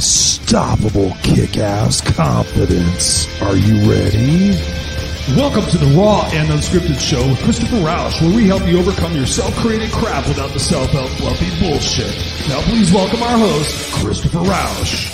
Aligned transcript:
unstoppable 0.00 1.12
kick 1.22 1.58
ass 1.58 2.00
confidence. 2.00 3.28
Are 3.42 3.54
you 3.54 3.76
ready? 3.86 4.52
Welcome 5.36 5.66
to 5.72 5.76
the 5.76 5.94
Raw 5.94 6.26
and 6.32 6.48
Unscripted 6.48 6.98
Show 6.98 7.28
with 7.28 7.38
Christopher 7.42 7.76
Rausch, 7.84 8.18
where 8.22 8.34
we 8.34 8.46
help 8.46 8.66
you 8.66 8.78
overcome 8.78 9.14
your 9.14 9.26
self-created 9.26 9.92
crap 9.92 10.26
without 10.26 10.54
the 10.54 10.58
self-help 10.58 11.10
fluffy 11.10 11.50
bullshit. 11.60 12.16
Now 12.48 12.62
please 12.62 12.90
welcome 12.90 13.22
our 13.22 13.36
host, 13.36 13.92
Christopher 14.02 14.38
Rausch. 14.38 15.10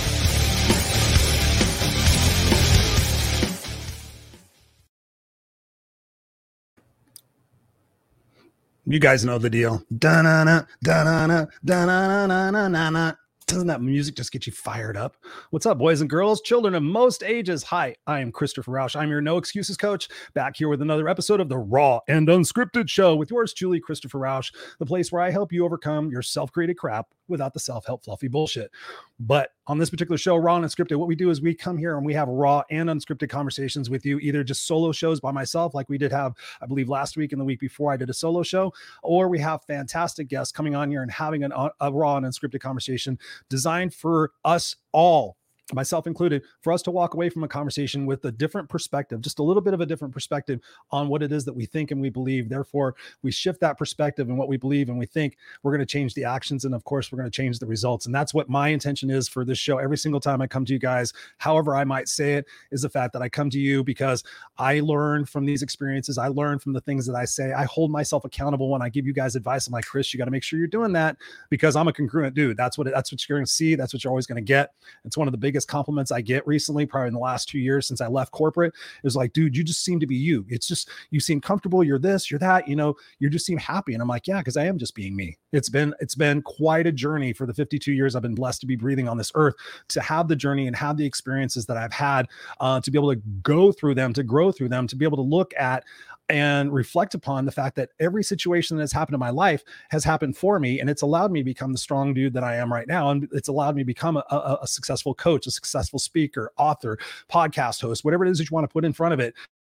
You 8.84 9.00
guys 9.00 9.25
know 9.25 9.39
the 9.39 9.50
deal. 9.50 9.82
Da-na-na, 9.98 10.62
da-na-na, 10.80 11.46
da-na-na-na-na-na. 11.64 13.26
Doesn't 13.46 13.68
that 13.68 13.80
music 13.80 14.16
just 14.16 14.32
get 14.32 14.45
you 14.48 14.52
fired 14.52 14.96
up? 14.96 15.16
What's 15.50 15.66
up, 15.66 15.78
boys 15.78 16.00
and 16.00 16.10
girls, 16.10 16.41
children 16.41 16.74
of 16.74 16.82
most 16.82 17.23
ages? 17.23 17.62
Hi, 17.62 17.95
I 18.05 18.19
am 18.19 18.32
Christopher 18.32 18.72
Rausch. 18.72 18.96
I'm 18.96 19.09
your 19.09 19.20
No 19.20 19.36
Excuses 19.36 19.77
coach, 19.77 20.09
back 20.34 20.56
here 20.56 20.69
with 20.69 20.82
another 20.82 21.09
episode 21.09 21.41
of 21.41 21.48
the 21.48 21.56
Raw 21.56 22.00
and 22.09 22.27
Unscripted 22.27 22.88
Show 22.88 23.14
with 23.14 23.30
yours 23.30 23.55
truly, 23.55 23.78
Christopher 23.78 24.19
Roush, 24.19 24.52
the 24.80 24.86
place 24.86 25.12
where 25.12 25.22
I 25.22 25.30
help 25.30 25.52
you 25.52 25.64
overcome 25.64 26.10
your 26.10 26.22
self 26.22 26.50
created 26.50 26.77
crap 26.77 27.06
without 27.29 27.53
the 27.53 27.61
self 27.61 27.87
help 27.87 28.05
fluffy 28.05 28.29
bullshit. 28.29 28.71
But 29.19 29.51
on 29.67 29.79
this 29.79 29.91
particular 29.91 30.19
show, 30.19 30.37
Raw 30.37 30.57
and 30.57 30.65
Unscripted, 30.65 30.97
what 30.97 31.09
we 31.09 31.17
do 31.17 31.30
is 31.30 31.41
we 31.41 31.55
come 31.55 31.77
here 31.77 31.97
and 31.97 32.07
we 32.07 32.15
have 32.15 32.29
raw 32.29 32.62
and 32.71 32.89
unscripted 32.89 33.29
conversations 33.29 33.91
with 33.91 34.05
you, 34.05 34.19
either 34.19 34.45
just 34.45 34.67
solo 34.67 34.93
shows 34.93 35.21
by 35.21 35.33
myself, 35.33 35.75
like 35.75 35.89
we 35.89 35.98
did 35.98 36.12
have, 36.12 36.34
I 36.61 36.67
believe, 36.67 36.89
last 36.89 37.17
week 37.17 37.33
and 37.33 37.41
the 37.41 37.45
week 37.45 37.61
before 37.61 37.93
I 37.93 37.97
did 37.97 38.11
a 38.11 38.15
solo 38.15 38.43
show, 38.43 38.73
or 39.03 39.29
we 39.29 39.39
have 39.41 39.65
fantastic 39.65 40.29
guests 40.29 40.53
coming 40.53 40.75
on 40.75 40.91
here 40.91 41.03
and 41.03 41.11
having 41.11 41.45
an, 41.45 41.53
uh, 41.53 41.70
a 41.81 41.93
raw 41.93 42.17
and 42.17 42.27
unscripted 42.27 42.61
conversation 42.61 43.19
designed 43.48 43.95
for 43.95 44.33
us 44.45 44.77
all 44.93 45.37
myself 45.72 46.06
included, 46.06 46.42
for 46.61 46.72
us 46.72 46.83
to 46.83 46.91
walk 46.91 47.14
away 47.14 47.28
from 47.28 47.42
a 47.42 47.48
conversation 47.48 48.06
with 48.06 48.25
a 48.25 48.33
different 48.33 48.69
perspective, 48.69 49.20
just 49.20 49.39
a 49.39 49.42
little 49.42 49.61
bit 49.61 49.75
of 49.75 49.81
a 49.81 49.86
different 49.86 50.14
perspective 50.14 50.61
on 50.91 51.09
what 51.09 51.22
it 51.22 51.33
is 51.33 51.45
that 51.45 51.55
we 51.55 51.67
think 51.67 51.91
and 51.91 52.00
we 52.00 52.09
believe. 52.09 52.48
Therefore, 52.48 52.95
we 53.22 53.33
shift 53.33 53.61
that 53.61 53.77
perspective 53.77 54.28
and 54.28 54.39
what 54.39 54.48
we 54.48 54.56
believe 54.56 54.89
and 54.89 54.98
we 54.98 55.06
think 55.06 55.37
we're 55.62 55.72
going 55.72 55.81
to 55.81 55.87
change 55.87 56.14
the 56.14 56.25
actions. 56.25 56.64
And 56.64 56.75
of 56.75 56.84
course, 56.84 57.11
we're 57.11 57.19
going 57.19 57.31
to 57.31 57.37
change 57.37 57.59
the 57.59 57.67
results. 57.67 58.06
And 58.06 58.14
that's 58.14 58.33
what 58.33 58.48
my 58.48 58.69
intention 58.69 59.11
is 59.11 59.28
for 59.28 59.44
this 59.44 59.59
show. 59.59 59.78
Every 59.78 59.98
single 59.98 60.20
time 60.20 60.41
I 60.41 60.47
come 60.47 60.64
to 60.67 60.72
you 60.72 60.78
guys, 60.78 61.12
however 61.39 61.75
I 61.75 61.84
might 61.84 62.09
say 62.09 62.34
it, 62.34 62.47
is 62.70 62.83
the 62.83 62.89
fact 62.89 63.12
that 63.14 63.22
I 63.22 63.28
come 63.28 63.50
to 63.50 63.59
you 63.59 63.83
because 63.83 64.22
I 64.59 64.81
learn 64.81 65.25
from 65.25 65.44
these 65.44 65.62
experiences. 65.62 66.17
I 66.17 66.28
learn 66.28 66.59
from 66.61 66.75
the 66.75 66.81
things 66.81 67.06
that 67.06 67.17
I 67.17 67.25
say. 67.25 67.53
I 67.53 67.64
hold 67.64 67.91
myself 67.91 68.25
accountable 68.25 68.70
when 68.70 68.83
I 68.83 68.89
give 68.89 69.06
you 69.06 69.12
guys 69.12 69.34
advice. 69.34 69.67
I'm 69.67 69.72
like, 69.72 69.84
Chris, 69.84 70.14
you 70.14 70.19
got 70.19 70.27
to 70.27 70.31
make 70.31 70.44
sure 70.44 70.59
you're 70.59 70.69
doing 70.69 70.92
that 70.92 71.17
because 71.50 71.75
I'm 71.75 71.89
a 71.89 71.92
congruent 71.92 72.34
dude. 72.34 72.56
That's 72.56 72.78
what 72.78 72.87
it, 72.87 72.94
that's 72.94 73.11
what 73.11 73.28
you're 73.28 73.39
going 73.39 73.47
to 73.47 73.50
see. 73.50 73.75
That's 73.75 73.92
what 73.92 74.05
you're 74.05 74.11
always 74.12 74.27
going 74.27 74.37
to 74.37 74.42
get. 74.42 74.75
It's 75.05 75.17
one 75.17 75.27
of 75.27 75.33
the 75.33 75.39
biggest 75.39 75.56
biggest 75.57 75.69
compliments 75.69 76.12
I 76.12 76.21
get 76.21 76.47
recently, 76.47 76.85
probably 76.85 77.09
in 77.09 77.15
the 77.15 77.21
last 77.21 77.49
two 77.49 77.59
years 77.59 77.87
since 77.87 78.03
I 78.03 78.09
left 78.09 78.31
corporate, 78.31 78.75
is 79.05 79.17
like, 79.17 79.33
dude, 79.33 79.57
you 79.57 79.65
just 79.65 79.83
seem 79.83 79.99
to 80.01 80.07
be 80.07 80.15
you. 80.15 80.45
It's 80.51 80.69
just 80.69 80.91
you 81.11 81.19
seem 81.19 81.41
comfortable. 81.41 81.83
You're 81.83 81.99
this, 81.99 82.31
you're 82.31 82.41
that. 82.41 82.69
You 82.69 82.77
know, 82.77 82.95
you 83.21 83.31
just 83.31 83.47
seem 83.47 83.57
happy. 83.57 83.95
And 83.95 84.03
I'm 84.03 84.09
like, 84.09 84.27
yeah, 84.27 84.39
because 84.39 84.59
I 84.59 84.65
am 84.65 84.77
just 84.77 84.95
being 84.95 85.17
me. 85.17 85.39
It's 85.53 85.71
been 85.71 85.95
it's 85.99 86.15
been 86.15 86.43
quite 86.43 86.87
a 86.87 86.93
journey 86.93 87.33
for 87.33 87.47
the 87.47 87.55
52 87.55 87.91
years 87.91 88.15
I've 88.15 88.21
been 88.21 88.34
blessed 88.34 88.61
to 88.61 88.67
be 88.67 88.77
breathing 88.77 89.09
on 89.09 89.17
this 89.17 89.33
earth 89.34 89.55
to 89.89 90.03
have 90.03 90.29
the 90.29 90.37
journey 90.37 90.67
and 90.67 90.77
have 90.77 90.99
the 90.99 91.07
experiences 91.07 91.65
that 91.67 91.79
I've 91.79 91.93
had 91.93 92.27
uh, 92.61 92.79
to 92.83 92.91
be 92.91 92.99
able 92.99 93.15
to 93.15 93.23
go 93.43 93.73
through 93.73 93.95
them, 93.95 94.12
to 94.12 94.23
grow 94.23 94.53
through 94.53 94.69
them, 94.69 94.87
to 94.89 94.97
be 94.97 95.07
able 95.07 95.17
to 95.17 95.23
look 95.23 95.55
at 95.59 95.84
and 96.28 96.72
reflect 96.72 97.14
upon 97.14 97.44
the 97.44 97.52
fact 97.52 97.77
that 97.77 97.91
every 98.00 98.24
situation 98.24 98.77
that 98.77 98.82
has 98.82 98.92
happened 98.92 99.14
in 99.14 99.20
my 99.20 99.30
life 99.30 99.62
has 99.91 100.02
happened 100.02 100.36
for 100.36 100.58
me 100.58 100.80
and 100.80 100.91
it's 100.91 101.02
allowed 101.02 101.30
me 101.30 101.41
to 101.41 101.44
become 101.44 101.72
the 101.72 101.78
strong 101.78 102.12
dude 102.12 102.32
that 102.32 102.42
i 102.42 102.56
am 102.56 102.72
right 102.72 102.88
now 102.88 103.10
and 103.10 103.28
it's 103.32 103.48
allowed 103.48 103.77
me 103.77 103.82
to 103.82 103.86
become 103.86 104.16
a, 104.16 104.24
a, 104.30 104.58
a 104.62 104.66
successful 104.66 105.14
coach 105.14 105.47
a 105.47 105.50
successful 105.50 105.98
speaker 105.98 106.50
author 106.58 106.98
podcast 107.30 107.80
host 107.80 108.04
whatever 108.04 108.24
it 108.24 108.30
is 108.30 108.38
that 108.38 108.50
you 108.50 108.54
want 108.54 108.64
to 108.64 108.72
put 108.72 108.84
in 108.84 108.92
front 108.92 109.14
of 109.14 109.20
it 109.20 109.34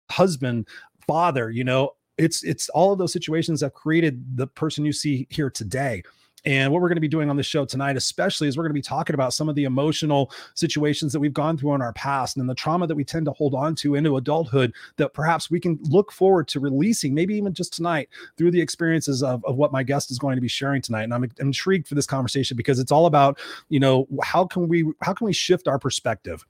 husband 0.10 0.68
father 1.08 1.50
you 1.50 1.64
know? 1.64 1.92
It's 2.18 2.44
it's 2.44 2.68
all 2.70 2.92
of 2.92 3.00
those 3.00 3.14
situations 3.14 3.62
that 3.62 3.74
created 3.74 4.36
the 4.36 4.46
person 4.46 4.84
you 4.84 4.92
see 4.92 5.26
here 5.30 5.50
today 5.50 6.04
and 6.46 6.72
what 6.72 6.82
we're 6.82 6.88
going 6.88 6.96
to 6.98 7.02
be 7.02 7.08
doing 7.08 7.30
on 7.30 7.36
the 7.36 7.44
show 7.44 7.66
tonight, 7.66 7.98
especially, 7.98 8.48
is 8.48 8.58
we're 8.58 8.64
going 8.64 8.72
to 8.72 8.74
be 8.74 8.82
talking 8.82 9.14
about 9.14 9.34
some 9.34 9.50
of 9.50 9.56
the 9.56 9.66
emotional 9.66 10.32
situations 10.54 11.14
that 11.14 11.20
we've 11.20 11.34
gone 11.34 11.58
through 11.58 11.74
in 11.76 11.82
our 11.82 11.94
past 11.94 12.38
and 12.38 12.50
the 12.50 12.56
trauma 12.56 12.88
that 12.88 12.96
we 12.96 13.04
tend 13.04 13.26
to 13.26 13.32
hold 13.34 13.54
on 13.54 13.76
to 13.76 13.96
into 13.96 14.18
adulthood 14.18 14.74
that 14.98 15.14
perhaps 15.14 15.52
we 15.52 15.60
can 15.60 15.80
look 15.84 16.12
forward 16.12 16.48
to 16.50 16.60
releasing, 16.60 17.14
maybe 17.14 17.36
even 17.36 17.54
just 17.54 17.74
tonight, 17.74 18.10
through 18.38 18.52
the 18.52 18.62
experiences 18.62 19.22
of, 19.24 19.44
of 19.46 19.56
what 19.56 19.72
my 19.72 19.84
guest 19.84 20.12
is 20.12 20.20
going 20.20 20.36
to 20.36 20.42
be 20.42 20.48
sharing 20.48 20.82
tonight. 20.82 21.04
And 21.04 21.14
I'm, 21.14 21.24
I'm 21.24 21.32
intrigued 21.40 21.88
for 21.88 21.96
this 21.96 22.06
conversation 22.06 22.56
because 22.56 22.80
it's 22.80 22.92
all 22.92 23.06
about, 23.06 23.40
you 23.70 23.80
know, 23.80 24.08
how 24.24 24.46
can 24.46 24.68
we 24.68 24.86
how 25.02 25.14
can 25.14 25.26
we 25.26 25.34
shift 25.34 25.68
our 25.68 25.80
perspective? 25.80 26.46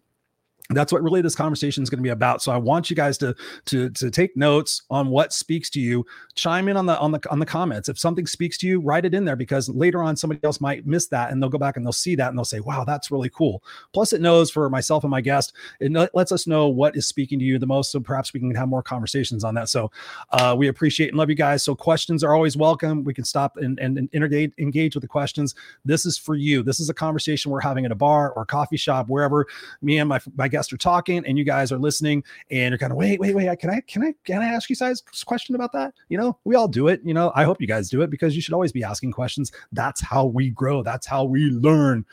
That's 0.70 0.94
what 0.94 1.02
really 1.02 1.22
this 1.22 1.36
conversation 1.36 1.82
is 1.82 1.90
going 1.90 1.98
to 1.98 2.04
be 2.04 2.10
about. 2.10 2.44
So 2.44 2.52
i 2.52 2.58
want 2.58 2.92
you 2.92 2.96
guys 2.96 3.18
to 3.20 3.36
to 3.66 3.90
to 3.90 4.12
take 4.12 4.38
notes 4.38 4.84
on 4.92 5.10
what 5.10 5.34
speaks 5.34 5.70
to 5.72 5.80
you. 5.80 6.06
Chime 6.36 6.68
in 6.70 6.78
on 6.78 6.86
the 6.86 6.98
on 7.00 7.12
the 7.12 7.20
on 7.32 7.40
the 7.40 7.46
comments. 7.46 7.90
If 7.90 7.98
something 7.98 8.28
speaks 8.28 8.56
to 8.60 8.68
you 8.68 8.80
write 8.80 9.04
it 9.04 9.16
in 9.16 9.26
there 9.26 9.36
because 9.36 9.68
later 9.68 10.04
on 10.04 10.16
somebody 10.16 10.40
else 10.44 10.62
might 10.62 10.86
miss 10.86 11.08
that 11.08 11.32
and 11.32 11.42
they'll 11.42 11.50
go 11.50 11.58
back 11.58 11.76
and 11.76 11.86
they'll 11.86 11.92
see 11.92 12.14
that 12.16 12.30
and 12.30 12.38
they'll 12.38 12.46
say 12.46 12.60
wow 12.60 12.84
that's 12.84 13.10
really 13.10 13.30
cool. 13.30 13.64
Plus 13.94 14.14
it 14.14 14.22
knows 14.22 14.52
for 14.52 14.70
myself 14.70 15.04
and 15.04 15.10
my 15.10 15.22
guest 15.22 15.54
it 15.80 15.92
lets 16.14 16.32
us 16.32 16.46
know 16.46 16.68
what 16.68 16.96
is 16.96 17.08
speaking 17.08 17.40
to 17.40 17.46
you 17.46 17.58
the 17.58 17.66
most 17.66 17.92
so 17.92 18.00
perhaps 18.00 18.32
we 18.32 18.40
can 18.40 18.54
have 18.54 18.70
more 18.70 18.84
conversations 18.84 19.44
on 19.44 19.56
that. 19.56 19.70
So 19.70 19.90
uh, 20.32 20.56
we 20.56 20.68
appreciate 20.68 21.10
and 21.10 21.18
love 21.18 21.30
you 21.30 21.36
guys. 21.36 21.64
So 21.64 21.74
questions 21.74 22.24
are 22.24 22.36
always 22.36 22.56
welcome. 22.56 23.04
We 23.04 23.16
can 23.16 23.26
stop 23.26 23.58
and, 23.58 23.80
and, 23.80 23.98
and 23.98 24.10
engage, 24.14 24.54
engage 24.60 24.96
with 24.96 25.02
the 25.02 25.08
questions. 25.08 25.56
This 25.84 26.06
is 26.06 26.16
for 26.16 26.36
you. 26.36 26.62
This 26.62 26.80
is 26.80 26.90
a 26.90 26.94
conversation 26.94 27.50
we're 27.50 27.60
having 27.60 27.86
at 27.86 27.92
a 27.92 27.96
bar 27.96 28.32
or 28.34 28.46
coffee 28.46 28.78
shop 28.78 29.08
wherever. 29.10 29.48
Me 29.82 29.98
and 29.98 30.08
my 30.08 30.20
my 30.36 30.48
guest 30.48 30.59
guests 30.60 30.74
are 30.74 30.78
talking 30.78 31.26
and 31.26 31.38
you 31.38 31.46
guys 31.46 31.72
are 31.72 31.80
listening 31.80 32.22
and 32.52 32.72
you're 32.72 32.78
kind 32.78 32.92
of 32.92 32.98
wait, 32.98 33.18
wait, 33.18 33.34
wait. 33.34 33.58
Can 33.60 33.70
I 33.70 33.80
can 33.88 34.04
I 34.04 34.14
can 34.26 34.42
I 34.42 34.48
ask 34.48 34.70
you 34.70 34.76
guys 34.76 35.02
question 35.26 35.56
about 35.56 35.72
that? 35.72 35.94
You 36.10 36.18
know, 36.18 36.38
we 36.44 36.56
all 36.56 36.68
do 36.68 36.90
it. 36.90 37.00
You 37.06 37.14
know, 37.14 37.32
I 37.34 37.46
hope 37.46 37.62
you 37.62 37.68
guys 37.68 37.90
do 37.90 38.02
it 38.02 38.10
because 38.10 38.36
you 38.36 38.42
should 38.42 38.54
always 38.54 38.74
be 38.74 38.84
asking 38.84 39.14
questions. 39.14 39.54
That's 39.72 40.02
how 40.02 40.26
we 40.26 40.50
grow. 40.50 40.84
That's 40.84 41.08
how 41.08 41.24
we 41.24 41.46
learn. 41.46 42.06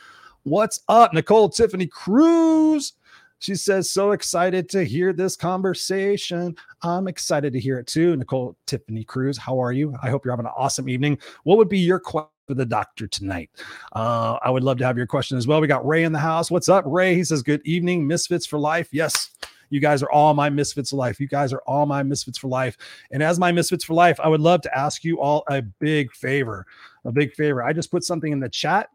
What's 0.45 0.81
up, 0.89 1.13
Nicole 1.13 1.49
Tiffany 1.49 1.89
Cruz? 1.89 2.93
She 3.39 3.57
says, 3.57 3.91
so 3.91 4.13
excited 4.13 4.69
to 4.71 4.85
hear 4.85 5.13
this 5.13 5.37
conversation. 5.37 6.57
I'm 6.83 7.09
excited 7.09 7.53
to 7.53 7.61
hear 7.61 7.79
it 7.79 7.89
too. 7.89 8.17
Nicole 8.17 8.57
Tiffany 8.65 9.03
Cruz, 9.03 9.37
how 9.37 9.61
are 9.61 9.73
you? 9.73 9.95
I 10.03 10.09
hope 10.09 10.25
you're 10.25 10.33
having 10.33 10.47
an 10.47 10.53
awesome 10.57 10.89
evening. 10.89 11.19
What 11.43 11.59
would 11.59 11.69
be 11.69 11.81
your 11.81 11.99
question? 11.99 12.31
For 12.47 12.55
the 12.55 12.65
doctor 12.65 13.07
tonight. 13.07 13.51
Uh, 13.93 14.39
I 14.43 14.51
would 14.51 14.63
love 14.63 14.79
to 14.79 14.85
have 14.85 14.97
your 14.97 15.07
question 15.07 15.37
as 15.37 15.47
well. 15.47 15.61
We 15.61 15.67
got 15.67 15.87
Ray 15.87 16.05
in 16.05 16.13
the 16.13 16.19
house. 16.19 16.51
What's 16.51 16.69
up, 16.69 16.85
Ray? 16.87 17.15
He 17.15 17.25
says, 17.25 17.43
Good 17.43 17.63
evening, 17.65 18.07
Misfits 18.07 18.47
for 18.47 18.59
Life. 18.59 18.89
Yes, 18.93 19.31
you 19.71 19.81
guys 19.81 20.03
are 20.03 20.11
all 20.11 20.35
my 20.35 20.49
misfits 20.49 20.91
for 20.91 20.97
life. 20.97 21.21
You 21.21 21.29
guys 21.29 21.53
are 21.53 21.63
all 21.67 21.87
my 21.87 22.03
misfits 22.03 22.39
for 22.39 22.49
life. 22.49 22.77
And 23.11 23.23
as 23.23 23.39
my 23.39 23.53
misfits 23.53 23.85
for 23.85 23.95
life, 23.95 24.19
I 24.21 24.29
would 24.29 24.41
love 24.41 24.63
to 24.63 24.79
ask 24.79 25.05
you 25.05 25.21
all 25.21 25.45
a 25.49 25.63
big 25.63 26.13
favor. 26.13 26.67
A 27.05 27.13
big 27.13 27.35
favor. 27.35 27.63
I 27.63 27.73
just 27.73 27.91
put 27.91 28.05
something 28.05 28.33
in 28.33 28.41
the 28.41 28.49
chat. 28.49 28.91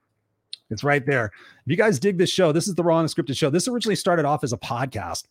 It's 0.69 0.83
right 0.83 1.05
there. 1.05 1.25
If 1.25 1.71
you 1.71 1.75
guys 1.75 1.99
dig 1.99 2.17
this 2.17 2.29
show, 2.29 2.53
this 2.53 2.67
is 2.67 2.75
the 2.75 2.83
Raw 2.83 3.03
Unscripted 3.03 3.37
show. 3.37 3.49
This 3.49 3.67
originally 3.67 3.95
started 3.95 4.25
off 4.25 4.43
as 4.43 4.53
a 4.53 4.57
podcast 4.57 5.25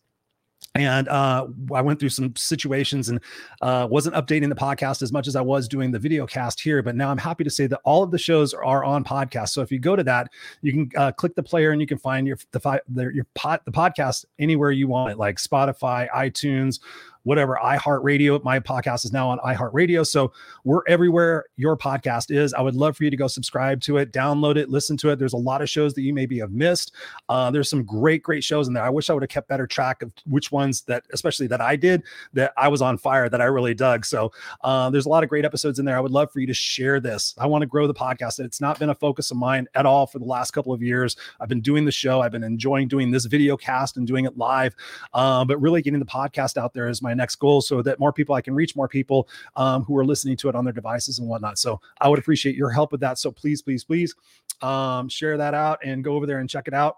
and 0.75 1.09
uh, 1.09 1.47
I 1.73 1.81
went 1.81 1.99
through 1.99 2.09
some 2.09 2.33
situations 2.35 3.09
and 3.09 3.19
uh, 3.61 3.87
wasn't 3.91 4.15
updating 4.15 4.47
the 4.47 4.55
podcast 4.55 5.01
as 5.01 5.11
much 5.11 5.27
as 5.27 5.35
I 5.35 5.41
was 5.41 5.67
doing 5.67 5.91
the 5.91 5.99
video 5.99 6.25
cast 6.25 6.61
here. 6.61 6.81
But 6.81 6.95
now 6.95 7.09
I'm 7.09 7.17
happy 7.17 7.43
to 7.43 7.49
say 7.49 7.67
that 7.67 7.81
all 7.83 8.03
of 8.03 8.11
the 8.11 8.17
shows 8.17 8.53
are 8.53 8.83
on 8.83 9.03
podcast. 9.03 9.49
So 9.49 9.61
if 9.61 9.71
you 9.71 9.79
go 9.79 9.97
to 9.97 10.03
that, 10.05 10.29
you 10.61 10.71
can 10.71 10.91
uh, 10.95 11.11
click 11.11 11.35
the 11.35 11.43
player 11.43 11.71
and 11.71 11.81
you 11.81 11.87
can 11.87 11.97
find 11.97 12.25
your 12.25 12.37
the, 12.51 13.11
your 13.13 13.25
pot 13.35 13.63
the 13.65 13.71
podcast 13.71 14.25
anywhere 14.39 14.71
you 14.71 14.87
want 14.87 15.11
it, 15.11 15.17
like 15.17 15.37
Spotify, 15.37 16.09
iTunes, 16.11 16.79
whatever 17.23 17.59
iHeartRadio. 17.63 18.43
My 18.43 18.59
podcast 18.59 19.05
is 19.05 19.13
now 19.13 19.29
on 19.29 19.39
iHeartRadio. 19.39 20.05
So 20.05 20.31
we're 20.63 20.81
everywhere 20.87 21.45
your 21.57 21.77
podcast 21.77 22.35
is. 22.35 22.53
I 22.53 22.61
would 22.61 22.75
love 22.75 22.97
for 22.97 23.03
you 23.03 23.09
to 23.09 23.17
go 23.17 23.27
subscribe 23.27 23.81
to 23.81 23.97
it, 23.97 24.11
download 24.11 24.57
it, 24.57 24.69
listen 24.69 24.97
to 24.97 25.09
it. 25.09 25.19
There's 25.19 25.33
a 25.33 25.37
lot 25.37 25.61
of 25.61 25.69
shows 25.69 25.93
that 25.93 26.01
you 26.01 26.13
maybe 26.13 26.39
have 26.39 26.51
missed. 26.51 26.93
Uh, 27.29 27.51
there's 27.51 27.69
some 27.69 27.83
great, 27.83 28.23
great 28.23 28.43
shows 28.43 28.67
in 28.67 28.73
there. 28.73 28.83
I 28.83 28.89
wish 28.89 29.09
I 29.09 29.13
would 29.13 29.23
have 29.23 29.29
kept 29.29 29.47
better 29.47 29.67
track 29.67 30.01
of 30.01 30.11
which 30.25 30.51
ones 30.51 30.81
that, 30.83 31.03
especially 31.13 31.47
that 31.47 31.61
I 31.61 31.75
did, 31.75 32.03
that 32.33 32.53
I 32.57 32.67
was 32.67 32.81
on 32.81 32.97
fire, 32.97 33.29
that 33.29 33.41
I 33.41 33.45
really 33.45 33.73
dug. 33.73 34.05
So 34.05 34.31
uh, 34.61 34.89
there's 34.89 35.05
a 35.05 35.09
lot 35.09 35.23
of 35.23 35.29
great 35.29 35.45
episodes 35.45 35.79
in 35.79 35.85
there. 35.85 35.97
I 35.97 35.99
would 35.99 36.11
love 36.11 36.31
for 36.31 36.39
you 36.39 36.47
to 36.47 36.53
share 36.53 36.99
this. 36.99 37.35
I 37.37 37.47
want 37.47 37.61
to 37.61 37.67
grow 37.67 37.87
the 37.87 37.93
podcast. 37.93 38.39
It's 38.39 38.61
not 38.61 38.79
been 38.79 38.89
a 38.89 38.95
focus 38.95 39.31
of 39.31 39.37
mine 39.37 39.67
at 39.75 39.85
all 39.85 40.07
for 40.07 40.19
the 40.19 40.25
last 40.25 40.51
couple 40.51 40.73
of 40.73 40.81
years. 40.81 41.15
I've 41.39 41.49
been 41.49 41.61
doing 41.61 41.85
the 41.85 41.91
show. 41.91 42.21
I've 42.21 42.31
been 42.31 42.43
enjoying 42.43 42.87
doing 42.87 43.11
this 43.11 43.25
video 43.25 43.57
cast 43.57 43.97
and 43.97 44.07
doing 44.07 44.25
it 44.25 44.37
live. 44.37 44.75
Uh, 45.13 45.45
but 45.45 45.59
really 45.61 45.81
getting 45.81 45.99
the 45.99 46.05
podcast 46.05 46.57
out 46.57 46.73
there 46.73 46.87
is 46.87 47.01
my 47.01 47.10
my 47.11 47.15
next 47.15 47.35
goal 47.35 47.61
so 47.61 47.81
that 47.81 47.99
more 47.99 48.13
people 48.13 48.35
I 48.35 48.41
can 48.41 48.53
reach 48.55 48.75
more 48.75 48.87
people 48.87 49.27
um, 49.55 49.83
who 49.83 49.97
are 49.97 50.05
listening 50.05 50.37
to 50.37 50.49
it 50.49 50.55
on 50.55 50.63
their 50.63 50.73
devices 50.73 51.19
and 51.19 51.27
whatnot. 51.27 51.59
So 51.59 51.79
I 51.99 52.07
would 52.07 52.19
appreciate 52.19 52.55
your 52.55 52.69
help 52.69 52.91
with 52.91 53.01
that. 53.01 53.17
So 53.17 53.31
please, 53.31 53.61
please, 53.61 53.83
please 53.83 54.15
um, 54.61 55.09
share 55.09 55.37
that 55.37 55.53
out 55.53 55.79
and 55.83 56.03
go 56.03 56.13
over 56.15 56.25
there 56.25 56.39
and 56.39 56.49
check 56.49 56.67
it 56.67 56.73
out. 56.73 56.97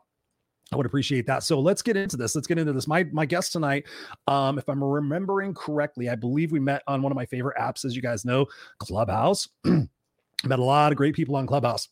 I 0.71 0.75
would 0.75 0.85
appreciate 0.85 1.27
that. 1.27 1.43
So 1.43 1.59
let's 1.59 1.81
get 1.81 1.97
into 1.97 2.17
this. 2.17 2.33
Let's 2.33 2.47
get 2.47 2.57
into 2.57 2.73
this. 2.73 2.87
My 2.87 3.03
my 3.11 3.25
guest 3.25 3.51
tonight, 3.51 3.85
um, 4.27 4.57
if 4.57 4.67
I'm 4.67 4.83
remembering 4.83 5.53
correctly, 5.53 6.09
I 6.09 6.15
believe 6.15 6.51
we 6.51 6.59
met 6.59 6.81
on 6.87 7.03
one 7.03 7.11
of 7.11 7.15
my 7.15 7.27
favorite 7.27 7.57
apps, 7.59 7.85
as 7.85 7.95
you 7.95 8.01
guys 8.01 8.25
know, 8.25 8.47
Clubhouse. 8.79 9.47
Met 10.45 10.59
a 10.59 10.63
lot 10.63 10.91
of 10.91 10.97
great 10.97 11.15
people 11.15 11.37
on 11.37 11.47
Clubhouse. 11.47 11.87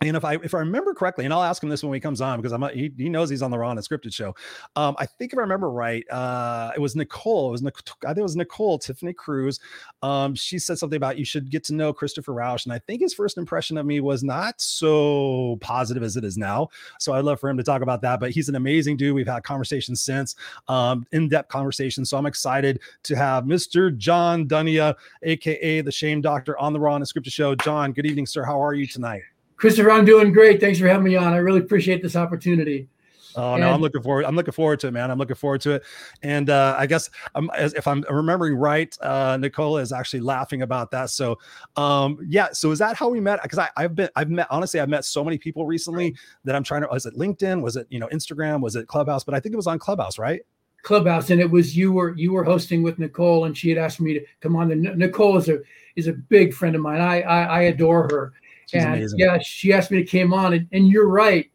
And 0.00 0.16
if 0.16 0.24
I 0.24 0.34
if 0.34 0.54
I 0.54 0.58
remember 0.60 0.94
correctly, 0.94 1.24
and 1.24 1.34
I'll 1.34 1.42
ask 1.42 1.60
him 1.60 1.68
this 1.68 1.82
when 1.82 1.92
he 1.92 1.98
comes 1.98 2.20
on 2.20 2.40
because 2.40 2.52
I'm 2.52 2.62
he, 2.68 2.92
he 2.96 3.08
knows 3.08 3.28
he's 3.28 3.42
on 3.42 3.50
the 3.50 3.58
Raw 3.58 3.70
and 3.70 3.80
Scripted 3.80 4.14
show. 4.14 4.34
Um, 4.76 4.94
I 4.98 5.06
think 5.06 5.32
if 5.32 5.38
I 5.38 5.42
remember 5.42 5.70
right, 5.70 6.08
uh, 6.10 6.70
it 6.76 6.78
was 6.78 6.94
Nicole. 6.94 7.48
It 7.48 7.52
was 7.52 7.62
Nicole, 7.62 7.96
I 8.04 8.08
think 8.08 8.18
it 8.18 8.22
was 8.22 8.36
Nicole 8.36 8.78
Tiffany 8.78 9.12
Cruz. 9.12 9.58
Um, 10.02 10.36
she 10.36 10.60
said 10.60 10.78
something 10.78 10.96
about 10.96 11.18
you 11.18 11.24
should 11.24 11.50
get 11.50 11.64
to 11.64 11.74
know 11.74 11.92
Christopher 11.92 12.32
Rausch, 12.32 12.64
and 12.64 12.72
I 12.72 12.78
think 12.78 13.00
his 13.00 13.12
first 13.12 13.38
impression 13.38 13.76
of 13.76 13.86
me 13.86 13.98
was 13.98 14.22
not 14.22 14.60
so 14.60 15.58
positive 15.60 16.04
as 16.04 16.16
it 16.16 16.22
is 16.22 16.38
now. 16.38 16.68
So 17.00 17.12
I'd 17.14 17.24
love 17.24 17.40
for 17.40 17.50
him 17.50 17.56
to 17.56 17.64
talk 17.64 17.82
about 17.82 18.00
that. 18.02 18.20
But 18.20 18.30
he's 18.30 18.48
an 18.48 18.54
amazing 18.54 18.98
dude. 18.98 19.16
We've 19.16 19.26
had 19.26 19.42
conversations 19.42 20.00
since, 20.00 20.36
um, 20.68 21.06
in 21.10 21.28
depth 21.28 21.48
conversations. 21.48 22.08
So 22.10 22.16
I'm 22.16 22.26
excited 22.26 22.80
to 23.02 23.16
have 23.16 23.44
Mr. 23.44 23.96
John 23.96 24.46
Dunia, 24.46 24.94
aka 25.24 25.80
the 25.80 25.92
Shame 25.92 26.20
Doctor, 26.20 26.56
on 26.58 26.72
the 26.72 26.78
Raw 26.78 26.94
and 26.94 27.04
Scripted 27.04 27.32
show. 27.32 27.56
John, 27.56 27.92
good 27.92 28.06
evening, 28.06 28.26
sir. 28.26 28.44
How 28.44 28.62
are 28.62 28.74
you 28.74 28.86
tonight? 28.86 29.22
Christopher, 29.58 29.90
I'm 29.90 30.04
doing 30.04 30.32
great. 30.32 30.60
Thanks 30.60 30.78
for 30.78 30.86
having 30.86 31.04
me 31.04 31.16
on. 31.16 31.32
I 31.32 31.38
really 31.38 31.58
appreciate 31.58 32.00
this 32.00 32.16
opportunity. 32.16 32.88
Oh 33.34 33.54
and, 33.54 33.60
no, 33.60 33.72
I'm 33.72 33.80
looking 33.80 34.02
forward. 34.02 34.24
I'm 34.24 34.36
looking 34.36 34.52
forward 34.52 34.80
to 34.80 34.86
it, 34.88 34.92
man. 34.92 35.10
I'm 35.10 35.18
looking 35.18 35.36
forward 35.36 35.60
to 35.62 35.72
it. 35.72 35.84
And 36.22 36.48
uh, 36.48 36.76
I 36.78 36.86
guess 36.86 37.10
I'm, 37.34 37.50
as, 37.50 37.74
if 37.74 37.86
I'm 37.86 38.04
remembering 38.08 38.54
right, 38.54 38.96
uh, 39.00 39.36
Nicola 39.36 39.80
is 39.80 39.92
actually 39.92 40.20
laughing 40.20 40.62
about 40.62 40.90
that. 40.92 41.10
So, 41.10 41.38
um, 41.76 42.18
yeah. 42.26 42.48
So 42.52 42.70
is 42.70 42.78
that 42.78 42.96
how 42.96 43.08
we 43.08 43.20
met? 43.20 43.42
Because 43.42 43.58
I've 43.76 43.94
been, 43.94 44.08
I've 44.16 44.30
met 44.30 44.46
honestly, 44.50 44.80
I've 44.80 44.88
met 44.88 45.04
so 45.04 45.22
many 45.24 45.38
people 45.38 45.66
recently 45.66 46.16
that 46.44 46.54
I'm 46.56 46.64
trying 46.64 46.82
to. 46.82 46.88
Was 46.88 47.06
it 47.06 47.14
LinkedIn? 47.14 47.60
Was 47.60 47.76
it 47.76 47.86
you 47.90 47.98
know 47.98 48.08
Instagram? 48.08 48.60
Was 48.60 48.76
it 48.76 48.86
Clubhouse? 48.88 49.24
But 49.24 49.34
I 49.34 49.40
think 49.40 49.52
it 49.52 49.56
was 49.56 49.66
on 49.66 49.78
Clubhouse, 49.78 50.18
right? 50.18 50.40
Clubhouse, 50.82 51.30
and 51.30 51.40
it 51.40 51.50
was 51.50 51.76
you 51.76 51.92
were 51.92 52.16
you 52.16 52.32
were 52.32 52.44
hosting 52.44 52.82
with 52.82 52.98
Nicole, 52.98 53.44
and 53.44 53.56
she 53.56 53.68
had 53.68 53.78
asked 53.78 54.00
me 54.00 54.14
to 54.14 54.24
come 54.40 54.56
on. 54.56 54.72
And 54.72 54.82
Nicole 54.96 55.36
is 55.36 55.48
a 55.48 55.58
is 55.96 56.06
a 56.06 56.12
big 56.12 56.54
friend 56.54 56.74
of 56.74 56.82
mine. 56.82 57.00
I 57.00 57.22
I, 57.22 57.42
I 57.42 57.60
adore 57.62 58.08
her 58.10 58.32
Amazing. 58.74 59.18
yeah, 59.18 59.38
she 59.38 59.72
asked 59.72 59.90
me 59.90 59.98
to 59.98 60.04
came 60.04 60.32
on, 60.32 60.52
and, 60.52 60.68
and 60.72 60.88
you're 60.88 61.08
right. 61.08 61.50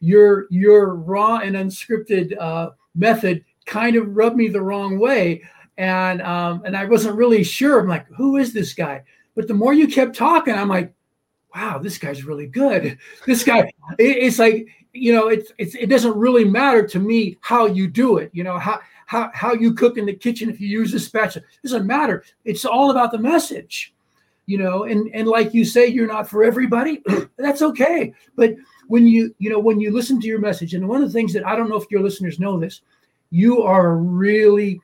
Your 0.00 0.46
your 0.50 0.94
raw 0.94 1.38
and 1.38 1.56
unscripted 1.56 2.38
uh, 2.38 2.70
method 2.94 3.44
kind 3.66 3.96
of 3.96 4.16
rubbed 4.16 4.36
me 4.36 4.48
the 4.48 4.60
wrong 4.60 4.98
way, 4.98 5.42
and 5.76 6.22
um, 6.22 6.62
and 6.64 6.76
I 6.76 6.84
wasn't 6.84 7.16
really 7.16 7.42
sure. 7.42 7.80
I'm 7.80 7.88
like, 7.88 8.06
who 8.08 8.36
is 8.36 8.52
this 8.52 8.74
guy? 8.74 9.02
But 9.34 9.48
the 9.48 9.54
more 9.54 9.72
you 9.72 9.88
kept 9.88 10.16
talking, 10.16 10.54
I'm 10.54 10.68
like, 10.68 10.92
wow, 11.54 11.78
this 11.78 11.98
guy's 11.98 12.24
really 12.24 12.46
good. 12.46 12.98
This 13.26 13.44
guy, 13.44 13.60
it, 13.60 13.72
it's 13.98 14.38
like 14.38 14.66
you 14.92 15.12
know, 15.12 15.28
it's, 15.28 15.52
it's 15.58 15.74
it 15.74 15.86
doesn't 15.86 16.16
really 16.16 16.44
matter 16.44 16.86
to 16.86 16.98
me 16.98 17.38
how 17.40 17.66
you 17.66 17.88
do 17.88 18.18
it. 18.18 18.30
You 18.32 18.44
know 18.44 18.58
how 18.58 18.80
how 19.06 19.30
how 19.34 19.52
you 19.54 19.72
cook 19.74 19.96
in 19.96 20.06
the 20.06 20.14
kitchen 20.14 20.50
if 20.50 20.60
you 20.60 20.68
use 20.68 20.94
a 20.94 21.00
spatula 21.00 21.44
it 21.46 21.66
doesn't 21.66 21.86
matter. 21.86 22.24
It's 22.44 22.64
all 22.64 22.90
about 22.90 23.12
the 23.12 23.18
message 23.18 23.94
you 24.48 24.58
know 24.58 24.84
and 24.84 25.08
and 25.14 25.28
like 25.28 25.52
you 25.54 25.64
say 25.64 25.86
you're 25.86 26.06
not 26.06 26.28
for 26.28 26.42
everybody 26.42 27.02
that's 27.36 27.62
okay. 27.62 28.12
But 28.34 28.54
when 28.88 29.06
you 29.06 29.34
you 29.38 29.50
know 29.50 29.58
when 29.58 29.78
you 29.78 29.92
listen 29.92 30.20
to 30.20 30.26
your 30.26 30.40
message 30.40 30.74
and 30.74 30.88
one 30.88 31.02
of 31.02 31.08
the 31.08 31.12
things 31.12 31.32
that 31.34 31.46
i 31.46 31.54
don't 31.54 31.68
know 31.68 31.76
if 31.76 31.90
your 31.90 32.02
listeners 32.02 32.40
know 32.40 32.58
this 32.58 32.80
you 33.30 33.62
are 33.62 33.98
really 33.98 34.80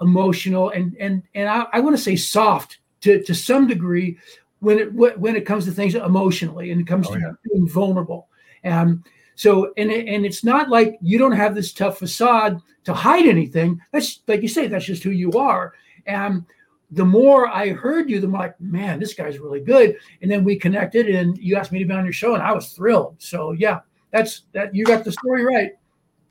emotional 0.00 0.70
and 0.70 0.96
and 1.00 1.24
and 1.34 1.48
i, 1.48 1.66
I 1.72 1.80
want 1.80 1.96
to 1.96 2.02
say 2.02 2.14
soft 2.14 2.78
to 3.00 3.20
to 3.24 3.34
some 3.34 3.66
degree 3.66 4.16
when 4.60 4.78
it 4.78 4.92
when 4.94 5.36
it 5.36 5.46
comes 5.46 5.64
to 5.64 5.72
things 5.72 5.94
emotionally 5.94 6.70
and 6.70 6.80
it 6.80 6.86
comes 6.86 7.08
oh, 7.08 7.14
to 7.14 7.20
yeah. 7.20 7.32
being 7.52 7.68
vulnerable. 7.68 8.28
And 8.62 9.04
so 9.34 9.72
and 9.76 9.90
and 9.90 10.24
it's 10.24 10.44
not 10.44 10.68
like 10.68 10.98
you 11.02 11.18
don't 11.18 11.32
have 11.32 11.54
this 11.54 11.72
tough 11.72 11.98
facade 11.98 12.60
to 12.84 12.94
hide 12.94 13.26
anything. 13.26 13.80
That's 13.92 14.20
like 14.28 14.42
you 14.42 14.48
say 14.48 14.68
that's 14.68 14.84
just 14.84 15.02
who 15.02 15.10
you 15.10 15.32
are. 15.32 15.74
And 16.06 16.44
the 16.92 17.04
more 17.04 17.48
I 17.48 17.68
heard 17.68 18.10
you, 18.10 18.20
the 18.20 18.28
more 18.28 18.40
like, 18.40 18.60
man, 18.60 18.98
this 18.98 19.14
guy's 19.14 19.38
really 19.38 19.60
good. 19.60 19.96
And 20.22 20.30
then 20.30 20.44
we 20.44 20.56
connected 20.56 21.08
and 21.08 21.38
you 21.38 21.56
asked 21.56 21.72
me 21.72 21.78
to 21.78 21.84
be 21.84 21.94
on 21.94 22.04
your 22.04 22.12
show 22.12 22.34
and 22.34 22.42
I 22.42 22.52
was 22.52 22.72
thrilled. 22.72 23.16
So 23.18 23.52
yeah, 23.52 23.80
that's 24.10 24.42
that 24.52 24.74
you 24.74 24.84
got 24.84 25.04
the 25.04 25.12
story 25.12 25.44
right. 25.44 25.72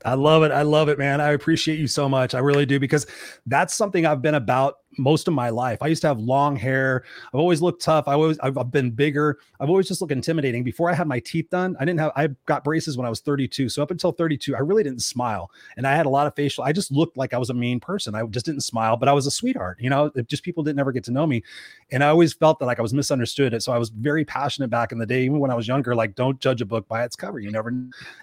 I 0.04 0.14
love 0.14 0.42
it. 0.44 0.50
I 0.50 0.62
love 0.62 0.88
it, 0.88 0.98
man. 0.98 1.20
I 1.20 1.32
appreciate 1.32 1.78
you 1.78 1.86
so 1.86 2.08
much. 2.08 2.34
I 2.34 2.38
really 2.38 2.64
do 2.64 2.80
because 2.80 3.06
that's 3.46 3.74
something 3.74 4.06
I've 4.06 4.22
been 4.22 4.34
about 4.34 4.78
most 5.00 5.28
of 5.28 5.34
my 5.34 5.50
life. 5.50 5.78
I 5.80 5.86
used 5.88 6.02
to 6.02 6.08
have 6.08 6.18
long 6.18 6.56
hair. 6.56 7.04
I've 7.32 7.40
always 7.40 7.62
looked 7.62 7.82
tough. 7.82 8.06
I 8.08 8.14
always 8.14 8.38
I've, 8.40 8.70
been 8.70 8.90
bigger. 8.90 9.38
I've 9.58 9.68
always 9.68 9.88
just 9.88 10.00
looked 10.00 10.12
intimidating. 10.12 10.62
Before 10.62 10.90
I 10.90 10.94
had 10.94 11.06
my 11.06 11.20
teeth 11.20 11.48
done, 11.50 11.76
I 11.80 11.84
didn't 11.84 12.00
have 12.00 12.12
I 12.16 12.28
got 12.46 12.64
braces 12.64 12.96
when 12.96 13.06
I 13.06 13.10
was 13.10 13.20
32. 13.20 13.68
So 13.68 13.82
up 13.82 13.90
until 13.90 14.12
32, 14.12 14.54
I 14.54 14.60
really 14.60 14.82
didn't 14.82 15.02
smile. 15.02 15.50
And 15.76 15.86
I 15.86 15.96
had 15.96 16.06
a 16.06 16.10
lot 16.10 16.26
of 16.26 16.34
facial. 16.34 16.64
I 16.64 16.72
just 16.72 16.92
looked 16.92 17.16
like 17.16 17.34
I 17.34 17.38
was 17.38 17.50
a 17.50 17.54
mean 17.54 17.80
person. 17.80 18.14
I 18.14 18.22
just 18.26 18.46
didn't 18.46 18.62
smile, 18.62 18.96
but 18.96 19.08
I 19.08 19.12
was 19.12 19.26
a 19.26 19.30
sweetheart. 19.30 19.78
You 19.80 19.90
know, 19.90 20.10
just 20.26 20.42
people 20.42 20.62
didn't 20.62 20.78
ever 20.78 20.92
get 20.92 21.04
to 21.04 21.10
know 21.10 21.26
me. 21.26 21.42
And 21.90 22.04
I 22.04 22.08
always 22.08 22.32
felt 22.32 22.58
that 22.60 22.66
like 22.66 22.78
I 22.78 22.82
was 22.82 22.94
misunderstood. 22.94 23.60
So 23.62 23.72
I 23.72 23.78
was 23.78 23.90
very 23.90 24.24
passionate 24.24 24.70
back 24.70 24.92
in 24.92 24.98
the 24.98 25.06
day, 25.06 25.24
even 25.24 25.40
when 25.40 25.50
I 25.50 25.54
was 25.54 25.66
younger, 25.66 25.94
like 25.94 26.14
don't 26.14 26.38
judge 26.40 26.60
a 26.60 26.66
book 26.66 26.86
by 26.86 27.04
its 27.04 27.16
cover. 27.16 27.38
You 27.38 27.50
never 27.50 27.72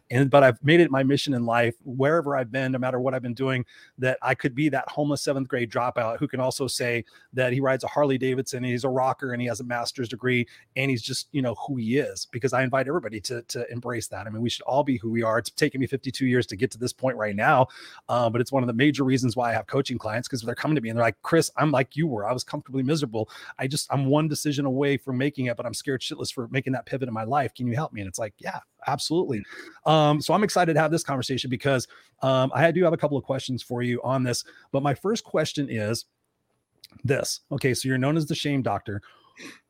and 0.09 0.29
but 0.29 0.43
I've 0.43 0.63
made 0.63 0.79
it 0.79 0.91
my 0.91 1.03
mission 1.03 1.33
in 1.33 1.45
life, 1.45 1.75
wherever 1.83 2.35
I've 2.35 2.51
been, 2.51 2.71
no 2.71 2.79
matter 2.79 2.99
what 2.99 3.13
I've 3.13 3.21
been 3.21 3.33
doing, 3.33 3.65
that 3.97 4.17
I 4.21 4.35
could 4.35 4.55
be 4.55 4.69
that 4.69 4.89
homeless 4.89 5.21
seventh 5.21 5.47
grade 5.47 5.71
dropout 5.71 6.17
who 6.19 6.27
can 6.27 6.39
also 6.39 6.66
say 6.67 7.05
that 7.33 7.53
he 7.53 7.59
rides 7.59 7.83
a 7.83 7.87
Harley 7.87 8.17
Davidson, 8.17 8.63
he's 8.63 8.83
a 8.83 8.89
rocker, 8.89 9.33
and 9.33 9.41
he 9.41 9.47
has 9.47 9.59
a 9.59 9.63
master's 9.63 10.09
degree, 10.09 10.47
and 10.75 10.89
he's 10.89 11.01
just 11.01 11.27
you 11.31 11.41
know 11.41 11.55
who 11.55 11.77
he 11.77 11.97
is. 11.97 12.27
Because 12.31 12.53
I 12.53 12.63
invite 12.63 12.87
everybody 12.87 13.19
to 13.21 13.41
to 13.43 13.71
embrace 13.71 14.07
that. 14.07 14.27
I 14.27 14.29
mean, 14.29 14.41
we 14.41 14.49
should 14.49 14.63
all 14.63 14.83
be 14.83 14.97
who 14.97 15.09
we 15.09 15.23
are. 15.23 15.37
It's 15.37 15.49
taken 15.49 15.81
me 15.81 15.87
52 15.87 16.25
years 16.25 16.45
to 16.47 16.55
get 16.55 16.71
to 16.71 16.77
this 16.77 16.93
point 16.93 17.17
right 17.17 17.35
now, 17.35 17.67
uh, 18.09 18.29
but 18.29 18.41
it's 18.41 18.51
one 18.51 18.63
of 18.63 18.67
the 18.67 18.73
major 18.73 19.03
reasons 19.03 19.35
why 19.35 19.49
I 19.49 19.53
have 19.53 19.67
coaching 19.67 19.97
clients 19.97 20.27
because 20.27 20.41
they're 20.41 20.55
coming 20.55 20.75
to 20.75 20.81
me 20.81 20.89
and 20.89 20.97
they're 20.97 21.05
like, 21.05 21.21
Chris, 21.21 21.51
I'm 21.57 21.71
like 21.71 21.95
you 21.95 22.07
were. 22.07 22.27
I 22.27 22.33
was 22.33 22.43
comfortably 22.43 22.83
miserable. 22.83 23.29
I 23.59 23.67
just 23.67 23.91
I'm 23.91 24.05
one 24.05 24.27
decision 24.27 24.65
away 24.65 24.97
from 24.97 25.17
making 25.17 25.47
it, 25.47 25.57
but 25.57 25.65
I'm 25.65 25.73
scared 25.73 26.01
shitless 26.01 26.33
for 26.33 26.47
making 26.49 26.73
that 26.73 26.85
pivot 26.85 27.07
in 27.07 27.13
my 27.13 27.23
life. 27.23 27.53
Can 27.53 27.67
you 27.67 27.75
help 27.75 27.93
me? 27.93 28.01
And 28.01 28.07
it's 28.07 28.19
like, 28.19 28.33
yeah, 28.37 28.59
absolutely. 28.87 29.43
Um, 29.85 30.21
so 30.21 30.33
I'm 30.33 30.43
excited 30.43 30.73
to 30.73 30.79
have 30.79 30.91
this 30.91 31.03
conversation 31.03 31.49
because 31.49 31.87
um, 32.21 32.51
I 32.53 32.71
do 32.71 32.83
have 32.83 32.93
a 32.93 32.97
couple 32.97 33.17
of 33.17 33.23
questions 33.23 33.61
for 33.61 33.81
you 33.81 34.01
on 34.03 34.23
this. 34.23 34.43
But 34.71 34.83
my 34.83 34.93
first 34.93 35.23
question 35.23 35.67
is 35.69 36.05
this. 37.03 37.41
Okay, 37.51 37.73
so 37.73 37.87
you're 37.87 37.97
known 37.97 38.17
as 38.17 38.25
the 38.25 38.35
shame 38.35 38.61
doctor. 38.61 39.01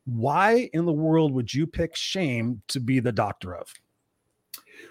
Why 0.04 0.70
in 0.72 0.86
the 0.86 0.92
world 0.92 1.32
would 1.32 1.52
you 1.52 1.66
pick 1.66 1.94
shame 1.94 2.62
to 2.68 2.80
be 2.80 3.00
the 3.00 3.12
doctor 3.12 3.54
of? 3.54 3.72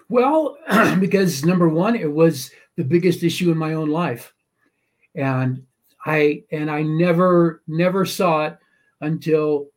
Well, 0.08 0.56
because 1.00 1.44
number 1.44 1.68
one, 1.68 1.96
it 1.96 2.10
was 2.10 2.50
the 2.76 2.84
biggest 2.84 3.22
issue 3.22 3.50
in 3.50 3.58
my 3.58 3.74
own 3.74 3.88
life. 3.88 4.32
And 5.14 5.64
I 6.04 6.44
and 6.52 6.70
I 6.70 6.82
never 6.82 7.62
never 7.66 8.04
saw 8.04 8.46
it 8.46 8.58
until 9.00 9.68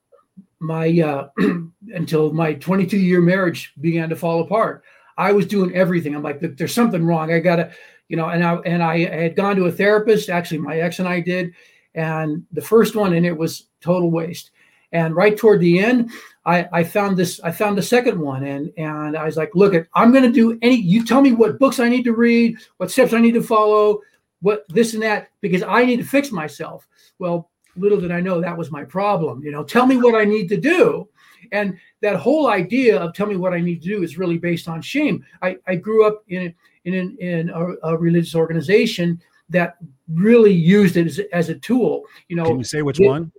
my 0.60 0.88
uh, 1.00 1.30
until 1.94 2.31
my 2.34 2.54
22 2.54 2.98
year 2.98 3.22
marriage 3.22 3.74
began 3.81 4.10
to 4.10 4.16
fall 4.16 4.42
apart. 4.42 4.84
I 5.18 5.32
was 5.34 5.46
doing 5.46 5.74
everything. 5.75 6.15
I'm 6.15 6.24
like, 6.24 6.39
there's 6.39 6.74
something 6.74 7.06
wrong. 7.06 7.34
I 7.34 7.39
gotta, 7.39 7.72
you 8.08 8.18
know, 8.18 8.30
and 8.30 8.44
I 8.44 8.56
and 8.58 8.84
I 8.84 9.00
had 9.00 9.36
gone 9.36 9.56
to 9.56 9.65
a 9.65 9.72
therapist. 9.72 10.30
Actually, 10.30 10.60
my 10.60 10.80
ex 10.80 11.00
and 11.00 11.08
I 11.08 11.20
did, 11.20 11.53
and 11.95 12.43
the 12.51 12.62
first 12.62 12.95
one, 12.95 13.13
and 13.13 13.25
it 13.25 13.38
was 13.38 13.67
total 13.81 14.12
waste. 14.12 14.51
And 14.93 15.15
right 15.15 15.38
toward 15.38 15.62
the 15.62 15.79
end, 15.79 16.12
I, 16.45 16.67
I 16.74 16.83
found 16.83 17.15
this. 17.15 17.39
I 17.41 17.51
found 17.51 17.77
the 17.77 17.83
second 17.83 18.19
one, 18.19 18.43
and 18.43 18.71
and 18.77 19.15
I 19.15 19.25
was 19.25 19.38
like, 19.38 19.51
look, 19.55 19.74
at 19.74 19.88
I'm 19.95 20.12
going 20.12 20.24
to 20.24 20.31
do 20.31 20.57
any. 20.62 20.75
You 20.75 21.05
tell 21.05 21.21
me 21.21 21.31
what 21.31 21.60
books 21.60 21.79
I 21.79 21.88
need 21.88 22.03
to 22.03 22.13
read, 22.13 22.57
what 22.77 22.91
steps 22.91 23.13
I 23.13 23.21
need 23.21 23.33
to 23.33 23.43
follow, 23.43 24.01
what 24.41 24.65
this 24.69 24.93
and 24.93 25.03
that, 25.03 25.29
because 25.39 25.63
I 25.63 25.86
need 25.86 25.98
to 25.98 26.03
fix 26.03 26.31
myself. 26.31 26.88
Well, 27.19 27.50
little 27.77 28.01
did 28.01 28.12
I 28.12 28.19
know 28.19 28.41
that 28.41 28.57
was 28.57 28.71
my 28.71 28.83
problem. 28.83 29.43
You 29.43 29.51
know, 29.51 29.63
tell 29.63 29.86
me 29.86 29.98
what 29.98 30.15
I 30.15 30.25
need 30.25 30.50
to 30.50 30.57
do. 30.57 31.07
And 31.51 31.77
that 32.01 32.17
whole 32.17 32.48
idea 32.48 33.00
of 33.00 33.13
tell 33.13 33.27
me 33.27 33.36
what 33.36 33.53
I 33.53 33.62
need 33.62 33.81
to 33.81 33.88
do 33.88 34.03
is 34.03 34.17
really 34.17 34.38
based 34.38 34.67
on 34.67 34.81
shame. 34.81 35.25
I, 35.41 35.57
I 35.67 35.75
grew 35.75 36.05
up 36.05 36.24
in 36.27 36.53
in, 36.86 37.17
in 37.19 37.50
a, 37.50 37.74
a 37.83 37.98
religious 37.98 38.36
organization 38.36 39.21
that 39.51 39.77
really 40.10 40.53
used 40.53 40.98
it 40.98 41.08
as, 41.08 41.20
as 41.31 41.50
a 41.50 41.55
tool. 41.55 42.03
You 42.27 42.36
know, 42.36 42.46
can 42.46 42.58
you 42.58 42.63
say 42.63 42.81
which 42.81 43.00
it, 43.00 43.08
one? 43.08 43.31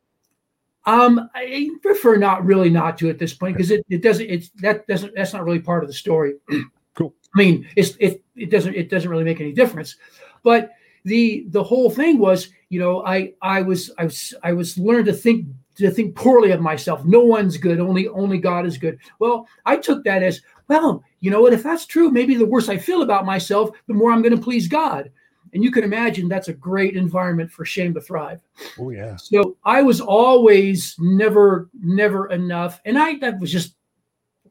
Um, 0.84 1.30
I 1.34 1.70
prefer 1.82 2.16
not 2.16 2.44
really 2.44 2.70
not 2.70 2.98
to 2.98 3.10
at 3.10 3.18
this 3.18 3.34
point 3.34 3.56
because 3.56 3.70
it, 3.70 3.84
it 3.88 4.02
doesn't 4.02 4.26
it's 4.26 4.50
that 4.60 4.86
doesn't 4.86 5.14
that's 5.14 5.32
not 5.32 5.44
really 5.44 5.60
part 5.60 5.84
of 5.84 5.88
the 5.88 5.94
story. 5.94 6.34
cool. 6.94 7.14
I 7.34 7.38
mean, 7.38 7.68
it's 7.76 7.96
it 8.00 8.22
it 8.36 8.50
doesn't 8.50 8.74
it 8.74 8.90
doesn't 8.90 9.10
really 9.10 9.24
make 9.24 9.40
any 9.40 9.52
difference. 9.52 9.96
But 10.42 10.72
the 11.04 11.46
the 11.48 11.62
whole 11.62 11.90
thing 11.90 12.18
was, 12.18 12.48
you 12.68 12.80
know, 12.80 13.04
I 13.04 13.32
I 13.42 13.62
was 13.62 13.90
I 13.98 14.04
was 14.04 14.34
I 14.42 14.52
was 14.52 14.76
learned 14.76 15.06
to 15.06 15.12
think 15.12 15.46
to 15.76 15.90
think 15.90 16.16
poorly 16.16 16.50
of 16.50 16.60
myself. 16.60 17.04
No 17.04 17.20
one's 17.20 17.56
good. 17.56 17.80
Only 17.80 18.08
only 18.08 18.38
God 18.38 18.66
is 18.66 18.76
good. 18.76 18.98
Well, 19.18 19.46
I 19.64 19.76
took 19.76 20.04
that 20.04 20.22
as 20.22 20.40
well. 20.68 21.04
You 21.20 21.30
know 21.30 21.40
what? 21.40 21.52
If 21.52 21.62
that's 21.62 21.86
true, 21.86 22.10
maybe 22.10 22.34
the 22.34 22.46
worse 22.46 22.68
I 22.68 22.76
feel 22.76 23.02
about 23.02 23.24
myself, 23.24 23.70
the 23.86 23.94
more 23.94 24.12
I'm 24.12 24.22
going 24.22 24.36
to 24.36 24.42
please 24.42 24.68
God. 24.68 25.10
And 25.52 25.62
you 25.62 25.70
can 25.70 25.84
imagine 25.84 26.28
that's 26.28 26.48
a 26.48 26.54
great 26.54 26.96
environment 26.96 27.50
for 27.50 27.64
shame 27.64 27.92
to 27.94 28.00
thrive. 28.00 28.40
Oh 28.78 28.90
yeah. 28.90 29.16
So 29.16 29.56
I 29.64 29.82
was 29.82 30.00
always 30.00 30.96
never, 30.98 31.68
never 31.80 32.30
enough. 32.30 32.80
And 32.84 32.98
I 32.98 33.18
that 33.18 33.38
was 33.38 33.52
just 33.52 33.74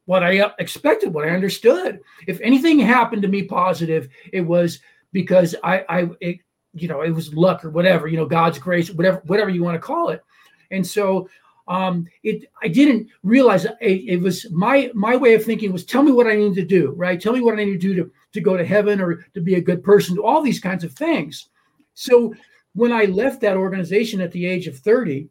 what 0.05 0.23
I 0.23 0.51
expected, 0.59 1.13
what 1.13 1.27
I 1.27 1.31
understood. 1.31 2.01
If 2.27 2.39
anything 2.41 2.79
happened 2.79 3.21
to 3.23 3.27
me 3.27 3.43
positive, 3.43 4.09
it 4.31 4.41
was 4.41 4.79
because 5.11 5.55
I 5.63 5.85
I 5.89 6.09
it, 6.19 6.39
you 6.73 6.87
know, 6.87 7.01
it 7.01 7.11
was 7.11 7.33
luck 7.33 7.65
or 7.65 7.71
whatever, 7.71 8.07
you 8.07 8.17
know, 8.17 8.25
God's 8.25 8.59
grace, 8.59 8.91
whatever, 8.91 9.21
whatever 9.25 9.49
you 9.49 9.63
want 9.63 9.75
to 9.75 9.79
call 9.79 10.09
it. 10.09 10.23
And 10.69 10.85
so 10.85 11.27
um, 11.67 12.07
it 12.23 12.49
I 12.61 12.67
didn't 12.67 13.07
realize 13.23 13.65
it, 13.65 13.77
it, 13.81 14.21
was 14.21 14.49
my 14.51 14.91
my 14.93 15.15
way 15.15 15.33
of 15.33 15.43
thinking 15.43 15.71
was 15.71 15.85
tell 15.85 16.03
me 16.03 16.11
what 16.11 16.27
I 16.27 16.35
need 16.35 16.55
to 16.55 16.65
do, 16.65 16.91
right? 16.91 17.19
Tell 17.19 17.33
me 17.33 17.41
what 17.41 17.59
I 17.59 17.63
need 17.63 17.73
to 17.73 17.77
do 17.77 17.95
to 17.95 18.11
to 18.33 18.41
go 18.41 18.57
to 18.57 18.65
heaven 18.65 19.01
or 19.01 19.25
to 19.33 19.41
be 19.41 19.55
a 19.55 19.61
good 19.61 19.83
person, 19.83 20.17
all 20.17 20.41
these 20.41 20.59
kinds 20.59 20.83
of 20.83 20.93
things. 20.93 21.49
So 21.93 22.33
when 22.73 22.91
I 22.91 23.05
left 23.05 23.41
that 23.41 23.57
organization 23.57 24.21
at 24.21 24.31
the 24.31 24.45
age 24.45 24.67
of 24.67 24.77
30, 24.77 25.29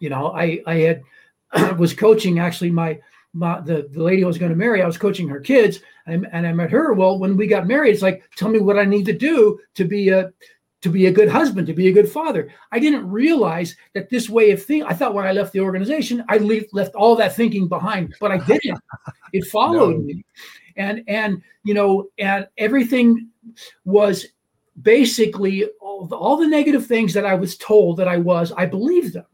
you 0.00 0.10
know, 0.10 0.32
I 0.32 0.60
I 0.66 0.74
had 0.76 1.02
was 1.78 1.94
coaching 1.94 2.38
actually 2.38 2.70
my 2.70 3.00
my, 3.32 3.60
the, 3.60 3.88
the 3.92 4.02
lady 4.02 4.24
I 4.24 4.26
was 4.26 4.38
going 4.38 4.50
to 4.50 4.56
marry, 4.56 4.82
I 4.82 4.86
was 4.86 4.98
coaching 4.98 5.28
her 5.28 5.40
kids 5.40 5.80
and, 6.06 6.26
and 6.32 6.46
I 6.46 6.52
met 6.52 6.70
her. 6.70 6.92
Well, 6.92 7.18
when 7.18 7.36
we 7.36 7.46
got 7.46 7.66
married, 7.66 7.92
it's 7.92 8.02
like, 8.02 8.28
tell 8.36 8.48
me 8.48 8.58
what 8.58 8.78
I 8.78 8.84
need 8.84 9.06
to 9.06 9.16
do 9.16 9.60
to 9.74 9.84
be 9.84 10.08
a, 10.08 10.32
to 10.82 10.88
be 10.88 11.06
a 11.06 11.12
good 11.12 11.28
husband, 11.28 11.66
to 11.66 11.74
be 11.74 11.88
a 11.88 11.92
good 11.92 12.08
father. 12.08 12.50
I 12.72 12.78
didn't 12.78 13.08
realize 13.08 13.76
that 13.94 14.08
this 14.08 14.30
way 14.30 14.50
of 14.50 14.64
thinking, 14.64 14.86
I 14.86 14.94
thought 14.94 15.14
when 15.14 15.26
I 15.26 15.32
left 15.32 15.52
the 15.52 15.60
organization, 15.60 16.24
I 16.28 16.38
left 16.38 16.94
all 16.94 17.16
that 17.16 17.36
thinking 17.36 17.68
behind, 17.68 18.14
but 18.18 18.32
I 18.32 18.38
didn't. 18.38 18.80
it 19.32 19.44
followed 19.50 19.98
no. 19.98 20.02
me. 20.02 20.24
And, 20.80 21.04
and, 21.06 21.42
you 21.62 21.74
know, 21.74 22.08
and 22.18 22.48
everything 22.56 23.28
was 23.84 24.24
basically 24.80 25.66
all 25.78 26.06
the, 26.06 26.16
all 26.16 26.38
the 26.38 26.46
negative 26.46 26.86
things 26.86 27.12
that 27.12 27.26
I 27.26 27.34
was 27.34 27.58
told 27.58 27.98
that 27.98 28.08
I 28.08 28.16
was, 28.16 28.50
I 28.52 28.64
believed 28.64 29.12
them. 29.12 29.26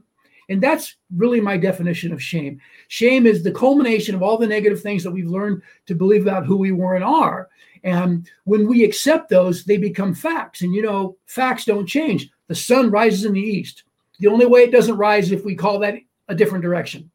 And 0.48 0.60
that's 0.60 0.96
really 1.14 1.40
my 1.40 1.56
definition 1.56 2.12
of 2.12 2.22
shame. 2.22 2.60
Shame 2.88 3.26
is 3.26 3.44
the 3.44 3.52
culmination 3.52 4.16
of 4.16 4.22
all 4.24 4.38
the 4.38 4.46
negative 4.46 4.80
things 4.80 5.04
that 5.04 5.12
we've 5.12 5.30
learned 5.30 5.62
to 5.86 5.94
believe 5.94 6.22
about 6.22 6.46
who 6.46 6.56
we 6.56 6.72
were 6.72 6.96
and 6.96 7.04
are. 7.04 7.48
And 7.84 8.28
when 8.44 8.66
we 8.66 8.82
accept 8.82 9.28
those, 9.28 9.64
they 9.64 9.76
become 9.76 10.14
facts. 10.14 10.62
And 10.62 10.74
you 10.74 10.82
know, 10.82 11.16
facts 11.26 11.64
don't 11.64 11.86
change. 11.86 12.28
The 12.48 12.56
sun 12.56 12.90
rises 12.90 13.24
in 13.24 13.34
the 13.34 13.40
east. 13.40 13.84
The 14.18 14.28
only 14.28 14.46
way 14.46 14.62
it 14.62 14.72
doesn't 14.72 14.96
rise 14.96 15.30
if 15.30 15.44
we 15.44 15.54
call 15.54 15.78
that 15.80 15.94
a 16.26 16.34
different 16.34 16.62
direction. 16.62 17.10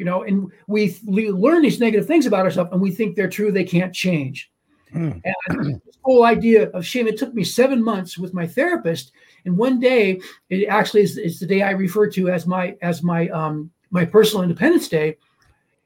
You 0.00 0.06
know, 0.06 0.22
and 0.22 0.50
we, 0.66 0.96
we 1.04 1.30
learn 1.30 1.60
these 1.60 1.78
negative 1.78 2.06
things 2.06 2.24
about 2.24 2.46
ourselves 2.46 2.70
and 2.72 2.80
we 2.80 2.90
think 2.90 3.14
they're 3.14 3.28
true, 3.28 3.52
they 3.52 3.64
can't 3.64 3.94
change. 3.94 4.50
Mm. 4.94 5.20
And 5.22 5.74
this 5.84 5.98
whole 6.02 6.24
idea 6.24 6.70
of 6.70 6.86
shame, 6.86 7.06
it 7.06 7.18
took 7.18 7.34
me 7.34 7.44
seven 7.44 7.84
months 7.84 8.16
with 8.16 8.32
my 8.32 8.46
therapist. 8.46 9.12
And 9.44 9.58
one 9.58 9.78
day, 9.78 10.18
it 10.48 10.68
actually 10.68 11.02
is, 11.02 11.18
is 11.18 11.38
the 11.38 11.46
day 11.46 11.60
I 11.60 11.72
refer 11.72 12.08
to 12.12 12.30
as 12.30 12.46
my 12.46 12.78
as 12.80 13.02
my 13.02 13.28
um 13.28 13.70
my 13.90 14.06
personal 14.06 14.42
independence 14.42 14.88
day. 14.88 15.18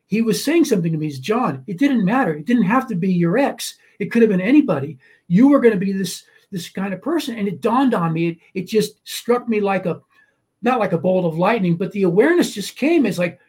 He 0.06 0.23
was 0.23 0.44
saying 0.44 0.66
something 0.66 0.92
to 0.92 0.99
me. 0.99 1.06
He's 1.06 1.18
John, 1.18 1.64
it 1.66 1.78
didn't 1.78 2.04
matter. 2.04 2.35
It 2.35 2.47
didn't 2.47 2.71
have 2.71 2.87
to 2.90 2.94
be 2.94 3.12
your 3.12 3.37
ex. 3.37 3.75
It 3.99 4.12
could 4.12 4.23
have 4.23 4.30
been 4.30 4.40
anybody. 4.40 4.97
You 5.26 5.49
were 5.49 5.59
going 5.59 5.75
to 5.75 5.87
be 5.87 5.90
this 5.90 6.23
this 6.52 6.68
kind 6.68 6.94
of 6.94 7.02
person. 7.02 7.37
And 7.37 7.49
it 7.49 7.61
dawned 7.61 7.94
on 7.94 8.12
me. 8.12 8.28
It, 8.28 8.38
it 8.54 8.66
just 8.68 9.00
struck 9.02 9.49
me 9.49 9.61
like 9.61 9.87
a 9.87 10.00
not 10.62 10.78
like 10.78 10.92
a 10.92 10.99
bolt 10.99 11.26
of 11.26 11.37
lightning, 11.37 11.76
but 11.76 11.90
the 11.90 12.04
awareness 12.04 12.54
just 12.54 12.76
came. 12.76 13.06
It's 13.06 13.18
like, 13.18 13.40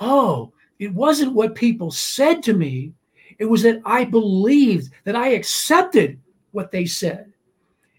oh, 0.00 0.52
it 0.78 0.92
wasn't 0.94 1.34
what 1.34 1.54
people 1.54 1.90
said 1.90 2.42
to 2.44 2.54
me. 2.54 2.92
It 3.38 3.44
was 3.44 3.62
that 3.62 3.80
I 3.84 4.04
believed 4.04 4.92
that 5.04 5.16
I 5.16 5.28
accepted 5.28 6.18
what 6.52 6.70
they 6.70 6.86
said. 6.86 7.32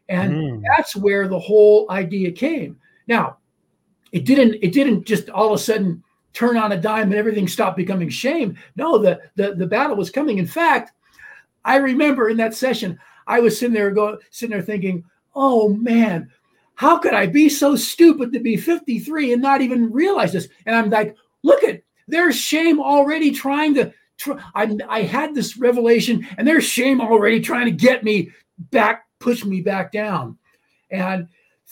And 0.07 0.33
mm. 0.33 0.63
that's 0.65 0.95
where 0.95 1.27
the 1.27 1.39
whole 1.39 1.89
idea 1.91 2.31
came. 2.31 2.77
Now, 3.07 3.37
it 4.11 4.25
didn't 4.25 4.57
it 4.61 4.73
didn't 4.73 5.05
just 5.05 5.29
all 5.29 5.53
of 5.53 5.59
a 5.59 5.63
sudden 5.63 6.03
turn 6.33 6.57
on 6.57 6.71
a 6.71 6.81
dime 6.81 7.09
and 7.09 7.15
everything 7.15 7.47
stopped 7.47 7.77
becoming 7.77 8.09
shame. 8.09 8.57
No, 8.75 8.97
the 8.97 9.21
the, 9.35 9.53
the 9.55 9.67
battle 9.67 9.95
was 9.95 10.09
coming. 10.09 10.39
In 10.39 10.47
fact, 10.47 10.93
I 11.63 11.77
remember 11.77 12.29
in 12.29 12.37
that 12.37 12.55
session, 12.55 12.99
I 13.27 13.39
was 13.39 13.57
sitting 13.57 13.73
there 13.73 13.91
going, 13.91 14.17
sitting 14.31 14.53
there 14.53 14.63
thinking, 14.63 15.03
oh 15.35 15.69
man, 15.69 16.31
how 16.75 16.97
could 16.97 17.13
I 17.13 17.27
be 17.27 17.49
so 17.49 17.75
stupid 17.75 18.33
to 18.33 18.39
be 18.39 18.57
53 18.57 19.33
and 19.33 19.41
not 19.41 19.61
even 19.61 19.91
realize 19.91 20.33
this? 20.33 20.47
And 20.65 20.75
I'm 20.75 20.89
like, 20.89 21.15
look 21.43 21.63
at 21.63 21.83
there's 22.09 22.35
shame 22.35 22.79
already 22.79 23.31
trying 23.31 23.75
to. 23.75 23.93
Try, 24.17 24.37
I, 24.53 24.77
I 24.89 25.01
had 25.03 25.33
this 25.33 25.57
revelation, 25.57 26.27
and 26.37 26.45
there's 26.45 26.65
shame 26.65 26.99
already 26.99 27.39
trying 27.39 27.65
to 27.65 27.71
get 27.71 28.03
me 28.03 28.31
back, 28.71 29.05
push 29.19 29.45
me 29.45 29.61
back 29.61 29.93
down. 29.93 30.37
And 30.91 31.27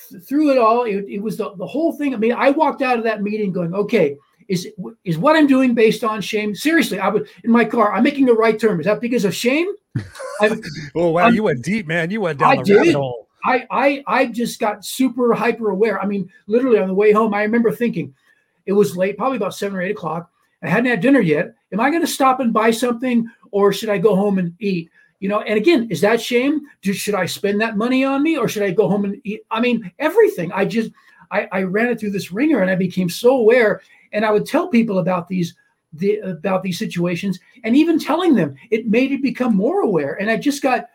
th- 0.09 0.23
through 0.23 0.51
it 0.51 0.57
all, 0.57 0.83
it, 0.83 1.05
it 1.09 1.19
was 1.19 1.35
the, 1.37 1.53
the 1.55 1.67
whole 1.67 1.91
thing. 1.91 2.13
I 2.13 2.17
mean, 2.17 2.31
I 2.31 2.51
walked 2.51 2.81
out 2.81 2.97
of 2.97 3.03
that 3.03 3.21
meeting 3.21 3.51
going, 3.51 3.73
okay, 3.73 4.17
is 4.47 4.67
is 5.03 5.17
what 5.17 5.35
I'm 5.35 5.47
doing 5.47 5.73
based 5.73 6.03
on 6.03 6.21
shame? 6.21 6.55
Seriously, 6.55 6.99
I 6.99 7.09
would 7.09 7.27
in 7.43 7.51
my 7.51 7.65
car. 7.65 7.93
I'm 7.93 8.03
making 8.03 8.25
the 8.25 8.33
right 8.33 8.57
turn. 8.57 8.79
Is 8.79 8.85
that 8.85 9.01
because 9.01 9.25
of 9.25 9.35
shame? 9.35 9.67
oh 10.95 11.09
wow, 11.09 11.25
I'm, 11.25 11.35
you 11.35 11.43
went 11.43 11.63
deep, 11.63 11.87
man. 11.87 12.11
You 12.11 12.21
went 12.21 12.39
down 12.39 12.49
I 12.49 12.55
the 12.57 12.63
did. 12.63 12.77
rabbit 12.77 12.95
hole. 12.95 13.27
I 13.43 13.67
I 13.69 14.03
I 14.07 14.25
just 14.27 14.59
got 14.59 14.85
super 14.85 15.33
hyper 15.33 15.69
aware. 15.69 15.99
I 15.99 16.05
mean, 16.05 16.29
literally 16.47 16.79
on 16.79 16.87
the 16.87 16.93
way 16.93 17.11
home, 17.11 17.33
I 17.33 17.43
remember 17.43 17.71
thinking 17.71 18.13
it 18.67 18.73
was 18.73 18.95
late, 18.95 19.17
probably 19.17 19.37
about 19.37 19.55
seven 19.55 19.77
or 19.77 19.81
eight 19.81 19.91
o'clock. 19.91 20.31
I 20.61 20.69
hadn't 20.69 20.89
had 20.89 21.01
dinner 21.01 21.19
yet. 21.19 21.55
Am 21.71 21.79
I 21.79 21.89
going 21.89 22.01
to 22.01 22.07
stop 22.07 22.39
and 22.39 22.53
buy 22.53 22.71
something, 22.71 23.27
or 23.51 23.73
should 23.73 23.89
I 23.89 23.97
go 23.97 24.15
home 24.15 24.37
and 24.37 24.55
eat? 24.59 24.89
You 25.19 25.29
know, 25.29 25.41
and 25.41 25.57
again, 25.57 25.87
is 25.89 26.01
that 26.01 26.21
shame? 26.21 26.61
Do, 26.83 26.93
should 26.93 27.15
I 27.15 27.25
spend 27.25 27.59
that 27.61 27.77
money 27.77 28.03
on 28.03 28.21
me, 28.21 28.37
or 28.37 28.47
should 28.47 28.63
I 28.63 28.71
go 28.71 28.87
home 28.87 29.05
and 29.05 29.19
eat? 29.23 29.41
I 29.49 29.59
mean, 29.59 29.91
everything. 29.97 30.51
I 30.51 30.65
just 30.65 30.91
I, 31.31 31.47
I 31.51 31.63
ran 31.63 31.87
it 31.87 31.99
through 31.99 32.11
this 32.11 32.31
ringer, 32.31 32.61
and 32.61 32.69
I 32.69 32.75
became 32.75 33.09
so 33.09 33.37
aware 33.37 33.81
and 34.13 34.25
I 34.25 34.31
would 34.31 34.45
tell 34.45 34.67
people 34.67 34.99
about 34.99 35.27
these 35.27 35.55
the, 35.93 36.17
about 36.19 36.63
these 36.63 36.77
situations 36.77 37.39
and 37.63 37.75
even 37.75 37.97
telling 37.97 38.35
them 38.35 38.55
it 38.71 38.87
made 38.87 39.11
it 39.11 39.21
become 39.21 39.55
more 39.55 39.81
aware 39.81 40.15
and 40.19 40.29
i 40.29 40.35
just 40.35 40.61
got 40.61 40.89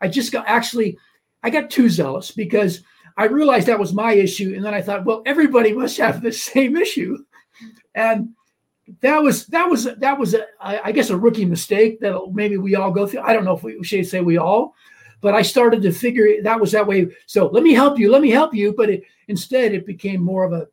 i 0.00 0.08
just 0.08 0.32
got 0.32 0.44
actually 0.48 0.98
i 1.44 1.48
got 1.48 1.70
too 1.70 1.88
zealous 1.88 2.32
because 2.32 2.82
i 3.16 3.24
realized 3.24 3.66
that 3.66 3.78
was 3.78 3.92
my 3.92 4.12
issue 4.12 4.52
and 4.54 4.64
then 4.64 4.74
i 4.74 4.80
thought 4.80 5.04
well 5.04 5.22
everybody 5.26 5.72
must 5.72 5.96
have 5.96 6.22
the 6.22 6.32
same 6.32 6.76
issue 6.76 7.16
and 7.94 8.30
that 9.00 9.22
was 9.22 9.46
that 9.46 9.68
was 9.68 9.84
that 9.84 10.18
was 10.18 10.34
a, 10.34 10.46
I 10.60 10.92
guess 10.92 11.10
a 11.10 11.16
rookie 11.16 11.44
mistake 11.44 12.00
that 12.00 12.18
maybe 12.32 12.58
we 12.58 12.74
all 12.74 12.90
go 12.90 13.06
through 13.06 13.20
i 13.20 13.32
don't 13.32 13.44
know 13.44 13.56
if 13.56 13.62
we 13.62 13.82
should 13.84 14.06
say 14.06 14.20
we 14.20 14.38
all 14.38 14.74
but 15.20 15.34
i 15.34 15.42
started 15.42 15.82
to 15.82 15.92
figure 15.92 16.42
that 16.42 16.60
was 16.60 16.72
that 16.72 16.86
way 16.86 17.08
so 17.26 17.46
let 17.48 17.62
me 17.62 17.72
help 17.72 17.98
you 17.98 18.10
let 18.10 18.22
me 18.22 18.30
help 18.30 18.54
you 18.54 18.74
but 18.76 18.90
it, 18.90 19.04
instead 19.28 19.72
it 19.72 19.86
became 19.86 20.20
more 20.20 20.44
of 20.44 20.52
a 20.52 20.66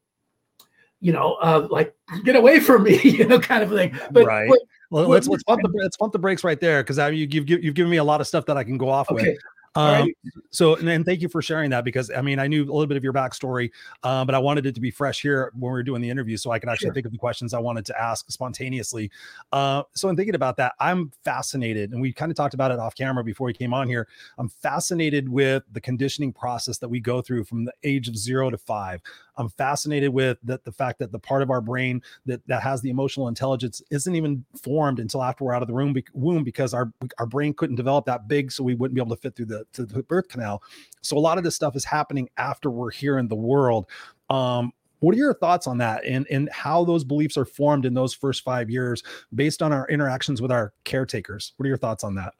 you 1.01 1.13
know, 1.13 1.37
uh, 1.41 1.67
like 1.69 1.95
get 2.23 2.35
away 2.35 2.59
from 2.59 2.83
me, 2.83 2.99
you 3.03 3.25
know, 3.25 3.39
kind 3.39 3.63
of 3.63 3.69
thing. 3.69 3.97
But 4.11 4.25
right. 4.25 4.49
But, 4.49 4.59
well, 4.91 5.07
let's 5.07 5.27
let's 5.27 5.43
pump 5.43 5.61
the 5.61 5.69
let's 5.81 5.97
pump 5.97 6.13
the 6.13 6.19
brakes 6.19 6.43
right 6.43 6.59
there 6.59 6.83
because 6.83 6.97
I 6.97 7.11
mean, 7.11 7.29
you've 7.31 7.47
you've 7.47 7.75
given 7.75 7.91
me 7.91 7.97
a 7.97 8.03
lot 8.03 8.21
of 8.21 8.27
stuff 8.27 8.45
that 8.47 8.57
I 8.57 8.63
can 8.63 8.77
go 8.77 8.89
off 8.89 9.11
okay. 9.11 9.29
with. 9.31 9.39
Um, 9.75 9.85
right. 9.85 10.17
So, 10.51 10.75
and, 10.75 10.89
and, 10.89 11.05
thank 11.05 11.21
you 11.21 11.29
for 11.29 11.41
sharing 11.41 11.69
that 11.69 11.83
because 11.83 12.09
I 12.09 12.21
mean, 12.21 12.39
I 12.39 12.47
knew 12.47 12.63
a 12.63 12.71
little 12.71 12.87
bit 12.87 12.97
of 12.97 13.03
your 13.03 13.13
backstory, 13.13 13.69
um, 14.03 14.25
but 14.25 14.35
I 14.35 14.39
wanted 14.39 14.65
it 14.65 14.75
to 14.75 14.81
be 14.81 14.91
fresh 14.91 15.21
here 15.21 15.51
when 15.53 15.69
we 15.69 15.73
were 15.73 15.83
doing 15.83 16.01
the 16.01 16.09
interview 16.09 16.37
so 16.37 16.51
I 16.51 16.59
could 16.59 16.69
actually 16.69 16.87
sure. 16.87 16.93
think 16.93 17.05
of 17.05 17.11
the 17.11 17.17
questions 17.17 17.53
I 17.53 17.59
wanted 17.59 17.85
to 17.87 18.01
ask 18.01 18.29
spontaneously. 18.31 19.11
Uh, 19.51 19.83
so, 19.93 20.09
in 20.09 20.15
thinking 20.15 20.35
about 20.35 20.57
that, 20.57 20.73
I'm 20.79 21.11
fascinated, 21.23 21.91
and 21.91 22.01
we 22.01 22.11
kind 22.11 22.31
of 22.31 22.35
talked 22.35 22.53
about 22.53 22.71
it 22.71 22.79
off 22.79 22.95
camera 22.95 23.23
before 23.23 23.45
we 23.45 23.53
came 23.53 23.73
on 23.73 23.87
here. 23.87 24.07
I'm 24.37 24.49
fascinated 24.49 25.29
with 25.29 25.63
the 25.71 25.81
conditioning 25.81 26.33
process 26.33 26.79
that 26.79 26.89
we 26.89 26.99
go 26.99 27.21
through 27.21 27.43
from 27.43 27.65
the 27.65 27.73
age 27.83 28.07
of 28.07 28.17
zero 28.17 28.49
to 28.49 28.57
five. 28.57 29.01
I'm 29.39 29.49
fascinated 29.49 30.13
with 30.13 30.37
that 30.43 30.65
the 30.65 30.71
fact 30.71 30.99
that 30.99 31.11
the 31.11 31.17
part 31.17 31.41
of 31.41 31.49
our 31.49 31.61
brain 31.61 32.03
that 32.25 32.45
that 32.47 32.61
has 32.61 32.81
the 32.81 32.89
emotional 32.89 33.29
intelligence 33.29 33.81
isn't 33.89 34.15
even 34.15 34.45
formed 34.61 34.99
until 34.99 35.23
after 35.23 35.45
we're 35.45 35.53
out 35.53 35.61
of 35.61 35.67
the 35.67 35.73
room, 35.73 35.95
womb 36.13 36.43
because 36.43 36.73
our 36.73 36.91
our 37.17 37.25
brain 37.25 37.53
couldn't 37.53 37.77
develop 37.77 38.05
that 38.05 38.27
big, 38.27 38.51
so 38.51 38.63
we 38.63 38.75
wouldn't 38.75 38.95
be 38.95 39.01
able 39.01 39.15
to 39.15 39.21
fit 39.21 39.35
through 39.35 39.45
the 39.45 39.65
to 39.73 39.85
the 39.85 40.03
birth 40.03 40.27
canal. 40.27 40.61
So 41.01 41.17
a 41.17 41.19
lot 41.19 41.37
of 41.37 41.43
this 41.43 41.55
stuff 41.55 41.75
is 41.75 41.85
happening 41.85 42.29
after 42.37 42.69
we're 42.69 42.91
here 42.91 43.17
in 43.17 43.29
the 43.29 43.35
world. 43.35 43.87
Um, 44.29 44.73
what 44.99 45.15
are 45.15 45.17
your 45.17 45.33
thoughts 45.33 45.65
on 45.65 45.77
that 45.77 46.05
and, 46.05 46.27
and 46.29 46.49
how 46.51 46.83
those 46.83 47.05
beliefs 47.05 47.37
are 47.37 47.45
formed 47.45 47.85
in 47.85 47.93
those 47.93 48.13
first 48.13 48.43
five 48.43 48.69
years 48.69 49.01
based 49.33 49.61
on 49.61 49.71
our 49.71 49.87
interactions 49.87 50.41
with 50.41 50.51
our 50.51 50.73
caretakers? 50.83 51.53
What 51.55 51.65
are 51.65 51.69
your 51.69 51.77
thoughts 51.77 52.03
on 52.03 52.15
that? 52.15 52.33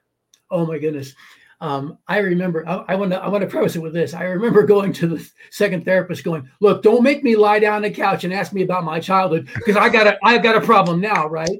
Oh 0.51 0.65
my 0.65 0.77
goodness. 0.77 1.13
Um, 1.61 1.97
I 2.07 2.19
remember, 2.19 2.65
I, 2.67 2.95
want 2.95 3.11
to, 3.11 3.17
I 3.17 3.27
want 3.27 3.41
to 3.41 3.49
preface 3.49 3.75
it 3.75 3.81
with 3.81 3.91
this. 3.93 4.13
I 4.13 4.23
remember 4.23 4.63
going 4.63 4.93
to 4.93 5.07
the 5.07 5.29
second 5.51 5.83
therapist, 5.83 6.23
going, 6.23 6.49
"Look, 6.61 6.83
don't 6.83 7.03
make 7.03 7.21
me 7.21 7.35
lie 7.35 7.59
down 7.59 7.75
on 7.75 7.81
the 7.81 7.91
couch 7.91 8.23
and 8.23 8.33
ask 8.33 8.53
me 8.53 8.63
about 8.63 8.85
my 8.85 8.99
childhood 9.01 9.49
because 9.55 9.75
I 9.75 9.89
got 9.89 10.07
a, 10.07 10.17
I've 10.23 10.41
got 10.41 10.55
a 10.55 10.61
problem 10.61 11.01
now, 11.01 11.27
right?" 11.27 11.59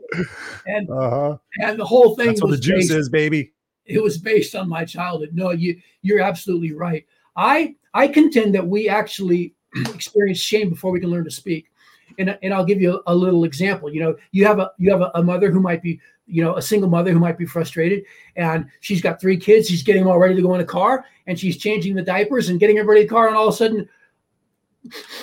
And 0.66 0.90
uh-huh. 0.90 1.38
and 1.58 1.78
the 1.78 1.86
whole 1.86 2.16
thing. 2.16 2.28
That's 2.28 2.42
what 2.42 2.52
the 2.52 2.58
juice 2.58 2.88
based, 2.88 2.92
is, 2.92 3.10
baby. 3.10 3.52
It 3.86 4.02
was 4.02 4.18
based 4.18 4.56
on 4.56 4.70
my 4.70 4.86
childhood. 4.86 5.32
No, 5.34 5.50
you, 5.52 5.82
you're 6.02 6.22
absolutely 6.22 6.72
right. 6.72 7.06
I, 7.36 7.76
I 7.94 8.08
contend 8.08 8.54
that 8.56 8.66
we 8.66 8.88
actually 8.88 9.56
experience 9.94 10.40
shame 10.40 10.70
before 10.70 10.92
we 10.92 11.00
can 11.00 11.10
learn 11.10 11.26
to 11.26 11.32
speak. 11.32 11.72
And, 12.18 12.38
and 12.44 12.54
I'll 12.54 12.66
give 12.66 12.82
you 12.82 13.02
a, 13.08 13.14
a 13.14 13.16
little 13.16 13.44
example. 13.44 13.92
You 13.94 14.02
know, 14.02 14.16
you 14.32 14.46
have 14.46 14.60
a 14.60 14.72
you 14.78 14.92
have 14.92 15.02
a, 15.02 15.12
a 15.16 15.24
mother 15.24 15.52
who 15.52 15.60
might 15.60 15.82
be 15.82 16.00
you 16.30 16.44
know, 16.44 16.56
a 16.56 16.62
single 16.62 16.90
mother 16.90 17.12
who 17.12 17.20
might 17.20 17.38
be 17.38 17.46
frustrated 17.46 18.04
and 18.36 18.66
she's 18.82 19.02
got 19.02 19.20
three 19.20 19.38
kids. 19.38 19.68
She's 19.68 19.84
getting 19.84 20.04
them 20.04 20.12
all 20.12 20.20
ready 20.20 20.36
to 20.36 20.42
go 20.42 20.54
in 20.56 20.62
a 20.62 20.66
car 20.66 21.06
and 21.28 21.40
she's 21.40 21.58
changing 21.58 21.96
the 21.96 22.02
diapers 22.02 22.50
and 22.50 22.60
getting 22.60 22.78
everybody 22.78 23.02
in 23.02 23.08
the 23.08 23.14
car. 23.14 23.28
And 23.28 23.36
all 23.36 23.48
of 23.48 23.54
a 23.54 23.58
sudden, 23.58 23.90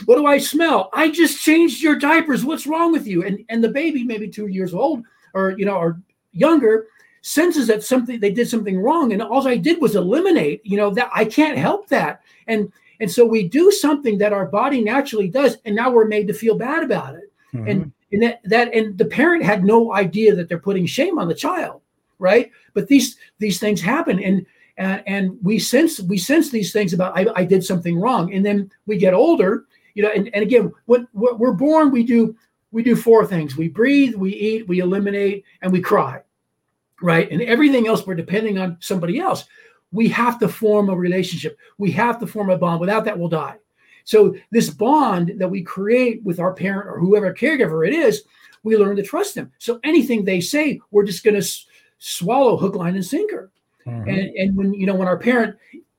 what 0.04 0.16
do 0.16 0.26
I 0.26 0.38
smell? 0.38 0.90
I 0.92 1.10
just 1.10 1.42
changed 1.42 1.82
your 1.82 1.96
diapers. 1.96 2.44
What's 2.44 2.66
wrong 2.66 2.92
with 2.92 3.06
you? 3.06 3.24
And 3.24 3.44
and 3.48 3.62
the 3.62 3.68
baby, 3.68 4.04
maybe 4.04 4.28
two 4.28 4.48
years 4.48 4.74
old 4.74 5.04
or 5.32 5.54
you 5.56 5.64
know, 5.64 5.76
or 5.76 6.00
younger, 6.32 6.88
senses 7.22 7.66
that 7.68 7.82
something 7.82 8.20
they 8.20 8.30
did 8.30 8.48
something 8.48 8.78
wrong. 8.78 9.12
And 9.12 9.22
all 9.22 9.48
I 9.48 9.56
did 9.56 9.80
was 9.80 9.96
eliminate, 9.96 10.60
you 10.64 10.76
know, 10.76 10.90
that 10.90 11.10
I 11.14 11.24
can't 11.24 11.56
help 11.56 11.88
that. 11.88 12.20
And 12.46 12.72
and 13.00 13.10
so 13.10 13.24
we 13.24 13.48
do 13.48 13.70
something 13.70 14.18
that 14.18 14.32
our 14.32 14.46
body 14.46 14.82
naturally 14.82 15.28
does 15.28 15.56
and 15.64 15.74
now 15.74 15.90
we're 15.90 16.06
made 16.06 16.28
to 16.28 16.34
feel 16.34 16.56
bad 16.56 16.82
about 16.82 17.14
it 17.14 17.32
mm-hmm. 17.54 17.68
and 17.68 17.92
and 18.12 18.22
that, 18.22 18.40
that 18.44 18.72
and 18.74 18.96
the 18.96 19.04
parent 19.04 19.42
had 19.42 19.64
no 19.64 19.94
idea 19.94 20.34
that 20.34 20.48
they're 20.48 20.58
putting 20.58 20.86
shame 20.86 21.18
on 21.18 21.28
the 21.28 21.34
child 21.34 21.80
right? 22.18 22.50
But 22.74 22.88
these 22.88 23.16
these 23.38 23.58
things 23.58 23.80
happen. 23.80 24.22
And 24.22 24.46
and, 24.78 25.02
and 25.06 25.38
we 25.42 25.58
sense 25.58 26.00
we 26.00 26.18
sense 26.18 26.50
these 26.50 26.72
things 26.72 26.92
about 26.92 27.16
I, 27.16 27.26
I 27.34 27.44
did 27.44 27.64
something 27.64 27.98
wrong. 27.98 28.32
And 28.32 28.44
then 28.44 28.70
we 28.86 28.96
get 28.96 29.14
older 29.14 29.64
you 29.94 30.02
know 30.02 30.10
and, 30.14 30.28
and 30.34 30.42
again 30.42 30.72
when 30.84 31.08
we're 31.14 31.52
born 31.52 31.90
we 31.90 32.04
do 32.04 32.36
we 32.72 32.82
do 32.82 32.96
four 32.96 33.26
things. 33.26 33.56
We 33.56 33.68
breathe 33.68 34.14
we 34.14 34.34
eat 34.34 34.68
we 34.68 34.80
eliminate 34.80 35.44
and 35.62 35.72
we 35.72 35.80
cry 35.80 36.22
right? 37.02 37.30
And 37.30 37.42
everything 37.42 37.86
else 37.86 38.06
we're 38.06 38.14
depending 38.14 38.58
on 38.58 38.78
somebody 38.80 39.18
else. 39.18 39.44
We 39.92 40.08
have 40.08 40.38
to 40.40 40.48
form 40.48 40.88
a 40.88 40.96
relationship. 40.96 41.58
We 41.76 41.90
have 41.92 42.18
to 42.20 42.26
form 42.26 42.50
a 42.50 42.56
bond. 42.56 42.80
Without 42.80 43.04
that 43.04 43.18
we'll 43.18 43.28
die 43.28 43.56
so 44.06 44.34
this 44.52 44.70
bond 44.70 45.34
that 45.36 45.50
we 45.50 45.62
create 45.62 46.22
with 46.22 46.40
our 46.40 46.54
parent 46.54 46.88
or 46.88 46.98
whoever 46.98 47.34
caregiver 47.34 47.86
it 47.86 47.92
is 47.92 48.22
we 48.62 48.76
learn 48.76 48.96
to 48.96 49.02
trust 49.02 49.34
them 49.34 49.52
so 49.58 49.78
anything 49.84 50.24
they 50.24 50.40
say 50.40 50.80
we're 50.90 51.04
just 51.04 51.24
going 51.24 51.34
to 51.34 51.40
s- 51.40 51.66
swallow 51.98 52.56
hook 52.56 52.74
line 52.74 52.94
and 52.94 53.04
sinker 53.04 53.50
mm-hmm. 53.86 54.08
and 54.08 54.34
and 54.36 54.56
when 54.56 54.72
you 54.72 54.86
know 54.86 54.94
when 54.94 55.08
our 55.08 55.18
parent 55.18 55.56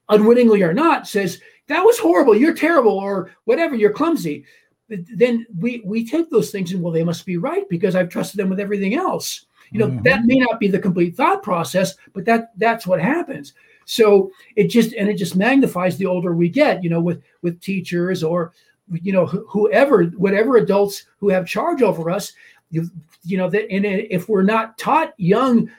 unwittingly 0.10 0.64
or 0.64 0.74
not 0.74 1.08
says 1.08 1.40
that 1.68 1.82
was 1.82 2.00
horrible 2.00 2.36
you're 2.36 2.54
terrible 2.54 2.98
or 2.98 3.32
whatever 3.44 3.76
you're 3.76 3.92
clumsy 3.92 4.44
then 4.90 5.46
we 5.60 5.82
we 5.86 6.08
take 6.08 6.30
those 6.30 6.50
things 6.50 6.72
and 6.72 6.82
well 6.82 6.94
they 6.94 7.04
must 7.04 7.26
be 7.26 7.38
right 7.38 7.68
because 7.70 7.96
i've 7.96 8.10
trusted 8.10 8.40
them 8.40 8.50
with 8.50 8.60
everything 8.60 8.96
else 8.96 9.46
you 9.72 9.80
know 9.80 9.88
mm-hmm. 9.88 10.02
that 10.04 10.24
may 10.24 10.40
not 10.40 10.60
be 10.60 10.70
the 10.70 10.80
complete 10.80 11.16
thought 11.16 11.44
process 11.44 11.96
but 12.14 12.26
that 12.26 12.52
that's 12.58 12.88
what 12.88 13.02
happens 13.02 13.54
so 13.88 14.30
it 14.58 14.68
just 14.68 14.94
and 14.94 15.10
it 15.10 15.16
just 15.16 15.36
magnifies 15.36 15.98
the 15.98 16.06
older 16.06 16.34
we 16.34 16.50
get 16.50 16.84
you 16.84 16.90
know 16.90 17.00
with 17.00 17.24
with 17.42 17.60
teachers 17.62 18.22
or 18.22 18.52
you 18.92 19.14
know 19.14 19.26
wh- 19.26 19.48
whoever 19.48 20.04
whatever 20.04 20.58
adults 20.58 21.06
who 21.20 21.30
have 21.30 21.48
charge 21.48 21.82
over 21.82 22.12
us 22.12 22.34
you, 22.70 22.90
you 23.24 23.38
know 23.38 23.50
that 23.50 23.70
and 23.72 23.86
if 23.86 24.28
we're 24.28 24.44
not 24.44 24.78
taught 24.78 25.14
young 25.18 25.72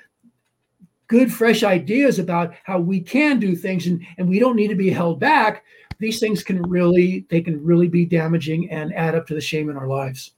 good 1.06 1.30
fresh 1.30 1.62
ideas 1.62 2.18
about 2.18 2.54
how 2.64 2.78
we 2.78 2.98
can 2.98 3.38
do 3.38 3.54
things 3.54 3.86
and, 3.86 4.04
and 4.16 4.26
we 4.26 4.38
don't 4.38 4.56
need 4.56 4.68
to 4.68 4.74
be 4.74 4.90
held 4.90 5.20
back 5.20 5.62
these 5.98 6.18
things 6.18 6.42
can 6.42 6.62
really 6.62 7.26
they 7.28 7.42
can 7.42 7.62
really 7.62 7.88
be 7.88 8.06
damaging 8.06 8.70
and 8.70 8.94
add 8.94 9.14
up 9.14 9.26
to 9.26 9.34
the 9.34 9.40
shame 9.40 9.68
in 9.68 9.76
our 9.76 9.88
lives. 9.88 10.32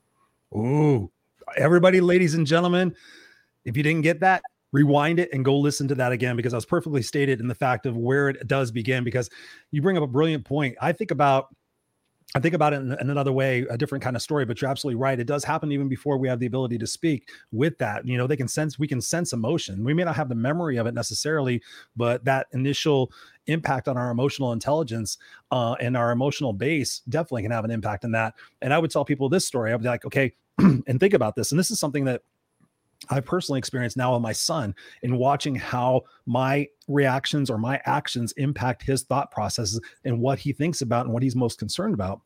Ooh, 0.55 1.11
everybody 1.57 2.00
ladies 2.00 2.35
and 2.35 2.47
gentlemen 2.47 2.97
if 3.65 3.77
you 3.77 3.83
didn't 3.83 4.03
get 4.03 4.21
that, 4.21 4.43
rewind 4.73 5.19
it 5.19 5.31
and 5.33 5.45
go 5.45 5.59
listen 5.59 5.89
to 5.89 5.95
that 5.97 6.12
again 6.12 6.37
because 6.37 6.55
I 6.55 6.57
was 6.57 6.67
perfectly 6.67 7.03
stated 7.03 7.41
in 7.41 7.49
the 7.49 7.55
fact 7.55 7.87
of 7.87 7.97
where 7.97 8.29
it 8.29 8.47
does 8.47 8.71
begin. 8.71 9.05
Because 9.05 9.31
you 9.71 9.83
bring 9.83 9.97
up 9.97 10.03
a 10.03 10.09
brilliant 10.09 10.45
point. 10.45 10.77
I 10.81 10.93
think 10.93 11.11
about 11.11 11.49
I 12.35 12.39
think 12.39 12.55
about 12.55 12.73
it 12.73 12.77
in, 12.77 12.93
in, 12.93 13.11
another 13.11 13.33
way, 13.33 13.67
a 13.69 13.77
different 13.77 14.05
kind 14.05 14.15
of 14.15 14.23
story, 14.23 14.45
but 14.45 14.61
you're 14.62 14.71
absolutely 14.71 15.00
right. 15.00 15.19
It 15.19 15.27
does 15.27 15.43
happen 15.43 15.73
even 15.73 15.89
before 15.89 16.17
we 16.17 16.29
have 16.29 16.39
the 16.39 16.47
ability 16.47 16.79
to 16.79 16.87
speak 16.87 17.29
with 17.50 17.77
that. 17.79 18.07
You 18.07 18.17
know, 18.17 18.29
they 18.29 18.37
can 18.37 18.47
sense, 18.47 18.79
we 18.79 18.87
can 18.87 19.00
sense 19.00 19.33
emotion. 19.33 19.83
We 19.83 19.95
may 19.95 20.05
not 20.05 20.15
have 20.15 20.29
the 20.29 20.37
memory 20.37 20.77
of 20.77 20.87
it 20.87 20.95
necessarily, 20.95 21.61
but 21.97 22.25
that 22.27 22.47
initial 22.53 23.11
impact 23.49 23.89
on 23.89 23.97
our 23.97 24.12
emotional 24.12 24.53
intelligence 24.53 25.19
uh, 25.50 25.75
and 25.81 25.97
our 25.97 26.12
emotional 26.12 26.53
base 26.53 27.03
definitely 27.09 27.43
can 27.43 27.50
have 27.50 27.65
an 27.65 27.73
impact 27.73 28.05
in 28.05 28.12
that. 28.12 28.35
And 28.62 28.73
I 28.73 28.79
would 28.79 28.93
tell 28.93 29.05
people 29.05 29.29
this 29.29 29.45
story. 29.45 29.73
I'd 29.73 29.83
be 29.83 29.89
like, 29.89 30.05
okay, 30.05 30.33
and 30.59 31.00
think 31.00 31.15
about 31.15 31.35
this. 31.35 31.50
And 31.50 31.59
this 31.59 31.73
is 31.73 31.81
something 31.81 32.05
that 32.05 32.23
I 33.09 33.21
personally 33.21 33.59
experienced 33.59 33.97
now 33.97 34.12
with 34.12 34.23
my 34.23 34.33
son 34.33 34.75
in 35.02 35.16
watching 35.16 35.54
how 35.54 36.02
my 36.26 36.69
reactions 36.87 37.49
or 37.49 37.57
my 37.57 37.80
actions 37.87 38.33
impact 38.33 38.83
his 38.83 39.02
thought 39.02 39.30
processes 39.30 39.80
and 40.04 40.21
what 40.21 40.38
he 40.38 40.52
thinks 40.52 40.83
about 40.83 41.07
and 41.07 41.14
what 41.14 41.23
he's 41.23 41.37
most 41.37 41.59
concerned 41.59 41.95
about. 41.95 42.21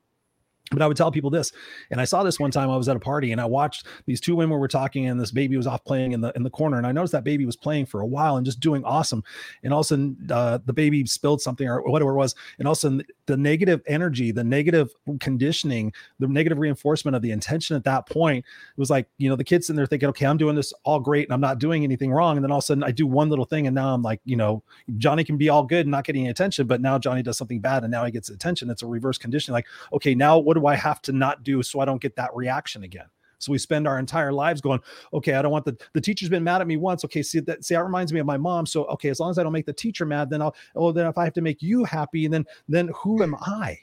But 0.70 0.80
I 0.80 0.86
would 0.86 0.96
tell 0.96 1.12
people 1.12 1.28
this, 1.28 1.52
and 1.90 2.00
I 2.00 2.04
saw 2.04 2.22
this 2.22 2.40
one 2.40 2.50
time. 2.50 2.70
I 2.70 2.76
was 2.76 2.88
at 2.88 2.96
a 2.96 3.00
party 3.00 3.32
and 3.32 3.40
I 3.40 3.44
watched 3.44 3.86
these 4.06 4.20
two 4.20 4.34
women 4.34 4.58
were 4.58 4.66
talking, 4.66 5.06
and 5.06 5.20
this 5.20 5.30
baby 5.30 5.58
was 5.58 5.66
off 5.66 5.84
playing 5.84 6.12
in 6.12 6.22
the 6.22 6.32
in 6.36 6.42
the 6.42 6.50
corner. 6.50 6.78
And 6.78 6.86
I 6.86 6.92
noticed 6.92 7.12
that 7.12 7.22
baby 7.22 7.44
was 7.44 7.54
playing 7.54 7.84
for 7.84 8.00
a 8.00 8.06
while 8.06 8.36
and 8.36 8.46
just 8.46 8.60
doing 8.60 8.82
awesome. 8.82 9.22
And 9.62 9.74
all 9.74 9.80
of 9.80 9.84
a 9.84 9.88
sudden, 9.88 10.16
uh, 10.30 10.58
the 10.64 10.72
baby 10.72 11.04
spilled 11.04 11.42
something 11.42 11.68
or 11.68 11.82
whatever 11.82 12.12
it 12.12 12.16
was. 12.16 12.34
And 12.58 12.66
all 12.66 12.72
of 12.72 12.78
a 12.78 12.80
sudden, 12.80 13.02
the 13.26 13.36
negative 13.36 13.82
energy, 13.86 14.32
the 14.32 14.42
negative 14.42 14.94
conditioning, 15.20 15.92
the 16.18 16.28
negative 16.28 16.58
reinforcement 16.58 17.14
of 17.14 17.22
the 17.22 17.30
intention 17.30 17.76
at 17.76 17.84
that 17.84 18.06
point 18.06 18.38
it 18.38 18.80
was 18.80 18.90
like 18.90 19.06
you 19.18 19.28
know 19.28 19.36
the 19.36 19.44
kids 19.44 19.68
in 19.68 19.76
there 19.76 19.86
thinking, 19.86 20.08
okay, 20.08 20.26
I'm 20.26 20.38
doing 20.38 20.56
this 20.56 20.72
all 20.84 21.00
great 21.00 21.26
and 21.26 21.34
I'm 21.34 21.40
not 21.40 21.58
doing 21.58 21.84
anything 21.84 22.10
wrong. 22.10 22.36
And 22.36 22.44
then 22.44 22.50
all 22.50 22.58
of 22.58 22.64
a 22.64 22.66
sudden, 22.66 22.82
I 22.82 22.90
do 22.90 23.06
one 23.06 23.28
little 23.28 23.44
thing, 23.44 23.66
and 23.66 23.74
now 23.74 23.92
I'm 23.92 24.02
like, 24.02 24.20
you 24.24 24.36
know, 24.36 24.62
Johnny 24.96 25.24
can 25.24 25.36
be 25.36 25.50
all 25.50 25.64
good 25.64 25.80
and 25.80 25.90
not 25.90 26.04
getting 26.04 26.28
attention, 26.28 26.66
but 26.66 26.80
now 26.80 26.98
Johnny 26.98 27.22
does 27.22 27.36
something 27.36 27.60
bad 27.60 27.82
and 27.82 27.90
now 27.90 28.04
he 28.04 28.10
gets 28.10 28.30
attention. 28.30 28.70
It's 28.70 28.82
a 28.82 28.86
reverse 28.86 29.18
conditioning. 29.18 29.54
Like, 29.54 29.66
okay, 29.92 30.14
now 30.14 30.38
what 30.38 30.54
what 30.54 30.60
do 30.60 30.66
I 30.66 30.76
have 30.76 31.02
to 31.02 31.12
not 31.12 31.42
do 31.42 31.62
so 31.62 31.80
I 31.80 31.84
don't 31.84 32.00
get 32.00 32.16
that 32.16 32.34
reaction 32.34 32.84
again? 32.84 33.06
So 33.44 33.52
we 33.52 33.58
spend 33.58 33.86
our 33.86 33.98
entire 33.98 34.32
lives 34.32 34.60
going, 34.60 34.80
okay, 35.12 35.34
I 35.34 35.42
don't 35.42 35.52
want 35.52 35.64
the 35.64 35.76
the 35.92 36.00
teacher's 36.00 36.28
been 36.28 36.44
mad 36.44 36.60
at 36.60 36.66
me 36.66 36.76
once. 36.76 37.04
Okay, 37.04 37.22
see 37.22 37.40
that 37.40 37.64
see 37.64 37.74
that 37.74 37.84
reminds 37.84 38.12
me 38.12 38.20
of 38.20 38.26
my 38.26 38.36
mom. 38.36 38.66
So 38.66 38.84
okay, 38.86 39.08
as 39.08 39.20
long 39.20 39.30
as 39.30 39.38
I 39.38 39.42
don't 39.42 39.52
make 39.52 39.66
the 39.66 39.72
teacher 39.72 40.06
mad, 40.06 40.30
then 40.30 40.42
I'll 40.42 40.54
oh 40.74 40.92
then 40.92 41.06
if 41.06 41.18
I 41.18 41.24
have 41.24 41.34
to 41.34 41.42
make 41.42 41.62
you 41.62 41.84
happy, 41.84 42.26
then 42.28 42.44
then 42.68 42.90
who 42.94 43.22
am 43.22 43.34
I? 43.36 43.78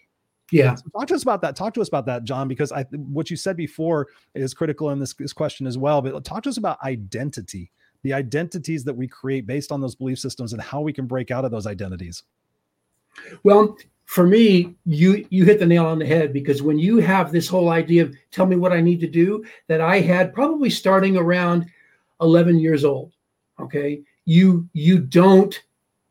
Yeah. 0.52 0.76
So 0.76 0.84
talk 0.90 1.08
to 1.08 1.16
us 1.16 1.24
about 1.24 1.42
that. 1.42 1.56
Talk 1.56 1.74
to 1.76 1.82
us 1.82 1.88
about 1.88 2.06
that, 2.08 2.24
John, 2.24 2.48
because 2.48 2.72
I 2.72 2.84
what 2.92 3.30
you 3.30 3.38
said 3.38 3.56
before 3.56 4.08
is 4.36 4.54
critical 4.54 4.90
in 4.90 5.00
this, 5.00 5.14
this 5.14 5.34
question 5.34 5.66
as 5.66 5.78
well. 5.78 6.02
But 6.02 6.24
talk 6.26 6.44
to 6.44 6.50
us 6.50 6.58
about 6.58 6.82
identity, 6.84 7.72
the 8.04 8.14
identities 8.14 8.84
that 8.84 8.94
we 8.94 9.08
create 9.08 9.48
based 9.48 9.72
on 9.72 9.82
those 9.82 9.96
belief 9.96 10.20
systems 10.20 10.54
and 10.54 10.62
how 10.62 10.82
we 10.82 10.94
can 10.94 11.08
break 11.08 11.32
out 11.32 11.46
of 11.46 11.52
those 11.52 11.68
identities. 11.68 12.24
Well, 13.44 13.78
for 14.12 14.28
me, 14.28 14.76
you 14.84 15.26
you 15.30 15.46
hit 15.46 15.58
the 15.58 15.66
nail 15.66 15.86
on 15.86 15.98
the 15.98 16.06
head 16.06 16.34
because 16.34 16.62
when 16.62 16.78
you 16.78 16.98
have 16.98 17.32
this 17.32 17.48
whole 17.48 17.70
idea 17.70 18.04
of 18.04 18.14
tell 18.30 18.46
me 18.46 18.58
what 18.58 18.74
I 18.74 18.82
need 18.82 19.00
to 19.00 19.08
do 19.08 19.46
that 19.70 19.80
I 19.80 20.02
had 20.02 20.34
probably 20.34 20.70
starting 20.70 21.16
around 21.16 21.66
11 22.20 22.60
years 22.60 22.84
old, 22.84 23.14
okay? 23.58 24.02
You 24.26 24.68
you 24.74 25.00
don't 25.00 25.58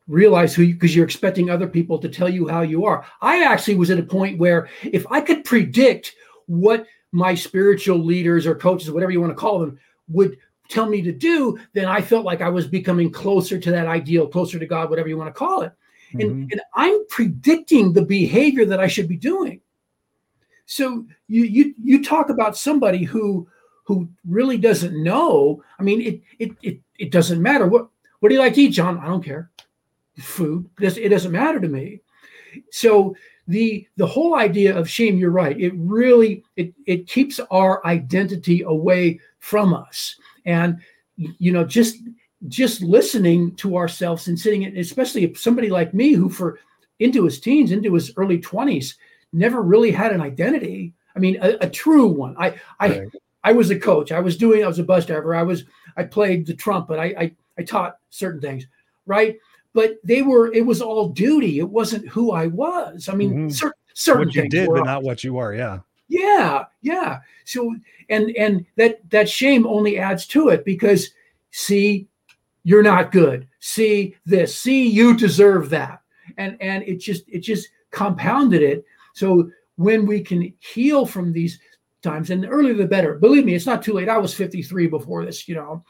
realize 0.08 0.54
who 0.54 0.66
because 0.66 0.96
you, 0.96 1.02
are 1.02 1.04
expecting 1.04 1.50
other 1.50 1.68
people 1.68 1.98
to 1.98 2.08
tell 2.08 2.30
you 2.30 2.48
how 2.48 2.62
you 2.62 2.86
are. 2.86 3.04
I 3.20 3.44
actually 3.44 3.74
was 3.74 3.90
at 3.90 3.98
a 3.98 4.02
point 4.02 4.38
where 4.38 4.70
if 4.82 5.06
I 5.10 5.20
could 5.20 5.44
predict 5.44 6.14
what 6.46 6.86
my 7.12 7.34
spiritual 7.34 7.98
leaders 7.98 8.46
or 8.46 8.54
coaches, 8.54 8.90
whatever 8.90 9.12
you 9.12 9.20
want 9.20 9.32
to 9.32 9.36
call 9.36 9.58
them, 9.58 9.78
would 10.08 10.38
tell 10.70 10.86
me 10.86 11.02
to 11.02 11.12
do, 11.12 11.58
then 11.74 11.84
I 11.84 12.00
felt 12.00 12.24
like 12.24 12.40
I 12.40 12.48
was 12.48 12.66
becoming 12.66 13.10
closer 13.10 13.58
to 13.58 13.70
that 13.72 13.88
ideal, 13.88 14.26
closer 14.26 14.58
to 14.58 14.64
God, 14.64 14.88
whatever 14.88 15.10
you 15.10 15.18
want 15.18 15.28
to 15.28 15.38
call 15.38 15.60
it. 15.60 15.72
Mm-hmm. 16.14 16.20
And, 16.20 16.52
and 16.52 16.60
I'm 16.74 17.06
predicting 17.08 17.92
the 17.92 18.04
behavior 18.04 18.64
that 18.66 18.80
I 18.80 18.86
should 18.86 19.08
be 19.08 19.16
doing. 19.16 19.60
So 20.66 21.06
you 21.26 21.44
you 21.44 21.74
you 21.82 22.04
talk 22.04 22.30
about 22.30 22.56
somebody 22.56 23.04
who 23.04 23.48
who 23.84 24.08
really 24.24 24.56
doesn't 24.56 25.02
know. 25.02 25.62
I 25.78 25.82
mean, 25.82 26.00
it 26.00 26.22
it 26.38 26.56
it, 26.62 26.80
it 26.98 27.10
doesn't 27.10 27.42
matter. 27.42 27.66
What 27.66 27.88
what 28.20 28.28
do 28.28 28.34
you 28.34 28.40
like 28.40 28.54
to 28.54 28.62
eat, 28.62 28.70
John? 28.70 28.98
I 28.98 29.06
don't 29.06 29.24
care. 29.24 29.50
Food. 30.18 30.68
It 30.80 31.08
doesn't 31.08 31.32
matter 31.32 31.58
to 31.58 31.68
me. 31.68 32.02
So 32.70 33.16
the 33.48 33.86
the 33.96 34.06
whole 34.06 34.36
idea 34.36 34.76
of 34.76 34.88
shame, 34.88 35.16
you're 35.18 35.30
right. 35.30 35.58
It 35.58 35.72
really 35.76 36.44
it 36.56 36.72
it 36.86 37.08
keeps 37.08 37.40
our 37.50 37.84
identity 37.84 38.62
away 38.62 39.18
from 39.40 39.74
us. 39.74 40.14
And 40.44 40.78
you 41.16 41.52
know, 41.52 41.64
just 41.64 41.96
just 42.48 42.82
listening 42.82 43.54
to 43.56 43.76
ourselves 43.76 44.28
and 44.28 44.38
sitting, 44.38 44.64
especially 44.78 45.24
if 45.24 45.38
somebody 45.38 45.68
like 45.68 45.92
me 45.92 46.12
who 46.12 46.28
for 46.28 46.58
into 46.98 47.24
his 47.24 47.40
teens, 47.40 47.72
into 47.72 47.92
his 47.94 48.12
early 48.16 48.38
20s, 48.38 48.94
never 49.32 49.62
really 49.62 49.90
had 49.90 50.12
an 50.12 50.20
identity. 50.20 50.92
I 51.16 51.18
mean, 51.18 51.38
a, 51.42 51.56
a 51.62 51.70
true 51.70 52.06
one. 52.06 52.36
I 52.38 52.54
I 52.78 52.88
right. 52.88 53.08
I 53.42 53.52
was 53.52 53.70
a 53.70 53.78
coach. 53.78 54.12
I 54.12 54.20
was 54.20 54.36
doing. 54.36 54.64
I 54.64 54.68
was 54.68 54.78
a 54.78 54.84
bus 54.84 55.06
driver. 55.06 55.34
I 55.34 55.42
was. 55.42 55.64
I 55.96 56.04
played 56.04 56.46
the 56.46 56.54
trumpet. 56.54 56.98
I 56.98 57.14
I, 57.18 57.32
I 57.58 57.62
taught 57.62 57.98
certain 58.10 58.40
things, 58.40 58.66
right? 59.06 59.36
But 59.72 59.96
they 60.04 60.22
were. 60.22 60.52
It 60.52 60.64
was 60.64 60.80
all 60.80 61.08
duty. 61.08 61.58
It 61.58 61.68
wasn't 61.68 62.08
who 62.08 62.32
I 62.32 62.46
was. 62.46 63.08
I 63.08 63.14
mean, 63.14 63.30
mm-hmm. 63.30 63.48
certain 63.48 63.78
certain 63.94 64.26
what 64.26 64.34
you 64.34 64.48
did, 64.48 64.68
but 64.68 64.84
not 64.84 65.02
what 65.02 65.24
you 65.24 65.38
are. 65.38 65.54
Yeah. 65.54 65.80
Yeah, 66.08 66.64
yeah. 66.82 67.20
So 67.44 67.74
and 68.08 68.36
and 68.36 68.66
that 68.76 69.08
that 69.10 69.28
shame 69.28 69.66
only 69.66 69.98
adds 69.98 70.26
to 70.28 70.48
it 70.48 70.64
because 70.64 71.10
see 71.52 72.08
you're 72.64 72.82
not 72.82 73.12
good. 73.12 73.48
See 73.60 74.16
this. 74.26 74.56
See 74.56 74.88
you 74.88 75.16
deserve 75.16 75.70
that. 75.70 76.02
And 76.36 76.56
and 76.60 76.82
it 76.84 76.96
just 76.96 77.28
it 77.28 77.40
just 77.40 77.68
compounded 77.90 78.62
it. 78.62 78.84
So 79.14 79.50
when 79.76 80.06
we 80.06 80.20
can 80.20 80.52
heal 80.60 81.06
from 81.06 81.32
these 81.32 81.58
times 82.02 82.30
and 82.30 82.42
the 82.42 82.48
earlier 82.48 82.74
the 82.74 82.86
better. 82.86 83.14
Believe 83.14 83.44
me 83.44 83.54
it's 83.54 83.66
not 83.66 83.82
too 83.82 83.92
late. 83.92 84.08
I 84.08 84.18
was 84.18 84.34
53 84.34 84.86
before 84.86 85.24
this 85.24 85.48
you 85.48 85.54
know. 85.54 85.84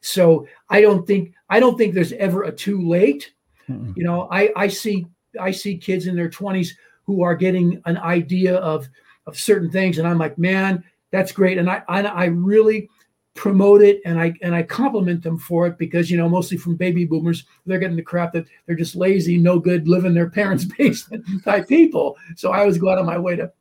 So 0.00 0.46
i 0.70 0.80
don't 0.80 1.06
think 1.06 1.32
i 1.48 1.58
don't 1.58 1.76
think 1.76 1.94
there's 1.94 2.12
ever 2.12 2.44
a 2.44 2.52
too 2.52 2.86
late. 2.86 3.32
Mm-hmm. 3.68 3.94
you 3.96 4.04
know 4.04 4.28
i 4.30 4.52
i 4.54 4.68
see 4.68 5.06
i 5.40 5.50
see 5.50 5.76
kids 5.76 6.06
in 6.06 6.14
their 6.14 6.30
20s 6.30 6.68
who 7.04 7.24
are 7.24 7.34
getting 7.34 7.82
an 7.86 7.96
idea 7.98 8.58
of 8.58 8.88
of 9.26 9.36
certain 9.36 9.68
things 9.68 9.98
and 9.98 10.06
i'm 10.06 10.18
like 10.18 10.38
man 10.38 10.84
that's 11.10 11.32
great. 11.32 11.58
And 11.58 11.68
i 11.68 11.82
i, 11.88 12.02
I 12.02 12.24
really 12.26 12.88
promote 13.36 13.82
it 13.82 14.00
and 14.04 14.18
I 14.18 14.34
and 14.42 14.54
I 14.54 14.62
compliment 14.62 15.22
them 15.22 15.38
for 15.38 15.66
it 15.66 15.78
because 15.78 16.10
you 16.10 16.16
know 16.16 16.28
mostly 16.28 16.56
from 16.56 16.74
baby 16.74 17.04
boomers 17.04 17.44
they're 17.66 17.78
getting 17.78 17.96
the 17.96 18.02
crap 18.02 18.32
that 18.32 18.46
they're 18.64 18.74
just 18.74 18.96
lazy, 18.96 19.36
no 19.36 19.58
good, 19.58 19.86
live 19.86 20.04
in 20.04 20.14
their 20.14 20.30
parents' 20.30 20.64
basement 20.78 21.24
type 21.44 21.68
people. 21.68 22.16
So 22.36 22.50
I 22.50 22.60
always 22.60 22.78
go 22.78 22.88
out 22.88 22.98
of 22.98 23.06
my 23.06 23.18
way 23.18 23.36
to 23.36 23.52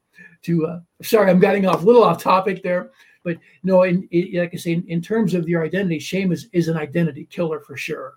to. 0.43 0.65
Uh, 0.65 0.79
sorry, 1.01 1.29
I'm 1.29 1.39
getting 1.39 1.67
off 1.67 1.83
a 1.83 1.85
little 1.85 2.03
off 2.03 2.23
topic 2.23 2.63
there, 2.63 2.91
but 3.23 3.37
no, 3.63 3.83
in, 3.83 4.07
in 4.11 4.39
like 4.39 4.53
I 4.53 4.57
say, 4.57 4.73
in, 4.73 4.83
in, 4.87 5.01
terms 5.01 5.33
of 5.33 5.49
your 5.49 5.63
identity, 5.63 5.99
shame 5.99 6.31
is 6.31 6.47
is 6.53 6.67
an 6.67 6.77
identity 6.77 7.25
killer 7.25 7.59
for 7.59 7.75
sure. 7.75 8.15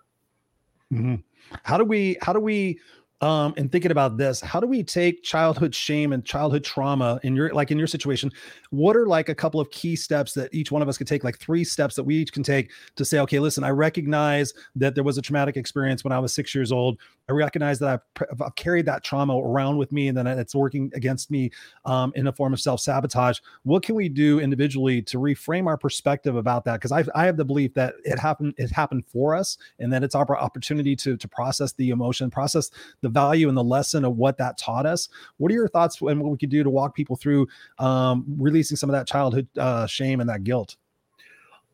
Mm-hmm. 0.93 1.17
How 1.65 1.77
do 1.77 1.85
we 1.85 2.17
how 2.23 2.33
do 2.33 2.41
we 2.41 2.79
um 3.21 3.53
and 3.57 3.73
thinking 3.73 3.91
about 3.91 4.17
this 4.17 4.41
how 4.41 4.61
do 4.61 4.67
we 4.67 4.83
take 4.83 5.23
childhood 5.25 5.75
shame 5.75 6.13
and 6.13 6.25
childhood 6.25 6.63
trauma 6.63 7.19
in 7.25 7.35
your 7.35 7.53
like 7.53 7.71
in 7.71 7.79
your 7.79 7.87
situation? 7.87 8.31
What 8.71 8.97
are 8.97 9.07
like 9.07 9.29
a 9.29 9.35
couple 9.35 9.61
of 9.61 9.71
key 9.71 9.97
steps 9.97 10.35
that 10.35 10.55
each 10.55 10.71
one 10.71 10.83
of 10.83 10.89
us 10.89 10.97
could 10.97 11.07
take 11.09 11.25
like 11.25 11.39
three 11.39 11.65
steps 11.65 11.97
that 11.97 12.05
we 12.05 12.17
each 12.17 12.33
can 12.33 12.43
take 12.43 12.71
to 12.97 13.05
say 13.05 13.19
okay 13.21 13.39
listen 13.39 13.65
i 13.65 13.71
recognize 13.71 14.55
that 14.77 14.95
there 14.95 15.05
was 15.05 15.19
a 15.19 15.23
traumatic 15.23 15.57
experience 15.57 16.05
when 16.05 16.13
i 16.13 16.19
was 16.19 16.33
six 16.33 16.55
years 16.55 16.71
old 16.71 16.99
i 17.29 17.33
recognize 17.33 17.79
that 17.79 18.03
i've, 18.21 18.43
I've 18.43 18.55
carried 18.55 18.87
that 18.87 19.03
trauma 19.03 19.37
around 19.37 19.77
with 19.77 19.91
me 19.91 20.09
and 20.09 20.17
then 20.17 20.27
it's 20.27 20.55
working 20.55 20.91
against 20.95 21.31
me 21.31 21.51
um, 21.85 22.13
in 22.15 22.29
a 22.29 22.33
form 22.33 22.53
of 22.53 22.61
self-sabotage 22.61 23.41
what 23.65 23.83
can 23.83 23.97
we 23.97 24.09
do 24.09 24.39
individually 24.39 25.03
to 25.03 25.19
reframe 25.19 25.67
our 25.67 25.77
perspective 25.77 26.37
about 26.37 26.65
that 26.67 26.75
because 26.75 26.93
I, 26.93 27.25
have 27.25 27.37
the 27.37 27.45
belief 27.45 27.75
that 27.75 27.95
it 28.05 28.19
happened 28.19 28.55
it 28.57 28.71
happened 28.71 29.05
for 29.07 29.35
us 29.35 29.59
and 29.81 29.93
that 29.93 30.05
it's 30.05 30.15
our 30.15 30.39
opportunity 30.39 30.95
to 30.97 31.17
to 31.17 31.29
process 31.29 31.73
the 31.73 31.91
emotion 31.91 32.31
process 32.31 32.71
the 33.01 33.09
the 33.09 33.21
value 33.21 33.49
and 33.49 33.57
the 33.57 33.65
lesson 33.65 34.05
of 34.05 34.17
what 34.17 34.37
that 34.39 34.59
taught 34.59 34.87
us. 34.87 35.09
What 35.39 35.51
are 35.51 35.55
your 35.55 35.69
thoughts 35.69 36.01
and 36.01 36.21
what 36.21 36.31
we 36.31 36.39
could 36.39 36.51
do 36.51 36.63
to 36.63 36.71
walk 36.71 36.95
people 36.95 37.17
through 37.17 37.49
um, 37.79 38.25
releasing 38.39 38.77
some 38.77 38.91
of 38.91 38.95
that 38.95 39.07
childhood 39.07 39.49
uh, 39.59 39.87
shame 39.87 40.21
and 40.21 40.29
that 40.29 40.45
guilt? 40.45 40.77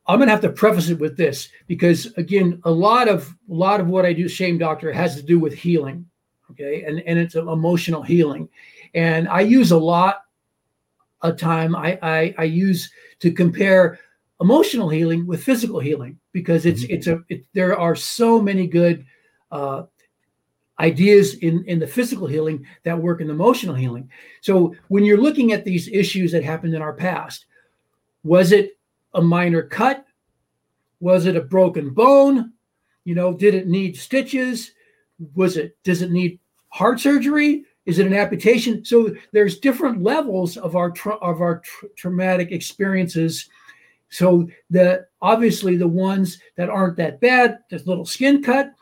I'm 0.06 0.18
gonna 0.18 0.30
have 0.30 0.40
to 0.42 0.50
preface 0.50 0.90
it 0.90 0.98
with 0.98 1.16
this 1.16 1.48
because 1.66 2.12
again, 2.16 2.60
a 2.64 2.70
lot 2.70 3.08
of 3.08 3.34
a 3.50 3.54
lot 3.54 3.80
of 3.80 3.88
what 3.88 4.04
I 4.04 4.12
do, 4.12 4.28
shame 4.28 4.58
doctor, 4.58 4.92
has 4.92 5.16
to 5.16 5.22
do 5.22 5.38
with 5.38 5.54
healing. 5.54 6.06
Okay, 6.50 6.84
and 6.84 7.00
and 7.00 7.18
it's 7.18 7.36
emotional 7.36 8.02
healing, 8.02 8.48
and 8.94 9.28
I 9.28 9.40
use 9.40 9.70
a 9.70 9.78
lot 9.78 10.24
of 11.22 11.38
time. 11.38 11.74
I 11.74 11.98
I, 12.02 12.34
I 12.38 12.44
use 12.44 12.90
to 13.20 13.32
compare 13.32 13.98
emotional 14.40 14.90
healing 14.90 15.26
with 15.26 15.42
physical 15.42 15.80
healing 15.80 16.18
because 16.32 16.66
it's 16.66 16.84
mm-hmm. 16.84 16.94
it's 16.94 17.06
a 17.06 17.22
it, 17.28 17.44
there 17.54 17.78
are 17.78 17.96
so 17.96 18.40
many 18.40 18.66
good 18.66 19.06
uh, 19.50 19.84
ideas 20.80 21.34
in, 21.34 21.64
in 21.66 21.78
the 21.78 21.86
physical 21.86 22.26
healing 22.26 22.66
that 22.82 22.98
work 22.98 23.20
in 23.20 23.28
the 23.28 23.32
emotional 23.32 23.74
healing. 23.74 24.10
So 24.40 24.74
when 24.88 25.04
you're 25.04 25.20
looking 25.20 25.52
at 25.52 25.64
these 25.64 25.88
issues 25.88 26.32
that 26.32 26.44
happened 26.44 26.74
in 26.74 26.82
our 26.82 26.92
past, 26.92 27.46
was 28.22 28.52
it 28.52 28.76
a 29.14 29.22
minor 29.22 29.62
cut? 29.62 30.04
Was 31.00 31.26
it 31.26 31.36
a 31.36 31.40
broken 31.40 31.90
bone? 31.90 32.52
You 33.04 33.14
know, 33.14 33.34
did 33.34 33.54
it 33.54 33.68
need 33.68 33.96
stitches? 33.96 34.72
Was 35.34 35.56
it 35.56 35.76
does 35.84 36.02
it 36.02 36.10
need 36.10 36.38
heart 36.68 37.00
surgery? 37.00 37.64
Is 37.86 37.98
it 37.98 38.06
an 38.06 38.14
amputation? 38.14 38.84
So 38.84 39.14
there's 39.32 39.58
different 39.58 40.02
levels 40.02 40.56
of 40.56 40.74
our 40.74 40.90
tra- 40.90 41.16
of 41.16 41.40
our 41.40 41.60
tra- 41.60 41.88
traumatic 41.96 42.50
experiences. 42.50 43.48
So 44.08 44.48
the 44.70 45.06
obviously 45.20 45.76
the 45.76 45.88
ones 45.88 46.40
that 46.56 46.70
aren't 46.70 46.96
that 46.96 47.20
bad, 47.20 47.58
this 47.70 47.86
little 47.86 48.06
skin 48.06 48.42
cut, 48.42 48.72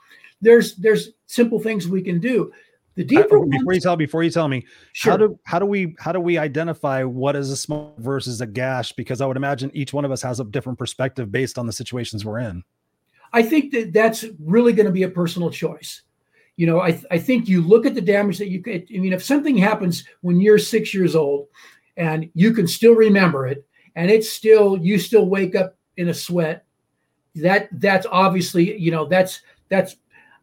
there's 0.41 0.77
there's 0.77 1.11
simple 1.27 1.59
things 1.59 1.89
we 1.89 2.03
can 2.03 2.21
do. 2.21 2.53
The 2.95 3.05
deeper 3.05 3.39
I, 3.39 3.45
before 3.49 3.65
ones, 3.65 3.77
you 3.77 3.81
tell 3.81 3.97
before 3.97 4.23
you 4.23 4.31
tell 4.31 4.49
me 4.49 4.67
sure. 4.93 5.13
how 5.13 5.17
do 5.17 5.39
how 5.45 5.59
do 5.59 5.67
we 5.67 5.95
how 5.99 6.13
do 6.13 6.21
we 6.21 6.37
identify 6.37 7.03
what 7.05 7.37
is 7.37 7.51
a 7.51 7.57
small 7.57 7.95
versus 7.99 8.41
a 8.41 8.47
gash? 8.47 8.93
Because 8.93 9.21
I 9.21 9.27
would 9.27 9.37
imagine 9.37 9.71
each 9.75 9.93
one 9.93 10.05
of 10.05 10.11
us 10.11 10.23
has 10.23 10.41
a 10.41 10.45
different 10.45 10.79
perspective 10.79 11.33
based 11.33 11.59
on 11.59 11.67
the 11.67 11.73
situations 11.73 12.25
we're 12.25 12.41
in. 12.41 12.63
I 13.33 13.43
think 13.43 13.73
that 13.73 13.93
that's 13.93 14.25
really 14.39 14.73
going 14.73 14.87
to 14.87 14.93
be 14.93 15.05
a 15.05 15.09
personal 15.09 15.51
choice. 15.51 16.03
You 16.57 16.67
know, 16.67 16.81
I, 16.81 17.01
I 17.11 17.19
think 17.19 17.49
you 17.49 17.63
look 17.63 17.87
at 17.87 17.95
the 17.95 18.03
damage 18.03 18.37
that 18.39 18.49
you 18.49 18.63
could. 18.63 18.87
I 18.95 18.99
mean, 18.99 19.15
if 19.15 19.25
something 19.25 19.57
happens 19.57 20.05
when 20.21 20.39
you're 20.41 20.59
six 20.59 20.93
years 20.93 21.17
old 21.17 21.49
and 21.97 22.29
you 22.35 22.53
can 22.53 22.69
still 22.69 22.95
remember 22.95 23.47
it, 23.47 23.67
and 23.97 24.11
it's 24.11 24.31
still 24.31 24.77
you 24.77 24.99
still 24.99 25.27
wake 25.27 25.55
up 25.55 25.77
in 25.97 26.09
a 26.09 26.15
sweat, 26.15 26.67
that 27.37 27.69
that's 27.81 28.07
obviously 28.11 28.79
you 28.79 28.91
know 28.91 29.07
that's 29.07 29.41
that's 29.71 29.97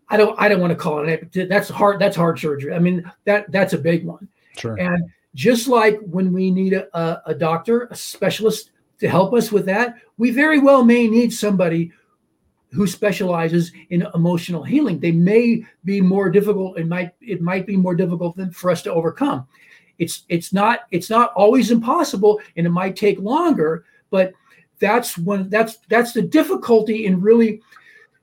I 0.09 0.17
don't 0.17 0.39
I 0.39 0.49
don't 0.49 0.61
want 0.61 0.71
to 0.71 0.75
call 0.75 1.07
it 1.07 1.35
an 1.35 1.47
that's 1.49 1.69
hard 1.69 1.99
that's 1.99 2.15
hard 2.15 2.39
surgery. 2.39 2.73
I 2.73 2.79
mean 2.79 3.09
that 3.25 3.51
that's 3.51 3.73
a 3.73 3.77
big 3.77 4.05
one. 4.05 4.27
Sure. 4.57 4.79
And 4.79 5.09
just 5.35 5.67
like 5.67 5.99
when 6.01 6.33
we 6.33 6.49
need 6.51 6.73
a, 6.73 7.21
a 7.25 7.35
doctor, 7.35 7.87
a 7.91 7.95
specialist 7.95 8.71
to 8.99 9.07
help 9.07 9.33
us 9.33 9.51
with 9.51 9.65
that, 9.67 9.95
we 10.17 10.31
very 10.31 10.59
well 10.59 10.83
may 10.83 11.07
need 11.07 11.31
somebody 11.31 11.91
who 12.71 12.85
specializes 12.85 13.71
in 13.89 14.05
emotional 14.13 14.63
healing. 14.63 14.99
They 14.99 15.11
may 15.11 15.65
be 15.83 16.01
more 16.01 16.29
difficult. 16.29 16.77
It 16.77 16.87
might 16.87 17.13
it 17.21 17.41
might 17.41 17.65
be 17.65 17.77
more 17.77 17.95
difficult 17.95 18.35
than 18.35 18.51
for 18.51 18.71
us 18.71 18.81
to 18.83 18.93
overcome. 18.93 19.47
It's 19.97 20.23
it's 20.29 20.53
not 20.53 20.81
it's 20.91 21.09
not 21.09 21.33
always 21.33 21.71
impossible, 21.71 22.39
and 22.55 22.65
it 22.65 22.71
might 22.71 22.95
take 22.95 23.19
longer. 23.19 23.85
But 24.09 24.33
that's 24.79 25.17
when 25.17 25.49
that's 25.49 25.77
that's 25.89 26.13
the 26.13 26.21
difficulty 26.21 27.05
in 27.05 27.21
really 27.21 27.61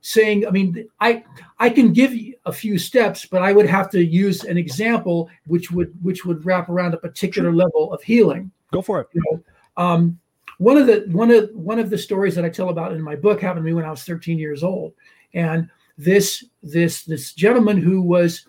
saying 0.07 0.47
i 0.47 0.49
mean 0.49 0.87
i 1.01 1.21
i 1.59 1.69
can 1.69 1.91
give 1.91 2.13
you 2.13 2.33
a 2.45 2.53
few 2.53 2.77
steps 2.77 3.25
but 3.25 3.41
i 3.41 3.51
would 3.51 3.65
have 3.65 3.89
to 3.89 4.01
use 4.01 4.45
an 4.45 4.57
example 4.57 5.29
which 5.47 5.69
would 5.69 5.93
which 6.01 6.23
would 6.23 6.45
wrap 6.45 6.69
around 6.69 6.93
a 6.93 6.97
particular 6.97 7.51
level 7.51 7.91
of 7.91 8.01
healing. 8.01 8.49
Go 8.71 8.81
for 8.81 9.01
it. 9.01 9.07
You 9.13 9.21
know, 9.25 9.43
um, 9.75 10.17
one 10.59 10.77
of 10.77 10.87
the 10.87 11.05
one 11.11 11.29
of 11.29 11.49
one 11.53 11.77
of 11.77 11.89
the 11.89 11.97
stories 11.97 12.35
that 12.35 12.45
i 12.45 12.49
tell 12.49 12.69
about 12.69 12.93
in 12.93 13.01
my 13.01 13.15
book 13.15 13.41
happened 13.41 13.65
to 13.65 13.69
me 13.69 13.73
when 13.73 13.83
i 13.83 13.91
was 13.91 14.03
13 14.03 14.39
years 14.39 14.63
old. 14.63 14.93
And 15.33 15.69
this 15.97 16.45
this 16.63 17.03
this 17.03 17.33
gentleman 17.33 17.77
who 17.77 18.01
was 18.01 18.45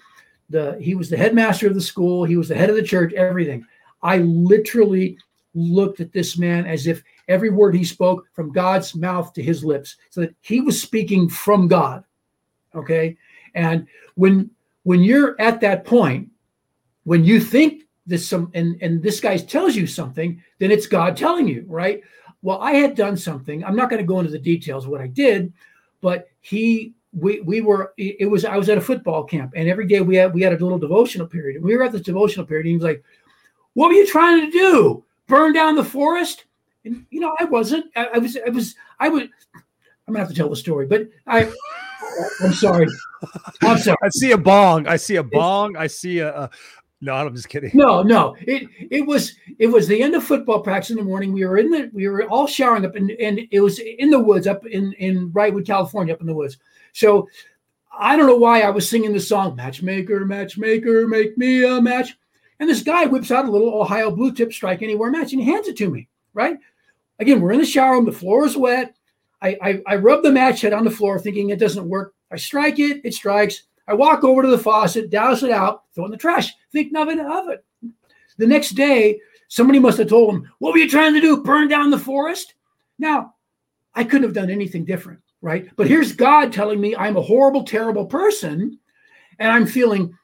the 0.51 0.79
he 0.81 0.95
was 0.95 1.11
the 1.11 1.17
headmaster 1.17 1.67
of 1.67 1.75
the 1.75 1.81
school 1.81 2.25
he 2.25 2.37
was 2.37 2.49
the 2.49 2.55
head 2.55 2.71
of 2.71 2.77
the 2.77 2.83
church 2.83 3.13
everything. 3.15 3.65
I 4.01 4.19
literally 4.19 5.19
looked 5.59 6.01
at 6.01 6.13
this 6.13 6.39
man 6.39 6.67
as 6.67 6.87
if 6.87 7.03
every 7.29 7.51
word 7.51 7.75
he 7.75 7.85
spoke 7.85 8.27
from 8.33 8.53
God's 8.53 8.95
mouth 8.95 9.33
to 9.35 9.43
his 9.43 9.65
lips, 9.65 9.97
so 10.11 10.21
that 10.23 10.35
he 10.41 10.61
was 10.61 10.81
speaking 10.81 11.29
from 11.29 11.69
God. 11.69 12.05
Okay. 12.75 13.17
And 13.55 13.87
when 14.15 14.51
when 14.85 15.01
you're 15.03 15.39
at 15.41 15.61
that 15.61 15.85
point, 15.85 16.29
when 17.05 17.25
you 17.25 17.41
think 17.41 17.83
this 18.07 18.27
some 18.27 18.51
and, 18.55 18.81
and 18.81 19.03
this 19.03 19.21
guy 19.21 19.37
tells 19.37 19.77
you 19.77 19.87
something, 19.87 20.43
then 20.59 20.71
it's 20.71 20.87
God 20.87 21.17
telling 21.17 21.49
you, 21.49 21.65
right? 21.67 22.03
Well, 22.43 22.59
I 22.61 22.73
had 22.73 22.95
done 22.95 23.17
something. 23.17 23.65
I'm 23.65 23.77
not 23.77 23.91
going 23.91 24.01
to 24.01 24.07
go 24.07 24.21
into 24.21 24.31
the 24.31 24.39
details 24.39 24.85
of 24.85 24.91
what 24.91 25.01
I 25.01 25.09
did, 25.09 25.53
but 26.01 26.29
he 26.41 26.95
we 27.13 27.41
we 27.41 27.61
were 27.61 27.95
it 27.97 28.31
was 28.31 28.45
I 28.45 28.57
was 28.57 28.69
at 28.69 28.79
a 28.79 28.83
football 28.83 29.25
camp 29.25 29.53
and 29.57 29.69
every 29.69 29.87
day 29.87 30.01
we 30.01 30.17
had 30.17 30.35
we 30.35 30.43
had 30.43 30.53
a 30.53 30.59
little 30.59 30.79
devotional 30.79 31.27
period. 31.27 31.57
And 31.57 31.65
we 31.65 31.77
were 31.77 31.83
at 31.83 31.93
this 31.93 32.03
devotional 32.03 32.47
period. 32.47 32.67
And 32.67 32.71
he 32.71 32.77
was 32.77 32.85
like, 32.85 33.03
What 33.75 33.89
were 33.89 33.95
you 33.95 34.07
trying 34.07 34.45
to 34.45 34.51
do? 34.51 35.05
Burn 35.29 35.53
down 35.53 35.77
the 35.77 35.85
forest? 35.85 36.45
And 36.85 37.07
you 37.11 37.21
know, 37.21 37.35
I 37.39 37.45
wasn't. 37.45 37.87
I, 37.95 38.07
I 38.15 38.19
was. 38.19 38.37
I 38.45 38.51
was. 38.51 38.75
I 38.99 39.09
would. 39.09 39.31
I'm 39.55 40.15
gonna 40.15 40.21
have 40.21 40.29
to 40.29 40.35
tell 40.35 40.49
the 40.49 40.57
story, 40.57 40.87
but 40.87 41.09
I. 41.27 41.53
I'm 42.43 42.53
sorry. 42.53 42.87
I'm 43.63 43.79
sorry. 43.79 43.97
I 44.03 44.09
see 44.09 44.33
a 44.33 44.39
bong. 44.39 44.87
I 44.87 44.97
see 44.97 45.17
a 45.17 45.23
bong. 45.23 45.77
I 45.77 45.87
see 45.87 46.21
a, 46.21 46.35
a. 46.35 46.51
no, 47.01 47.15
I'm 47.15 47.35
just 47.35 47.49
kidding. 47.49 47.71
No, 47.75 48.03
no. 48.03 48.35
It 48.41 48.69
it 48.91 49.07
was 49.07 49.35
it 49.59 49.67
was 49.67 49.87
the 49.87 50.03
end 50.03 50.15
of 50.15 50.25
football 50.25 50.61
practice 50.61 50.91
in 50.91 50.97
the 50.97 51.03
morning. 51.03 51.33
We 51.33 51.45
were 51.45 51.59
in 51.59 51.71
the 51.71 51.91
we 51.93 52.09
were 52.09 52.25
all 52.25 52.47
showering 52.47 52.87
up 52.87 52.97
and 52.97 53.11
and 53.13 53.41
it 53.51 53.61
was 53.61 53.79
in 53.79 54.11
the 54.11 54.19
woods 54.19 54.47
up 54.47 54.65
in 54.67 54.93
in 54.95 55.31
Wrightwood, 55.31 55.67
California, 55.67 56.15
up 56.15 56.21
in 56.21 56.27
the 56.27 56.35
woods. 56.35 56.57
So 56.93 57.29
I 57.97 58.17
don't 58.17 58.27
know 58.27 58.37
why 58.37 58.63
I 58.63 58.71
was 58.71 58.89
singing 58.89 59.13
the 59.13 59.21
song 59.21 59.57
"Matchmaker, 59.57 60.25
Matchmaker, 60.25 61.07
Make 61.07 61.37
Me 61.37 61.65
a 61.65 61.81
Match," 61.81 62.17
and 62.61 62.69
this 62.69 62.83
guy 62.83 63.07
whips 63.07 63.31
out 63.31 63.47
a 63.47 63.51
little 63.51 63.81
Ohio 63.81 64.11
Blue 64.11 64.33
Tip 64.33 64.53
Strike 64.53 64.83
Anywhere 64.83 65.11
match 65.11 65.33
and 65.33 65.43
he 65.43 65.51
hands 65.51 65.69
it 65.69 65.77
to 65.79 65.91
me. 65.91 66.09
Right? 66.35 66.57
Again, 67.19 67.41
we're 67.41 67.53
in 67.53 67.61
the 67.61 67.67
shower 67.67 67.95
room, 67.95 68.05
the 68.05 68.13
floor 68.13 68.47
is 68.47 68.57
wet. 68.57 68.95
I, 69.41 69.57
I, 69.63 69.83
I 69.87 69.97
rub 69.97 70.23
the 70.23 70.33
match 70.33 70.61
head 70.61 70.73
on 70.73 70.85
the 70.85 70.91
floor 70.91 71.19
thinking 71.19 71.51
it 71.51 71.59
doesn't 71.59 71.89
work. 71.89 72.15
I 72.31 72.37
strike 72.37 72.79
it, 72.79 73.01
it 73.05 73.15
strikes. 73.15 73.65
I 73.87 73.95
walk 73.95 74.23
over 74.23 74.43
to 74.43 74.49
the 74.49 74.59
faucet, 74.59 75.11
douse 75.11 75.43
it 75.43 75.51
out, 75.51 75.85
throw 75.95 76.05
it 76.05 76.09
in 76.09 76.11
the 76.13 76.19
trash, 76.19 76.53
think 76.73 76.93
nothing 76.93 77.21
of 77.21 77.49
it. 77.49 77.65
The 78.37 78.47
next 78.47 78.71
day, 78.71 79.21
somebody 79.49 79.79
must 79.79 79.99
have 79.99 80.09
told 80.09 80.35
him, 80.35 80.51
What 80.59 80.73
were 80.73 80.79
you 80.79 80.89
trying 80.89 81.15
to 81.15 81.21
do? 81.21 81.43
Burn 81.43 81.69
down 81.69 81.91
the 81.91 81.99
forest? 81.99 82.55
Now, 82.99 83.35
I 83.95 84.05
couldn't 84.05 84.25
have 84.25 84.35
done 84.35 84.51
anything 84.51 84.85
different, 84.85 85.21
right? 85.41 85.69
But 85.77 85.89
here's 85.89 86.13
God 86.13 86.53
telling 86.53 86.81
me 86.81 86.95
I'm 86.95 87.17
a 87.17 87.23
horrible, 87.23 87.65
terrible 87.65 88.07
person, 88.07 88.79
and 89.39 89.51
I'm 89.51 89.67
feeling 89.67 90.17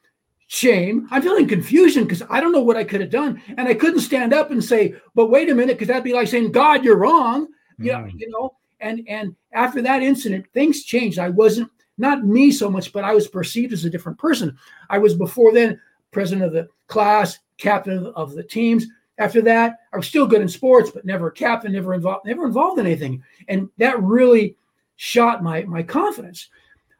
shame. 0.47 1.07
I'm 1.11 1.21
feeling 1.21 1.47
confusion 1.47 2.03
because 2.03 2.23
I 2.29 2.39
don't 2.39 2.51
know 2.51 2.61
what 2.61 2.77
I 2.77 2.83
could 2.83 3.01
have 3.01 3.09
done. 3.09 3.41
And 3.57 3.67
I 3.67 3.73
couldn't 3.73 4.01
stand 4.01 4.33
up 4.33 4.51
and 4.51 4.63
say, 4.63 4.95
but 5.13 5.27
wait 5.27 5.49
a 5.49 5.55
minute, 5.55 5.75
because 5.75 5.87
that'd 5.87 6.03
be 6.03 6.13
like 6.13 6.27
saying, 6.27 6.51
God, 6.51 6.83
you're 6.83 6.97
wrong. 6.97 7.47
Mm. 7.79 7.85
Yeah, 7.85 8.07
you 8.15 8.29
know, 8.29 8.55
and 8.79 9.01
and 9.07 9.35
after 9.53 9.81
that 9.81 10.03
incident, 10.03 10.45
things 10.53 10.83
changed. 10.83 11.19
I 11.19 11.29
wasn't 11.29 11.69
not 11.97 12.25
me 12.25 12.51
so 12.51 12.69
much, 12.69 12.91
but 12.91 13.03
I 13.03 13.13
was 13.13 13.27
perceived 13.27 13.73
as 13.73 13.85
a 13.85 13.89
different 13.89 14.17
person. 14.17 14.57
I 14.89 14.97
was 14.97 15.15
before 15.15 15.53
then 15.53 15.79
president 16.11 16.45
of 16.45 16.53
the 16.53 16.67
class, 16.87 17.39
captain 17.57 18.07
of 18.15 18.33
the 18.33 18.43
teams. 18.43 18.87
After 19.17 19.41
that, 19.43 19.79
I 19.93 19.97
was 19.97 20.07
still 20.07 20.27
good 20.27 20.41
in 20.41 20.47
sports, 20.49 20.91
but 20.91 21.05
never 21.05 21.31
captain, 21.31 21.71
never 21.71 21.93
involved, 21.93 22.25
never 22.25 22.45
involved 22.45 22.79
in 22.79 22.85
anything. 22.85 23.23
And 23.47 23.69
that 23.77 24.01
really 24.01 24.55
shot 24.97 25.43
my 25.43 25.63
my 25.63 25.83
confidence. 25.83 26.49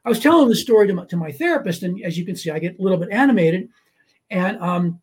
I 0.05 0.09
was 0.09 0.19
telling 0.19 0.47
the 0.47 0.55
story 0.55 0.87
to 0.87 0.93
my, 0.93 1.05
to 1.05 1.17
my 1.17 1.31
therapist, 1.31 1.83
and 1.83 2.01
as 2.03 2.17
you 2.17 2.25
can 2.25 2.35
see, 2.35 2.51
I 2.51 2.59
get 2.59 2.79
a 2.79 2.81
little 2.81 2.97
bit 2.97 3.09
animated. 3.11 3.69
And 4.29 4.59
um, 4.59 5.01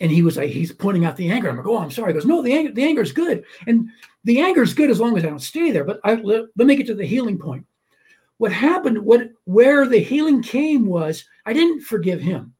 and 0.00 0.10
he 0.10 0.22
was 0.22 0.36
like, 0.36 0.50
he's 0.50 0.72
pointing 0.72 1.04
out 1.04 1.16
the 1.16 1.30
anger. 1.30 1.48
I'm 1.48 1.56
like, 1.56 1.66
oh, 1.66 1.78
I'm 1.78 1.90
sorry. 1.90 2.12
He 2.12 2.14
goes, 2.14 2.26
no, 2.26 2.42
the 2.42 2.52
anger, 2.52 2.72
the 2.72 2.84
anger 2.84 3.02
is 3.02 3.12
good, 3.12 3.44
and 3.66 3.88
the 4.24 4.40
anger 4.40 4.62
is 4.62 4.74
good 4.74 4.90
as 4.90 5.00
long 5.00 5.16
as 5.16 5.24
I 5.24 5.28
don't 5.28 5.38
stay 5.38 5.70
there. 5.70 5.84
But 5.84 6.00
I, 6.04 6.14
let, 6.14 6.44
let 6.56 6.66
me 6.66 6.76
get 6.76 6.86
to 6.88 6.94
the 6.94 7.06
healing 7.06 7.38
point. 7.38 7.66
What 8.38 8.52
happened? 8.52 8.98
What 9.04 9.30
where 9.44 9.86
the 9.86 9.98
healing 9.98 10.42
came 10.42 10.86
was 10.86 11.24
I 11.46 11.52
didn't 11.52 11.82
forgive 11.82 12.20
him 12.20 12.54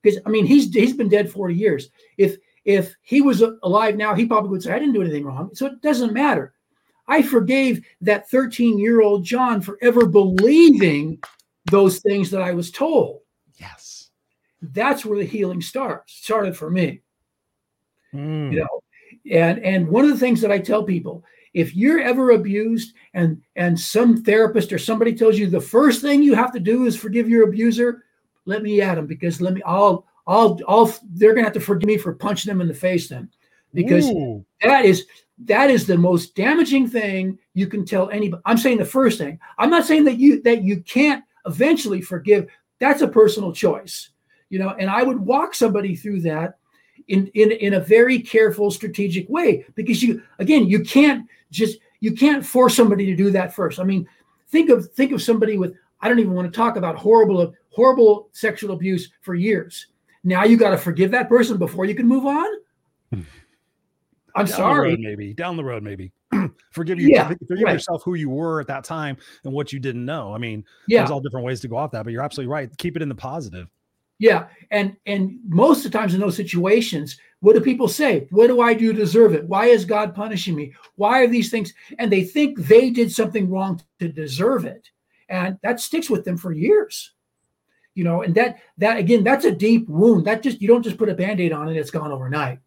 because 0.00 0.20
I 0.24 0.28
mean 0.30 0.46
he's 0.46 0.72
he's 0.72 0.94
been 0.94 1.08
dead 1.08 1.30
40 1.30 1.54
years. 1.54 1.88
If 2.18 2.36
if 2.64 2.94
he 3.02 3.20
was 3.20 3.42
alive 3.62 3.96
now, 3.96 4.14
he 4.14 4.26
probably 4.26 4.50
would 4.50 4.62
say 4.62 4.72
I 4.72 4.78
didn't 4.78 4.94
do 4.94 5.02
anything 5.02 5.24
wrong. 5.24 5.50
So 5.54 5.66
it 5.66 5.82
doesn't 5.82 6.12
matter. 6.12 6.54
I 7.06 7.20
forgave 7.22 7.84
that 8.00 8.30
13 8.30 8.78
year 8.78 9.02
old 9.02 9.24
John 9.24 9.60
for 9.60 9.76
ever 9.82 10.06
believing 10.06 11.18
those 11.66 12.00
things 12.00 12.30
that 12.30 12.42
I 12.42 12.52
was 12.52 12.70
told. 12.70 13.20
Yes. 13.56 14.10
That's 14.60 15.04
where 15.04 15.18
the 15.18 15.24
healing 15.24 15.60
starts, 15.60 16.14
started 16.14 16.56
for 16.56 16.70
me. 16.70 17.02
Mm. 18.14 18.52
You 18.52 18.60
know, 18.60 18.82
and 19.30 19.58
and 19.64 19.88
one 19.88 20.04
of 20.04 20.10
the 20.10 20.18
things 20.18 20.40
that 20.40 20.52
I 20.52 20.58
tell 20.58 20.84
people, 20.84 21.24
if 21.52 21.74
you're 21.74 22.00
ever 22.00 22.30
abused 22.30 22.94
and 23.12 23.40
and 23.56 23.78
some 23.78 24.22
therapist 24.22 24.72
or 24.72 24.78
somebody 24.78 25.14
tells 25.14 25.38
you 25.38 25.48
the 25.48 25.60
first 25.60 26.00
thing 26.00 26.22
you 26.22 26.34
have 26.34 26.52
to 26.52 26.60
do 26.60 26.86
is 26.86 26.96
forgive 26.96 27.28
your 27.28 27.48
abuser, 27.48 28.04
let 28.44 28.62
me 28.62 28.80
at 28.80 28.94
them 28.94 29.06
because 29.06 29.40
let 29.40 29.54
me 29.54 29.62
I'll 29.66 30.06
I'll 30.26 30.58
I'll 30.68 30.94
they're 31.10 31.34
gonna 31.34 31.46
have 31.46 31.54
to 31.54 31.60
forgive 31.60 31.88
me 31.88 31.98
for 31.98 32.14
punching 32.14 32.50
them 32.50 32.60
in 32.60 32.68
the 32.68 32.74
face 32.74 33.08
then. 33.08 33.28
Because 33.72 34.08
Ooh. 34.10 34.44
that 34.62 34.84
is 34.84 35.06
that 35.38 35.70
is 35.70 35.86
the 35.86 35.98
most 35.98 36.36
damaging 36.36 36.88
thing 36.88 37.38
you 37.54 37.66
can 37.66 37.84
tell 37.84 38.08
anybody. 38.10 38.42
I'm 38.46 38.58
saying 38.58 38.78
the 38.78 38.84
first 38.84 39.18
thing. 39.18 39.40
I'm 39.58 39.70
not 39.70 39.84
saying 39.84 40.04
that 40.04 40.18
you 40.18 40.40
that 40.42 40.62
you 40.62 40.80
can't 40.82 41.24
eventually 41.46 42.00
forgive. 42.00 42.46
That's 42.78 43.02
a 43.02 43.08
personal 43.08 43.52
choice, 43.52 44.10
you 44.50 44.58
know. 44.58 44.70
And 44.78 44.90
I 44.90 45.02
would 45.02 45.18
walk 45.18 45.54
somebody 45.54 45.96
through 45.96 46.20
that 46.22 46.58
in 47.08 47.28
in 47.34 47.52
in 47.52 47.74
a 47.74 47.80
very 47.80 48.18
careful, 48.18 48.70
strategic 48.70 49.28
way 49.28 49.64
because 49.74 50.02
you 50.02 50.22
again 50.38 50.66
you 50.66 50.80
can't 50.80 51.28
just 51.50 51.78
you 52.00 52.12
can't 52.12 52.44
force 52.44 52.74
somebody 52.76 53.06
to 53.06 53.16
do 53.16 53.30
that 53.30 53.54
first. 53.54 53.78
I 53.78 53.84
mean, 53.84 54.06
think 54.48 54.70
of 54.70 54.90
think 54.92 55.12
of 55.12 55.22
somebody 55.22 55.56
with 55.56 55.74
I 56.00 56.08
don't 56.08 56.18
even 56.18 56.34
want 56.34 56.52
to 56.52 56.56
talk 56.56 56.76
about 56.76 56.96
horrible 56.96 57.54
horrible 57.70 58.28
sexual 58.32 58.72
abuse 58.72 59.10
for 59.20 59.34
years. 59.34 59.86
Now 60.22 60.44
you 60.44 60.56
got 60.56 60.70
to 60.70 60.78
forgive 60.78 61.10
that 61.10 61.28
person 61.28 61.58
before 61.58 61.84
you 61.84 61.94
can 61.94 62.08
move 62.08 62.26
on. 62.26 62.46
Hmm. 63.12 63.20
I'm 64.34 64.46
down 64.46 64.56
sorry. 64.56 64.90
road, 64.90 65.00
maybe 65.00 65.32
down 65.32 65.56
the 65.56 65.64
road, 65.64 65.82
maybe 65.82 66.12
forgive 66.70 67.00
you, 67.00 67.08
Yeah, 67.08 67.28
forgive 67.28 67.64
right. 67.64 67.72
yourself 67.72 68.02
who 68.04 68.14
you 68.14 68.30
were 68.30 68.60
at 68.60 68.66
that 68.68 68.84
time 68.84 69.16
and 69.44 69.52
what 69.52 69.72
you 69.72 69.78
didn't 69.80 70.04
know. 70.04 70.34
I 70.34 70.38
mean, 70.38 70.64
Yeah. 70.88 71.00
there's 71.00 71.10
all 71.10 71.20
different 71.20 71.46
ways 71.46 71.60
to 71.60 71.68
go 71.68 71.76
off 71.76 71.90
that, 71.92 72.04
but 72.04 72.12
you're 72.12 72.22
absolutely 72.22 72.52
right. 72.52 72.70
Keep 72.78 72.96
it 72.96 73.02
in 73.02 73.08
the 73.08 73.14
positive. 73.14 73.68
Yeah, 74.20 74.46
and 74.70 74.96
and 75.06 75.38
most 75.48 75.84
of 75.84 75.90
the 75.90 75.98
times 75.98 76.14
in 76.14 76.20
those 76.20 76.36
situations, 76.36 77.18
what 77.40 77.54
do 77.54 77.60
people 77.60 77.88
say? 77.88 78.28
What 78.30 78.46
do 78.46 78.60
I 78.60 78.72
do 78.72 78.92
to 78.92 78.98
deserve 78.98 79.34
it? 79.34 79.44
Why 79.48 79.66
is 79.66 79.84
God 79.84 80.14
punishing 80.14 80.54
me? 80.54 80.72
Why 80.94 81.20
are 81.20 81.26
these 81.26 81.50
things? 81.50 81.74
And 81.98 82.12
they 82.12 82.22
think 82.22 82.58
they 82.58 82.90
did 82.90 83.10
something 83.10 83.50
wrong 83.50 83.82
to 83.98 84.08
deserve 84.08 84.66
it, 84.66 84.88
and 85.28 85.58
that 85.62 85.80
sticks 85.80 86.08
with 86.08 86.24
them 86.24 86.36
for 86.36 86.52
years. 86.52 87.12
You 87.96 88.04
know, 88.04 88.22
and 88.22 88.34
that 88.36 88.58
that 88.78 88.98
again, 88.98 89.24
that's 89.24 89.44
a 89.44 89.52
deep 89.52 89.88
wound. 89.88 90.24
That 90.26 90.44
just 90.44 90.62
you 90.62 90.68
don't 90.68 90.82
just 90.84 90.96
put 90.96 91.08
a 91.08 91.14
band-aid 91.14 91.52
on 91.52 91.68
it; 91.68 91.76
it's 91.76 91.90
gone 91.90 92.12
overnight. 92.12 92.60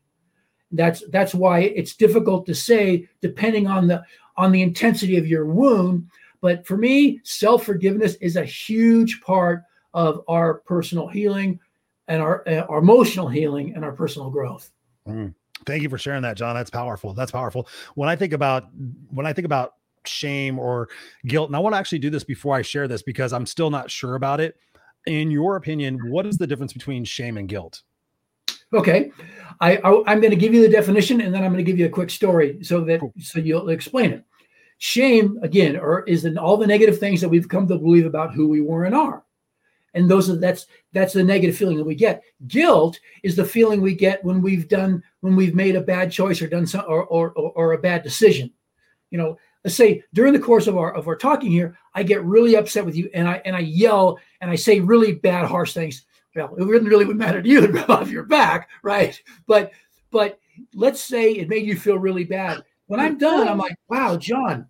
That's 0.71 1.03
that's 1.09 1.33
why 1.33 1.59
it's 1.59 1.95
difficult 1.95 2.45
to 2.47 2.55
say, 2.55 3.07
depending 3.21 3.67
on 3.67 3.87
the 3.87 4.03
on 4.35 4.51
the 4.51 4.61
intensity 4.61 5.17
of 5.17 5.27
your 5.27 5.45
wound. 5.45 6.09
But 6.41 6.67
for 6.67 6.77
me, 6.77 7.19
self 7.23 7.63
forgiveness 7.63 8.15
is 8.15 8.35
a 8.35 8.45
huge 8.45 9.21
part 9.21 9.63
of 9.93 10.23
our 10.27 10.55
personal 10.55 11.07
healing 11.07 11.59
and 12.07 12.21
our, 12.21 12.47
uh, 12.47 12.61
our 12.69 12.79
emotional 12.79 13.27
healing 13.27 13.73
and 13.75 13.83
our 13.83 13.91
personal 13.91 14.29
growth. 14.29 14.71
Thank 15.65 15.83
you 15.83 15.89
for 15.89 15.97
sharing 15.97 16.21
that, 16.21 16.37
John. 16.37 16.55
That's 16.55 16.69
powerful. 16.69 17.13
That's 17.13 17.31
powerful. 17.31 17.67
When 17.95 18.09
I 18.09 18.15
think 18.15 18.33
about 18.33 18.65
when 19.09 19.25
I 19.25 19.33
think 19.33 19.45
about 19.45 19.73
shame 20.05 20.59
or 20.59 20.89
guilt, 21.25 21.49
and 21.49 21.55
I 21.55 21.59
want 21.59 21.73
to 21.73 21.79
actually 21.79 21.99
do 21.99 22.09
this 22.09 22.23
before 22.23 22.55
I 22.55 22.61
share 22.61 22.87
this 22.87 23.01
because 23.01 23.33
I'm 23.33 23.45
still 23.45 23.69
not 23.69 23.89
sure 23.89 24.15
about 24.15 24.39
it. 24.39 24.55
In 25.05 25.31
your 25.31 25.55
opinion, 25.55 26.09
what 26.09 26.25
is 26.25 26.37
the 26.37 26.47
difference 26.47 26.73
between 26.73 27.05
shame 27.05 27.37
and 27.37 27.47
guilt? 27.47 27.81
Okay, 28.73 29.11
I, 29.61 29.77
I 29.77 30.11
am 30.11 30.19
going 30.19 30.31
to 30.31 30.35
give 30.35 30.53
you 30.53 30.61
the 30.61 30.69
definition 30.69 31.21
and 31.21 31.33
then 31.33 31.43
I'm 31.43 31.51
going 31.51 31.63
to 31.63 31.69
give 31.69 31.79
you 31.79 31.85
a 31.85 31.89
quick 31.89 32.09
story 32.09 32.63
so 32.63 32.81
that 32.81 32.99
Cool. 32.99 33.13
so 33.19 33.39
you'll 33.39 33.69
explain 33.69 34.11
it. 34.11 34.23
Shame 34.79 35.39
again, 35.41 35.77
or 35.77 36.03
is 36.03 36.25
in 36.25 36.37
all 36.37 36.57
the 36.57 36.67
negative 36.67 36.99
things 36.99 37.21
that 37.21 37.29
we've 37.29 37.49
come 37.49 37.67
to 37.67 37.77
believe 37.77 38.05
about 38.05 38.33
who 38.33 38.47
we 38.47 38.61
were 38.61 38.85
and 38.85 38.93
are, 38.93 39.23
and 39.95 40.07
those 40.07 40.29
are 40.29 40.35
that's 40.35 40.67
that's 40.93 41.13
the 41.13 41.23
negative 41.23 41.57
feeling 41.57 41.77
that 41.77 41.83
we 41.83 41.95
get. 41.95 42.21
Guilt 42.47 42.99
is 43.23 43.35
the 43.35 43.45
feeling 43.45 43.81
we 43.81 43.95
get 43.95 44.23
when 44.23 44.39
we've 44.39 44.67
done 44.67 45.01
when 45.21 45.35
we've 45.35 45.55
made 45.55 45.75
a 45.75 45.81
bad 45.81 46.11
choice 46.11 46.41
or 46.41 46.47
done 46.47 46.67
some 46.67 46.85
or 46.87 47.05
or, 47.05 47.31
or, 47.31 47.51
or 47.53 47.71
a 47.73 47.79
bad 47.79 48.03
decision. 48.03 48.51
You 49.09 49.17
know, 49.17 49.37
let's 49.63 49.75
say 49.75 50.03
during 50.13 50.33
the 50.33 50.39
course 50.39 50.67
of 50.67 50.77
our 50.77 50.93
of 50.93 51.07
our 51.07 51.15
talking 51.15 51.49
here, 51.49 51.75
I 51.95 52.03
get 52.03 52.23
really 52.23 52.55
upset 52.55 52.85
with 52.85 52.95
you 52.95 53.09
and 53.15 53.27
I 53.27 53.41
and 53.45 53.55
I 53.55 53.61
yell 53.61 54.19
and 54.41 54.51
I 54.51 54.55
say 54.55 54.79
really 54.79 55.13
bad 55.13 55.47
harsh 55.47 55.73
things. 55.73 56.05
Well, 56.35 56.55
it 56.55 56.63
wouldn't 56.63 56.89
really 56.89 57.05
would 57.05 57.17
matter 57.17 57.41
to 57.41 57.49
you 57.49 57.61
to 57.65 57.71
rub 57.71 57.89
off 57.89 58.09
your 58.09 58.23
back, 58.23 58.69
right? 58.83 59.19
But 59.47 59.71
but 60.11 60.39
let's 60.73 61.01
say 61.03 61.33
it 61.33 61.49
made 61.49 61.65
you 61.65 61.77
feel 61.77 61.97
really 61.97 62.23
bad. 62.23 62.63
When 62.87 62.99
I'm 62.99 63.17
done, 63.17 63.47
I'm 63.47 63.57
like, 63.57 63.77
wow, 63.89 64.15
John, 64.17 64.65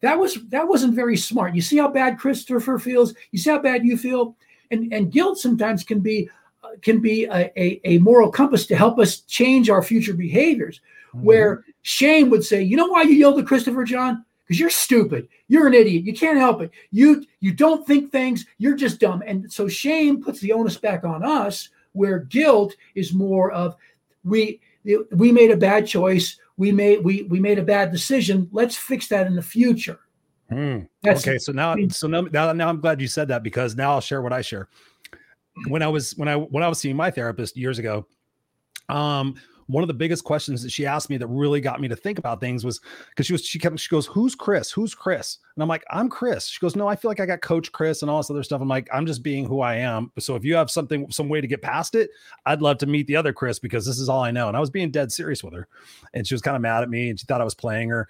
that 0.00 0.18
was 0.18 0.38
that 0.48 0.66
wasn't 0.66 0.94
very 0.94 1.16
smart. 1.16 1.54
You 1.54 1.60
see 1.60 1.76
how 1.76 1.88
bad 1.88 2.18
Christopher 2.18 2.78
feels. 2.78 3.14
You 3.30 3.38
see 3.38 3.50
how 3.50 3.60
bad 3.60 3.84
you 3.84 3.96
feel, 3.96 4.36
and 4.70 4.92
and 4.92 5.12
guilt 5.12 5.38
sometimes 5.38 5.84
can 5.84 6.00
be 6.00 6.30
uh, 6.62 6.68
can 6.82 7.00
be 7.00 7.24
a, 7.24 7.52
a, 7.60 7.80
a 7.84 7.98
moral 7.98 8.30
compass 8.30 8.66
to 8.66 8.76
help 8.76 8.98
us 8.98 9.20
change 9.20 9.70
our 9.70 9.82
future 9.82 10.14
behaviors. 10.14 10.80
Where 11.12 11.64
shame 11.82 12.30
would 12.30 12.44
say, 12.44 12.62
you 12.62 12.76
know 12.76 12.86
why 12.86 13.02
you 13.02 13.14
yelled 13.14 13.38
at 13.38 13.46
Christopher, 13.46 13.84
John? 13.84 14.24
Because 14.48 14.58
you're 14.58 14.70
stupid. 14.70 15.28
You're 15.48 15.66
an 15.66 15.74
idiot. 15.74 16.04
You 16.04 16.14
can't 16.14 16.38
help 16.38 16.62
it. 16.62 16.70
You 16.90 17.26
you 17.40 17.52
don't 17.52 17.86
think 17.86 18.10
things. 18.10 18.46
You're 18.56 18.76
just 18.76 18.98
dumb. 18.98 19.22
And 19.26 19.52
so 19.52 19.68
shame 19.68 20.22
puts 20.22 20.40
the 20.40 20.52
onus 20.52 20.78
back 20.78 21.04
on 21.04 21.22
us. 21.22 21.68
Where 21.92 22.20
guilt 22.20 22.74
is 22.94 23.12
more 23.12 23.50
of 23.52 23.76
we 24.24 24.60
we 25.12 25.32
made 25.32 25.50
a 25.50 25.56
bad 25.56 25.86
choice. 25.86 26.38
We 26.56 26.72
made 26.72 27.04
we 27.04 27.24
we 27.24 27.40
made 27.40 27.58
a 27.58 27.62
bad 27.62 27.92
decision. 27.92 28.48
Let's 28.50 28.74
fix 28.74 29.08
that 29.08 29.26
in 29.26 29.36
the 29.36 29.42
future. 29.42 30.00
Hmm. 30.48 30.78
Okay, 31.06 31.36
so 31.36 31.52
now, 31.52 31.76
so 31.90 32.06
now, 32.06 32.22
now, 32.22 32.52
now 32.52 32.68
I'm 32.68 32.80
glad 32.80 33.02
you 33.02 33.08
said 33.08 33.28
that 33.28 33.42
because 33.42 33.76
now 33.76 33.90
I'll 33.90 34.00
share 34.00 34.22
what 34.22 34.32
I 34.32 34.40
share. 34.40 34.68
When 35.66 35.82
I 35.82 35.88
was 35.88 36.12
when 36.16 36.28
I 36.28 36.36
when 36.36 36.62
I 36.62 36.68
was 36.68 36.78
seeing 36.78 36.96
my 36.96 37.10
therapist 37.10 37.56
years 37.56 37.78
ago, 37.78 38.06
um, 38.88 39.34
one 39.68 39.84
of 39.84 39.88
the 39.88 39.94
biggest 39.94 40.24
questions 40.24 40.62
that 40.62 40.72
she 40.72 40.86
asked 40.86 41.10
me 41.10 41.18
that 41.18 41.26
really 41.26 41.60
got 41.60 41.80
me 41.80 41.88
to 41.88 41.96
think 41.96 42.18
about 42.18 42.40
things 42.40 42.64
was 42.64 42.80
because 43.10 43.26
she 43.26 43.32
was 43.34 43.44
she 43.44 43.58
kept 43.58 43.78
she 43.78 43.90
goes, 43.90 44.06
"Who's 44.06 44.34
Chris? 44.34 44.72
Who's 44.72 44.94
Chris?" 44.94 45.38
And 45.54 45.62
I'm 45.62 45.68
like, 45.68 45.84
"I'm 45.90 46.08
Chris." 46.08 46.46
She 46.46 46.58
goes, 46.58 46.74
"No, 46.74 46.88
I 46.88 46.96
feel 46.96 47.10
like 47.10 47.20
I 47.20 47.26
got 47.26 47.42
Coach 47.42 47.70
Chris 47.70 48.02
and 48.02 48.10
all 48.10 48.16
this 48.16 48.30
other 48.30 48.42
stuff." 48.42 48.62
I'm 48.62 48.68
like, 48.68 48.88
"I'm 48.92 49.06
just 49.06 49.22
being 49.22 49.46
who 49.46 49.60
I 49.60 49.76
am." 49.76 50.10
So 50.18 50.34
if 50.36 50.44
you 50.44 50.54
have 50.56 50.70
something 50.70 51.10
some 51.10 51.28
way 51.28 51.40
to 51.40 51.46
get 51.46 51.62
past 51.62 51.94
it, 51.94 52.10
I'd 52.46 52.62
love 52.62 52.78
to 52.78 52.86
meet 52.86 53.06
the 53.06 53.16
other 53.16 53.32
Chris 53.32 53.58
because 53.58 53.86
this 53.86 53.98
is 53.98 54.08
all 54.08 54.22
I 54.22 54.30
know. 54.30 54.48
And 54.48 54.56
I 54.56 54.60
was 54.60 54.70
being 54.70 54.90
dead 54.90 55.12
serious 55.12 55.44
with 55.44 55.52
her, 55.52 55.68
and 56.14 56.26
she 56.26 56.34
was 56.34 56.42
kind 56.42 56.56
of 56.56 56.62
mad 56.62 56.82
at 56.82 56.90
me 56.90 57.10
and 57.10 57.20
she 57.20 57.26
thought 57.26 57.42
I 57.42 57.44
was 57.44 57.54
playing 57.54 57.90
her. 57.90 58.08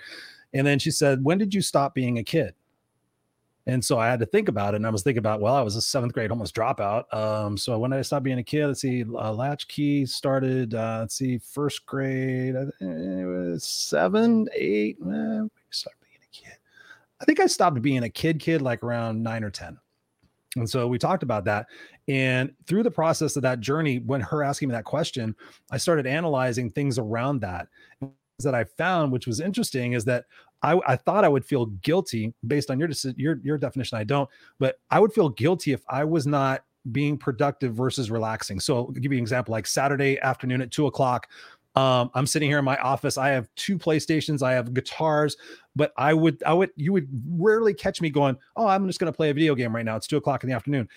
And 0.54 0.66
then 0.66 0.78
she 0.78 0.92
said, 0.92 1.24
"When 1.24 1.38
did 1.38 1.52
you 1.52 1.60
stop 1.60 1.92
being 1.92 2.18
a 2.18 2.24
kid?" 2.24 2.54
And 3.68 3.84
so 3.84 3.98
I 3.98 4.08
had 4.08 4.18
to 4.20 4.26
think 4.26 4.48
about 4.48 4.72
it. 4.72 4.78
And 4.78 4.86
I 4.86 4.90
was 4.90 5.02
thinking 5.02 5.18
about, 5.18 5.42
well, 5.42 5.54
I 5.54 5.60
was 5.60 5.76
a 5.76 5.82
seventh 5.82 6.14
grade 6.14 6.30
homeless 6.30 6.50
dropout. 6.50 7.12
Um, 7.14 7.58
so 7.58 7.78
when 7.78 7.90
did 7.90 7.98
I 7.98 8.02
stop 8.02 8.22
being 8.22 8.38
a 8.38 8.42
kid? 8.42 8.66
Let's 8.66 8.80
see, 8.80 9.04
uh, 9.04 9.30
latchkey 9.30 10.06
started, 10.06 10.74
uh, 10.74 11.00
let's 11.00 11.16
see, 11.16 11.36
first 11.36 11.84
grade, 11.84 12.54
it 12.54 13.26
was 13.26 13.64
seven, 13.64 14.48
eight, 14.54 14.96
eh, 15.02 15.42
start 15.68 15.96
being 16.00 16.22
a 16.22 16.32
kid. 16.32 16.56
I 17.20 17.26
think 17.26 17.40
I 17.40 17.46
stopped 17.46 17.82
being 17.82 18.04
a 18.04 18.08
kid, 18.08 18.40
kid 18.40 18.62
like 18.62 18.82
around 18.82 19.22
nine 19.22 19.44
or 19.44 19.50
10. 19.50 19.76
And 20.56 20.68
so 20.68 20.88
we 20.88 20.96
talked 20.96 21.22
about 21.22 21.44
that. 21.44 21.66
And 22.08 22.54
through 22.66 22.84
the 22.84 22.90
process 22.90 23.36
of 23.36 23.42
that 23.42 23.60
journey, 23.60 23.98
when 23.98 24.22
her 24.22 24.42
asking 24.42 24.68
me 24.68 24.72
that 24.72 24.86
question, 24.86 25.36
I 25.70 25.76
started 25.76 26.06
analyzing 26.06 26.70
things 26.70 26.98
around 26.98 27.40
that 27.40 27.68
that 28.44 28.54
I 28.54 28.64
found, 28.64 29.12
which 29.12 29.26
was 29.26 29.40
interesting, 29.40 29.92
is 29.92 30.04
that 30.04 30.24
I, 30.62 30.80
I 30.86 30.96
thought 30.96 31.24
I 31.24 31.28
would 31.28 31.44
feel 31.44 31.66
guilty 31.66 32.34
based 32.46 32.70
on 32.70 32.78
your 32.80 32.88
your 33.16 33.40
your 33.42 33.58
definition. 33.58 33.98
I 33.98 34.04
don't, 34.04 34.28
but 34.58 34.80
I 34.90 35.00
would 35.00 35.12
feel 35.12 35.28
guilty 35.28 35.72
if 35.72 35.82
I 35.88 36.04
was 36.04 36.26
not 36.26 36.64
being 36.92 37.18
productive 37.18 37.74
versus 37.74 38.10
relaxing. 38.10 38.60
So 38.60 38.76
I'll 38.76 38.86
give 38.86 39.12
you 39.12 39.18
an 39.18 39.22
example, 39.22 39.52
like 39.52 39.66
Saturday 39.66 40.18
afternoon 40.20 40.62
at 40.62 40.70
two 40.70 40.86
o'clock. 40.86 41.28
Um, 41.74 42.10
I'm 42.14 42.26
sitting 42.26 42.50
here 42.50 42.58
in 42.58 42.64
my 42.64 42.76
office. 42.78 43.18
I 43.18 43.28
have 43.28 43.48
two 43.54 43.78
PlayStations. 43.78 44.42
I 44.42 44.52
have 44.52 44.74
guitars, 44.74 45.36
but 45.76 45.92
I 45.96 46.12
would, 46.12 46.42
I 46.42 46.52
would, 46.52 46.70
you 46.76 46.92
would 46.92 47.08
rarely 47.30 47.72
catch 47.72 48.00
me 48.00 48.10
going, 48.10 48.36
"Oh, 48.56 48.66
I'm 48.66 48.86
just 48.86 48.98
going 48.98 49.12
to 49.12 49.16
play 49.16 49.30
a 49.30 49.34
video 49.34 49.54
game 49.54 49.74
right 49.74 49.84
now." 49.84 49.94
It's 49.96 50.08
two 50.08 50.16
o'clock 50.16 50.42
in 50.42 50.50
the 50.50 50.56
afternoon. 50.56 50.88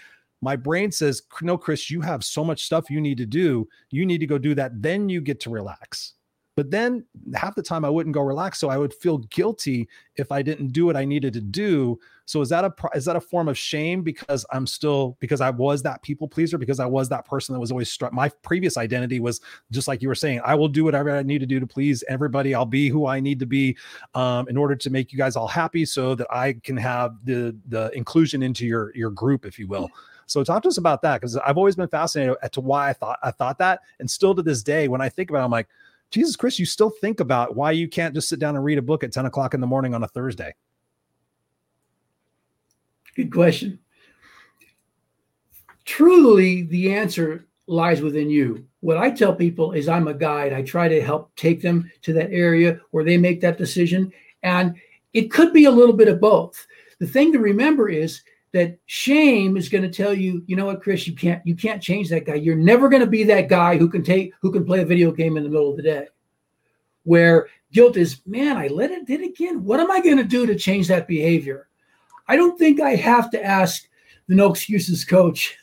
My 0.41 0.55
brain 0.55 0.91
says, 0.91 1.21
"No, 1.41 1.55
Chris, 1.57 1.91
you 1.91 2.01
have 2.01 2.23
so 2.23 2.43
much 2.43 2.63
stuff 2.63 2.89
you 2.89 2.99
need 2.99 3.17
to 3.19 3.27
do. 3.27 3.67
You 3.91 4.07
need 4.07 4.19
to 4.19 4.27
go 4.27 4.39
do 4.39 4.55
that. 4.55 4.81
Then 4.81 5.07
you 5.07 5.21
get 5.21 5.39
to 5.41 5.51
relax." 5.51 6.13
But 6.55 6.69
then 6.69 7.05
half 7.33 7.55
the 7.55 7.63
time 7.63 7.85
I 7.85 7.89
wouldn't 7.89 8.13
go 8.13 8.21
relax. 8.21 8.59
So 8.59 8.69
I 8.69 8.77
would 8.77 8.93
feel 8.93 9.19
guilty 9.19 9.87
if 10.17 10.31
I 10.31 10.41
didn't 10.41 10.69
do 10.69 10.85
what 10.85 10.97
I 10.97 11.05
needed 11.05 11.33
to 11.33 11.41
do. 11.41 11.99
So 12.25 12.41
is 12.41 12.49
that 12.49 12.65
a 12.65 12.73
is 12.95 13.05
that 13.05 13.15
a 13.15 13.21
form 13.21 13.47
of 13.47 13.57
shame 13.57 14.03
because 14.03 14.45
I'm 14.51 14.67
still 14.67 15.17
because 15.19 15.41
I 15.41 15.49
was 15.49 15.81
that 15.83 16.01
people 16.01 16.27
pleaser 16.27 16.57
because 16.57 16.79
I 16.79 16.85
was 16.85 17.09
that 17.09 17.25
person 17.25 17.53
that 17.53 17.59
was 17.59 17.71
always 17.71 17.91
struck. 17.91 18.13
My 18.13 18.29
previous 18.41 18.77
identity 18.77 19.19
was 19.19 19.41
just 19.71 19.87
like 19.87 20.01
you 20.01 20.07
were 20.07 20.15
saying. 20.15 20.41
I 20.43 20.55
will 20.55 20.67
do 20.67 20.83
whatever 20.83 21.11
I 21.11 21.23
need 21.23 21.39
to 21.39 21.45
do 21.45 21.59
to 21.59 21.67
please 21.67 22.03
everybody. 22.07 22.53
I'll 22.53 22.65
be 22.65 22.89
who 22.89 23.05
I 23.05 23.19
need 23.19 23.39
to 23.39 23.45
be 23.45 23.77
um, 24.13 24.47
in 24.47 24.57
order 24.57 24.75
to 24.75 24.89
make 24.89 25.11
you 25.11 25.17
guys 25.17 25.35
all 25.35 25.47
happy, 25.47 25.85
so 25.85 26.15
that 26.15 26.27
I 26.31 26.53
can 26.53 26.77
have 26.77 27.15
the 27.23 27.55
the 27.67 27.91
inclusion 27.95 28.43
into 28.43 28.65
your 28.65 28.95
your 28.95 29.09
group, 29.09 29.45
if 29.45 29.57
you 29.57 29.67
will. 29.67 29.89
So 30.27 30.45
talk 30.45 30.63
to 30.63 30.69
us 30.69 30.77
about 30.77 31.01
that 31.01 31.19
because 31.19 31.35
I've 31.35 31.57
always 31.57 31.75
been 31.75 31.89
fascinated 31.89 32.37
as 32.41 32.51
to 32.51 32.61
why 32.61 32.89
I 32.89 32.93
thought 32.93 33.19
I 33.21 33.31
thought 33.31 33.57
that, 33.57 33.81
and 33.99 34.09
still 34.09 34.33
to 34.35 34.41
this 34.41 34.63
day, 34.63 34.87
when 34.87 35.01
I 35.01 35.09
think 35.09 35.29
about, 35.29 35.41
it, 35.41 35.45
I'm 35.45 35.51
like, 35.51 35.67
Jesus 36.11 36.35
Chris, 36.35 36.59
you 36.59 36.65
still 36.65 36.89
think 36.89 37.21
about 37.21 37.55
why 37.55 37.71
you 37.71 37.87
can't 37.87 38.13
just 38.13 38.27
sit 38.27 38.39
down 38.39 38.55
and 38.55 38.63
read 38.63 38.77
a 38.77 38.81
book 38.81 39.03
at 39.03 39.13
10 39.13 39.25
o'clock 39.25 39.53
in 39.53 39.61
the 39.61 39.67
morning 39.67 39.95
on 39.95 40.03
a 40.03 40.07
Thursday. 40.07 40.53
Good 43.15 43.31
question. 43.31 43.79
Truly, 45.85 46.63
the 46.63 46.93
answer 46.93 47.45
lies 47.67 48.01
within 48.01 48.29
you. 48.29 48.65
What 48.81 48.97
I 48.97 49.09
tell 49.09 49.33
people 49.33 49.71
is 49.71 49.87
I'm 49.87 50.07
a 50.07 50.13
guide. 50.13 50.53
I 50.53 50.61
try 50.61 50.87
to 50.87 51.01
help 51.01 51.33
take 51.35 51.61
them 51.61 51.89
to 52.01 52.13
that 52.13 52.31
area 52.31 52.81
where 52.91 53.03
they 53.03 53.17
make 53.17 53.41
that 53.41 53.57
decision. 53.57 54.11
And 54.43 54.75
it 55.13 55.31
could 55.31 55.53
be 55.53 55.65
a 55.65 55.71
little 55.71 55.95
bit 55.95 56.07
of 56.07 56.19
both. 56.19 56.65
The 56.99 57.07
thing 57.07 57.31
to 57.31 57.39
remember 57.39 57.89
is 57.89 58.21
that 58.53 58.77
shame 58.85 59.55
is 59.55 59.69
going 59.69 59.83
to 59.83 59.89
tell 59.89 60.13
you, 60.13 60.43
you 60.45 60.55
know 60.55 60.65
what, 60.65 60.81
Chris, 60.81 61.07
you 61.07 61.15
can't 61.15 61.45
you 61.45 61.55
can't 61.55 61.81
change 61.81 62.09
that 62.09 62.25
guy. 62.25 62.35
You're 62.35 62.55
never 62.55 62.89
going 62.89 63.01
to 63.01 63.07
be 63.07 63.23
that 63.25 63.47
guy 63.47 63.77
who 63.77 63.89
can 63.89 64.03
take 64.03 64.33
who 64.41 64.51
can 64.51 64.65
play 64.65 64.81
a 64.81 64.85
video 64.85 65.11
game 65.11 65.37
in 65.37 65.43
the 65.43 65.49
middle 65.49 65.71
of 65.71 65.77
the 65.77 65.83
day. 65.83 66.07
Where 67.03 67.47
guilt 67.71 67.97
is, 67.97 68.21
man, 68.25 68.57
I 68.57 68.67
let 68.67 68.91
it 68.91 69.07
did 69.07 69.23
again. 69.23 69.63
What 69.63 69.79
am 69.79 69.89
I 69.89 70.01
going 70.01 70.17
to 70.17 70.23
do 70.23 70.45
to 70.45 70.55
change 70.55 70.87
that 70.89 71.07
behavior? 71.07 71.67
I 72.27 72.35
don't 72.35 72.57
think 72.57 72.79
I 72.79 72.95
have 72.95 73.31
to 73.31 73.43
ask 73.43 73.87
the 74.27 74.35
no 74.35 74.51
excuses 74.51 75.03
coach 75.03 75.57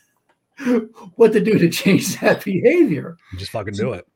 what 1.16 1.32
to 1.32 1.40
do 1.40 1.58
to 1.58 1.68
change 1.68 2.18
that 2.20 2.44
behavior. 2.44 3.16
just 3.36 3.52
fucking 3.52 3.74
do 3.74 3.92
it. 3.92 4.06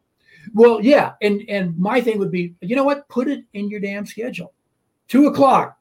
Well, 0.54 0.80
yeah, 0.82 1.12
and 1.22 1.42
and 1.48 1.78
my 1.78 2.00
thing 2.00 2.18
would 2.18 2.32
be, 2.32 2.54
you 2.61 2.74
know 2.74 2.85
what? 2.85 3.08
Put 3.08 3.28
it 3.28 3.44
in 3.52 3.68
your 3.68 3.80
damn 3.80 4.06
schedule. 4.06 4.52
Two 5.08 5.26
o'clock, 5.26 5.78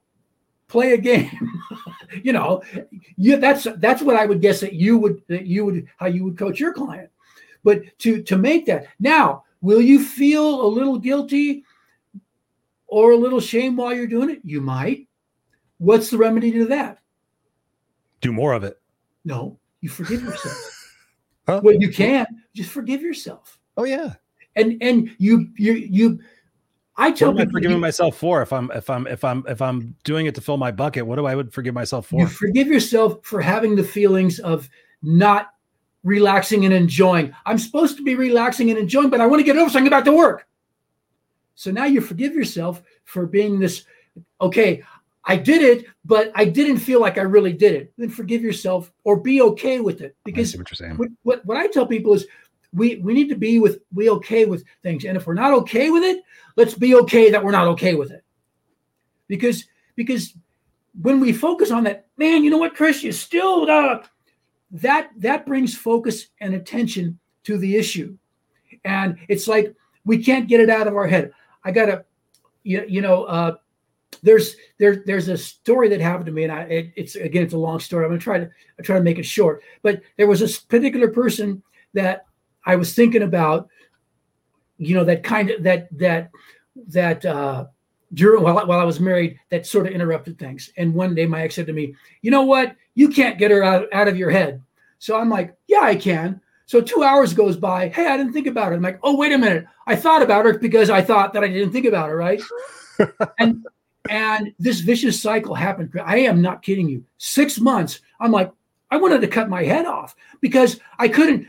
play 0.72 0.94
a 0.94 0.98
game. 0.98 1.30
you 2.24 2.34
know, 2.34 2.64
you 3.18 3.38
that's 3.38 3.68
that's 3.78 4.02
what 4.02 4.16
I 4.16 4.26
would 4.26 4.42
guess 4.42 4.62
that 4.62 4.74
you 4.74 4.98
would 4.98 5.22
that 5.28 5.46
you 5.46 5.66
would 5.66 5.88
how 5.98 6.08
you 6.08 6.24
would 6.24 6.38
coach 6.38 6.60
your 6.60 6.74
client. 6.74 7.10
But 7.64 7.84
to 8.00 8.24
to 8.24 8.38
make 8.38 8.66
that 8.66 8.88
now, 9.00 9.44
will 9.60 9.82
you 9.82 10.04
feel 10.04 10.66
a 10.66 10.68
little 10.68 10.98
guilty 10.98 11.64
or 12.88 13.12
a 13.12 13.18
little 13.18 13.40
shame 13.40 13.76
while 13.76 13.94
you're 13.94 14.08
doing 14.08 14.30
it? 14.30 14.40
You 14.44 14.62
might. 14.62 15.08
What's 15.78 16.10
the 16.10 16.18
remedy 16.18 16.52
to 16.54 16.66
that? 16.68 17.00
Do 18.22 18.32
more 18.32 18.54
of 18.54 18.64
it. 18.64 18.80
No, 19.26 19.60
you 19.82 19.90
forgive 19.90 20.24
yourself. 20.24 20.88
huh? 21.48 21.62
Well, 21.64 21.76
you 21.76 21.92
can 21.92 22.26
just 22.56 22.70
forgive 22.70 23.02
yourself. 23.02 23.60
Oh 23.78 23.84
yeah. 23.84 24.14
And 24.56 24.82
and 24.82 25.12
you 25.18 25.50
you 25.58 25.74
you 25.74 26.20
I 26.98 27.12
tell 27.12 27.32
what 27.32 27.42
am 27.42 27.48
I 27.48 27.52
forgiving 27.52 27.78
you, 27.78 27.82
myself 27.82 28.18
for 28.18 28.42
if 28.42 28.52
I'm 28.52 28.70
if 28.72 28.90
I'm 28.90 29.08
if 29.08 29.24
I'm 29.24 29.44
if 29.48 29.62
I'm 29.62 29.96
doing 30.04 30.26
it 30.26 30.36
to 30.36 30.42
fill 30.42 30.58
my 30.58 30.72
bucket? 30.72 31.08
What 31.08 31.16
do 31.16 31.26
I 31.26 31.36
would 31.36 31.54
forgive 31.54 31.74
myself 31.74 32.08
for? 32.08 32.20
You 32.20 32.28
forgive 32.28 32.68
yourself 32.68 33.20
for 33.24 33.42
having 33.42 33.76
the 33.76 33.84
feelings 33.84 34.40
of 34.40 34.70
not 35.02 35.54
relaxing 36.04 36.66
and 36.66 36.74
enjoying. 36.74 37.34
I'm 37.46 37.58
supposed 37.58 37.98
to 37.98 38.04
be 38.04 38.16
relaxing 38.16 38.70
and 38.70 38.80
enjoying, 38.80 39.10
but 39.10 39.22
I 39.22 39.26
want 39.26 39.40
to 39.40 39.44
get 39.44 39.58
over 39.58 39.70
so 39.70 39.76
I 39.76 39.82
can 39.82 39.86
get 39.86 39.92
back 39.92 40.06
to 40.06 40.12
work. 40.12 40.48
So 41.56 41.72
now 41.72 41.86
you 41.86 42.02
forgive 42.02 42.34
yourself 42.34 42.82
for 43.06 43.26
being 43.26 43.60
this. 43.60 43.86
Okay, 44.42 44.84
I 45.26 45.36
did 45.38 45.62
it, 45.62 45.86
but 46.04 46.32
I 46.36 46.46
didn't 46.46 46.78
feel 46.78 47.00
like 47.00 47.18
I 47.18 47.22
really 47.22 47.54
did 47.54 47.76
it. 47.76 47.94
Then 47.98 48.10
forgive 48.10 48.42
yourself 48.42 48.92
or 49.04 49.20
be 49.20 49.42
okay 49.42 49.80
with 49.80 50.02
it. 50.02 50.16
Because 50.24 50.56
what, 50.58 50.98
what, 50.98 51.10
what, 51.24 51.46
what 51.46 51.58
I 51.58 51.68
tell 51.68 51.86
people 51.86 52.14
is 52.14 52.26
we 52.74 52.98
we 52.98 53.14
need 53.14 53.30
to 53.30 53.36
be 53.36 53.60
with 53.60 53.80
we 53.94 54.10
okay 54.10 54.46
with 54.46 54.64
things. 54.84 55.06
And 55.06 55.18
if 55.18 55.28
we're 55.28 55.34
not 55.34 55.54
okay 55.54 55.90
with 55.90 56.04
it 56.04 56.24
let's 56.56 56.74
be 56.74 56.96
okay 56.96 57.32
that 57.32 57.44
we're 57.44 57.52
not 57.52 57.68
okay 57.68 57.96
with 57.96 58.12
it. 58.12 58.24
Because 59.28 59.66
because 59.96 60.34
when 61.02 61.20
we 61.20 61.32
focus 61.32 61.72
on 61.72 61.84
that 61.86 62.08
man 62.18 62.44
you 62.44 62.50
know 62.50 62.58
what 62.58 62.76
chris? 62.76 63.04
You 63.04 63.12
still 63.12 63.70
uh, 63.70 64.04
that 64.72 65.12
that 65.18 65.46
brings 65.46 65.76
focus 65.76 66.28
and 66.40 66.54
attention 66.54 67.20
to 67.44 67.58
the 67.58 67.76
issue. 67.76 68.18
And 68.84 69.18
it's 69.28 69.48
like 69.48 69.74
we 70.06 70.24
can't 70.24 70.48
get 70.48 70.60
it 70.60 70.70
out 70.70 70.88
of 70.88 70.96
our 70.96 71.08
head. 71.08 71.32
I 71.64 71.72
gotta 71.72 72.06
you, 72.64 72.86
you 72.88 73.02
know 73.02 73.24
uh, 73.26 73.56
there's 74.24 74.56
there 74.78 75.04
there's 75.06 75.28
a 75.28 75.38
story 75.38 75.90
that 75.90 76.02
happened 76.02 76.26
to 76.28 76.32
me 76.32 76.44
and 76.44 76.52
I 76.52 76.62
it, 76.64 76.92
it's 76.96 77.16
again 77.16 77.44
it's 77.44 77.54
a 77.54 77.58
long 77.58 77.80
story. 77.80 78.06
I'm 78.06 78.12
gonna 78.12 78.22
try 78.22 78.40
to 78.40 78.50
I 78.80 78.84
try 78.84 78.98
to 78.98 79.04
make 79.04 79.20
it 79.20 79.26
short. 79.26 79.64
But 79.82 80.02
there 80.18 80.28
was 80.28 80.40
this 80.40 80.60
particular 80.60 81.08
person 81.08 81.64
that 81.94 82.26
I 82.66 82.76
was 82.76 82.94
thinking 82.94 83.24
about, 83.24 83.68
you 84.78 84.96
know, 84.96 85.04
that 85.04 85.24
kind 85.24 85.50
of 85.50 85.64
that 85.64 85.88
that 85.98 86.32
that 86.88 87.26
uh 87.26 87.66
during 88.14 88.44
while, 88.44 88.66
while 88.68 88.80
I 88.80 88.84
was 88.84 89.00
married, 89.00 89.40
that 89.50 89.66
sort 89.66 89.88
of 89.88 89.94
interrupted 89.94 90.38
things. 90.38 90.72
And 90.78 90.94
one 90.94 91.16
day 91.16 91.26
my 91.26 91.44
ex 91.44 91.56
said 91.56 91.68
to 91.68 91.74
me, 91.74 91.96
you 92.22 92.32
know 92.32 92.44
what? 92.44 92.76
You 92.96 93.10
can't 93.10 93.38
get 93.38 93.52
her 93.52 93.64
out, 93.64 93.88
out 93.94 94.08
of 94.08 94.18
your 94.18 94.30
head. 94.30 94.62
So 95.00 95.18
I'm 95.18 95.30
like, 95.30 95.56
yeah, 95.68 95.82
I 95.82 95.96
can. 95.96 96.42
So 96.66 96.82
two 96.82 97.04
hours 97.04 97.34
goes 97.34 97.58
by. 97.58 97.90
Hey, 97.90 98.08
I 98.08 98.18
didn't 98.18 98.34
think 98.34 98.48
about 98.48 98.72
it. 98.72 98.76
I'm 98.76 98.82
like, 98.82 99.00
oh, 99.04 99.18
wait 99.18 99.32
a 99.32 99.38
minute. 99.38 99.66
I 99.88 99.96
thought 99.96 100.22
about 100.22 100.46
her 100.46 100.58
because 100.58 100.90
I 100.90 101.02
thought 101.02 101.34
that 101.34 101.44
I 101.44 101.48
didn't 101.48 101.72
think 101.72 101.86
about 101.86 102.10
her, 102.10 102.16
right? 102.16 102.42
and 103.40 103.66
and 104.10 104.54
this 104.60 104.80
vicious 104.80 105.22
cycle 105.22 105.56
happened. 105.56 105.92
I 106.04 106.20
am 106.20 106.42
not 106.42 106.62
kidding 106.62 106.90
you. 106.90 107.04
Six 107.18 107.60
months. 107.60 108.02
I'm 108.20 108.32
like, 108.32 108.52
I 108.90 108.98
wanted 108.98 109.22
to 109.22 109.28
cut 109.28 109.50
my 109.50 109.64
head 109.64 109.86
off 109.86 110.16
because 110.40 110.80
I 111.00 111.08
couldn't. 111.08 111.48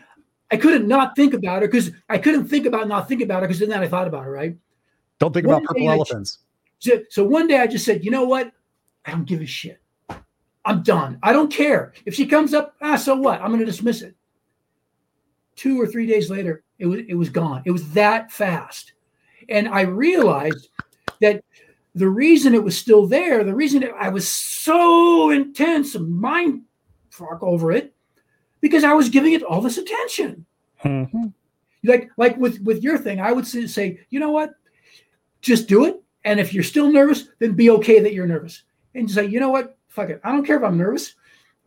I 0.52 0.58
couldn't 0.58 0.86
not 0.86 1.16
think 1.16 1.32
about 1.32 1.62
her 1.62 1.68
because 1.68 1.90
I 2.10 2.18
couldn't 2.18 2.46
think 2.46 2.66
about 2.66 2.86
not 2.86 3.08
think 3.08 3.22
about 3.22 3.40
her 3.40 3.48
because 3.48 3.58
then 3.58 3.72
I 3.72 3.88
thought 3.88 4.06
about 4.06 4.24
her, 4.24 4.30
right? 4.30 4.54
Don't 5.18 5.32
think 5.32 5.46
one 5.46 5.56
about 5.56 5.68
purple 5.68 5.90
elephants. 5.90 6.40
Just, 6.78 7.10
so 7.10 7.24
one 7.24 7.48
day 7.48 7.58
I 7.58 7.66
just 7.66 7.86
said, 7.86 8.04
you 8.04 8.10
know 8.10 8.24
what? 8.24 8.52
I 9.06 9.12
don't 9.12 9.24
give 9.24 9.40
a 9.40 9.46
shit. 9.46 9.80
I'm 10.64 10.82
done. 10.82 11.18
I 11.22 11.32
don't 11.32 11.50
care. 11.50 11.94
If 12.04 12.14
she 12.14 12.26
comes 12.26 12.52
up, 12.52 12.76
ah, 12.82 12.96
so 12.96 13.16
what? 13.16 13.40
I'm 13.40 13.48
going 13.48 13.60
to 13.60 13.66
dismiss 13.66 14.02
it. 14.02 14.14
Two 15.56 15.80
or 15.80 15.86
three 15.86 16.06
days 16.06 16.28
later, 16.30 16.62
it 16.78 16.86
was 16.86 17.00
it 17.08 17.14
was 17.14 17.28
gone. 17.28 17.62
It 17.64 17.70
was 17.70 17.90
that 17.92 18.30
fast. 18.30 18.92
And 19.48 19.68
I 19.68 19.82
realized 19.82 20.68
that 21.20 21.44
the 21.94 22.08
reason 22.08 22.54
it 22.54 22.62
was 22.62 22.76
still 22.76 23.06
there, 23.06 23.42
the 23.42 23.54
reason 23.54 23.88
I 23.98 24.08
was 24.08 24.28
so 24.28 25.30
intense 25.30 25.94
and 25.94 26.08
mind 26.08 26.62
fuck 27.10 27.42
over 27.42 27.72
it, 27.72 27.94
because 28.62 28.84
I 28.84 28.94
was 28.94 29.10
giving 29.10 29.34
it 29.34 29.42
all 29.42 29.60
this 29.60 29.76
attention. 29.76 30.46
Mm-hmm. 30.82 31.26
Like 31.84 32.10
like 32.16 32.36
with 32.38 32.60
with 32.60 32.82
your 32.82 32.96
thing, 32.96 33.20
I 33.20 33.32
would 33.32 33.46
say, 33.46 34.00
you 34.08 34.20
know 34.20 34.30
what, 34.30 34.54
just 35.42 35.68
do 35.68 35.84
it. 35.84 36.00
And 36.24 36.38
if 36.40 36.54
you're 36.54 36.62
still 36.62 36.90
nervous, 36.90 37.28
then 37.40 37.52
be 37.52 37.68
okay 37.70 37.98
that 37.98 38.14
you're 38.14 38.26
nervous, 38.26 38.62
and 38.94 39.10
say, 39.10 39.26
you 39.26 39.40
know 39.40 39.50
what, 39.50 39.76
fuck 39.88 40.08
it, 40.08 40.20
I 40.22 40.30
don't 40.30 40.46
care 40.46 40.56
if 40.56 40.62
I'm 40.62 40.78
nervous, 40.78 41.14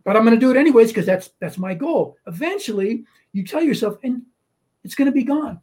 but 0.06 0.16
I'm 0.16 0.24
going 0.24 0.34
to 0.34 0.40
do 0.40 0.52
it 0.52 0.58
anyways 0.58 0.88
because 0.88 1.06
that's 1.06 1.32
that's 1.40 1.58
my 1.58 1.74
goal. 1.74 2.18
Eventually, 2.26 3.04
you 3.34 3.46
tell 3.46 3.62
yourself, 3.62 3.98
and 4.04 4.24
it's 4.86 4.96
going 4.96 5.08
to 5.08 5.12
be 5.12 5.24
gone. 5.24 5.60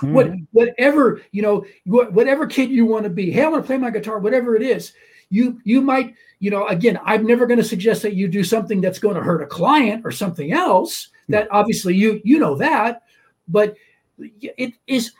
Mm-hmm. 0.00 0.12
What 0.12 0.32
whatever 0.52 1.22
you 1.32 1.40
know, 1.40 1.64
whatever 1.86 2.46
kid 2.46 2.70
you 2.70 2.84
want 2.84 3.04
to 3.04 3.10
be. 3.10 3.30
Hey, 3.30 3.44
I 3.44 3.48
want 3.48 3.64
to 3.64 3.66
play 3.66 3.78
my 3.78 3.90
guitar. 3.90 4.18
Whatever 4.18 4.54
it 4.54 4.62
is, 4.62 4.92
you 5.30 5.60
you 5.64 5.80
might 5.80 6.14
you 6.40 6.50
know 6.50 6.66
again 6.68 6.98
i'm 7.04 7.26
never 7.26 7.46
going 7.46 7.58
to 7.58 7.64
suggest 7.64 8.02
that 8.02 8.14
you 8.14 8.28
do 8.28 8.44
something 8.44 8.80
that's 8.80 8.98
going 8.98 9.14
to 9.14 9.22
hurt 9.22 9.42
a 9.42 9.46
client 9.46 10.02
or 10.04 10.10
something 10.10 10.52
else 10.52 11.08
that 11.28 11.48
obviously 11.50 11.94
you 11.94 12.20
you 12.24 12.38
know 12.38 12.56
that 12.56 13.02
but 13.48 13.76
it 14.18 14.74
is 14.86 15.12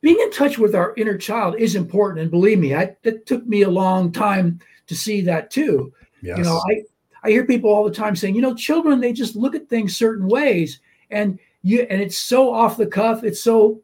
being 0.00 0.18
in 0.20 0.30
touch 0.32 0.58
with 0.58 0.74
our 0.74 0.94
inner 0.96 1.16
child 1.16 1.54
is 1.58 1.74
important 1.74 2.20
and 2.20 2.30
believe 2.30 2.58
me 2.58 2.74
I, 2.74 2.96
it 3.02 3.26
took 3.26 3.46
me 3.46 3.62
a 3.62 3.70
long 3.70 4.12
time 4.12 4.60
to 4.86 4.94
see 4.94 5.20
that 5.22 5.50
too 5.50 5.92
yes. 6.20 6.38
you 6.38 6.44
know 6.44 6.60
i 6.70 6.82
i 7.24 7.30
hear 7.30 7.44
people 7.44 7.70
all 7.70 7.84
the 7.84 7.94
time 7.94 8.16
saying 8.16 8.34
you 8.34 8.42
know 8.42 8.54
children 8.54 9.00
they 9.00 9.12
just 9.12 9.36
look 9.36 9.54
at 9.54 9.68
things 9.68 9.96
certain 9.96 10.28
ways 10.28 10.80
and 11.10 11.38
you 11.62 11.86
and 11.88 12.00
it's 12.00 12.18
so 12.18 12.52
off 12.52 12.76
the 12.76 12.86
cuff 12.86 13.24
it's 13.24 13.42
so 13.42 13.80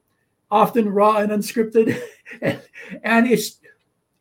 often 0.51 0.89
raw 0.89 1.19
and 1.19 1.31
unscripted 1.31 2.01
and, 2.43 2.61
and 3.05 3.27
it's 3.27 3.59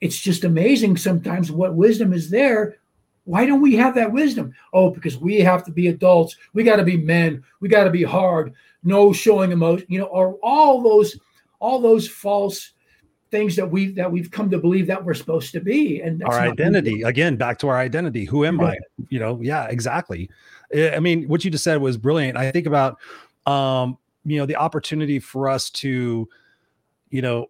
it's 0.02 0.20
just 0.20 0.44
amazing 0.44 0.98
sometimes 0.98 1.52
what 1.52 1.76
wisdom 1.76 2.14
is 2.14 2.30
there. 2.30 2.78
Why 3.26 3.46
don't 3.46 3.62
we 3.62 3.76
have 3.76 3.96
that 3.96 4.12
wisdom? 4.12 4.54
Oh, 4.74 4.90
because 4.90 5.18
we 5.18 5.40
have 5.40 5.64
to 5.66 5.72
be 5.72 5.88
adults. 5.88 6.38
We 6.54 6.64
got 6.64 6.78
to 6.78 6.84
be 6.84 6.98
men. 6.98 7.44
We 7.60 7.68
got 7.68 7.84
to 7.84 7.90
be 7.90 8.04
hard. 8.04 8.54
No 8.84 9.12
showing 9.12 9.52
emotion. 9.52 9.88
You 9.90 10.00
know, 10.00 10.06
or 10.06 10.38
all 10.42 10.82
those, 10.82 11.20
all 11.60 11.82
those 11.82 12.08
false 12.08 12.72
things 13.30 13.58
that 13.58 13.70
we 13.70 13.92
that 13.92 14.10
we've 14.10 14.32
come 14.32 14.50
to 14.50 14.58
believe 14.58 14.88
that 14.88 15.04
we're 15.04 15.14
supposed 15.14 15.52
to 15.52 15.60
be. 15.60 16.00
And 16.00 16.24
our 16.24 16.40
identity 16.40 17.02
again, 17.02 17.36
back 17.36 17.60
to 17.60 17.68
our 17.68 17.78
identity. 17.78 18.24
Who 18.24 18.46
am 18.46 18.60
right. 18.60 18.80
I? 18.80 19.06
You 19.10 19.20
know, 19.20 19.42
yeah, 19.42 19.66
exactly. 19.66 20.30
I 20.74 21.00
mean, 21.00 21.28
what 21.28 21.44
you 21.44 21.52
just 21.52 21.66
said 21.66 21.82
was 21.82 21.98
brilliant. 21.98 22.38
I 22.38 22.52
think 22.52 22.68
about, 22.68 22.98
um, 23.46 23.98
you 24.24 24.38
know, 24.38 24.46
the 24.46 24.56
opportunity 24.56 25.20
for 25.20 25.50
us 25.50 25.70
to 25.72 26.30
you 27.10 27.22
know, 27.22 27.50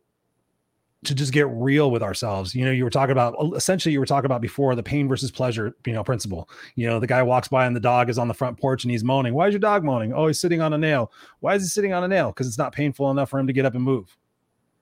to 1.04 1.14
just 1.14 1.32
get 1.32 1.48
real 1.50 1.92
with 1.92 2.02
ourselves. 2.02 2.56
You 2.56 2.66
know, 2.66 2.72
you 2.72 2.84
were 2.84 2.90
talking 2.90 3.12
about 3.12 3.36
essentially 3.56 3.94
you 3.94 4.00
were 4.00 4.06
talking 4.06 4.26
about 4.26 4.42
before 4.42 4.76
the 4.76 4.84
pain 4.84 5.08
versus 5.08 5.32
pleasure, 5.32 5.76
you 5.86 5.94
know, 5.94 6.04
principle. 6.04 6.50
You 6.76 6.88
know, 6.88 7.00
the 7.00 7.08
guy 7.08 7.22
walks 7.22 7.48
by 7.48 7.66
and 7.66 7.76
the 7.76 7.80
dog 7.80 8.10
is 8.10 8.18
on 8.18 8.28
the 8.28 8.34
front 8.34 8.60
porch 8.60 8.84
and 8.84 8.92
he's 8.92 9.04
moaning. 9.04 9.34
Why 9.34 9.48
is 9.48 9.54
your 9.54 9.60
dog 9.60 9.84
moaning? 9.84 10.14
Oh, 10.14 10.28
he's 10.28 10.40
sitting 10.40 10.62
on 10.62 10.74
a 10.74 10.78
nail. 10.78 11.12
Why 11.40 11.56
is 11.56 11.64
he 11.64 11.70
sitting 11.70 11.94
on 11.94 12.04
a 12.04 12.08
nail? 12.08 12.30
Because 12.30 12.48
it's 12.48 12.58
not 12.58 12.74
painful 12.74 13.12
enough 13.12 13.30
for 13.30 13.40
him 13.40 13.48
to 13.48 13.54
get 13.54 13.66
up 13.66 13.76
and 13.76 13.84
move. 13.84 14.18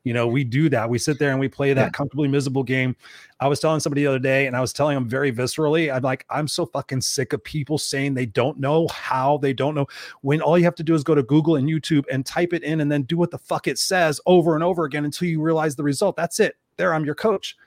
You 0.06 0.14
know, 0.14 0.28
we 0.28 0.46
do 0.46 0.70
that. 0.70 0.90
We 0.90 0.98
sit 0.98 1.20
there 1.20 1.32
and 1.32 1.40
we 1.40 1.50
play 1.50 1.74
that 1.74 1.82
yeah. 1.82 1.90
comfortably 1.90 2.30
miserable 2.30 2.64
game. 2.64 2.96
I 3.40 3.48
was 3.48 3.60
telling 3.60 3.82
somebody 3.82 4.04
the 4.04 4.08
other 4.08 4.20
day, 4.20 4.48
and 4.48 4.56
I 4.56 4.62
was 4.62 4.72
telling 4.72 4.96
them 4.96 5.10
very 5.10 5.34
viscerally, 5.34 5.94
I'm 5.94 6.04
like, 6.04 6.26
I'm 6.30 6.48
so 6.48 6.66
fucking 6.66 7.02
sick 7.02 7.34
of 7.34 7.44
people 7.44 7.78
saying 7.78 8.14
they 8.14 8.28
don't 8.28 8.60
know 8.60 8.88
how, 8.90 9.38
they 9.38 9.52
don't 9.52 9.76
know 9.76 9.88
when 10.22 10.42
all 10.42 10.58
you 10.58 10.64
have 10.64 10.76
to 10.76 10.84
do 10.84 10.96
is 10.96 11.04
go 11.04 11.16
to 11.16 11.24
Google 11.24 11.58
and 11.58 11.68
YouTube 11.68 12.06
and 12.10 12.26
type 12.26 12.54
it 12.54 12.64
in 12.64 12.80
and 12.80 12.90
then 12.90 13.02
do 13.04 13.18
what 13.18 13.32
the 13.32 13.38
fuck 13.40 13.68
it 13.68 13.78
says 13.78 14.22
over 14.26 14.56
and 14.56 14.64
over 14.64 14.86
again 14.86 15.04
until 15.04 15.28
you 15.28 15.42
realize 15.42 15.76
the 15.76 15.84
result. 15.84 16.16
That's 16.16 16.40
it. 16.40 16.56
There, 16.78 16.94
I'm 16.94 17.04
your 17.04 17.16
coach 17.16 17.58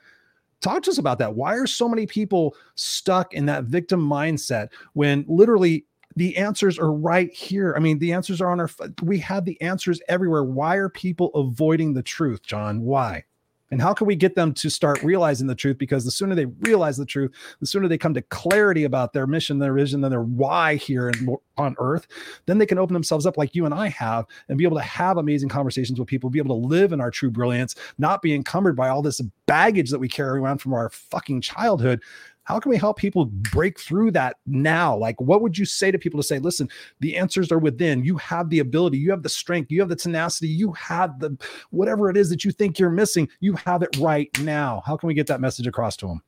talk 0.61 0.82
to 0.82 0.91
us 0.91 0.99
about 0.99 1.20
that 1.20 1.32
why 1.32 1.55
are 1.55 1.68
so 1.68 1.89
many 1.89 2.05
people 2.05 2.53
stuck 2.74 3.32
in 3.32 3.47
that 3.47 3.62
victim 3.62 4.01
mindset 4.01 4.68
when 4.95 5.24
literally 5.28 5.84
the 6.19 6.37
answers 6.37 6.79
are 6.79 6.93
right 6.93 7.33
here. 7.33 7.75
I 7.77 7.81
mean, 7.81 7.99
the 7.99 8.12
answers 8.12 8.41
are 8.41 8.51
on 8.51 8.61
our, 8.61 8.71
we 9.03 9.19
have 9.21 9.45
the 9.45 9.61
answers 9.61 10.01
everywhere. 10.09 10.45
Why 10.45 10.77
are 10.77 10.89
people 10.89 11.31
avoiding 11.35 11.95
the 11.95 12.03
truth, 12.03 12.43
John? 12.43 12.83
Why? 12.83 13.25
And 13.71 13.83
how 13.83 13.93
can 13.93 14.07
we 14.07 14.16
get 14.16 14.35
them 14.35 14.55
to 14.55 14.71
start 14.71 15.03
realizing 15.03 15.47
the 15.47 15.55
truth? 15.55 15.77
Because 15.79 16.05
the 16.05 16.11
sooner 16.11 16.35
they 16.35 16.47
realize 16.47 16.97
the 16.97 17.05
truth, 17.05 17.33
the 17.61 17.66
sooner 17.66 17.87
they 17.87 17.99
come 17.99 18.14
to 18.14 18.23
clarity 18.23 18.85
about 18.85 19.12
their 19.12 19.27
mission, 19.27 19.59
their 19.59 19.75
vision, 19.75 20.03
and 20.03 20.12
their 20.12 20.23
why 20.23 20.77
here 20.77 21.12
on 21.59 21.75
earth, 21.79 22.07
then 22.47 22.59
they 22.59 22.67
can 22.67 22.79
open 22.79 22.95
themselves 22.95 23.27
up 23.27 23.37
like 23.37 23.55
you 23.55 23.65
and 23.65 23.75
I 23.75 23.89
have 23.89 24.27
and 24.49 24.59
be 24.59 24.65
able 24.65 24.77
to 24.77 24.83
have 24.83 25.17
amazing 25.17 25.49
conversations 25.49 25.99
with 25.99 26.09
people, 26.09 26.31
be 26.31 26.39
able 26.39 26.61
to 26.61 26.67
live 26.67 26.93
in 26.93 27.01
our 27.01 27.11
true 27.11 27.31
brilliance, 27.31 27.75
not 27.99 28.23
be 28.23 28.35
encumbered 28.35 28.77
by 28.77 28.89
all 28.89 29.03
this 29.03 29.21
baggage 29.47 29.91
that 29.91 29.99
we 29.99 30.09
carry 30.09 30.39
around 30.39 30.59
from 30.59 30.75
our 30.75 30.89
fucking 30.91 31.41
childhood 31.41 32.01
how 32.49 32.59
can 32.59 32.71
we 32.71 32.79
help 32.79 32.97
people 32.97 33.27
break 33.27 33.79
through 33.79 34.11
that 34.11 34.37
now? 34.47 34.97
Like, 34.97 35.21
what 35.21 35.43
would 35.43 35.59
you 35.59 35.67
say 35.67 35.91
to 35.91 35.99
people 35.99 36.19
to 36.19 36.27
say, 36.27 36.39
listen, 36.39 36.67
the 36.99 37.15
answers 37.15 37.53
are 37.53 37.59
within. 37.59 38.03
You 38.03 38.17
have 38.17 38.49
the 38.49 38.61
ability, 38.61 38.97
you 38.97 39.11
have 39.11 39.23
the 39.23 39.29
strength, 39.29 39.71
you 39.71 39.81
have 39.81 39.91
the 39.91 39.97
tenacity, 39.97 40.49
you 40.49 40.73
have 40.73 41.21
the 41.21 41.37
whatever 41.69 42.09
it 42.09 42.17
is 42.17 42.31
that 42.31 42.47
you 42.47 42.51
think 42.51 42.79
you're 42.79 42.89
missing, 42.89 43.29
you 43.41 43.53
have 43.53 43.83
it 43.83 43.95
right 43.99 44.31
now. 44.41 44.83
How 44.87 44.97
can 44.97 45.09
we 45.09 45.13
get 45.13 45.27
that 45.27 45.43
message 45.43 45.67
across 45.67 45.95
to 45.99 46.07
them? 46.07 46.23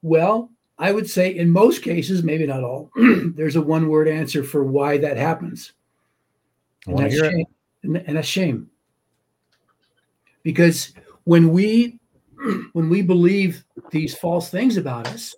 Well, 0.00 0.50
I 0.78 0.92
would 0.92 1.10
say 1.10 1.34
in 1.34 1.50
most 1.50 1.82
cases, 1.82 2.22
maybe 2.22 2.46
not 2.46 2.62
all, 2.62 2.90
there's 2.96 3.56
a 3.56 3.62
one 3.62 3.88
word 3.88 4.08
answer 4.08 4.44
for 4.44 4.62
why 4.62 4.98
that 4.98 5.16
happens. 5.16 5.72
And 6.86 6.98
that's, 6.98 7.16
shame. 7.16 7.46
And, 7.82 7.96
and 7.96 8.16
that's 8.16 8.28
shame. 8.28 8.70
Because 10.42 10.92
when 11.24 11.50
we 11.50 11.98
when 12.72 12.88
we 12.88 13.02
believe 13.02 13.64
these 13.90 14.14
false 14.14 14.50
things 14.50 14.76
about 14.76 15.08
us, 15.08 15.34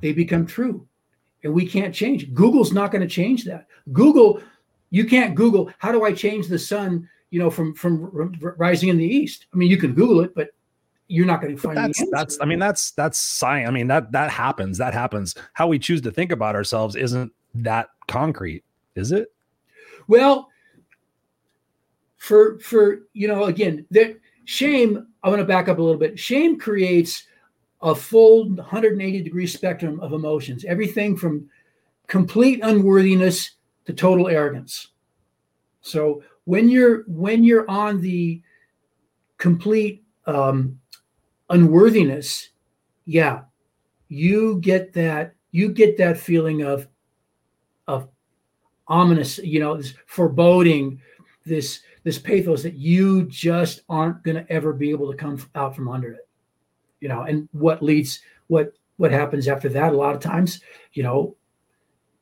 they 0.00 0.12
become 0.12 0.46
true. 0.46 0.86
And 1.44 1.52
we 1.52 1.66
can't 1.66 1.94
change. 1.94 2.32
Google's 2.34 2.72
not 2.72 2.90
going 2.90 3.02
to 3.02 3.14
change 3.14 3.44
that. 3.44 3.66
Google, 3.92 4.42
you 4.90 5.04
can't 5.04 5.34
Google, 5.34 5.70
how 5.78 5.92
do 5.92 6.04
I 6.04 6.12
change 6.12 6.48
the 6.48 6.58
sun, 6.58 7.08
you 7.30 7.38
know, 7.38 7.50
from 7.50 7.74
from 7.74 8.10
rising 8.56 8.88
in 8.88 8.96
the 8.96 9.06
east? 9.06 9.46
I 9.52 9.56
mean, 9.56 9.70
you 9.70 9.76
can 9.76 9.94
Google 9.94 10.20
it, 10.22 10.34
but 10.34 10.50
you're 11.08 11.26
not 11.26 11.40
going 11.40 11.56
to 11.56 11.60
find 11.60 11.76
that's, 11.76 12.04
that's 12.10 12.38
i 12.40 12.44
mean 12.44 12.58
that's 12.58 12.92
that's 12.92 13.18
science 13.18 13.68
i 13.68 13.70
mean 13.70 13.86
that 13.88 14.12
that 14.12 14.30
happens 14.30 14.78
that 14.78 14.94
happens 14.94 15.34
how 15.54 15.66
we 15.66 15.78
choose 15.78 16.00
to 16.00 16.10
think 16.10 16.30
about 16.30 16.54
ourselves 16.54 16.94
isn't 16.94 17.32
that 17.54 17.88
concrete 18.06 18.62
is 18.94 19.10
it 19.10 19.32
well 20.06 20.48
for 22.18 22.58
for 22.60 23.00
you 23.14 23.26
know 23.26 23.44
again 23.44 23.86
there 23.90 24.14
shame 24.44 25.08
I'm 25.22 25.30
going 25.30 25.40
to 25.40 25.46
back 25.46 25.68
up 25.68 25.78
a 25.78 25.82
little 25.82 25.98
bit. 25.98 26.18
Shame 26.18 26.58
creates 26.58 27.24
a 27.82 27.94
full 27.94 28.48
180 28.48 29.22
degree 29.22 29.46
spectrum 29.46 30.00
of 30.00 30.12
emotions, 30.12 30.64
everything 30.64 31.16
from 31.16 31.48
complete 32.06 32.60
unworthiness 32.62 33.52
to 33.86 33.92
total 33.92 34.28
arrogance. 34.28 34.88
So 35.80 36.22
when 36.44 36.68
you're 36.68 37.02
when 37.08 37.44
you're 37.44 37.68
on 37.68 38.00
the 38.00 38.42
complete 39.38 40.02
um, 40.28 40.78
unworthiness, 41.50 42.50
yeah, 43.04 43.42
you 44.08 44.60
get 44.60 44.92
that 44.92 45.34
you 45.50 45.70
get 45.70 45.96
that 45.98 46.18
feeling 46.18 46.62
of 46.62 46.86
of 47.86 48.08
ominous, 48.86 49.38
you 49.38 49.60
know, 49.60 49.76
this 49.76 49.94
foreboding, 50.06 51.00
this 51.44 51.80
this 52.04 52.18
pathos 52.18 52.62
that 52.62 52.74
you 52.74 53.24
just 53.24 53.82
aren't 53.88 54.22
going 54.22 54.36
to 54.36 54.52
ever 54.52 54.72
be 54.72 54.90
able 54.90 55.10
to 55.10 55.16
come 55.16 55.42
out 55.54 55.74
from 55.74 55.88
under 55.88 56.12
it 56.12 56.28
you 57.00 57.08
know 57.08 57.22
and 57.22 57.48
what 57.52 57.82
leads 57.82 58.20
what 58.48 58.72
what 58.96 59.10
happens 59.10 59.48
after 59.48 59.68
that 59.68 59.92
a 59.92 59.96
lot 59.96 60.14
of 60.14 60.20
times 60.20 60.60
you 60.92 61.02
know 61.02 61.36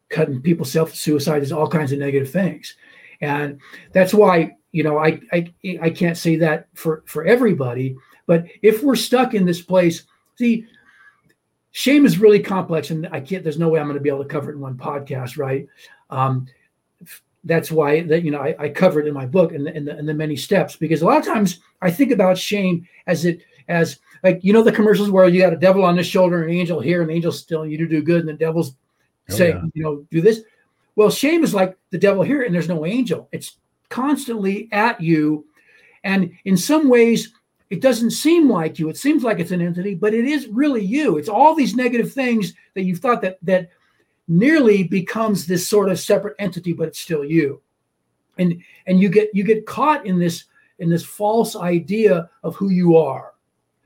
cutting 0.08 0.40
people 0.40 0.64
self 0.64 0.94
suicide 0.94 1.42
is 1.42 1.52
all 1.52 1.68
kinds 1.68 1.92
of 1.92 1.98
negative 1.98 2.30
things 2.30 2.76
and 3.20 3.60
that's 3.92 4.14
why 4.14 4.52
you 4.72 4.82
know 4.82 4.98
I, 4.98 5.20
I 5.32 5.52
i 5.82 5.90
can't 5.90 6.16
say 6.16 6.36
that 6.36 6.68
for 6.74 7.02
for 7.06 7.24
everybody 7.24 7.96
but 8.26 8.44
if 8.62 8.82
we're 8.82 8.96
stuck 8.96 9.34
in 9.34 9.44
this 9.44 9.62
place 9.62 10.04
see 10.36 10.66
shame 11.72 12.06
is 12.06 12.18
really 12.18 12.40
complex 12.40 12.90
and 12.90 13.08
i 13.12 13.20
can't 13.20 13.42
there's 13.42 13.58
no 13.58 13.68
way 13.68 13.80
i'm 13.80 13.86
going 13.86 13.94
to 13.98 14.02
be 14.02 14.08
able 14.08 14.22
to 14.22 14.28
cover 14.28 14.50
it 14.50 14.54
in 14.54 14.60
one 14.60 14.76
podcast 14.76 15.38
right 15.38 15.66
um, 16.10 16.46
that's 17.46 17.70
why 17.70 18.02
that 18.02 18.22
you 18.22 18.30
know 18.30 18.40
I, 18.40 18.54
I 18.58 18.68
cover 18.68 19.00
it 19.00 19.06
in 19.06 19.14
my 19.14 19.24
book 19.24 19.52
and 19.52 19.68
in, 19.68 19.84
the, 19.84 19.98
in 19.98 20.04
the 20.04 20.12
many 20.12 20.36
steps 20.36 20.76
because 20.76 21.00
a 21.00 21.06
lot 21.06 21.18
of 21.18 21.24
times 21.24 21.60
I 21.80 21.90
think 21.90 22.10
about 22.10 22.36
shame 22.36 22.86
as 23.06 23.24
it 23.24 23.40
as 23.68 24.00
like 24.22 24.42
you 24.42 24.52
know 24.52 24.62
the 24.62 24.72
commercials 24.72 25.10
where 25.10 25.28
you 25.28 25.40
got 25.40 25.52
a 25.52 25.58
devil 25.58 25.84
on 25.84 25.96
the 25.96 26.02
shoulder 26.02 26.42
and 26.42 26.50
an 26.50 26.56
angel 26.58 26.80
here 26.80 27.00
and 27.00 27.10
the 27.10 27.14
angel's 27.14 27.44
telling 27.44 27.70
you 27.70 27.78
to 27.78 27.86
do 27.86 28.02
good 28.02 28.20
and 28.20 28.28
the 28.28 28.34
devil's 28.34 28.74
oh, 29.30 29.34
saying 29.34 29.56
yeah. 29.56 29.70
you 29.74 29.82
know 29.82 30.04
do 30.10 30.20
this. 30.20 30.42
Well, 30.96 31.10
shame 31.10 31.44
is 31.44 31.54
like 31.54 31.76
the 31.90 31.98
devil 31.98 32.22
here 32.22 32.42
and 32.42 32.54
there's 32.54 32.68
no 32.68 32.84
angel. 32.84 33.28
It's 33.30 33.58
constantly 33.88 34.68
at 34.72 35.00
you, 35.00 35.46
and 36.02 36.32
in 36.44 36.56
some 36.56 36.88
ways 36.88 37.32
it 37.68 37.80
doesn't 37.80 38.12
seem 38.12 38.48
like 38.48 38.78
you. 38.78 38.88
It 38.88 38.96
seems 38.96 39.24
like 39.24 39.40
it's 39.40 39.50
an 39.50 39.60
entity, 39.60 39.94
but 39.94 40.14
it 40.14 40.24
is 40.24 40.46
really 40.48 40.84
you. 40.84 41.18
It's 41.18 41.28
all 41.28 41.54
these 41.54 41.74
negative 41.74 42.12
things 42.12 42.54
that 42.74 42.84
you've 42.84 43.00
thought 43.00 43.22
that 43.22 43.38
that 43.42 43.70
nearly 44.28 44.84
becomes 44.84 45.46
this 45.46 45.68
sort 45.68 45.88
of 45.88 45.98
separate 45.98 46.36
entity, 46.38 46.72
but 46.72 46.88
it's 46.88 47.00
still 47.00 47.24
you. 47.24 47.60
And 48.38 48.62
and 48.86 49.00
you 49.00 49.08
get 49.08 49.30
you 49.34 49.44
get 49.44 49.66
caught 49.66 50.06
in 50.06 50.18
this 50.18 50.44
in 50.78 50.88
this 50.88 51.04
false 51.04 51.56
idea 51.56 52.28
of 52.42 52.54
who 52.56 52.70
you 52.70 52.96
are. 52.96 53.32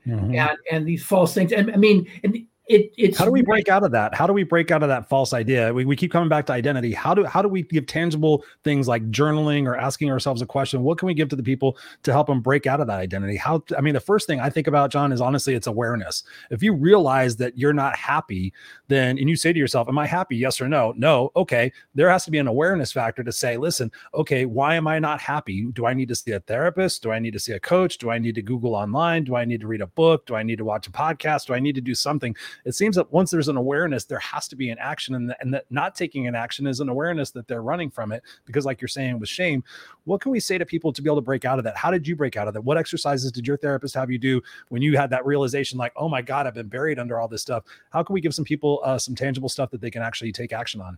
Mm-hmm. 0.05 0.35
And 0.35 0.57
and 0.71 0.87
these 0.87 1.03
false 1.03 1.33
things. 1.33 1.51
And 1.51 1.71
I 1.71 1.77
mean, 1.77 2.07
and 2.23 2.45
it, 2.71 2.93
it's 2.97 3.17
how 3.17 3.25
do 3.25 3.31
we 3.31 3.41
break 3.41 3.67
out 3.67 3.83
of 3.83 3.91
that? 3.91 4.15
How 4.15 4.25
do 4.25 4.31
we 4.31 4.43
break 4.43 4.71
out 4.71 4.81
of 4.81 4.89
that 4.89 5.09
false 5.09 5.33
idea? 5.33 5.73
We, 5.73 5.83
we 5.83 5.97
keep 5.97 6.11
coming 6.11 6.29
back 6.29 6.45
to 6.45 6.53
identity. 6.53 6.93
How 6.93 7.13
do 7.13 7.25
how 7.25 7.41
do 7.41 7.49
we 7.49 7.63
give 7.63 7.85
tangible 7.85 8.45
things 8.63 8.87
like 8.87 9.11
journaling 9.11 9.65
or 9.65 9.75
asking 9.75 10.09
ourselves 10.09 10.41
a 10.41 10.45
question? 10.45 10.81
What 10.81 10.97
can 10.97 11.07
we 11.07 11.13
give 11.13 11.27
to 11.29 11.35
the 11.35 11.43
people 11.43 11.77
to 12.03 12.13
help 12.13 12.27
them 12.27 12.41
break 12.41 12.67
out 12.67 12.79
of 12.79 12.87
that 12.87 12.99
identity? 12.99 13.35
How 13.35 13.61
i 13.77 13.81
mean 13.81 13.93
the 13.93 13.99
first 13.99 14.25
thing 14.25 14.39
i 14.39 14.49
think 14.49 14.67
about 14.67 14.91
john 14.91 15.11
is 15.11 15.19
honestly 15.19 15.53
it's 15.53 15.67
awareness. 15.67 16.23
If 16.49 16.63
you 16.63 16.73
realize 16.73 17.35
that 17.37 17.57
you're 17.57 17.73
not 17.73 17.95
happy 17.95 18.53
then 18.87 19.17
and 19.17 19.29
you 19.29 19.35
say 19.35 19.51
to 19.51 19.59
yourself 19.59 19.89
am 19.89 19.97
i 19.97 20.07
happy? 20.07 20.37
Yes 20.37 20.61
or 20.61 20.69
no? 20.69 20.93
No. 20.95 21.31
Okay. 21.35 21.71
There 21.93 22.09
has 22.09 22.23
to 22.25 22.31
be 22.31 22.37
an 22.37 22.47
awareness 22.47 22.91
factor 22.93 23.23
to 23.23 23.31
say 23.33 23.57
listen 23.57 23.91
okay 24.13 24.45
why 24.45 24.75
am 24.75 24.87
i 24.87 24.97
not 24.97 25.19
happy? 25.19 25.65
Do 25.73 25.85
i 25.85 25.93
need 25.93 26.07
to 26.07 26.15
see 26.15 26.31
a 26.31 26.39
therapist? 26.39 27.03
Do 27.03 27.11
i 27.11 27.19
need 27.19 27.33
to 27.33 27.39
see 27.39 27.51
a 27.51 27.59
coach? 27.59 27.97
Do 27.97 28.09
i 28.09 28.17
need 28.17 28.35
to 28.35 28.41
google 28.41 28.75
online? 28.75 29.25
Do 29.25 29.35
i 29.35 29.43
need 29.43 29.59
to 29.59 29.67
read 29.67 29.81
a 29.81 29.87
book? 29.87 30.25
Do 30.25 30.35
i 30.35 30.43
need 30.43 30.57
to 30.59 30.65
watch 30.65 30.87
a 30.87 30.91
podcast? 30.91 31.47
Do 31.47 31.53
i 31.53 31.59
need 31.59 31.75
to 31.75 31.81
do 31.81 31.93
something 31.93 32.33
it 32.65 32.73
seems 32.73 32.95
that 32.95 33.11
once 33.11 33.31
there's 33.31 33.47
an 33.47 33.57
awareness, 33.57 34.05
there 34.05 34.19
has 34.19 34.47
to 34.49 34.55
be 34.55 34.69
an 34.69 34.77
action, 34.79 35.15
and, 35.15 35.35
and 35.39 35.53
that 35.53 35.65
not 35.69 35.95
taking 35.95 36.27
an 36.27 36.35
action 36.35 36.67
is 36.67 36.79
an 36.79 36.89
awareness 36.89 37.31
that 37.31 37.47
they're 37.47 37.61
running 37.61 37.89
from 37.89 38.11
it. 38.11 38.23
Because, 38.45 38.65
like 38.65 38.81
you're 38.81 38.87
saying 38.87 39.19
with 39.19 39.29
shame, 39.29 39.63
what 40.05 40.21
can 40.21 40.31
we 40.31 40.39
say 40.39 40.57
to 40.57 40.65
people 40.65 40.93
to 40.93 41.01
be 41.01 41.09
able 41.09 41.17
to 41.17 41.21
break 41.21 41.45
out 41.45 41.57
of 41.57 41.63
that? 41.65 41.75
How 41.75 41.91
did 41.91 42.07
you 42.07 42.15
break 42.15 42.37
out 42.37 42.47
of 42.47 42.53
that? 42.53 42.61
What 42.61 42.77
exercises 42.77 43.31
did 43.31 43.47
your 43.47 43.57
therapist 43.57 43.95
have 43.95 44.11
you 44.11 44.17
do 44.17 44.41
when 44.69 44.81
you 44.81 44.97
had 44.97 45.09
that 45.09 45.25
realization, 45.25 45.77
like, 45.77 45.93
oh 45.95 46.09
my 46.09 46.21
God, 46.21 46.47
I've 46.47 46.53
been 46.53 46.67
buried 46.67 46.99
under 46.99 47.19
all 47.19 47.27
this 47.27 47.41
stuff? 47.41 47.63
How 47.91 48.03
can 48.03 48.13
we 48.13 48.21
give 48.21 48.33
some 48.33 48.45
people 48.45 48.81
uh, 48.83 48.97
some 48.97 49.15
tangible 49.15 49.49
stuff 49.49 49.71
that 49.71 49.81
they 49.81 49.91
can 49.91 50.01
actually 50.01 50.31
take 50.31 50.53
action 50.53 50.81
on? 50.81 50.97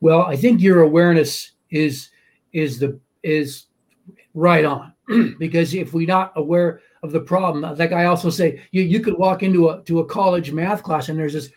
Well, 0.00 0.22
I 0.22 0.36
think 0.36 0.60
your 0.60 0.82
awareness 0.82 1.52
is 1.70 2.10
is 2.52 2.78
the 2.78 2.98
is 3.22 3.66
right 4.34 4.64
on 4.64 4.92
because 5.38 5.74
if 5.74 5.92
we're 5.92 6.06
not 6.06 6.32
aware 6.36 6.80
of 7.02 7.12
the 7.12 7.20
problem. 7.20 7.62
Like 7.76 7.92
I 7.92 8.04
also 8.04 8.30
say, 8.30 8.62
you, 8.70 8.82
you 8.82 9.00
could 9.00 9.18
walk 9.18 9.42
into 9.42 9.70
a 9.70 9.82
to 9.84 10.00
a 10.00 10.06
college 10.06 10.52
math 10.52 10.82
class 10.82 11.08
and 11.08 11.18
there's 11.18 11.32
this 11.32 11.50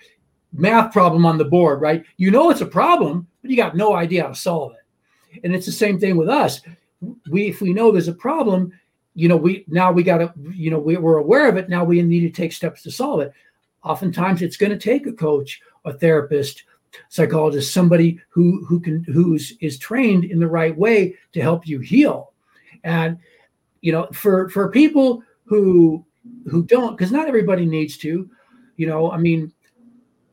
math 0.54 0.92
problem 0.92 1.26
on 1.26 1.38
the 1.38 1.46
board, 1.46 1.82
right? 1.82 2.04
You 2.18 2.32
know 2.32 2.50
it's 2.50 2.62
a 2.62 2.66
problem, 2.66 3.28
but 3.42 3.52
you 3.52 3.58
got 3.58 3.76
no 3.76 3.96
idea 3.96 4.24
how 4.24 4.30
to 4.30 4.36
solve 4.36 4.74
it. 4.74 5.42
And 5.44 5.54
it's 5.54 5.66
the 5.66 5.72
same 5.72 6.00
thing 6.00 6.18
with 6.18 6.30
us. 6.30 6.62
We 7.30 7.50
if 7.50 7.62
we 7.62 7.74
know 7.74 7.92
there's 7.92 8.08
a 8.08 8.14
problem, 8.14 8.72
you 9.14 9.28
know, 9.28 9.38
we 9.38 9.66
now 9.68 9.92
we 9.92 10.04
got 10.04 10.18
to, 10.18 10.34
you 10.52 10.72
know, 10.72 10.80
we, 10.80 10.98
we're 10.98 11.18
aware 11.18 11.48
of 11.48 11.58
it. 11.58 11.70
Now 11.70 11.84
we 11.84 12.02
need 12.02 12.22
to 12.22 12.30
take 12.30 12.52
steps 12.52 12.82
to 12.84 12.92
solve 12.92 13.22
it. 13.22 13.32
Oftentimes 13.84 14.42
it's 14.42 14.58
going 14.58 14.72
to 14.72 14.78
take 14.78 15.06
a 15.06 15.14
coach, 15.14 15.62
a 15.86 15.94
therapist, 15.94 16.64
psychologist, 17.10 17.74
somebody 17.74 18.20
who 18.30 18.66
who 18.66 18.80
can 18.80 19.04
who's 19.04 19.54
is 19.62 19.78
trained 19.78 20.26
in 20.26 20.40
the 20.40 20.48
right 20.48 20.76
way 20.76 21.16
to 21.34 21.42
help 21.42 21.68
you 21.68 21.80
heal. 21.80 22.34
And 22.84 23.20
you 23.82 23.92
know, 23.92 24.08
for 24.12 24.50
for 24.50 24.72
people 24.72 25.24
who 25.46 26.06
who 26.50 26.64
don't, 26.64 26.98
because 26.98 27.12
not 27.12 27.28
everybody 27.28 27.66
needs 27.66 27.98
to, 27.98 28.30
you 28.78 28.88
know, 28.88 29.12
I 29.12 29.18
mean, 29.18 29.54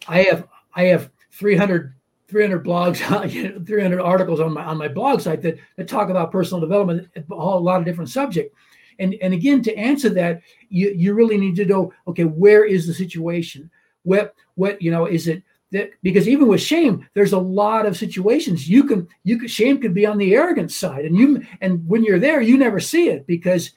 I 0.08 0.22
have 0.22 0.48
I 0.74 0.84
have 0.84 1.10
300 1.32 1.94
300 2.28 2.64
blogs, 2.64 2.96
300 3.66 4.00
articles 4.00 4.40
on 4.40 4.54
my 4.54 4.64
on 4.64 4.78
my 4.78 4.88
blog 4.88 5.20
site 5.20 5.42
that, 5.42 5.58
that 5.76 5.86
talk 5.86 6.08
about 6.08 6.32
personal 6.32 6.60
development, 6.60 7.08
a 7.30 7.34
lot 7.34 7.78
of 7.78 7.84
different 7.84 8.10
subject. 8.10 8.54
And 8.98 9.14
and 9.22 9.34
again, 9.34 9.62
to 9.62 9.76
answer 9.76 10.08
that, 10.10 10.42
you 10.68 10.92
you 10.96 11.14
really 11.14 11.38
need 11.38 11.56
to 11.56 11.66
know, 11.66 11.92
okay, 12.08 12.24
where 12.24 12.64
is 12.64 12.86
the 12.86 12.94
situation? 12.94 13.70
What 14.02 14.34
what 14.54 14.80
you 14.80 14.90
know 14.90 15.06
is 15.06 15.28
it 15.28 15.42
that 15.72 15.90
because 16.02 16.28
even 16.28 16.48
with 16.48 16.60
shame, 16.60 17.06
there's 17.14 17.32
a 17.32 17.38
lot 17.38 17.86
of 17.86 17.96
situations 17.96 18.68
you 18.68 18.84
can 18.84 19.08
you 19.24 19.38
can 19.38 19.48
shame 19.48 19.80
could 19.80 19.94
be 19.94 20.06
on 20.06 20.18
the 20.18 20.34
arrogant 20.34 20.72
side, 20.72 21.04
and 21.04 21.16
you 21.16 21.42
and 21.60 21.86
when 21.86 22.04
you're 22.04 22.18
there, 22.18 22.40
you 22.40 22.56
never 22.56 22.80
see 22.80 23.08
it 23.08 23.26
because 23.26 23.72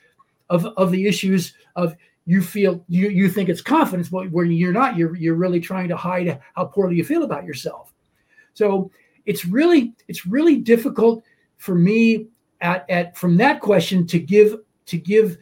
of 0.49 0.65
of 0.77 0.91
the 0.91 1.07
issues 1.07 1.53
of 1.75 1.95
you 2.25 2.41
feel 2.41 2.83
you 2.87 3.09
you 3.09 3.29
think 3.29 3.49
it's 3.49 3.61
confidence, 3.61 4.09
but 4.09 4.31
when 4.31 4.51
you're 4.51 4.73
not, 4.73 4.97
you're 4.97 5.15
you're 5.15 5.35
really 5.35 5.59
trying 5.59 5.87
to 5.89 5.97
hide 5.97 6.39
how 6.55 6.65
poorly 6.65 6.95
you 6.95 7.03
feel 7.03 7.23
about 7.23 7.45
yourself. 7.45 7.93
So 8.53 8.91
it's 9.25 9.45
really 9.45 9.93
it's 10.07 10.25
really 10.25 10.57
difficult 10.57 11.23
for 11.57 11.75
me 11.75 12.27
at 12.61 12.89
at 12.89 13.17
from 13.17 13.37
that 13.37 13.59
question 13.61 14.07
to 14.07 14.19
give 14.19 14.57
to 14.87 14.97
give 14.97 15.37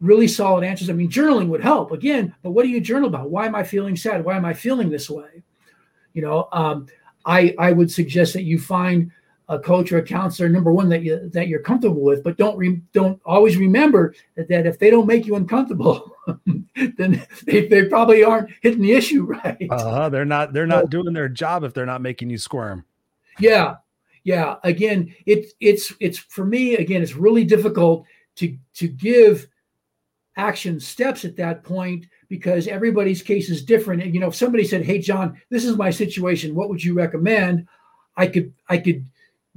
really 0.00 0.28
solid 0.28 0.64
answers. 0.64 0.90
I 0.90 0.92
mean, 0.92 1.10
journaling 1.10 1.48
would 1.48 1.62
help 1.62 1.92
again, 1.92 2.34
but 2.42 2.50
what 2.50 2.64
do 2.64 2.68
you 2.68 2.80
journal 2.80 3.08
about? 3.08 3.30
Why 3.30 3.46
am 3.46 3.54
I 3.54 3.62
feeling 3.62 3.96
sad? 3.96 4.24
Why 4.24 4.36
am 4.36 4.44
I 4.44 4.52
feeling 4.52 4.90
this 4.90 5.08
way? 5.08 5.42
You 6.12 6.22
know, 6.22 6.48
um, 6.52 6.86
I 7.26 7.54
I 7.58 7.72
would 7.72 7.90
suggest 7.90 8.32
that 8.34 8.44
you 8.44 8.58
find 8.58 9.10
a 9.48 9.58
coach 9.58 9.92
or 9.92 9.98
a 9.98 10.02
counselor 10.02 10.48
number 10.48 10.72
one 10.72 10.88
that 10.88 11.02
you 11.02 11.28
that 11.30 11.48
you're 11.48 11.60
comfortable 11.60 12.02
with 12.02 12.22
but 12.24 12.36
don't 12.36 12.56
re, 12.56 12.80
don't 12.92 13.20
always 13.24 13.56
remember 13.56 14.14
that, 14.36 14.48
that 14.48 14.66
if 14.66 14.78
they 14.78 14.90
don't 14.90 15.06
make 15.06 15.26
you 15.26 15.36
uncomfortable 15.36 16.16
then 16.96 17.24
they, 17.44 17.66
they 17.66 17.84
probably 17.84 18.24
aren't 18.24 18.50
hitting 18.62 18.80
the 18.80 18.92
issue 18.92 19.22
right? 19.44 19.66
Uh-huh. 19.70 20.08
they're 20.08 20.24
not 20.24 20.52
they're 20.52 20.66
not 20.66 20.90
doing 20.90 21.12
their 21.12 21.28
job 21.28 21.62
if 21.62 21.74
they're 21.74 21.86
not 21.86 22.00
making 22.00 22.30
you 22.30 22.38
squirm. 22.38 22.84
Yeah 23.38 23.76
yeah 24.24 24.56
again 24.64 25.14
it 25.26 25.52
it's 25.60 25.92
it's 26.00 26.16
for 26.18 26.46
me 26.46 26.76
again 26.76 27.02
it's 27.02 27.14
really 27.14 27.44
difficult 27.44 28.06
to 28.36 28.56
to 28.72 28.88
give 28.88 29.46
action 30.36 30.80
steps 30.80 31.24
at 31.24 31.36
that 31.36 31.62
point 31.62 32.06
because 32.28 32.66
everybody's 32.66 33.22
case 33.22 33.48
is 33.50 33.62
different. 33.62 34.02
And 34.02 34.14
you 34.14 34.20
know 34.20 34.28
if 34.28 34.34
somebody 34.34 34.64
said 34.64 34.84
hey 34.84 34.98
john 34.98 35.38
this 35.50 35.64
is 35.64 35.76
my 35.76 35.90
situation. 35.90 36.54
What 36.54 36.70
would 36.70 36.82
you 36.82 36.94
recommend? 36.94 37.68
I 38.16 38.26
could 38.28 38.54
i 38.68 38.78
could 38.78 39.04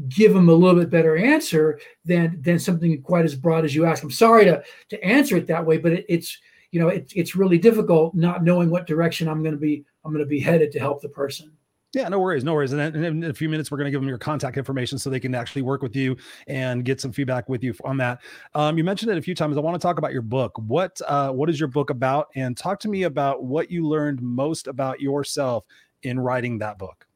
give 0.09 0.33
them 0.33 0.49
a 0.49 0.53
little 0.53 0.79
bit 0.79 0.89
better 0.89 1.17
answer 1.17 1.79
than 2.05 2.41
than 2.41 2.59
something 2.59 3.01
quite 3.01 3.25
as 3.25 3.35
broad 3.35 3.65
as 3.65 3.73
you 3.73 3.85
ask. 3.85 4.03
I'm 4.03 4.11
sorry 4.11 4.45
to 4.45 4.63
to 4.89 5.03
answer 5.03 5.37
it 5.37 5.47
that 5.47 5.65
way, 5.65 5.77
but 5.77 5.93
it, 5.93 6.05
it's 6.07 6.37
you 6.71 6.79
know 6.79 6.89
it's 6.89 7.13
it's 7.13 7.35
really 7.35 7.57
difficult 7.57 8.13
not 8.13 8.43
knowing 8.43 8.69
what 8.69 8.87
direction 8.87 9.27
I'm 9.27 9.41
going 9.41 9.55
to 9.55 9.59
be 9.59 9.85
I'm 10.05 10.11
going 10.11 10.23
to 10.23 10.29
be 10.29 10.39
headed 10.39 10.71
to 10.73 10.79
help 10.79 11.01
the 11.01 11.09
person. 11.09 11.51
Yeah, 11.93 12.09
no 12.09 12.19
worries, 12.19 12.43
no 12.43 12.53
worries. 12.53 12.73
And 12.73 12.95
in 12.95 13.23
a 13.23 13.33
few 13.33 13.47
minutes, 13.47 13.71
we're 13.71 13.77
going 13.77 13.85
to 13.85 13.91
give 13.91 14.01
them 14.01 14.09
your 14.09 14.17
contact 14.17 14.57
information 14.57 14.99
so 14.99 15.09
they 15.09 15.21
can 15.21 15.33
actually 15.33 15.61
work 15.61 15.81
with 15.81 15.95
you 15.95 16.17
and 16.45 16.83
get 16.83 16.99
some 16.99 17.13
feedback 17.13 17.47
with 17.47 17.63
you 17.63 17.73
on 17.85 17.97
that. 17.97 18.19
Um, 18.53 18.77
you 18.77 18.83
mentioned 18.83 19.09
it 19.11 19.17
a 19.17 19.21
few 19.21 19.33
times. 19.33 19.57
I 19.57 19.61
want 19.61 19.73
to 19.75 19.79
talk 19.79 19.97
about 19.97 20.11
your 20.11 20.21
book. 20.21 20.51
What 20.67 20.99
uh, 21.07 21.31
what 21.31 21.49
is 21.49 21.59
your 21.59 21.69
book 21.69 21.89
about? 21.89 22.27
And 22.35 22.57
talk 22.57 22.79
to 22.81 22.89
me 22.89 23.03
about 23.03 23.43
what 23.43 23.71
you 23.71 23.87
learned 23.87 24.21
most 24.21 24.67
about 24.67 24.99
yourself 24.99 25.63
in 26.03 26.19
writing 26.19 26.59
that 26.59 26.77
book. 26.77 27.06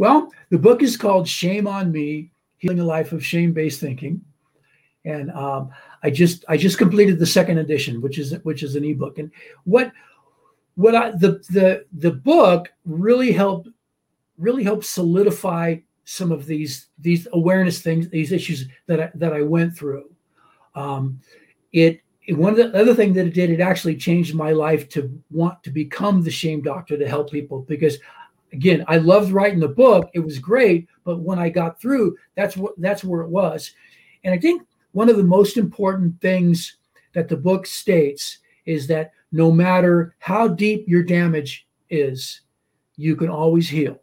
Well, 0.00 0.32
the 0.48 0.58
book 0.58 0.82
is 0.82 0.96
called 0.96 1.28
Shame 1.28 1.66
on 1.66 1.92
Me: 1.92 2.30
Healing 2.56 2.80
a 2.80 2.84
Life 2.84 3.12
of 3.12 3.22
Shame-Based 3.22 3.78
Thinking, 3.78 4.22
and 5.04 5.30
um, 5.32 5.72
I 6.02 6.08
just 6.08 6.42
I 6.48 6.56
just 6.56 6.78
completed 6.78 7.18
the 7.18 7.26
second 7.26 7.58
edition, 7.58 8.00
which 8.00 8.18
is 8.18 8.32
which 8.42 8.62
is 8.62 8.76
an 8.76 8.84
ebook. 8.86 9.18
And 9.18 9.30
what 9.64 9.92
what 10.76 10.94
I 10.94 11.10
the 11.10 11.32
the 11.50 11.84
the 11.92 12.12
book 12.12 12.72
really 12.86 13.30
helped 13.30 13.68
really 14.38 14.64
helped 14.64 14.86
solidify 14.86 15.76
some 16.06 16.32
of 16.32 16.46
these 16.46 16.86
these 16.98 17.28
awareness 17.34 17.82
things, 17.82 18.08
these 18.08 18.32
issues 18.32 18.68
that 18.86 19.00
I, 19.02 19.10
that 19.16 19.34
I 19.34 19.42
went 19.42 19.76
through. 19.76 20.08
Um, 20.74 21.20
it 21.74 22.00
one 22.30 22.52
of 22.52 22.56
the 22.56 22.74
other 22.80 22.94
thing 22.94 23.12
that 23.12 23.26
it 23.26 23.34
did, 23.34 23.50
it 23.50 23.60
actually 23.60 23.96
changed 23.96 24.34
my 24.34 24.52
life 24.52 24.88
to 24.90 25.12
want 25.30 25.62
to 25.62 25.70
become 25.70 26.22
the 26.22 26.30
shame 26.30 26.62
doctor 26.62 26.96
to 26.96 27.06
help 27.06 27.30
people 27.30 27.66
because 27.68 27.98
again, 28.52 28.84
I 28.88 28.98
loved 28.98 29.32
writing 29.32 29.60
the 29.60 29.68
book. 29.68 30.10
It 30.14 30.20
was 30.20 30.38
great, 30.38 30.88
but 31.04 31.20
when 31.20 31.38
I 31.38 31.48
got 31.48 31.80
through, 31.80 32.16
that's 32.36 32.56
what 32.56 32.74
that's 32.78 33.04
where 33.04 33.22
it 33.22 33.28
was. 33.28 33.72
And 34.24 34.34
I 34.34 34.38
think 34.38 34.62
one 34.92 35.08
of 35.08 35.16
the 35.16 35.22
most 35.22 35.56
important 35.56 36.20
things 36.20 36.76
that 37.14 37.28
the 37.28 37.36
book 37.36 37.66
states 37.66 38.38
is 38.66 38.86
that 38.88 39.12
no 39.32 39.50
matter 39.50 40.14
how 40.18 40.48
deep 40.48 40.84
your 40.86 41.02
damage 41.02 41.66
is, 41.88 42.42
you 42.96 43.16
can 43.16 43.28
always 43.28 43.68
heal. 43.68 44.00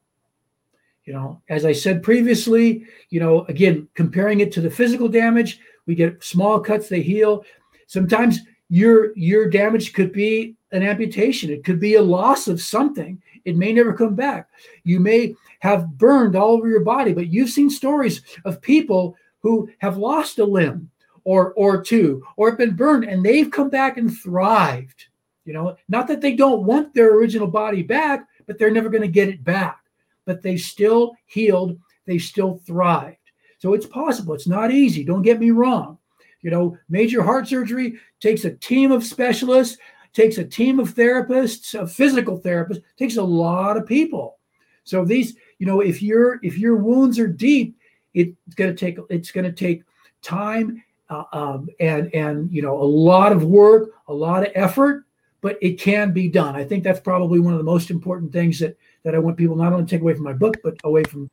You 1.06 1.14
know, 1.14 1.42
as 1.48 1.64
I 1.64 1.72
said 1.72 2.04
previously, 2.04 2.86
you 3.10 3.20
know, 3.20 3.46
again, 3.46 3.88
comparing 3.94 4.42
it 4.42 4.52
to 4.54 4.62
the 4.62 4.70
physical 4.70 5.08
damage, 5.08 5.60
we 5.86 5.96
get 5.96 6.22
small 6.22 6.60
cuts, 6.60 6.90
they 6.90 7.02
heal. 7.02 7.46
Sometimes 7.88 8.40
your 8.70 9.16
your 9.16 9.50
damage 9.50 9.94
could 9.94 10.12
be 10.12 10.57
an 10.72 10.84
amputation, 10.84 11.50
it 11.50 11.64
could 11.64 11.80
be 11.80 11.96
a 11.96 12.02
loss 12.02 12.48
of 12.48 12.62
something 12.62 13.22
it 13.48 13.56
may 13.56 13.72
never 13.72 13.94
come 13.94 14.14
back. 14.14 14.50
You 14.84 15.00
may 15.00 15.34
have 15.60 15.98
burned 15.98 16.36
all 16.36 16.52
over 16.52 16.68
your 16.68 16.84
body, 16.84 17.14
but 17.14 17.32
you've 17.32 17.50
seen 17.50 17.70
stories 17.70 18.22
of 18.44 18.62
people 18.62 19.16
who 19.40 19.70
have 19.78 19.98
lost 19.98 20.40
a 20.40 20.44
limb 20.44 20.92
or 21.24 21.54
or 21.54 21.82
two 21.82 22.26
or 22.36 22.50
have 22.50 22.58
been 22.58 22.76
burned 22.76 23.06
and 23.06 23.24
they've 23.24 23.50
come 23.50 23.70
back 23.70 23.98
and 23.98 24.14
thrived. 24.14 25.06
You 25.46 25.54
know, 25.54 25.78
not 25.88 26.10
that 26.10 26.20
they 26.20 26.36
don't 26.36 26.66
want 26.66 26.94
their 26.94 27.16
original 27.16 27.48
body 27.48 27.84
back, 27.84 28.28
but 28.48 28.60
they're 28.60 28.70
never 28.70 28.90
going 28.90 29.02
to 29.02 29.08
get 29.08 29.30
it 29.30 29.46
back. 29.46 29.80
But 30.26 30.42
they 30.42 30.58
still 30.58 31.16
healed, 31.26 31.80
they 32.06 32.18
still 32.18 32.62
thrived. 32.68 33.16
So 33.60 33.74
it's 33.74 33.86
possible. 33.86 34.34
It's 34.34 34.48
not 34.48 34.72
easy. 34.72 35.06
Don't 35.06 35.22
get 35.22 35.40
me 35.40 35.52
wrong. 35.52 35.98
You 36.42 36.52
know, 36.52 36.78
major 36.90 37.24
heart 37.24 37.48
surgery 37.48 37.98
takes 38.20 38.44
a 38.44 38.56
team 38.56 38.92
of 38.92 39.06
specialists 39.06 39.78
takes 40.14 40.38
a 40.38 40.44
team 40.44 40.80
of 40.80 40.94
therapists, 40.94 41.80
a 41.80 41.88
physical 41.88 42.38
therapist, 42.38 42.82
takes 42.98 43.18
a 43.18 43.24
lot 43.24 43.78
of 43.78 43.86
people. 43.86 44.38
So 44.84 45.04
these, 45.04 45.36
you 45.60 45.68
know, 45.68 45.82
if 45.82 46.02
your 46.02 46.40
if 46.44 46.58
your 46.58 46.78
wounds 46.78 47.20
are 47.20 47.28
deep, 47.28 47.78
it's 48.14 48.56
going 48.56 48.74
to 48.74 48.78
take 48.78 48.98
it's 49.10 49.32
going 49.32 49.46
to 49.46 49.52
take 49.52 49.84
time 50.22 50.84
uh, 51.10 51.24
um, 51.34 51.70
and 51.80 52.14
and 52.14 52.52
you 52.52 52.62
know 52.62 52.82
a 52.82 52.84
lot 52.84 53.32
of 53.32 53.44
work, 53.44 53.92
a 54.08 54.14
lot 54.14 54.46
of 54.46 54.52
effort, 54.56 55.06
but 55.42 55.58
it 55.62 55.80
can 55.80 56.12
be 56.12 56.28
done. 56.28 56.56
I 56.56 56.64
think 56.64 56.84
that's 56.84 57.00
probably 57.00 57.40
one 57.40 57.54
of 57.54 57.60
the 57.60 57.66
most 57.66 57.90
important 57.90 58.32
things 58.32 58.60
that 58.60 58.78
that 59.04 59.16
I 59.16 59.20
want 59.20 59.38
people 59.38 59.56
not 59.56 59.74
only 59.74 59.86
to 59.86 59.90
take 59.90 60.02
away 60.02 60.14
from 60.14 60.24
my 60.24 60.34
book, 60.34 60.58
but 60.64 60.76
away 60.84 61.04
from 61.04 61.30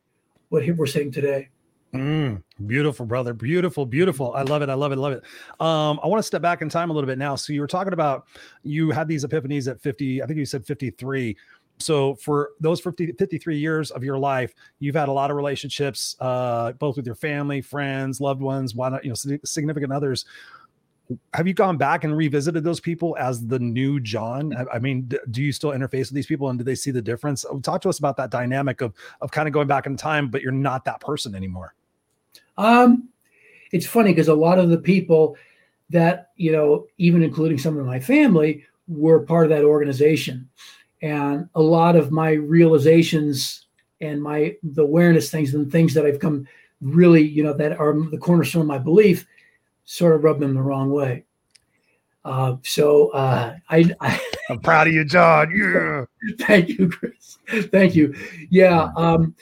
what 0.49 0.65
we're 0.65 0.85
saying 0.85 1.11
today. 1.11 1.49
Mm, 1.95 2.43
beautiful, 2.67 3.05
brother. 3.05 3.33
Beautiful, 3.33 3.85
beautiful. 3.85 4.33
I 4.33 4.41
love 4.41 4.61
it. 4.61 4.69
I 4.69 4.73
love 4.73 4.91
it. 4.91 4.95
I 4.95 4.99
love 4.99 5.13
it. 5.13 5.23
Um, 5.59 5.99
I 6.03 6.07
want 6.07 6.19
to 6.19 6.23
step 6.23 6.41
back 6.41 6.61
in 6.61 6.69
time 6.69 6.89
a 6.89 6.93
little 6.93 7.07
bit 7.07 7.17
now. 7.17 7.35
So 7.35 7.53
you 7.53 7.61
were 7.61 7.67
talking 7.67 7.93
about 7.93 8.27
you 8.63 8.91
had 8.91 9.07
these 9.07 9.23
epiphanies 9.23 9.69
at 9.69 9.81
50, 9.81 10.21
I 10.21 10.25
think 10.25 10.37
you 10.37 10.45
said 10.45 10.65
53. 10.65 11.37
So 11.79 12.15
for 12.15 12.51
those 12.59 12.81
50, 12.81 13.13
53 13.13 13.57
years 13.57 13.91
of 13.91 14.03
your 14.03 14.17
life, 14.17 14.53
you've 14.79 14.95
had 14.95 15.09
a 15.09 15.11
lot 15.11 15.29
of 15.29 15.37
relationships, 15.37 16.15
uh, 16.19 16.73
both 16.73 16.97
with 16.97 17.05
your 17.05 17.15
family, 17.15 17.61
friends, 17.61 18.21
loved 18.21 18.41
ones, 18.41 18.75
why 18.75 18.89
not, 18.89 19.03
you 19.03 19.09
know, 19.09 19.37
significant 19.43 19.91
others. 19.91 20.25
Have 21.33 21.47
you 21.47 21.53
gone 21.53 21.77
back 21.77 22.03
and 22.03 22.17
revisited 22.17 22.63
those 22.63 22.79
people 22.79 23.15
as 23.19 23.45
the 23.45 23.59
new 23.59 23.99
John? 23.99 24.53
I 24.73 24.79
mean, 24.79 25.09
do 25.29 25.43
you 25.43 25.51
still 25.51 25.69
interface 25.71 26.07
with 26.07 26.13
these 26.13 26.25
people 26.25 26.49
and 26.49 26.57
do 26.57 26.65
they 26.65 26.75
see 26.75 26.91
the 26.91 27.01
difference? 27.01 27.45
Talk 27.61 27.81
to 27.81 27.89
us 27.89 27.99
about 27.99 28.17
that 28.17 28.31
dynamic 28.31 28.81
of 28.81 28.93
of 29.21 29.29
kind 29.31 29.47
of 29.47 29.53
going 29.53 29.67
back 29.67 29.85
in 29.85 29.97
time, 29.97 30.29
but 30.29 30.41
you're 30.41 30.51
not 30.51 30.83
that 30.85 31.01
person 31.01 31.35
anymore. 31.35 31.75
Um, 32.57 33.09
it's 33.71 33.85
funny 33.85 34.11
because 34.11 34.27
a 34.27 34.33
lot 34.33 34.59
of 34.59 34.69
the 34.69 34.77
people 34.77 35.37
that, 35.89 36.31
you 36.35 36.51
know, 36.51 36.87
even 36.97 37.23
including 37.23 37.57
some 37.57 37.77
of 37.77 37.85
my 37.85 37.99
family, 37.99 38.65
were 38.87 39.21
part 39.21 39.45
of 39.45 39.49
that 39.49 39.63
organization. 39.63 40.49
And 41.01 41.49
a 41.55 41.61
lot 41.61 41.95
of 41.95 42.11
my 42.11 42.31
realizations 42.31 43.67
and 44.01 44.21
my 44.21 44.55
the 44.63 44.83
awareness 44.83 45.29
things 45.29 45.53
and 45.53 45.71
things 45.71 45.93
that 45.93 46.05
I've 46.05 46.19
come 46.19 46.47
really, 46.81 47.21
you 47.21 47.43
know, 47.43 47.53
that 47.53 47.79
are 47.79 47.93
the 48.09 48.17
cornerstone 48.17 48.61
of 48.61 48.67
my 48.67 48.77
belief 48.77 49.25
sort 49.85 50.15
of 50.15 50.23
rub 50.23 50.39
them 50.39 50.53
the 50.53 50.61
wrong 50.61 50.91
way. 50.91 51.25
Uh, 52.23 52.57
so 52.63 53.09
uh, 53.09 53.55
I, 53.69 53.91
I 54.01 54.19
am 54.49 54.59
proud 54.59 54.87
of 54.87 54.93
you, 54.93 55.05
John. 55.05 55.51
Yeah. 55.55 56.05
Thank 56.39 56.69
you, 56.69 56.89
Chris. 56.89 57.37
Thank 57.71 57.95
you. 57.95 58.15
Yeah. 58.49 58.89
Um, 58.95 59.35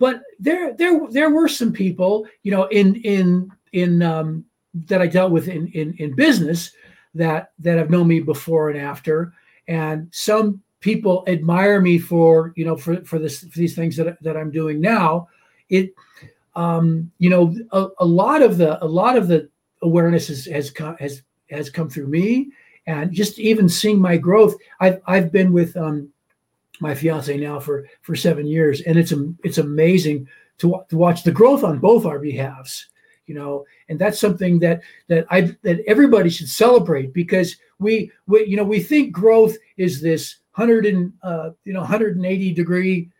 but 0.00 0.22
there 0.40 0.74
there 0.74 1.00
there 1.10 1.30
were 1.30 1.46
some 1.46 1.72
people 1.72 2.26
you 2.42 2.50
know 2.50 2.64
in 2.66 2.96
in 2.96 3.48
in 3.72 4.02
um, 4.02 4.44
that 4.74 5.00
I 5.00 5.06
dealt 5.06 5.30
with 5.30 5.46
in, 5.46 5.68
in 5.68 5.94
in 5.98 6.16
business 6.16 6.72
that 7.14 7.52
that 7.60 7.78
have 7.78 7.90
known 7.90 8.08
me 8.08 8.18
before 8.18 8.70
and 8.70 8.80
after 8.80 9.32
and 9.68 10.08
some 10.10 10.60
people 10.80 11.22
admire 11.28 11.80
me 11.80 11.98
for 11.98 12.52
you 12.56 12.64
know 12.64 12.76
for 12.76 13.04
for 13.04 13.20
this 13.20 13.40
for 13.44 13.58
these 13.58 13.76
things 13.76 13.96
that 13.96 14.20
that 14.22 14.36
I'm 14.36 14.50
doing 14.50 14.80
now 14.80 15.28
it 15.68 15.94
um 16.56 17.12
you 17.18 17.30
know 17.30 17.54
a, 17.70 17.86
a 17.98 18.04
lot 18.04 18.42
of 18.42 18.58
the 18.58 18.82
a 18.82 18.86
lot 18.88 19.16
of 19.16 19.28
the 19.28 19.48
awareness 19.82 20.28
has 20.28 20.46
has 20.46 20.72
has 20.98 21.22
has 21.50 21.70
come 21.70 21.88
through 21.88 22.06
me, 22.06 22.50
and 22.86 23.12
just 23.12 23.38
even 23.38 23.68
seeing 23.68 24.00
my 24.00 24.16
growth. 24.16 24.54
I've 24.80 25.00
I've 25.06 25.32
been 25.32 25.52
with 25.52 25.76
um, 25.76 26.08
my 26.80 26.94
fiance 26.94 27.36
now 27.36 27.60
for 27.60 27.86
for 28.02 28.16
seven 28.16 28.46
years, 28.46 28.80
and 28.82 28.98
it's 28.98 29.12
it's 29.44 29.58
amazing 29.58 30.28
to 30.58 30.82
to 30.88 30.96
watch 30.96 31.22
the 31.22 31.32
growth 31.32 31.64
on 31.64 31.78
both 31.78 32.04
our 32.04 32.18
behalves. 32.18 32.86
You 33.26 33.34
know, 33.34 33.64
and 33.88 33.98
that's 33.98 34.18
something 34.18 34.58
that 34.60 34.82
that 35.08 35.26
I 35.30 35.56
that 35.62 35.82
everybody 35.86 36.30
should 36.30 36.48
celebrate 36.48 37.12
because 37.12 37.56
we 37.78 38.10
we 38.26 38.46
you 38.46 38.56
know 38.56 38.64
we 38.64 38.80
think 38.80 39.12
growth 39.12 39.56
is 39.76 40.00
this 40.00 40.36
hundred 40.52 40.86
and 40.86 41.12
uh, 41.22 41.50
you 41.64 41.72
know 41.72 41.80
180 41.80 42.52
degree 42.52 43.10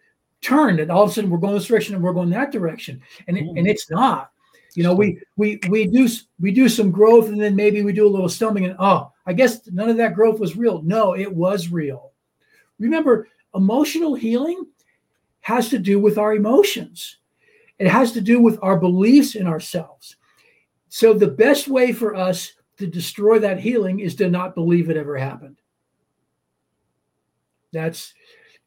turn, 0.41 0.81
and 0.81 0.91
all 0.91 1.03
of 1.03 1.11
a 1.11 1.13
sudden 1.13 1.31
we're 1.31 1.39
going 1.39 1.55
this 1.55 1.67
direction 1.67 1.95
and 1.95 2.03
we're 2.03 2.13
going 2.13 2.31
that 2.31 2.53
direction, 2.53 3.01
and 3.29 3.37
and 3.37 3.67
it's 3.67 3.91
not. 3.91 4.31
You 4.75 4.85
know, 4.85 4.95
we 4.95 5.21
we 5.37 5.59
we 5.69 5.87
do 5.87 6.09
we 6.39 6.53
do 6.53 6.69
some 6.69 6.91
growth 6.91 7.29
and 7.29 7.41
then 7.41 7.57
maybe 7.57 7.83
we 7.83 7.93
do 7.93 8.07
a 8.07 8.09
little 8.09 8.29
stumbling 8.29 8.67
and 8.67 8.77
oh, 8.79 9.13
I 9.27 9.33
guess 9.33 9.69
none 9.71 9.89
of 9.89 9.97
that 9.97 10.15
growth 10.15 10.39
was 10.39 10.57
real. 10.57 10.83
No, 10.83 11.15
it 11.15 11.33
was 11.33 11.69
real. 11.69 12.13
Remember, 12.79 13.29
emotional 13.55 14.15
healing 14.15 14.67
has 15.41 15.69
to 15.71 15.79
do 15.79 15.99
with 15.99 16.19
our 16.19 16.35
emotions. 16.35 17.19
It 17.79 17.89
has 17.89 18.13
to 18.13 18.21
do 18.21 18.41
with 18.41 18.59
our 18.63 18.79
beliefs 18.79 19.35
in 19.35 19.47
ourselves. 19.47 20.17
So 20.89 21.15
the 21.15 21.29
best 21.29 21.69
way 21.69 21.93
for 21.93 22.15
us 22.15 22.53
to 22.79 22.87
destroy 22.87 23.39
that 23.39 23.61
healing 23.61 24.01
is 24.01 24.15
to 24.17 24.29
not 24.29 24.55
believe 24.55 24.91
it 24.91 24.97
ever 24.97 25.17
happened. 25.17 25.57
That's 27.73 28.13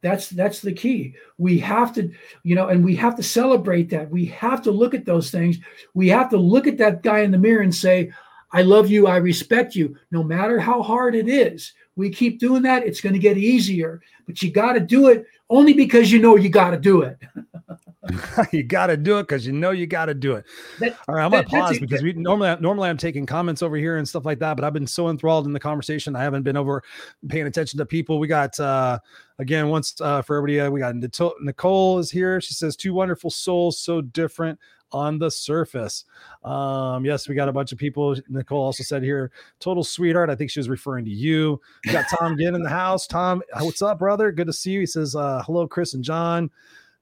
that's 0.01 0.29
that's 0.29 0.61
the 0.61 0.73
key. 0.73 1.15
We 1.37 1.59
have 1.59 1.93
to, 1.95 2.11
you 2.43 2.55
know, 2.55 2.67
and 2.67 2.83
we 2.83 2.95
have 2.97 3.15
to 3.15 3.23
celebrate 3.23 3.89
that. 3.91 4.09
We 4.09 4.25
have 4.25 4.61
to 4.63 4.71
look 4.71 4.93
at 4.93 5.05
those 5.05 5.31
things. 5.31 5.57
We 5.93 6.09
have 6.09 6.29
to 6.31 6.37
look 6.37 6.67
at 6.67 6.77
that 6.79 7.03
guy 7.03 7.19
in 7.19 7.31
the 7.31 7.37
mirror 7.37 7.61
and 7.61 7.73
say, 7.73 8.11
I 8.51 8.61
love 8.61 8.89
you, 8.89 9.07
I 9.07 9.17
respect 9.17 9.75
you, 9.75 9.97
no 10.11 10.23
matter 10.23 10.59
how 10.59 10.83
hard 10.83 11.15
it 11.15 11.27
is. 11.27 11.73
We 11.95 12.09
keep 12.09 12.39
doing 12.39 12.63
that, 12.63 12.85
it's 12.85 13.01
going 13.01 13.13
to 13.13 13.19
get 13.19 13.37
easier. 13.37 14.01
But 14.25 14.41
you 14.41 14.51
got 14.51 14.73
to 14.73 14.79
do 14.79 15.09
it 15.09 15.25
only 15.49 15.73
because 15.73 16.11
you 16.11 16.19
know 16.19 16.35
you 16.35 16.49
got 16.49 16.71
to 16.71 16.77
do 16.77 17.01
it. 17.01 17.17
you 18.51 18.63
got 18.63 18.87
to 18.87 18.97
do 18.97 19.19
it 19.19 19.23
because 19.23 19.45
you 19.45 19.53
know 19.53 19.71
you 19.71 19.87
got 19.87 20.05
to 20.05 20.13
do 20.13 20.33
it. 20.33 20.45
That, 20.79 20.97
All 21.07 21.15
right, 21.15 21.23
I'm 21.23 21.31
gonna 21.31 21.43
pause 21.43 21.79
because 21.79 22.01
we 22.01 22.13
normally 22.13 22.55
normally 22.59 22.89
I'm 22.89 22.97
taking 22.97 23.25
comments 23.25 23.61
over 23.61 23.75
here 23.77 23.97
and 23.97 24.07
stuff 24.07 24.25
like 24.25 24.39
that, 24.39 24.55
but 24.55 24.63
I've 24.63 24.73
been 24.73 24.87
so 24.87 25.09
enthralled 25.09 25.45
in 25.45 25.53
the 25.53 25.59
conversation, 25.59 26.15
I 26.15 26.23
haven't 26.23 26.43
been 26.43 26.57
over 26.57 26.83
paying 27.29 27.47
attention 27.47 27.77
to 27.77 27.85
people. 27.85 28.19
We 28.19 28.27
got 28.27 28.59
uh 28.59 28.99
again 29.39 29.69
once 29.69 29.99
uh, 30.01 30.21
for 30.21 30.37
everybody, 30.37 30.59
uh, 30.59 30.69
we 30.69 30.79
got 30.79 30.95
Nicole 30.95 31.99
is 31.99 32.11
here. 32.11 32.41
She 32.41 32.53
says 32.53 32.75
two 32.75 32.93
wonderful 32.93 33.29
souls, 33.29 33.79
so 33.79 34.01
different 34.01 34.59
on 34.93 35.17
the 35.17 35.29
surface. 35.29 36.05
Um, 36.43 37.05
yes, 37.05 37.27
we 37.27 37.35
got 37.35 37.49
a 37.49 37.53
bunch 37.53 37.71
of 37.71 37.77
people. 37.77 38.15
Nicole 38.29 38.61
also 38.61 38.83
said 38.83 39.03
here, 39.03 39.31
total 39.59 39.83
sweetheart. 39.83 40.29
I 40.29 40.35
think 40.35 40.51
she 40.51 40.59
was 40.59 40.69
referring 40.69 41.05
to 41.05 41.11
you. 41.11 41.59
We 41.85 41.91
got 41.91 42.05
Tom 42.19 42.37
Ginn 42.39 42.55
in 42.55 42.63
the 42.63 42.69
house. 42.69 43.07
Tom, 43.07 43.41
what's 43.59 43.81
up, 43.81 43.99
brother? 43.99 44.31
Good 44.31 44.47
to 44.47 44.53
see 44.53 44.71
you. 44.71 44.81
He 44.81 44.85
says, 44.85 45.15
uh, 45.15 45.41
hello, 45.45 45.67
Chris 45.67 45.93
and 45.93 46.03
John. 46.03 46.49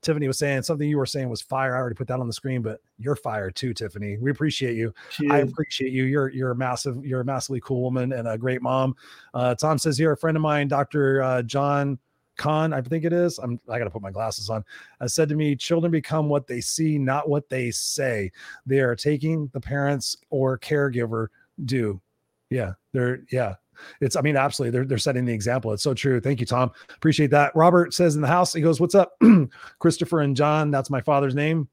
Tiffany 0.01 0.27
was 0.27 0.39
saying 0.39 0.63
something 0.63 0.89
you 0.89 0.97
were 0.97 1.05
saying 1.05 1.29
was 1.29 1.41
fire. 1.41 1.75
I 1.75 1.79
already 1.79 1.95
put 1.95 2.07
that 2.07 2.19
on 2.19 2.25
the 2.25 2.33
screen, 2.33 2.61
but 2.61 2.81
you're 2.97 3.15
fire 3.15 3.51
too, 3.51 3.73
Tiffany. 3.73 4.17
We 4.17 4.31
appreciate 4.31 4.75
you. 4.75 4.93
I 5.29 5.39
appreciate 5.39 5.91
you. 5.91 6.05
You're 6.05 6.29
you're 6.29 6.51
a 6.51 6.55
massive, 6.55 7.05
you're 7.05 7.21
a 7.21 7.25
massively 7.25 7.61
cool 7.61 7.83
woman 7.83 8.11
and 8.11 8.27
a 8.27 8.37
great 8.37 8.63
mom. 8.63 8.95
Uh, 9.33 9.53
Tom 9.53 9.77
says 9.77 9.97
here, 9.97 10.11
a 10.11 10.17
friend 10.17 10.35
of 10.35 10.41
mine, 10.41 10.67
Dr. 10.67 11.21
Uh, 11.21 11.41
John 11.43 11.99
Kahn, 12.37 12.73
I 12.73 12.81
think 12.81 13.05
it 13.05 13.13
is. 13.13 13.37
I'm 13.39 13.59
I 13.69 13.77
gotta 13.77 13.89
put 13.89 14.01
my 14.01 14.11
glasses 14.11 14.49
on. 14.49 14.63
Has 14.99 15.13
said 15.13 15.29
to 15.29 15.35
me, 15.35 15.55
children 15.55 15.91
become 15.91 16.29
what 16.29 16.47
they 16.47 16.61
see, 16.61 16.97
not 16.97 17.29
what 17.29 17.49
they 17.49 17.71
say. 17.71 18.31
They 18.65 18.79
are 18.79 18.95
taking 18.95 19.49
the 19.53 19.61
parents 19.61 20.17
or 20.29 20.57
caregiver 20.57 21.27
do. 21.65 22.01
Yeah, 22.49 22.73
they're 22.93 23.23
yeah 23.31 23.55
it's 23.99 24.15
i 24.15 24.21
mean 24.21 24.35
absolutely 24.35 24.71
they're, 24.71 24.85
they're 24.85 24.97
setting 24.97 25.25
the 25.25 25.33
example 25.33 25.71
it's 25.71 25.83
so 25.83 25.93
true 25.93 26.19
thank 26.19 26.39
you 26.39 26.45
tom 26.45 26.71
appreciate 26.89 27.31
that 27.31 27.51
robert 27.55 27.93
says 27.93 28.15
in 28.15 28.21
the 28.21 28.27
house 28.27 28.53
he 28.53 28.61
goes 28.61 28.79
what's 28.79 28.95
up 28.95 29.13
christopher 29.79 30.21
and 30.21 30.35
john 30.35 30.71
that's 30.71 30.89
my 30.89 31.01
father's 31.01 31.35
name 31.35 31.67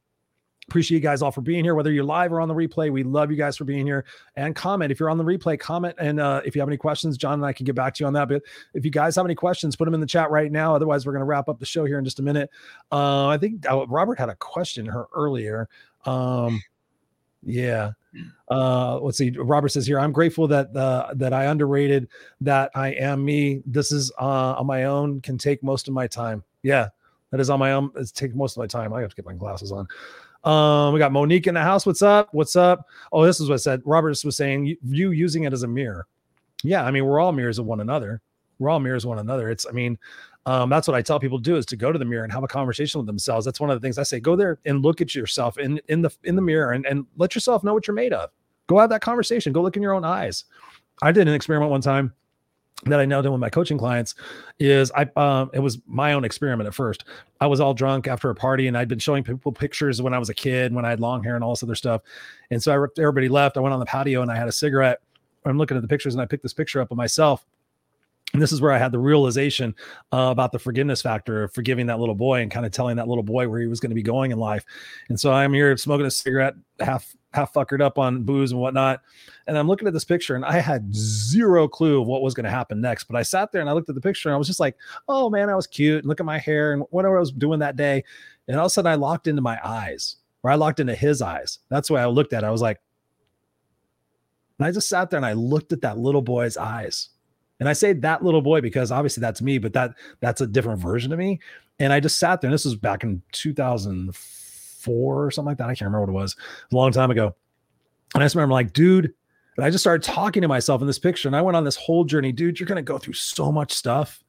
appreciate 0.68 0.98
you 0.98 1.02
guys 1.02 1.22
all 1.22 1.30
for 1.30 1.40
being 1.40 1.64
here 1.64 1.74
whether 1.74 1.90
you're 1.90 2.04
live 2.04 2.30
or 2.30 2.42
on 2.42 2.48
the 2.48 2.54
replay. 2.54 2.92
We 2.92 3.02
love 3.02 3.30
you 3.30 3.38
guys 3.38 3.56
for 3.56 3.64
being 3.64 3.86
here. 3.86 4.04
And 4.36 4.54
comment 4.54 4.92
if 4.92 5.00
you're 5.00 5.08
on 5.08 5.16
the 5.16 5.24
replay 5.24 5.58
comment 5.58 5.94
and 5.98 6.20
uh, 6.20 6.42
if 6.44 6.54
you 6.54 6.60
have 6.60 6.68
any 6.68 6.76
questions 6.76 7.16
john 7.16 7.34
and 7.34 7.46
i 7.46 7.52
can 7.52 7.64
get 7.64 7.74
back 7.74 7.94
to 7.94 8.04
you 8.04 8.06
on 8.06 8.12
that. 8.12 8.28
But 8.28 8.42
if 8.74 8.84
you 8.84 8.90
guys 8.90 9.16
have 9.16 9.24
any 9.24 9.34
questions 9.34 9.76
put 9.76 9.86
them 9.86 9.94
in 9.94 10.00
the 10.00 10.06
chat 10.06 10.30
right 10.30 10.52
now. 10.52 10.74
Otherwise 10.74 11.06
we're 11.06 11.12
going 11.12 11.20
to 11.20 11.26
wrap 11.26 11.48
up 11.48 11.58
the 11.58 11.66
show 11.66 11.86
here 11.86 11.98
in 11.98 12.04
just 12.04 12.18
a 12.18 12.22
minute. 12.22 12.50
Uh, 12.92 13.28
i 13.28 13.38
think 13.38 13.68
uh, 13.70 13.86
robert 13.86 14.18
had 14.18 14.28
a 14.28 14.36
question 14.36 14.84
her 14.84 15.06
earlier. 15.14 15.68
Um, 16.04 16.62
yeah. 17.42 17.92
Uh 18.50 18.98
let's 18.98 19.16
see. 19.16 19.30
Robert 19.30 19.68
says 19.70 19.86
here 19.86 19.98
i'm 19.98 20.12
grateful 20.12 20.48
that 20.48 20.74
uh 20.76 21.12
that 21.14 21.32
i 21.32 21.44
underrated 21.44 22.08
that 22.42 22.70
i 22.74 22.88
am 22.88 23.24
me. 23.24 23.62
This 23.64 23.90
is 23.90 24.12
uh 24.20 24.54
on 24.58 24.66
my 24.66 24.84
own 24.84 25.20
can 25.22 25.38
take 25.38 25.62
most 25.62 25.88
of 25.88 25.94
my 25.94 26.06
time. 26.06 26.44
Yeah 26.62 26.88
that 27.30 27.40
is 27.40 27.50
on 27.50 27.58
my 27.58 27.72
own 27.72 27.90
it's 27.96 28.12
take 28.12 28.34
most 28.34 28.56
of 28.56 28.60
my 28.60 28.66
time. 28.66 28.92
I 28.92 29.00
have 29.00 29.10
to 29.10 29.16
get 29.16 29.26
my 29.26 29.34
glasses 29.34 29.72
on 29.72 29.86
um 30.44 30.92
we 30.92 30.98
got 30.98 31.12
monique 31.12 31.46
in 31.46 31.54
the 31.54 31.60
house 31.60 31.84
what's 31.84 32.02
up 32.02 32.28
what's 32.32 32.56
up 32.56 32.86
oh 33.12 33.24
this 33.24 33.40
is 33.40 33.48
what 33.48 33.54
I 33.54 33.58
said 33.58 33.82
robert 33.84 34.16
was 34.24 34.36
saying 34.36 34.66
you, 34.66 34.76
you 34.84 35.10
using 35.10 35.44
it 35.44 35.52
as 35.52 35.64
a 35.64 35.68
mirror 35.68 36.06
yeah 36.62 36.84
i 36.84 36.90
mean 36.90 37.04
we're 37.04 37.20
all 37.20 37.32
mirrors 37.32 37.58
of 37.58 37.66
one 37.66 37.80
another 37.80 38.20
we're 38.58 38.70
all 38.70 38.80
mirrors 38.80 39.04
of 39.04 39.08
one 39.08 39.18
another 39.18 39.50
it's 39.50 39.66
i 39.68 39.72
mean 39.72 39.98
um, 40.48 40.70
that's 40.70 40.88
what 40.88 40.94
I 40.94 41.02
tell 41.02 41.20
people 41.20 41.36
to 41.36 41.44
do 41.44 41.56
is 41.56 41.66
to 41.66 41.76
go 41.76 41.92
to 41.92 41.98
the 41.98 42.06
mirror 42.06 42.24
and 42.24 42.32
have 42.32 42.42
a 42.42 42.48
conversation 42.48 42.98
with 42.98 43.06
themselves. 43.06 43.44
That's 43.44 43.60
one 43.60 43.68
of 43.68 43.78
the 43.78 43.84
things 43.84 43.98
I 43.98 44.02
say. 44.02 44.18
Go 44.18 44.34
there 44.34 44.58
and 44.64 44.82
look 44.82 45.02
at 45.02 45.14
yourself 45.14 45.58
in 45.58 45.78
in 45.88 46.00
the 46.00 46.10
in 46.24 46.36
the 46.36 46.42
mirror 46.42 46.72
and, 46.72 46.86
and 46.86 47.04
let 47.18 47.34
yourself 47.34 47.62
know 47.62 47.74
what 47.74 47.86
you're 47.86 47.94
made 47.94 48.14
of. 48.14 48.30
Go 48.66 48.78
have 48.78 48.88
that 48.88 49.02
conversation. 49.02 49.52
Go 49.52 49.60
look 49.60 49.76
in 49.76 49.82
your 49.82 49.92
own 49.92 50.06
eyes. 50.06 50.44
I 51.02 51.12
did 51.12 51.28
an 51.28 51.34
experiment 51.34 51.70
one 51.70 51.82
time 51.82 52.14
that 52.84 53.00
I 53.00 53.04
now 53.04 53.20
do 53.20 53.32
with 53.32 53.40
my 53.40 53.50
coaching 53.50 53.76
clients 53.76 54.14
is 54.58 54.92
I 54.92 55.08
um 55.16 55.50
it 55.52 55.58
was 55.58 55.78
my 55.86 56.12
own 56.12 56.24
experiment 56.24 56.68
at 56.68 56.74
first. 56.74 57.04
I 57.40 57.46
was 57.46 57.60
all 57.60 57.74
drunk 57.74 58.06
after 58.06 58.30
a 58.30 58.34
party 58.34 58.68
and 58.68 58.78
I'd 58.78 58.88
been 58.88 58.98
showing 58.98 59.24
people 59.24 59.52
pictures 59.52 60.00
when 60.00 60.14
I 60.14 60.18
was 60.18 60.28
a 60.28 60.34
kid 60.34 60.72
when 60.72 60.84
I 60.84 60.90
had 60.90 61.00
long 61.00 61.22
hair 61.22 61.34
and 61.34 61.42
all 61.42 61.52
this 61.52 61.62
other 61.62 61.74
stuff. 61.74 62.02
And 62.50 62.62
so 62.62 62.72
I 62.72 63.00
everybody 63.00 63.28
left. 63.28 63.56
I 63.56 63.60
went 63.60 63.72
on 63.72 63.80
the 63.80 63.86
patio 63.86 64.22
and 64.22 64.30
I 64.30 64.36
had 64.36 64.48
a 64.48 64.52
cigarette. 64.52 65.00
I'm 65.44 65.58
looking 65.58 65.76
at 65.76 65.82
the 65.82 65.88
pictures 65.88 66.14
and 66.14 66.22
I 66.22 66.26
picked 66.26 66.42
this 66.42 66.52
picture 66.54 66.80
up 66.80 66.90
of 66.90 66.96
myself 66.96 67.44
and 68.34 68.42
this 68.42 68.52
is 68.52 68.60
where 68.60 68.72
I 68.72 68.78
had 68.78 68.92
the 68.92 68.98
realization 68.98 69.74
uh, 70.12 70.28
about 70.30 70.52
the 70.52 70.58
forgiveness 70.58 71.00
factor 71.00 71.44
of 71.44 71.54
forgiving 71.54 71.86
that 71.86 71.98
little 71.98 72.14
boy 72.14 72.42
and 72.42 72.50
kind 72.50 72.66
of 72.66 72.72
telling 72.72 72.96
that 72.96 73.08
little 73.08 73.24
boy 73.24 73.48
where 73.48 73.60
he 73.60 73.66
was 73.66 73.80
going 73.80 73.90
to 73.90 73.94
be 73.94 74.02
going 74.02 74.32
in 74.32 74.38
life. 74.38 74.66
And 75.08 75.18
so 75.18 75.32
I'm 75.32 75.54
here 75.54 75.74
smoking 75.78 76.04
a 76.04 76.10
cigarette, 76.10 76.54
half 76.78 77.16
half 77.32 77.52
fuckered 77.52 77.80
up 77.80 77.98
on 77.98 78.22
booze 78.22 78.52
and 78.52 78.60
whatnot. 78.60 79.00
And 79.46 79.58
I'm 79.58 79.68
looking 79.68 79.86
at 79.86 79.94
this 79.94 80.04
picture 80.04 80.34
and 80.34 80.44
I 80.44 80.58
had 80.58 80.94
zero 80.94 81.68
clue 81.68 82.00
of 82.00 82.06
what 82.06 82.22
was 82.22 82.34
going 82.34 82.44
to 82.44 82.50
happen 82.50 82.80
next. 82.80 83.04
But 83.04 83.16
I 83.16 83.22
sat 83.22 83.52
there 83.52 83.60
and 83.60 83.68
I 83.68 83.72
looked 83.72 83.88
at 83.88 83.94
the 83.94 84.00
picture 84.00 84.28
and 84.28 84.34
I 84.34 84.38
was 84.38 84.46
just 84.46 84.60
like, 84.60 84.76
oh 85.08 85.28
man, 85.28 85.50
I 85.50 85.54
was 85.54 85.66
cute. 85.66 86.00
And 86.00 86.08
look 86.08 86.20
at 86.20 86.26
my 86.26 86.38
hair 86.38 86.72
and 86.72 86.84
whatever 86.90 87.16
I 87.16 87.20
was 87.20 87.32
doing 87.32 87.60
that 87.60 87.76
day. 87.76 88.02
And 88.46 88.56
all 88.56 88.66
of 88.66 88.70
a 88.70 88.70
sudden 88.70 88.90
I 88.90 88.94
locked 88.94 89.26
into 89.26 89.42
my 89.42 89.58
eyes 89.62 90.16
or 90.42 90.50
I 90.50 90.54
locked 90.54 90.80
into 90.80 90.94
his 90.94 91.20
eyes. 91.20 91.58
That's 91.68 91.90
why 91.90 92.00
I 92.00 92.06
looked 92.06 92.32
at 92.32 92.44
it. 92.44 92.46
I 92.46 92.50
was 92.50 92.62
like, 92.62 92.80
and 94.58 94.66
I 94.66 94.72
just 94.72 94.88
sat 94.88 95.10
there 95.10 95.18
and 95.18 95.26
I 95.26 95.34
looked 95.34 95.72
at 95.72 95.82
that 95.82 95.98
little 95.98 96.22
boy's 96.22 96.56
eyes 96.56 97.10
and 97.60 97.68
I 97.68 97.72
say 97.72 97.92
that 97.92 98.24
little 98.24 98.42
boy 98.42 98.60
because 98.60 98.92
obviously 98.92 99.20
that's 99.20 99.42
me, 99.42 99.58
but 99.58 99.72
that 99.72 99.94
that's 100.20 100.40
a 100.40 100.46
different 100.46 100.80
version 100.80 101.12
of 101.12 101.18
me. 101.18 101.40
And 101.80 101.92
I 101.92 102.00
just 102.00 102.18
sat 102.18 102.40
there, 102.40 102.48
and 102.48 102.54
this 102.54 102.64
was 102.64 102.76
back 102.76 103.04
in 103.04 103.22
2004 103.32 104.37
or 104.86 105.30
something 105.30 105.48
like 105.48 105.58
that. 105.58 105.64
I 105.64 105.74
can't 105.74 105.82
remember 105.82 106.00
what 106.00 106.10
it 106.10 106.22
was. 106.22 106.36
a 106.70 106.76
long 106.76 106.92
time 106.92 107.10
ago. 107.10 107.34
And 108.14 108.22
I 108.22 108.26
just 108.26 108.34
remember 108.34 108.54
like, 108.54 108.72
dude, 108.72 109.12
and 109.56 109.64
I 109.64 109.70
just 109.70 109.82
started 109.82 110.02
talking 110.02 110.42
to 110.42 110.48
myself 110.48 110.80
in 110.80 110.86
this 110.86 110.98
picture. 110.98 111.28
And 111.28 111.36
I 111.36 111.42
went 111.42 111.56
on 111.56 111.64
this 111.64 111.76
whole 111.76 112.04
journey, 112.04 112.32
dude. 112.32 112.60
You're 112.60 112.66
gonna 112.66 112.82
go 112.82 112.98
through 112.98 113.14
so 113.14 113.50
much 113.50 113.72
stuff 113.72 114.22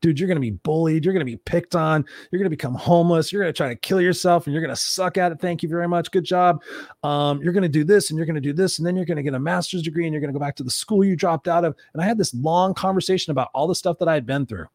dude, 0.00 0.18
you're 0.18 0.26
going 0.26 0.36
to 0.36 0.40
be 0.40 0.50
bullied. 0.50 1.04
You're 1.04 1.14
going 1.14 1.24
to 1.24 1.30
be 1.30 1.36
picked 1.36 1.74
on. 1.74 2.04
You're 2.30 2.38
going 2.38 2.46
to 2.46 2.56
become 2.56 2.74
homeless. 2.74 3.32
You're 3.32 3.42
going 3.42 3.52
to 3.52 3.56
try 3.56 3.68
to 3.68 3.76
kill 3.76 4.00
yourself 4.00 4.46
and 4.46 4.54
you're 4.54 4.62
going 4.62 4.74
to 4.74 4.80
suck 4.80 5.18
at 5.18 5.32
it. 5.32 5.40
Thank 5.40 5.62
you 5.62 5.68
very 5.68 5.88
much. 5.88 6.10
Good 6.10 6.24
job. 6.24 6.62
Um, 7.02 7.42
you're 7.42 7.52
going 7.52 7.62
to 7.62 7.68
do 7.68 7.84
this 7.84 8.10
and 8.10 8.16
you're 8.16 8.26
going 8.26 8.34
to 8.34 8.40
do 8.40 8.52
this. 8.52 8.78
And 8.78 8.86
then 8.86 8.96
you're 8.96 9.04
going 9.04 9.16
to 9.16 9.22
get 9.22 9.34
a 9.34 9.38
master's 9.38 9.82
degree 9.82 10.04
and 10.04 10.12
you're 10.12 10.20
going 10.20 10.32
to 10.32 10.38
go 10.38 10.44
back 10.44 10.56
to 10.56 10.62
the 10.62 10.70
school 10.70 11.04
you 11.04 11.16
dropped 11.16 11.48
out 11.48 11.64
of. 11.64 11.74
And 11.92 12.02
I 12.02 12.06
had 12.06 12.18
this 12.18 12.34
long 12.34 12.74
conversation 12.74 13.30
about 13.30 13.48
all 13.54 13.66
the 13.66 13.74
stuff 13.74 13.98
that 13.98 14.08
I 14.08 14.14
had 14.14 14.26
been 14.26 14.46
through. 14.46 14.66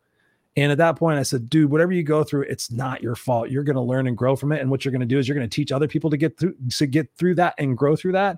And 0.57 0.71
at 0.71 0.77
that 0.79 0.97
point, 0.97 1.17
I 1.17 1.23
said, 1.23 1.49
dude, 1.49 1.71
whatever 1.71 1.93
you 1.93 2.03
go 2.03 2.25
through, 2.25 2.43
it's 2.43 2.71
not 2.71 3.01
your 3.01 3.15
fault. 3.15 3.49
You're 3.49 3.63
going 3.63 3.77
to 3.77 3.81
learn 3.81 4.07
and 4.07 4.17
grow 4.17 4.35
from 4.35 4.51
it. 4.51 4.59
And 4.59 4.69
what 4.69 4.83
you're 4.83 4.91
going 4.91 4.99
to 4.99 5.05
do 5.05 5.17
is 5.17 5.27
you're 5.27 5.37
going 5.37 5.49
to 5.49 5.55
teach 5.55 5.71
other 5.71 5.87
people 5.87 6.09
to 6.09 6.17
get 6.17 6.37
through 6.37 6.55
to 6.77 6.87
get 6.87 7.09
through 7.15 7.35
that 7.35 7.55
and 7.57 7.77
grow 7.77 7.95
through 7.95 8.11
that. 8.13 8.37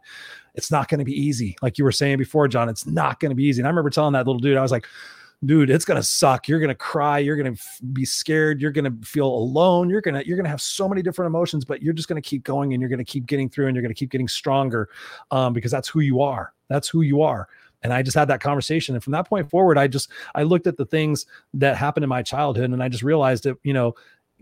It's 0.53 0.69
not 0.69 0.89
going 0.89 0.99
to 0.99 1.05
be 1.05 1.19
easy. 1.19 1.55
Like 1.63 1.79
you 1.79 1.83
were 1.83 1.91
saying 1.91 2.19
before, 2.19 2.47
John, 2.47 2.69
it's 2.69 2.85
not 2.85 3.19
going 3.19 3.31
to 3.31 3.35
be 3.35 3.45
easy. 3.45 3.61
And 3.61 3.67
I 3.67 3.71
remember 3.71 3.89
telling 3.89 4.13
that 4.13 4.27
little 4.27 4.39
dude, 4.39 4.57
I 4.57 4.61
was 4.61 4.71
like, 4.71 4.85
dude 5.45 5.69
it's 5.69 5.85
going 5.85 5.99
to 5.99 6.07
suck 6.07 6.47
you're 6.47 6.59
going 6.59 6.69
to 6.69 6.75
cry 6.75 7.19
you're 7.19 7.35
going 7.35 7.53
to 7.53 7.59
f- 7.59 7.79
be 7.91 8.05
scared 8.05 8.61
you're 8.61 8.71
going 8.71 8.85
to 8.85 9.05
feel 9.05 9.27
alone 9.27 9.89
you're 9.89 10.01
going 10.01 10.13
to 10.13 10.25
you're 10.25 10.37
going 10.37 10.45
to 10.45 10.49
have 10.49 10.61
so 10.61 10.87
many 10.87 11.01
different 11.01 11.27
emotions 11.27 11.65
but 11.65 11.81
you're 11.81 11.93
just 11.93 12.07
going 12.07 12.21
to 12.21 12.27
keep 12.27 12.43
going 12.43 12.73
and 12.73 12.81
you're 12.81 12.89
going 12.89 12.97
to 12.97 13.03
keep 13.03 13.25
getting 13.25 13.49
through 13.49 13.67
and 13.67 13.75
you're 13.75 13.81
going 13.81 13.93
to 13.93 13.97
keep 13.97 14.09
getting 14.09 14.27
stronger 14.27 14.89
um, 15.31 15.51
because 15.53 15.71
that's 15.71 15.89
who 15.89 15.99
you 15.99 16.21
are 16.21 16.53
that's 16.69 16.87
who 16.87 17.01
you 17.01 17.21
are 17.21 17.49
and 17.83 17.93
i 17.93 18.01
just 18.01 18.15
had 18.15 18.27
that 18.27 18.41
conversation. 18.41 18.95
And 18.95 19.03
from 19.03 19.11
that 19.11 19.27
point 19.27 19.49
forward 19.49 19.77
i 19.77 19.87
just 19.87 20.09
i 20.35 20.43
looked 20.43 20.67
at 20.67 20.77
the 20.77 20.85
things 20.85 21.25
that 21.55 21.77
happened 21.77 22.03
in 22.03 22.09
my 22.09 22.23
childhood 22.23 22.71
and 22.71 22.81
i 22.81 22.89
just 22.89 23.03
realized 23.03 23.43
that 23.43 23.57
you 23.63 23.73
know 23.73 23.95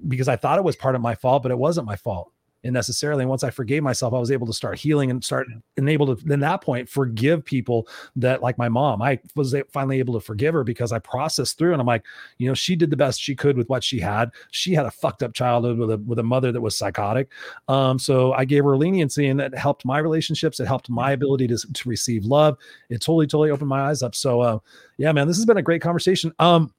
because 0.07 0.27
i 0.27 0.35
thought 0.35 0.57
it 0.57 0.63
was 0.63 0.75
part 0.75 0.95
of 0.95 1.01
my 1.01 1.15
fault 1.15 1.43
but 1.43 1.51
it 1.51 1.57
wasn't 1.57 1.85
my 1.85 1.95
fault 1.95 2.31
and 2.63 2.73
necessarily. 2.73 3.23
And 3.23 3.29
once 3.29 3.43
I 3.43 3.49
forgave 3.49 3.83
myself, 3.83 4.13
I 4.13 4.19
was 4.19 4.31
able 4.31 4.47
to 4.47 4.53
start 4.53 4.77
healing 4.77 5.09
and 5.09 5.23
start 5.23 5.47
and 5.77 5.89
able 5.89 6.15
to, 6.15 6.23
then 6.25 6.39
that 6.41 6.61
point, 6.61 6.89
forgive 6.89 7.43
people 7.43 7.87
that, 8.15 8.41
like 8.41 8.57
my 8.57 8.69
mom, 8.69 9.01
I 9.01 9.19
was 9.35 9.55
finally 9.71 9.99
able 9.99 10.13
to 10.13 10.19
forgive 10.19 10.53
her 10.53 10.63
because 10.63 10.91
I 10.91 10.99
processed 10.99 11.57
through 11.57 11.73
and 11.73 11.81
I'm 11.81 11.87
like, 11.87 12.03
you 12.37 12.47
know, 12.47 12.53
she 12.53 12.75
did 12.75 12.89
the 12.89 12.97
best 12.97 13.21
she 13.21 13.35
could 13.35 13.57
with 13.57 13.69
what 13.69 13.83
she 13.83 13.99
had. 13.99 14.31
She 14.51 14.73
had 14.73 14.85
a 14.85 14.91
fucked 14.91 15.23
up 15.23 15.33
childhood 15.33 15.77
with 15.77 15.91
a, 15.91 15.97
with 15.97 16.19
a 16.19 16.23
mother 16.23 16.51
that 16.51 16.61
was 16.61 16.77
psychotic. 16.77 17.29
Um, 17.67 17.97
so 17.97 18.33
I 18.33 18.45
gave 18.45 18.63
her 18.63 18.77
leniency 18.77 19.27
and 19.27 19.39
that 19.39 19.57
helped 19.57 19.85
my 19.85 19.99
relationships. 19.99 20.59
It 20.59 20.67
helped 20.67 20.89
my 20.89 21.11
ability 21.11 21.47
to, 21.47 21.57
to 21.57 21.89
receive 21.89 22.25
love. 22.25 22.57
It 22.89 23.01
totally, 23.01 23.27
totally 23.27 23.51
opened 23.51 23.69
my 23.69 23.89
eyes 23.89 24.03
up. 24.03 24.15
So, 24.15 24.41
uh, 24.41 24.59
yeah, 24.97 25.11
man, 25.11 25.27
this 25.27 25.37
has 25.37 25.45
been 25.45 25.57
a 25.57 25.63
great 25.63 25.81
conversation. 25.81 26.31
Um, 26.39 26.73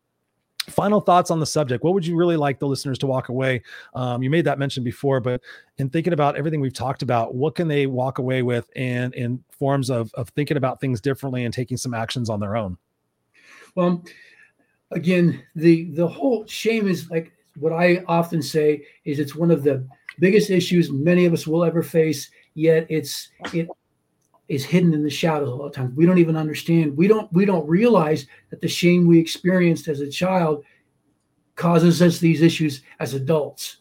final 0.68 1.00
thoughts 1.00 1.30
on 1.30 1.40
the 1.40 1.46
subject. 1.46 1.82
What 1.82 1.94
would 1.94 2.06
you 2.06 2.16
really 2.16 2.36
like 2.36 2.58
the 2.58 2.66
listeners 2.66 2.98
to 2.98 3.06
walk 3.06 3.28
away? 3.28 3.62
Um, 3.94 4.22
you 4.22 4.30
made 4.30 4.44
that 4.44 4.58
mention 4.58 4.84
before 4.84 5.20
but 5.20 5.40
in 5.78 5.90
thinking 5.90 6.12
about 6.12 6.36
everything 6.36 6.60
we've 6.60 6.72
talked 6.72 7.02
about 7.02 7.34
what 7.34 7.54
can 7.54 7.68
they 7.68 7.86
walk 7.86 8.18
away 8.18 8.42
with 8.42 8.70
and 8.76 9.14
in 9.14 9.42
forms 9.50 9.90
of, 9.90 10.12
of 10.14 10.28
thinking 10.30 10.56
about 10.56 10.80
things 10.80 11.00
differently 11.00 11.44
and 11.44 11.52
taking 11.52 11.76
some 11.76 11.94
actions 11.94 12.30
on 12.30 12.40
their 12.40 12.56
own? 12.56 12.76
Well 13.74 14.04
again 14.92 15.42
the 15.54 15.90
the 15.92 16.06
whole 16.06 16.46
shame 16.46 16.86
is 16.86 17.10
like 17.10 17.32
what 17.56 17.72
i 17.72 18.02
often 18.06 18.42
say 18.42 18.84
is 19.04 19.18
it's 19.18 19.34
one 19.34 19.50
of 19.50 19.62
the 19.62 19.86
biggest 20.18 20.50
issues 20.50 20.90
many 20.90 21.24
of 21.24 21.32
us 21.32 21.46
will 21.46 21.64
ever 21.64 21.82
face 21.82 22.30
yet 22.54 22.86
it's 22.88 23.30
it 23.52 23.68
is 24.52 24.66
hidden 24.66 24.92
in 24.92 25.02
the 25.02 25.08
shadows 25.08 25.48
a 25.48 25.54
lot 25.54 25.64
of 25.64 25.72
times. 25.72 25.96
We 25.96 26.04
don't 26.04 26.18
even 26.18 26.36
understand. 26.36 26.94
We 26.94 27.08
don't 27.08 27.32
we 27.32 27.46
don't 27.46 27.66
realize 27.66 28.26
that 28.50 28.60
the 28.60 28.68
shame 28.68 29.06
we 29.06 29.18
experienced 29.18 29.88
as 29.88 30.00
a 30.00 30.10
child 30.10 30.62
causes 31.56 32.02
us 32.02 32.18
these 32.18 32.42
issues 32.42 32.82
as 33.00 33.14
adults. 33.14 33.78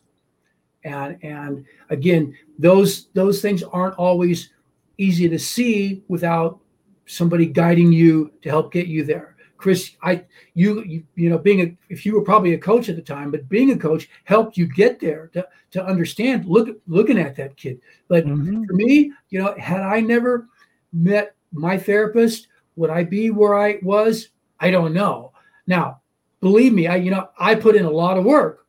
And 0.85 1.17
and 1.23 1.65
again, 1.89 2.37
those 2.57 3.09
those 3.09 3.41
things 3.41 3.63
aren't 3.63 3.95
always 3.95 4.51
easy 4.97 5.27
to 5.27 5.37
see 5.37 6.03
without 6.07 6.61
somebody 7.05 7.47
guiding 7.47 7.91
you 7.91 8.31
to 8.41 8.49
help 8.49 8.71
get 8.71 8.87
you 8.87 9.03
there. 9.03 9.35
Chris, 9.57 9.97
I 10.01 10.23
you 10.53 10.83
you, 10.85 11.03
you 11.15 11.29
know 11.29 11.37
being 11.37 11.61
a 11.61 11.77
if 11.89 12.05
you 12.05 12.15
were 12.15 12.23
probably 12.23 12.53
a 12.53 12.57
coach 12.57 12.87
at 12.87 12.95
the 12.95 13.01
time, 13.01 13.29
but 13.29 13.49
being 13.49 13.71
a 13.71 13.77
coach 13.77 14.09
helped 14.23 14.55
you 14.55 14.67
get 14.67 15.01
there 15.01 15.27
to, 15.33 15.45
to 15.71 15.83
understand 15.83 16.45
look 16.45 16.69
looking 16.87 17.19
at 17.19 17.35
that 17.35 17.57
kid. 17.57 17.81
But 18.07 18.25
mm-hmm. 18.25 18.63
for 18.63 18.73
me, 18.73 19.11
you 19.31 19.43
know, 19.43 19.53
had 19.57 19.81
I 19.81 19.99
never 19.99 20.47
met 20.93 21.35
my 21.53 21.77
therapist, 21.77 22.47
would 22.75 22.89
I 22.89 23.03
be 23.03 23.29
where 23.29 23.57
I 23.57 23.79
was? 23.81 24.29
I 24.59 24.71
don't 24.71 24.93
know. 24.93 25.33
Now, 25.67 26.01
believe 26.39 26.73
me, 26.73 26.87
I 26.87 26.95
you 26.97 27.11
know 27.11 27.29
I 27.39 27.55
put 27.55 27.75
in 27.75 27.85
a 27.85 27.91
lot 27.91 28.17
of 28.17 28.25
work, 28.25 28.65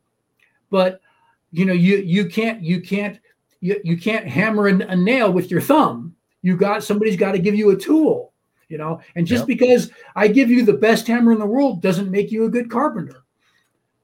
but 0.69 1.01
you 1.51 1.65
know 1.65 1.73
you 1.73 1.97
you 1.97 2.25
can't 2.25 2.61
you 2.61 2.81
can't 2.81 3.19
you, 3.61 3.79
you 3.83 3.97
can't 3.97 4.27
hammer 4.27 4.67
a, 4.67 4.75
a 4.87 4.95
nail 4.95 5.31
with 5.31 5.49
your 5.49 5.61
thumb. 5.61 6.15
You 6.41 6.57
got 6.57 6.83
somebody's 6.83 7.15
got 7.15 7.31
to 7.31 7.39
give 7.39 7.55
you 7.55 7.71
a 7.71 7.77
tool, 7.77 8.33
you 8.67 8.77
know. 8.77 8.99
And 9.15 9.25
just 9.25 9.41
yep. 9.41 9.47
because 9.47 9.91
I 10.15 10.27
give 10.27 10.49
you 10.49 10.65
the 10.65 10.73
best 10.73 11.07
hammer 11.07 11.31
in 11.31 11.39
the 11.39 11.45
world 11.45 11.81
doesn't 11.81 12.11
make 12.11 12.31
you 12.31 12.45
a 12.45 12.49
good 12.49 12.69
carpenter. 12.69 13.23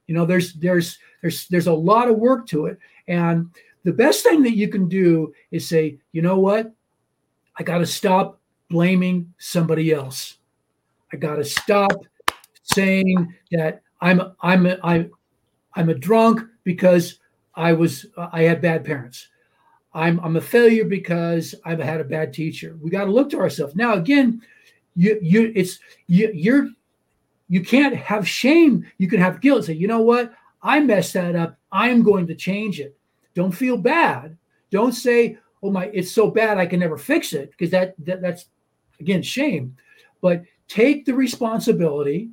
You 0.07 0.15
know, 0.15 0.25
there's 0.25 0.53
there's 0.53 0.97
there's 1.21 1.47
there's 1.47 1.67
a 1.67 1.73
lot 1.73 2.09
of 2.09 2.17
work 2.17 2.47
to 2.47 2.67
it, 2.67 2.79
and 3.07 3.49
the 3.83 3.93
best 3.93 4.23
thing 4.23 4.43
that 4.43 4.55
you 4.55 4.69
can 4.69 4.87
do 4.87 5.33
is 5.51 5.67
say, 5.67 5.99
you 6.11 6.21
know 6.21 6.39
what, 6.39 6.73
I 7.59 7.63
got 7.63 7.79
to 7.79 7.85
stop 7.85 8.39
blaming 8.69 9.33
somebody 9.37 9.91
else. 9.91 10.37
I 11.11 11.17
got 11.17 11.35
to 11.35 11.43
stop 11.43 11.91
saying 12.63 13.35
that 13.51 13.81
I'm 14.01 14.21
I'm 14.41 14.65
I'm 15.73 15.89
a 15.89 15.93
drunk 15.93 16.41
because 16.63 17.19
I 17.55 17.73
was 17.73 18.05
I 18.17 18.43
had 18.43 18.61
bad 18.61 18.85
parents. 18.85 19.27
I'm 19.93 20.19
I'm 20.21 20.37
a 20.37 20.41
failure 20.41 20.85
because 20.85 21.53
I've 21.65 21.79
had 21.79 21.99
a 21.99 22.05
bad 22.05 22.33
teacher. 22.33 22.77
We 22.81 22.89
got 22.89 23.05
to 23.05 23.11
look 23.11 23.29
to 23.31 23.39
ourselves. 23.39 23.75
Now 23.75 23.95
again, 23.95 24.41
you 24.95 25.19
you 25.21 25.51
it's 25.55 25.79
you 26.07 26.31
you're 26.33 26.69
you 27.49 27.61
can't 27.61 27.95
have 27.95 28.27
shame. 28.27 28.85
You 28.99 29.07
can 29.07 29.19
have 29.19 29.41
guilt. 29.41 29.65
Say, 29.65 29.73
you 29.73 29.87
know 29.87 30.01
what? 30.01 30.33
I 30.61 30.79
messed 30.79 31.13
that 31.13 31.35
up. 31.35 31.57
I'm 31.71 32.03
going 32.03 32.27
to 32.27 32.35
change 32.35 32.79
it. 32.79 32.95
Don't 33.33 33.51
feel 33.51 33.77
bad. 33.77 34.37
Don't 34.71 34.93
say, 34.93 35.37
oh 35.61 35.71
my, 35.71 35.85
it's 35.93 36.11
so 36.11 36.29
bad 36.29 36.57
I 36.57 36.65
can 36.65 36.79
never 36.79 36.97
fix 36.97 37.33
it 37.33 37.51
because 37.51 37.71
that, 37.71 37.95
that 38.05 38.21
that's 38.21 38.45
again 38.99 39.21
shame. 39.21 39.75
But 40.21 40.43
take 40.67 41.05
the 41.05 41.13
responsibility. 41.13 42.29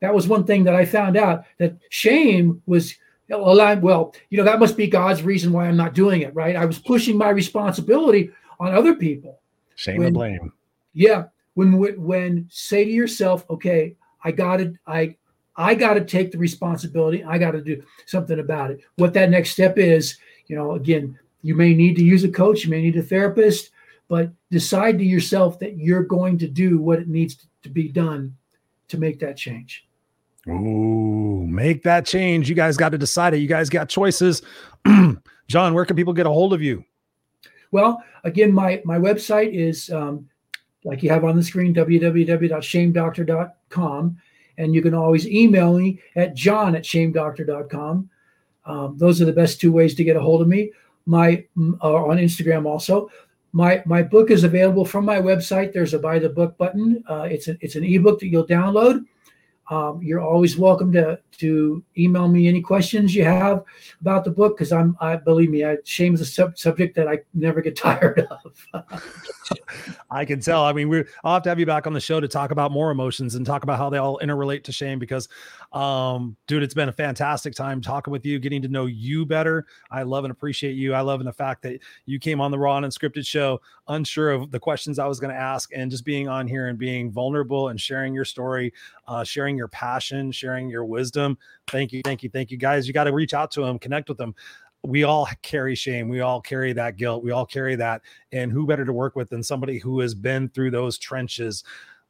That 0.00 0.14
was 0.14 0.28
one 0.28 0.44
thing 0.44 0.64
that 0.64 0.74
I 0.74 0.84
found 0.84 1.16
out 1.16 1.44
that 1.58 1.76
shame 1.88 2.62
was 2.66 2.94
well, 3.28 4.14
you 4.28 4.38
know, 4.38 4.44
that 4.44 4.60
must 4.60 4.76
be 4.76 4.86
God's 4.86 5.22
reason 5.22 5.52
why 5.52 5.66
I'm 5.66 5.76
not 5.76 5.94
doing 5.94 6.20
it, 6.20 6.34
right? 6.34 6.56
I 6.56 6.66
was 6.66 6.78
pushing 6.78 7.16
my 7.16 7.30
responsibility 7.30 8.30
on 8.60 8.74
other 8.74 8.94
people. 8.94 9.40
Shame 9.76 9.98
when, 9.98 10.06
and 10.08 10.14
blame. 10.14 10.52
Yeah. 10.92 11.24
When 11.54 11.78
when 11.78 12.46
say 12.50 12.84
to 12.84 12.90
yourself, 12.90 13.48
okay, 13.48 13.96
I 14.22 14.32
gotta 14.32 14.74
I 14.86 15.16
I 15.56 15.74
gotta 15.74 16.04
take 16.04 16.32
the 16.32 16.38
responsibility. 16.38 17.22
I 17.24 17.38
gotta 17.38 17.60
do 17.60 17.82
something 18.06 18.40
about 18.40 18.72
it. 18.72 18.80
What 18.96 19.14
that 19.14 19.30
next 19.30 19.50
step 19.50 19.78
is, 19.78 20.16
you 20.48 20.56
know, 20.56 20.72
again, 20.72 21.18
you 21.44 21.54
may 21.54 21.74
need 21.74 21.94
to 21.96 22.02
use 22.02 22.24
a 22.24 22.30
coach, 22.30 22.64
you 22.64 22.70
may 22.70 22.80
need 22.80 22.96
a 22.96 23.02
therapist, 23.02 23.68
but 24.08 24.30
decide 24.50 24.98
to 24.98 25.04
yourself 25.04 25.58
that 25.58 25.76
you're 25.76 26.02
going 26.02 26.38
to 26.38 26.48
do 26.48 26.78
what 26.78 26.98
it 26.98 27.06
needs 27.06 27.46
to 27.62 27.68
be 27.68 27.86
done 27.86 28.34
to 28.88 28.96
make 28.96 29.20
that 29.20 29.36
change. 29.36 29.86
Ooh, 30.48 31.46
make 31.46 31.82
that 31.82 32.06
change. 32.06 32.48
You 32.48 32.54
guys 32.54 32.78
got 32.78 32.92
to 32.92 32.98
decide 32.98 33.34
it. 33.34 33.40
You 33.40 33.46
guys 33.46 33.68
got 33.68 33.90
choices. 33.90 34.40
John, 35.46 35.74
where 35.74 35.84
can 35.84 35.96
people 35.96 36.14
get 36.14 36.24
a 36.24 36.30
hold 36.30 36.54
of 36.54 36.62
you? 36.62 36.82
Well, 37.72 38.02
again, 38.24 38.50
my 38.50 38.80
my 38.86 38.98
website 38.98 39.52
is 39.52 39.90
um, 39.90 40.26
like 40.82 41.02
you 41.02 41.10
have 41.10 41.24
on 41.24 41.36
the 41.36 41.42
screen, 41.42 41.74
www.shamedoctor.com. 41.74 44.16
And 44.56 44.72
you 44.74 44.80
can 44.80 44.94
always 44.94 45.26
email 45.26 45.76
me 45.76 46.00
at 46.16 46.34
john 46.34 46.74
at 46.76 46.84
shamedoctor.com. 46.84 48.08
Um, 48.66 48.96
those 48.96 49.20
are 49.20 49.26
the 49.26 49.32
best 49.32 49.60
two 49.60 49.72
ways 49.72 49.94
to 49.96 50.04
get 50.04 50.16
a 50.16 50.20
hold 50.20 50.40
of 50.40 50.48
me 50.48 50.70
my 51.06 51.44
uh, 51.82 51.94
on 51.94 52.16
Instagram 52.18 52.66
also. 52.66 53.10
My 53.52 53.82
my 53.86 54.02
book 54.02 54.30
is 54.30 54.44
available 54.44 54.84
from 54.84 55.04
my 55.04 55.16
website. 55.16 55.72
There's 55.72 55.94
a 55.94 55.98
buy 55.98 56.18
the 56.18 56.28
book 56.28 56.56
button. 56.58 57.04
Uh, 57.08 57.28
it's 57.30 57.48
a, 57.48 57.56
it's 57.60 57.76
an 57.76 57.84
ebook 57.84 58.20
that 58.20 58.28
you'll 58.28 58.46
download. 58.46 59.04
Um, 59.70 60.02
you're 60.02 60.20
always 60.20 60.58
welcome 60.58 60.92
to 60.92 61.18
to 61.38 61.82
email 61.96 62.28
me 62.28 62.48
any 62.48 62.60
questions 62.60 63.14
you 63.14 63.24
have 63.24 63.64
about 64.00 64.24
the 64.24 64.30
book 64.30 64.56
because 64.56 64.72
I'm 64.72 64.96
I 65.00 65.16
believe 65.16 65.50
me, 65.50 65.64
I 65.64 65.78
shame 65.84 66.14
is 66.14 66.20
a 66.20 66.26
sub- 66.26 66.58
subject 66.58 66.94
that 66.96 67.08
I 67.08 67.20
never 67.32 67.62
get 67.62 67.76
tired 67.76 68.26
of. 68.30 68.84
I 70.10 70.24
can 70.26 70.40
tell. 70.40 70.64
I 70.64 70.72
mean, 70.74 70.88
we 70.90 71.04
I'll 71.22 71.34
have 71.34 71.42
to 71.44 71.48
have 71.48 71.58
you 71.58 71.64
back 71.64 71.86
on 71.86 71.94
the 71.94 72.00
show 72.00 72.20
to 72.20 72.28
talk 72.28 72.50
about 72.50 72.72
more 72.72 72.90
emotions 72.90 73.36
and 73.36 73.46
talk 73.46 73.62
about 73.62 73.78
how 73.78 73.88
they 73.88 73.98
all 73.98 74.18
interrelate 74.22 74.64
to 74.64 74.72
shame 74.72 74.98
because 74.98 75.28
um, 75.74 76.36
dude, 76.46 76.62
it's 76.62 76.72
been 76.72 76.88
a 76.88 76.92
fantastic 76.92 77.52
time 77.52 77.80
talking 77.80 78.12
with 78.12 78.24
you, 78.24 78.38
getting 78.38 78.62
to 78.62 78.68
know 78.68 78.86
you 78.86 79.26
better. 79.26 79.66
I 79.90 80.04
love 80.04 80.24
and 80.24 80.30
appreciate 80.30 80.74
you. 80.74 80.94
I 80.94 81.00
love 81.00 81.20
in 81.20 81.26
the 81.26 81.32
fact 81.32 81.62
that 81.62 81.80
you 82.06 82.20
came 82.20 82.40
on 82.40 82.52
the 82.52 82.58
Raw 82.58 82.76
and 82.76 82.86
Unscripted 82.86 83.26
show, 83.26 83.60
unsure 83.88 84.30
of 84.30 84.52
the 84.52 84.60
questions 84.60 85.00
I 85.00 85.06
was 85.06 85.18
going 85.18 85.34
to 85.34 85.40
ask, 85.40 85.70
and 85.74 85.90
just 85.90 86.04
being 86.04 86.28
on 86.28 86.46
here 86.46 86.68
and 86.68 86.78
being 86.78 87.10
vulnerable 87.10 87.68
and 87.68 87.80
sharing 87.80 88.14
your 88.14 88.24
story, 88.24 88.72
uh, 89.08 89.24
sharing 89.24 89.56
your 89.56 89.68
passion, 89.68 90.30
sharing 90.30 90.70
your 90.70 90.84
wisdom. 90.84 91.36
Thank 91.66 91.92
you, 91.92 92.02
thank 92.04 92.22
you, 92.22 92.30
thank 92.30 92.52
you, 92.52 92.56
guys. 92.56 92.86
You 92.86 92.94
got 92.94 93.04
to 93.04 93.12
reach 93.12 93.34
out 93.34 93.50
to 93.52 93.62
them, 93.62 93.80
connect 93.80 94.08
with 94.08 94.18
them 94.18 94.34
we 94.84 95.02
all 95.02 95.26
carry 95.40 95.74
shame. 95.74 96.08
We 96.10 96.20
all 96.20 96.42
carry 96.42 96.74
that 96.74 96.96
guilt. 96.96 97.24
We 97.24 97.30
all 97.30 97.46
carry 97.46 97.74
that. 97.76 98.02
And 98.32 98.52
who 98.52 98.66
better 98.66 98.84
to 98.84 98.92
work 98.92 99.16
with 99.16 99.30
than 99.30 99.42
somebody 99.42 99.78
who 99.78 100.00
has 100.00 100.14
been 100.14 100.50
through 100.50 100.72
those 100.72 100.98
trenches? 100.98 101.64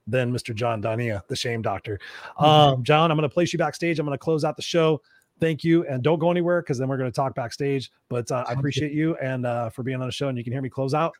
Than 0.06 0.32
Mr. 0.32 0.54
John 0.54 0.82
Dania, 0.82 1.22
the 1.28 1.36
shame 1.36 1.62
doctor. 1.62 1.98
Mm-hmm. 2.38 2.44
Um, 2.44 2.82
John, 2.84 3.10
I'm 3.10 3.16
going 3.16 3.28
to 3.28 3.32
place 3.32 3.52
you 3.52 3.58
backstage. 3.58 3.98
I'm 3.98 4.06
going 4.06 4.16
to 4.16 4.22
close 4.22 4.44
out 4.44 4.56
the 4.56 4.62
show. 4.62 5.00
Thank 5.40 5.64
you. 5.64 5.86
And 5.86 6.02
don't 6.02 6.18
go 6.18 6.30
anywhere 6.30 6.62
because 6.62 6.78
then 6.78 6.88
we're 6.88 6.96
going 6.96 7.10
to 7.10 7.14
talk 7.14 7.34
backstage. 7.34 7.90
But 8.08 8.30
uh, 8.30 8.44
I 8.46 8.52
appreciate 8.52 8.92
you 8.92 9.16
and 9.16 9.46
uh, 9.46 9.70
for 9.70 9.82
being 9.82 10.00
on 10.00 10.06
the 10.06 10.12
show 10.12 10.28
and 10.28 10.38
you 10.38 10.44
can 10.44 10.52
hear 10.52 10.62
me 10.62 10.68
close 10.68 10.94
out. 10.94 11.14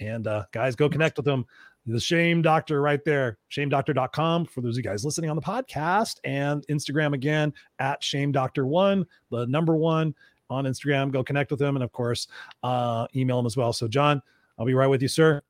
And 0.00 0.26
uh, 0.26 0.44
guys, 0.52 0.74
go 0.74 0.88
connect 0.88 1.16
with 1.16 1.26
them. 1.26 1.46
The 1.86 2.00
shame 2.00 2.42
doctor 2.42 2.82
right 2.82 3.02
there, 3.04 3.38
shamedoctor.com 3.50 4.46
for 4.46 4.60
those 4.60 4.74
of 4.76 4.84
you 4.84 4.90
guys 4.90 5.04
listening 5.04 5.30
on 5.30 5.36
the 5.36 5.42
podcast 5.42 6.18
and 6.24 6.66
Instagram 6.68 7.14
again 7.14 7.54
at 7.78 8.02
shame 8.02 8.32
doctor 8.32 8.66
one, 8.66 9.06
the 9.30 9.46
number 9.46 9.74
one 9.74 10.14
on 10.50 10.64
Instagram. 10.64 11.10
Go 11.10 11.24
connect 11.24 11.50
with 11.50 11.60
them. 11.60 11.76
And 11.76 11.82
of 11.82 11.92
course, 11.92 12.28
uh, 12.62 13.06
email 13.16 13.38
them 13.38 13.46
as 13.46 13.56
well. 13.56 13.72
So, 13.72 13.88
John, 13.88 14.20
I'll 14.58 14.66
be 14.66 14.74
right 14.74 14.88
with 14.88 15.00
you, 15.00 15.08
sir. 15.08 15.42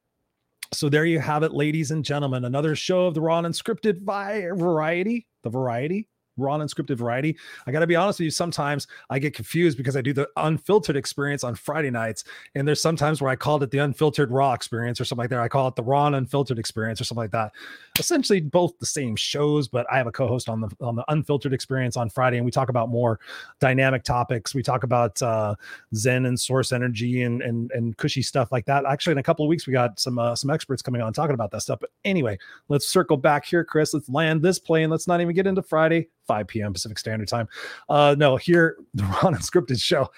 So 0.73 0.89
there 0.89 1.05
you 1.05 1.19
have 1.19 1.43
it, 1.43 1.53
ladies 1.53 1.91
and 1.91 2.05
gentlemen. 2.05 2.45
Another 2.45 2.77
show 2.77 3.07
of 3.07 3.15
the 3.15 3.21
raw 3.21 3.39
and 3.39 3.47
unscripted 3.47 4.03
variety, 4.03 5.27
the 5.43 5.51
variety 5.51 6.09
raw 6.41 6.55
and 6.55 6.63
unscripted 6.63 6.97
variety. 6.97 7.37
I 7.67 7.73
got 7.73 7.81
to 7.81 7.87
be 7.87 7.97
honest 7.97 8.19
with 8.19 8.25
you. 8.25 8.31
Sometimes 8.31 8.87
I 9.11 9.19
get 9.19 9.35
confused 9.35 9.77
because 9.77 9.97
I 9.97 10.01
do 10.01 10.13
the 10.13 10.29
unfiltered 10.37 10.97
experience 10.97 11.45
on 11.45 11.55
Friday 11.55 11.91
nights, 11.91 12.25
and 12.55 12.67
there's 12.67 12.83
sometimes 12.83 13.21
where 13.21 13.31
I 13.31 13.37
called 13.37 13.63
it 13.63 13.71
the 13.71 13.79
unfiltered 13.79 14.31
raw 14.31 14.53
experience 14.53 15.01
or 15.01 15.05
something 15.05 15.23
like 15.23 15.31
that. 15.31 15.41
I 15.41 15.49
call 15.49 15.69
it 15.69 15.77
the 15.77 15.83
raw 15.83 16.07
and 16.07 16.17
unfiltered 16.17 16.59
experience 16.59 17.01
or 17.01 17.05
something 17.05 17.23
like 17.23 17.31
that. 17.33 17.53
Essentially, 17.99 18.41
both 18.41 18.79
the 18.79 18.87
same 18.87 19.17
shows, 19.17 19.69
but 19.69 19.87
I 19.93 19.97
have 19.97 20.07
a 20.07 20.13
co-host 20.13 20.49
on 20.49 20.61
the 20.61 20.71
on 20.81 20.97
the 20.97 21.05
unfiltered 21.09 21.53
experience 21.53 21.97
on 21.97 22.09
Friday, 22.09 22.37
and 22.37 22.45
we 22.45 22.51
talk 22.51 22.69
about 22.69 22.89
more 22.89 23.21
dynamic 23.61 24.05
topics. 24.05 24.55
We 24.55 24.63
talk 24.63 24.83
about 24.83 25.21
uh, 25.23 25.55
Zen 25.95 26.27
and 26.27 26.39
source 26.39 26.73
energy 26.73 27.23
and 27.23 27.43
and 27.43 27.71
and 27.73 27.97
cushy 27.97 28.23
stuff 28.23 28.53
like 28.53 28.65
that. 28.67 28.85
Actually, 28.87 29.13
in 29.13 29.19
a 29.19 29.23
couple 29.23 29.45
of 29.45 29.49
weeks, 29.49 29.67
we 29.67 29.73
got 29.73 30.01
some 30.01 30.19
uh, 30.19 30.35
some 30.35 30.51
experts 30.51 30.83
coming 30.83 31.03
on 31.03 31.13
talking 31.13 31.35
about 31.35 31.51
that 31.51 31.63
stuff. 31.63 31.79
But 31.81 31.91
anyway, 32.05 32.39
let's 32.69 32.89
circle 32.89 33.17
back 33.17 33.45
here, 33.45 33.65
Chris. 33.65 33.95
Let's 33.95 34.09
land 34.09 34.43
this 34.43 34.59
plane. 34.59 34.91
Let's 34.91 35.07
not 35.07 35.21
even 35.21 35.35
get 35.35 35.47
into 35.47 35.63
Friday, 35.63 36.09
5 36.31 36.47
p.m. 36.47 36.73
Pacific 36.73 36.97
Standard 36.97 37.27
Time. 37.27 37.49
Uh, 37.89 38.15
no, 38.17 38.37
here 38.37 38.77
the 38.95 39.03
Ron 39.03 39.35
Unscripted 39.35 39.83
show. 39.83 40.09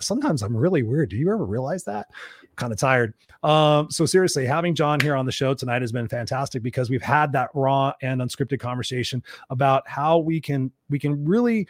Sometimes 0.00 0.42
I'm 0.42 0.54
really 0.54 0.82
weird. 0.82 1.08
Do 1.08 1.16
you 1.16 1.32
ever 1.32 1.46
realize 1.46 1.84
that? 1.84 2.08
kind 2.56 2.70
of 2.70 2.78
tired. 2.78 3.14
Um, 3.42 3.90
so 3.90 4.04
seriously, 4.04 4.44
having 4.44 4.74
John 4.74 5.00
here 5.00 5.16
on 5.16 5.24
the 5.24 5.32
show 5.32 5.54
tonight 5.54 5.80
has 5.80 5.90
been 5.90 6.06
fantastic 6.06 6.62
because 6.62 6.90
we've 6.90 7.00
had 7.00 7.32
that 7.32 7.48
raw 7.54 7.94
and 8.02 8.20
unscripted 8.20 8.60
conversation 8.60 9.22
about 9.48 9.88
how 9.88 10.18
we 10.18 10.38
can 10.38 10.70
we 10.90 10.98
can 10.98 11.24
really 11.24 11.66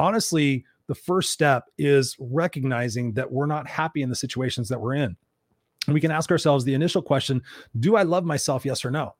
honestly 0.00 0.64
the 0.88 0.96
first 0.96 1.30
step 1.30 1.66
is 1.78 2.16
recognizing 2.18 3.12
that 3.12 3.30
we're 3.30 3.46
not 3.46 3.68
happy 3.68 4.02
in 4.02 4.08
the 4.08 4.16
situations 4.16 4.68
that 4.68 4.80
we're 4.80 4.94
in. 4.94 5.16
And 5.86 5.94
we 5.94 6.00
can 6.00 6.10
ask 6.10 6.32
ourselves 6.32 6.64
the 6.64 6.74
initial 6.74 7.02
question 7.02 7.40
Do 7.78 7.94
I 7.94 8.02
love 8.02 8.24
myself? 8.24 8.64
Yes 8.64 8.84
or 8.84 8.90
no? 8.90 9.14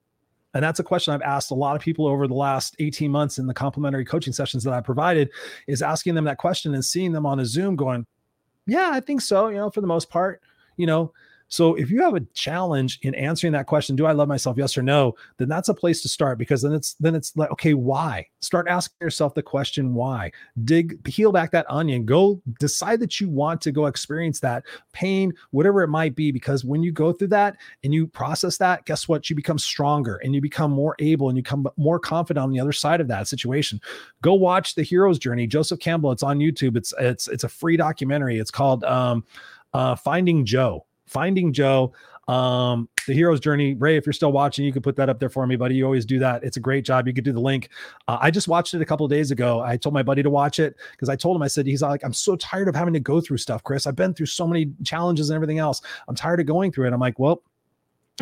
And 0.57 0.64
that's 0.64 0.80
a 0.80 0.84
question 0.84 1.12
I've 1.12 1.20
asked 1.20 1.50
a 1.50 1.54
lot 1.54 1.76
of 1.76 1.82
people 1.82 2.07
over 2.07 2.26
the 2.26 2.32
last 2.32 2.76
18 2.78 3.11
months 3.11 3.36
in 3.36 3.46
the 3.46 3.52
complimentary 3.52 4.07
coaching 4.07 4.32
sessions 4.32 4.64
that 4.64 4.72
I 4.72 4.80
provided 4.80 5.30
is 5.66 5.82
asking 5.82 6.14
them 6.14 6.24
that 6.24 6.38
question 6.38 6.72
and 6.72 6.82
seeing 6.82 7.12
them 7.12 7.26
on 7.26 7.40
a 7.40 7.44
Zoom 7.44 7.76
going, 7.76 8.07
Yeah, 8.66 8.88
I 8.90 9.00
think 9.00 9.20
so, 9.20 9.48
you 9.48 9.57
know, 9.57 9.68
for 9.68 9.82
the 9.82 9.86
most 9.86 10.09
part, 10.09 10.40
you 10.78 10.86
know, 10.86 11.12
so 11.49 11.74
if 11.74 11.90
you 11.90 12.03
have 12.03 12.14
a 12.14 12.20
challenge 12.34 12.99
in 13.03 13.14
answering 13.14 13.53
that 13.53 13.66
question, 13.66 13.94
do 13.94 14.07
I 14.07 14.12
love 14.12 14.26
myself? 14.26 14.57
Yes 14.57 14.76
or 14.76 14.82
no? 14.82 15.14
Then 15.36 15.49
that's 15.49 15.68
a 15.68 15.74
place 15.74 16.03
to 16.03 16.09
start 16.09 16.38
because 16.38 16.62
then 16.62 16.72
it's 16.72 16.94
then 16.94 17.14
it's 17.14 17.36
like, 17.36 17.51
okay, 17.53 17.74
why? 17.74 18.26
Start 18.40 18.66
asking 18.68 18.97
yourself 19.01 19.34
the 19.34 19.42
question 19.42 19.94
why. 19.94 20.32
Dig, 20.64 21.03
peel 21.05 21.30
back 21.30 21.53
that 21.53 21.66
onion. 21.68 22.05
Go 22.05 22.42
decide 22.59 22.99
that 23.01 23.20
you 23.20 23.28
want 23.28 23.61
to 23.61 23.72
go 23.72 23.86
experience 23.86 24.40
that 24.40 24.64
pain, 24.92 25.32
whatever 25.53 25.82
it 25.82 25.88
might 25.88 26.16
be. 26.16 26.32
Because 26.32 26.64
when 26.64 26.82
you 26.82 26.90
go 26.90 27.12
through 27.12 27.28
that 27.28 27.57
and 27.84 27.94
you 27.94 28.09
process 28.09 28.57
that, 28.59 28.84
guess 28.84 29.07
what? 29.07 29.30
You 29.30 29.36
become 29.36 29.59
stronger 29.59 30.16
and 30.16 30.34
you 30.34 30.40
become 30.40 30.72
more 30.72 30.97
able 30.99 31.28
and 31.28 31.36
you 31.36 31.44
become 31.44 31.68
more 31.76 32.01
confident 32.01 32.42
on 32.42 32.51
the 32.51 32.59
other 32.59 32.72
side 32.72 33.01
of 33.01 33.09
that 33.09 33.28
situation. 33.28 33.80
Go 34.20 34.34
watch 34.34 34.74
the 34.74 34.82
hero's 34.82 35.18
journey. 35.18 35.47
Joseph 35.47 35.78
Campbell. 35.78 36.11
It's 36.11 36.24
on 36.24 36.38
YouTube. 36.38 36.76
It's 36.76 36.92
it's 36.99 37.28
it's 37.28 37.44
a 37.44 37.49
free 37.49 37.76
documentary. 37.76 38.38
It's 38.38 38.51
called 38.51 38.82
um, 38.82 39.24
uh, 39.72 39.94
Finding 39.94 40.44
Joe 40.44 40.86
Finding 41.07 41.52
Joe, 41.52 41.92
um, 42.28 42.88
the 43.07 43.14
hero's 43.14 43.38
journey. 43.38 43.74
Ray, 43.74 43.96
if 43.96 44.04
you're 44.04 44.12
still 44.12 44.32
watching, 44.32 44.64
you 44.64 44.72
can 44.72 44.82
put 44.82 44.96
that 44.96 45.09
up 45.09 45.20
there 45.20 45.28
for 45.28 45.46
me, 45.46 45.57
buddy. 45.57 45.76
You 45.76 45.84
always 45.84 46.04
do 46.04 46.18
that. 46.18 46.42
It's 46.42 46.57
a 46.57 46.61
great 46.61 46.84
job. 46.84 47.07
You 47.07 47.14
could 47.14 47.24
do 47.24 47.32
the 47.32 47.40
link. 47.40 47.68
Uh, 48.09 48.18
I 48.20 48.30
just 48.30 48.48
watched 48.48 48.74
it 48.74 48.82
a 48.82 48.84
couple 48.84 49.07
days 49.07 49.30
ago. 49.30 49.61
I 49.61 49.76
told 49.76 49.94
my 49.94 50.02
buddy 50.02 50.22
to 50.22 50.30
watch 50.30 50.59
it 50.59 50.76
because 50.90 51.09
I 51.09 51.16
told 51.16 51.36
him, 51.36 51.42
I 51.42 51.48
said, 51.48 51.66
he's 51.66 51.82
like, 51.82 52.02
I'm 52.04 52.12
so 52.12 52.36
tired 52.36 52.68
of 52.68 52.74
having 52.74 52.94
to 52.94 53.00
go 53.00 53.20
through 53.20 53.38
stuff, 53.38 53.62
Chris. 53.62 53.86
I've 53.86 53.96
been 53.96 54.12
through 54.12 54.26
so 54.26 54.46
many 54.46 54.72
challenges 54.84 55.30
and 55.30 55.36
everything 55.36 55.59
else. 55.59 55.80
I'm 56.09 56.16
tired 56.16 56.40
of 56.40 56.46
going 56.46 56.72
through 56.72 56.88
it. 56.88 56.92
I'm 56.92 57.00
like, 57.00 57.18
well, 57.18 57.42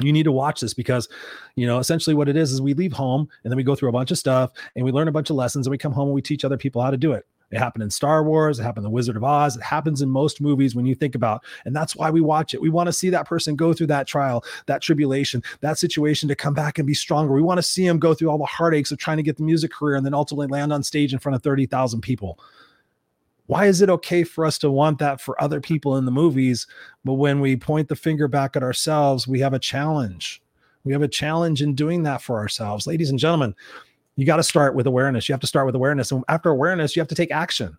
you 0.02 0.12
need 0.12 0.24
to 0.24 0.32
watch 0.32 0.60
this 0.60 0.74
because 0.74 1.08
you 1.54 1.68
know 1.68 1.78
essentially 1.78 2.14
what 2.14 2.28
it 2.28 2.36
is 2.36 2.50
is 2.50 2.60
we 2.60 2.74
leave 2.74 2.92
home 2.92 3.28
and 3.44 3.52
then 3.52 3.56
we 3.56 3.62
go 3.62 3.76
through 3.76 3.88
a 3.88 3.92
bunch 3.92 4.10
of 4.10 4.18
stuff 4.18 4.50
and 4.74 4.84
we 4.84 4.90
learn 4.90 5.06
a 5.06 5.12
bunch 5.12 5.30
of 5.30 5.36
lessons 5.36 5.68
and 5.68 5.70
we 5.70 5.78
come 5.78 5.92
home 5.92 6.08
and 6.08 6.14
we 6.16 6.20
teach 6.20 6.44
other 6.44 6.56
people 6.56 6.82
how 6.82 6.90
to 6.90 6.96
do 6.96 7.12
it 7.12 7.24
it 7.50 7.58
happened 7.58 7.82
in 7.82 7.90
Star 7.90 8.24
Wars. 8.24 8.58
It 8.58 8.62
happened 8.62 8.84
in 8.84 8.90
The 8.90 8.94
Wizard 8.94 9.16
of 9.16 9.24
Oz. 9.24 9.56
It 9.56 9.62
happens 9.62 10.02
in 10.02 10.10
most 10.10 10.40
movies 10.40 10.74
when 10.74 10.86
you 10.86 10.94
think 10.94 11.14
about, 11.14 11.44
and 11.64 11.74
that's 11.74 11.94
why 11.94 12.10
we 12.10 12.20
watch 12.20 12.54
it. 12.54 12.60
We 12.60 12.70
want 12.70 12.88
to 12.88 12.92
see 12.92 13.10
that 13.10 13.26
person 13.26 13.56
go 13.56 13.72
through 13.72 13.88
that 13.88 14.06
trial, 14.06 14.44
that 14.66 14.82
tribulation, 14.82 15.42
that 15.60 15.78
situation 15.78 16.28
to 16.28 16.34
come 16.34 16.54
back 16.54 16.78
and 16.78 16.86
be 16.86 16.94
stronger. 16.94 17.32
We 17.32 17.42
want 17.42 17.58
to 17.58 17.62
see 17.62 17.86
him 17.86 17.98
go 17.98 18.14
through 18.14 18.30
all 18.30 18.38
the 18.38 18.44
heartaches 18.44 18.92
of 18.92 18.98
trying 18.98 19.18
to 19.18 19.22
get 19.22 19.36
the 19.36 19.42
music 19.42 19.72
career 19.72 19.96
and 19.96 20.04
then 20.04 20.14
ultimately 20.14 20.48
land 20.48 20.72
on 20.72 20.82
stage 20.82 21.12
in 21.12 21.18
front 21.18 21.36
of 21.36 21.42
30,000 21.42 22.00
people. 22.00 22.38
Why 23.46 23.66
is 23.66 23.82
it 23.82 23.90
okay 23.90 24.24
for 24.24 24.46
us 24.46 24.56
to 24.58 24.70
want 24.70 24.98
that 25.00 25.20
for 25.20 25.40
other 25.42 25.60
people 25.60 25.98
in 25.98 26.06
the 26.06 26.10
movies? 26.10 26.66
But 27.04 27.14
when 27.14 27.40
we 27.40 27.56
point 27.56 27.88
the 27.88 27.96
finger 27.96 28.26
back 28.26 28.56
at 28.56 28.62
ourselves, 28.62 29.28
we 29.28 29.40
have 29.40 29.52
a 29.52 29.58
challenge. 29.58 30.42
We 30.82 30.92
have 30.92 31.02
a 31.02 31.08
challenge 31.08 31.60
in 31.60 31.74
doing 31.74 32.04
that 32.04 32.22
for 32.22 32.38
ourselves. 32.38 32.86
Ladies 32.86 33.10
and 33.10 33.18
gentlemen, 33.18 33.54
you 34.16 34.26
got 34.26 34.36
to 34.36 34.42
start 34.42 34.74
with 34.74 34.86
awareness. 34.86 35.28
You 35.28 35.32
have 35.32 35.40
to 35.40 35.46
start 35.46 35.66
with 35.66 35.74
awareness. 35.74 36.12
And 36.12 36.24
after 36.28 36.50
awareness, 36.50 36.94
you 36.94 37.00
have 37.00 37.08
to 37.08 37.14
take 37.14 37.30
action. 37.30 37.76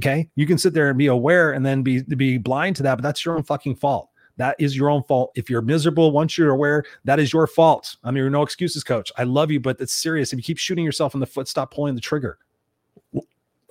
Okay. 0.00 0.28
You 0.36 0.46
can 0.46 0.58
sit 0.58 0.74
there 0.74 0.88
and 0.88 0.98
be 0.98 1.06
aware 1.06 1.52
and 1.52 1.64
then 1.64 1.82
be 1.82 2.02
be 2.02 2.38
blind 2.38 2.76
to 2.76 2.82
that, 2.82 2.96
but 2.96 3.02
that's 3.02 3.24
your 3.24 3.36
own 3.36 3.42
fucking 3.42 3.76
fault. 3.76 4.10
That 4.36 4.54
is 4.58 4.76
your 4.76 4.90
own 4.90 5.02
fault. 5.04 5.32
If 5.34 5.48
you're 5.48 5.62
miserable, 5.62 6.12
once 6.12 6.36
you're 6.36 6.50
aware, 6.50 6.84
that 7.04 7.18
is 7.18 7.32
your 7.32 7.46
fault. 7.46 7.96
I 8.04 8.10
mean, 8.10 8.30
no 8.30 8.42
excuses, 8.42 8.84
coach. 8.84 9.10
I 9.16 9.24
love 9.24 9.50
you, 9.50 9.60
but 9.60 9.80
it's 9.80 9.94
serious. 9.94 10.32
If 10.32 10.38
you 10.38 10.42
keep 10.42 10.58
shooting 10.58 10.84
yourself 10.84 11.14
in 11.14 11.20
the 11.20 11.26
foot, 11.26 11.48
stop 11.48 11.72
pulling 11.72 11.94
the 11.94 12.02
trigger. 12.02 12.38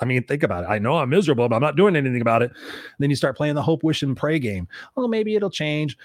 I 0.02 0.06
mean, 0.06 0.24
think 0.24 0.42
about 0.42 0.64
it. 0.64 0.68
I 0.68 0.80
know 0.80 0.98
I'm 0.98 1.10
miserable, 1.10 1.48
but 1.48 1.56
I'm 1.56 1.62
not 1.62 1.76
doing 1.76 1.96
anything 1.96 2.22
about 2.22 2.42
it. 2.42 2.52
Then 2.98 3.12
you 3.12 3.16
start 3.16 3.38
playing 3.38 3.56
the 3.56 3.62
hope, 3.62 3.84
wish, 3.84 4.02
and 4.02 4.18
pray 4.18 4.40
game. 4.40 4.68
Oh, 4.98 5.08
maybe 5.08 5.36
it'll 5.36 5.52
change 5.52 5.98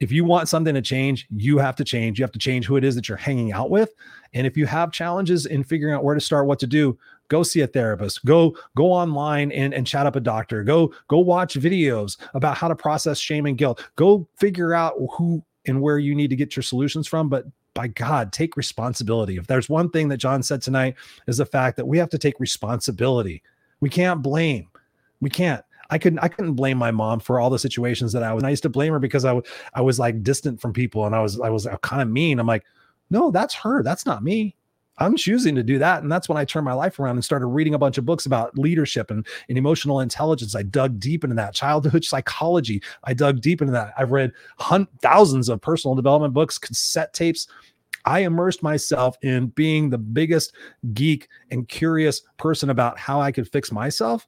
if 0.00 0.10
you 0.10 0.24
want 0.24 0.48
something 0.48 0.74
to 0.74 0.82
change, 0.82 1.26
you 1.30 1.58
have 1.58 1.76
to 1.76 1.84
change. 1.84 2.18
You 2.18 2.24
have 2.24 2.32
to 2.32 2.38
change 2.38 2.66
who 2.66 2.76
it 2.76 2.84
is 2.84 2.94
that 2.94 3.08
you're 3.08 3.16
hanging 3.16 3.52
out 3.52 3.70
with. 3.70 3.94
And 4.34 4.46
if 4.46 4.56
you 4.56 4.66
have 4.66 4.92
challenges 4.92 5.46
in 5.46 5.62
figuring 5.62 5.94
out 5.94 6.04
where 6.04 6.14
to 6.14 6.20
start, 6.20 6.46
what 6.46 6.58
to 6.60 6.66
do, 6.66 6.98
go 7.28 7.42
see 7.42 7.60
a 7.60 7.66
therapist. 7.66 8.24
Go 8.24 8.56
go 8.76 8.92
online 8.92 9.52
and, 9.52 9.72
and 9.72 9.86
chat 9.86 10.06
up 10.06 10.16
a 10.16 10.20
doctor. 10.20 10.64
Go 10.64 10.92
go 11.08 11.18
watch 11.18 11.54
videos 11.54 12.18
about 12.34 12.56
how 12.56 12.68
to 12.68 12.76
process 12.76 13.18
shame 13.18 13.46
and 13.46 13.56
guilt. 13.56 13.84
Go 13.96 14.26
figure 14.36 14.74
out 14.74 14.94
who 15.16 15.42
and 15.66 15.80
where 15.80 15.98
you 15.98 16.14
need 16.14 16.30
to 16.30 16.36
get 16.36 16.56
your 16.56 16.62
solutions 16.62 17.06
from. 17.06 17.28
But 17.28 17.46
by 17.72 17.88
God, 17.88 18.32
take 18.32 18.56
responsibility. 18.56 19.36
If 19.36 19.46
there's 19.46 19.68
one 19.68 19.90
thing 19.90 20.08
that 20.08 20.18
John 20.18 20.42
said 20.42 20.62
tonight 20.62 20.94
is 21.26 21.38
the 21.38 21.46
fact 21.46 21.76
that 21.76 21.86
we 21.86 21.98
have 21.98 22.10
to 22.10 22.18
take 22.18 22.38
responsibility. 22.40 23.42
We 23.80 23.90
can't 23.90 24.22
blame. 24.22 24.68
We 25.20 25.30
can't. 25.30 25.64
I 25.90 25.98
couldn't 25.98 26.18
I 26.20 26.28
couldn't 26.28 26.54
blame 26.54 26.78
my 26.78 26.90
mom 26.90 27.20
for 27.20 27.40
all 27.40 27.50
the 27.50 27.58
situations 27.58 28.12
that 28.12 28.22
I 28.22 28.32
was. 28.32 28.44
I 28.44 28.50
used 28.50 28.62
to 28.64 28.68
blame 28.68 28.92
her 28.92 28.98
because 28.98 29.24
I 29.24 29.32
was 29.32 29.44
I 29.74 29.80
was 29.80 29.98
like 29.98 30.22
distant 30.22 30.60
from 30.60 30.72
people 30.72 31.06
and 31.06 31.14
I 31.14 31.20
was 31.20 31.40
I 31.40 31.50
was 31.50 31.66
uh, 31.66 31.76
kind 31.78 32.02
of 32.02 32.08
mean. 32.08 32.38
I'm 32.38 32.46
like, 32.46 32.64
no, 33.10 33.30
that's 33.30 33.54
her. 33.54 33.82
That's 33.82 34.06
not 34.06 34.22
me. 34.22 34.56
I'm 34.98 35.16
choosing 35.16 35.56
to 35.56 35.62
do 35.62 35.78
that. 35.78 36.02
And 36.02 36.12
that's 36.12 36.28
when 36.28 36.38
I 36.38 36.44
turned 36.44 36.64
my 36.64 36.72
life 36.72 36.98
around 36.98 37.16
and 37.16 37.24
started 37.24 37.46
reading 37.46 37.74
a 37.74 37.78
bunch 37.78 37.98
of 37.98 38.06
books 38.06 38.26
about 38.26 38.56
leadership 38.56 39.10
and, 39.10 39.26
and 39.48 39.58
emotional 39.58 40.00
intelligence. 40.00 40.54
I 40.54 40.62
dug 40.62 41.00
deep 41.00 41.24
into 41.24 41.34
that 41.36 41.54
childhood 41.54 42.04
psychology. 42.04 42.82
I 43.02 43.14
dug 43.14 43.40
deep 43.40 43.60
into 43.60 43.72
that. 43.72 43.92
I've 43.98 44.12
read 44.12 44.32
hun- 44.58 44.88
thousands 45.02 45.48
of 45.48 45.60
personal 45.60 45.96
development 45.96 46.32
books, 46.32 46.58
cassette 46.58 47.12
tapes. 47.12 47.48
I 48.04 48.20
immersed 48.20 48.62
myself 48.62 49.16
in 49.22 49.48
being 49.48 49.90
the 49.90 49.98
biggest 49.98 50.54
geek 50.92 51.28
and 51.50 51.68
curious 51.68 52.22
person 52.36 52.70
about 52.70 52.98
how 52.98 53.20
I 53.20 53.32
could 53.32 53.50
fix 53.50 53.72
myself 53.72 54.26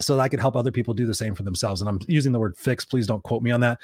so 0.00 0.16
that 0.16 0.22
I 0.22 0.28
could 0.28 0.40
help 0.40 0.56
other 0.56 0.70
people 0.70 0.92
do 0.92 1.06
the 1.06 1.14
same 1.14 1.34
for 1.34 1.42
themselves. 1.42 1.80
And 1.80 1.88
I'm 1.88 2.00
using 2.06 2.32
the 2.32 2.38
word 2.38 2.56
fix. 2.56 2.84
Please 2.84 3.06
don't 3.06 3.22
quote 3.22 3.42
me 3.42 3.50
on 3.50 3.60
that. 3.60 3.78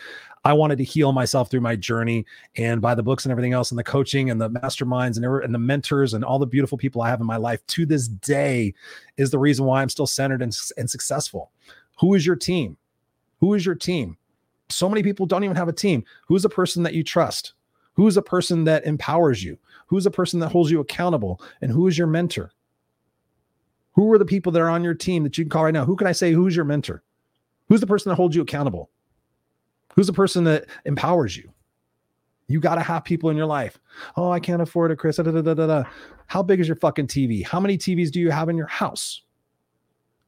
I 0.44 0.52
wanted 0.52 0.76
to 0.78 0.84
heal 0.84 1.12
myself 1.12 1.50
through 1.50 1.62
my 1.62 1.74
journey 1.74 2.26
and 2.56 2.82
by 2.82 2.94
the 2.94 3.02
books 3.02 3.24
and 3.24 3.32
everything 3.32 3.52
else, 3.52 3.70
and 3.70 3.78
the 3.78 3.84
coaching 3.84 4.30
and 4.30 4.40
the 4.40 4.50
masterminds 4.50 5.16
and, 5.16 5.24
and 5.44 5.54
the 5.54 5.58
mentors 5.58 6.14
and 6.14 6.24
all 6.24 6.38
the 6.38 6.46
beautiful 6.46 6.76
people 6.76 7.00
I 7.00 7.08
have 7.08 7.20
in 7.20 7.26
my 7.26 7.36
life 7.36 7.66
to 7.68 7.86
this 7.86 8.08
day 8.08 8.74
is 9.16 9.30
the 9.30 9.38
reason 9.38 9.64
why 9.64 9.80
I'm 9.80 9.88
still 9.88 10.06
centered 10.06 10.42
and, 10.42 10.56
and 10.76 10.90
successful. 10.90 11.50
Who 12.00 12.14
is 12.14 12.26
your 12.26 12.36
team? 12.36 12.76
Who 13.40 13.54
is 13.54 13.64
your 13.64 13.74
team? 13.74 14.16
So 14.68 14.88
many 14.88 15.02
people 15.02 15.26
don't 15.26 15.44
even 15.44 15.56
have 15.56 15.68
a 15.68 15.72
team. 15.72 16.04
Who's 16.26 16.42
the 16.42 16.48
person 16.48 16.82
that 16.82 16.94
you 16.94 17.04
trust? 17.04 17.54
Who's 17.94 18.14
the 18.14 18.22
person 18.22 18.64
that 18.64 18.84
empowers 18.86 19.44
you? 19.44 19.58
Who's 19.86 20.04
the 20.04 20.10
person 20.10 20.40
that 20.40 20.50
holds 20.50 20.70
you 20.70 20.80
accountable? 20.80 21.40
And 21.60 21.70
who 21.70 21.86
is 21.88 21.98
your 21.98 22.06
mentor? 22.06 22.52
Who 23.92 24.10
are 24.12 24.18
the 24.18 24.24
people 24.24 24.52
that 24.52 24.62
are 24.62 24.70
on 24.70 24.84
your 24.84 24.94
team 24.94 25.22
that 25.22 25.36
you 25.36 25.44
can 25.44 25.50
call 25.50 25.64
right 25.64 25.74
now? 25.74 25.84
Who 25.84 25.96
can 25.96 26.06
I 26.06 26.12
say 26.12 26.32
who's 26.32 26.56
your 26.56 26.64
mentor? 26.64 27.02
Who's 27.68 27.80
the 27.80 27.86
person 27.86 28.10
that 28.10 28.16
holds 28.16 28.34
you 28.34 28.42
accountable? 28.42 28.90
Who's 29.94 30.06
the 30.06 30.12
person 30.12 30.44
that 30.44 30.66
empowers 30.84 31.36
you? 31.36 31.52
You 32.48 32.60
got 32.60 32.74
to 32.74 32.82
have 32.82 33.04
people 33.04 33.30
in 33.30 33.36
your 33.36 33.46
life. 33.46 33.78
Oh, 34.16 34.30
I 34.30 34.40
can't 34.40 34.62
afford 34.62 34.90
it, 34.90 34.96
Chris. 34.96 35.16
Da, 35.16 35.22
da, 35.22 35.40
da, 35.40 35.84
how 36.26 36.42
big 36.42 36.60
is 36.60 36.68
your 36.68 36.76
fucking 36.76 37.06
TV? 37.06 37.44
How 37.44 37.60
many 37.60 37.78
TVs 37.78 38.10
do 38.10 38.20
you 38.20 38.30
have 38.30 38.48
in 38.48 38.56
your 38.56 38.66
house? 38.66 39.22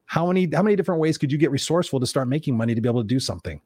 How 0.05 0.27
many 0.27 0.49
how 0.53 0.61
many 0.61 0.75
different 0.75 1.01
ways 1.01 1.17
could 1.17 1.31
you 1.31 1.37
get 1.37 1.51
resourceful 1.51 1.99
to 1.99 2.05
start 2.05 2.27
making 2.27 2.55
money 2.55 2.75
to 2.75 2.81
be 2.81 2.87
able 2.87 3.01
to 3.01 3.07
do 3.07 3.19
something? 3.19 3.59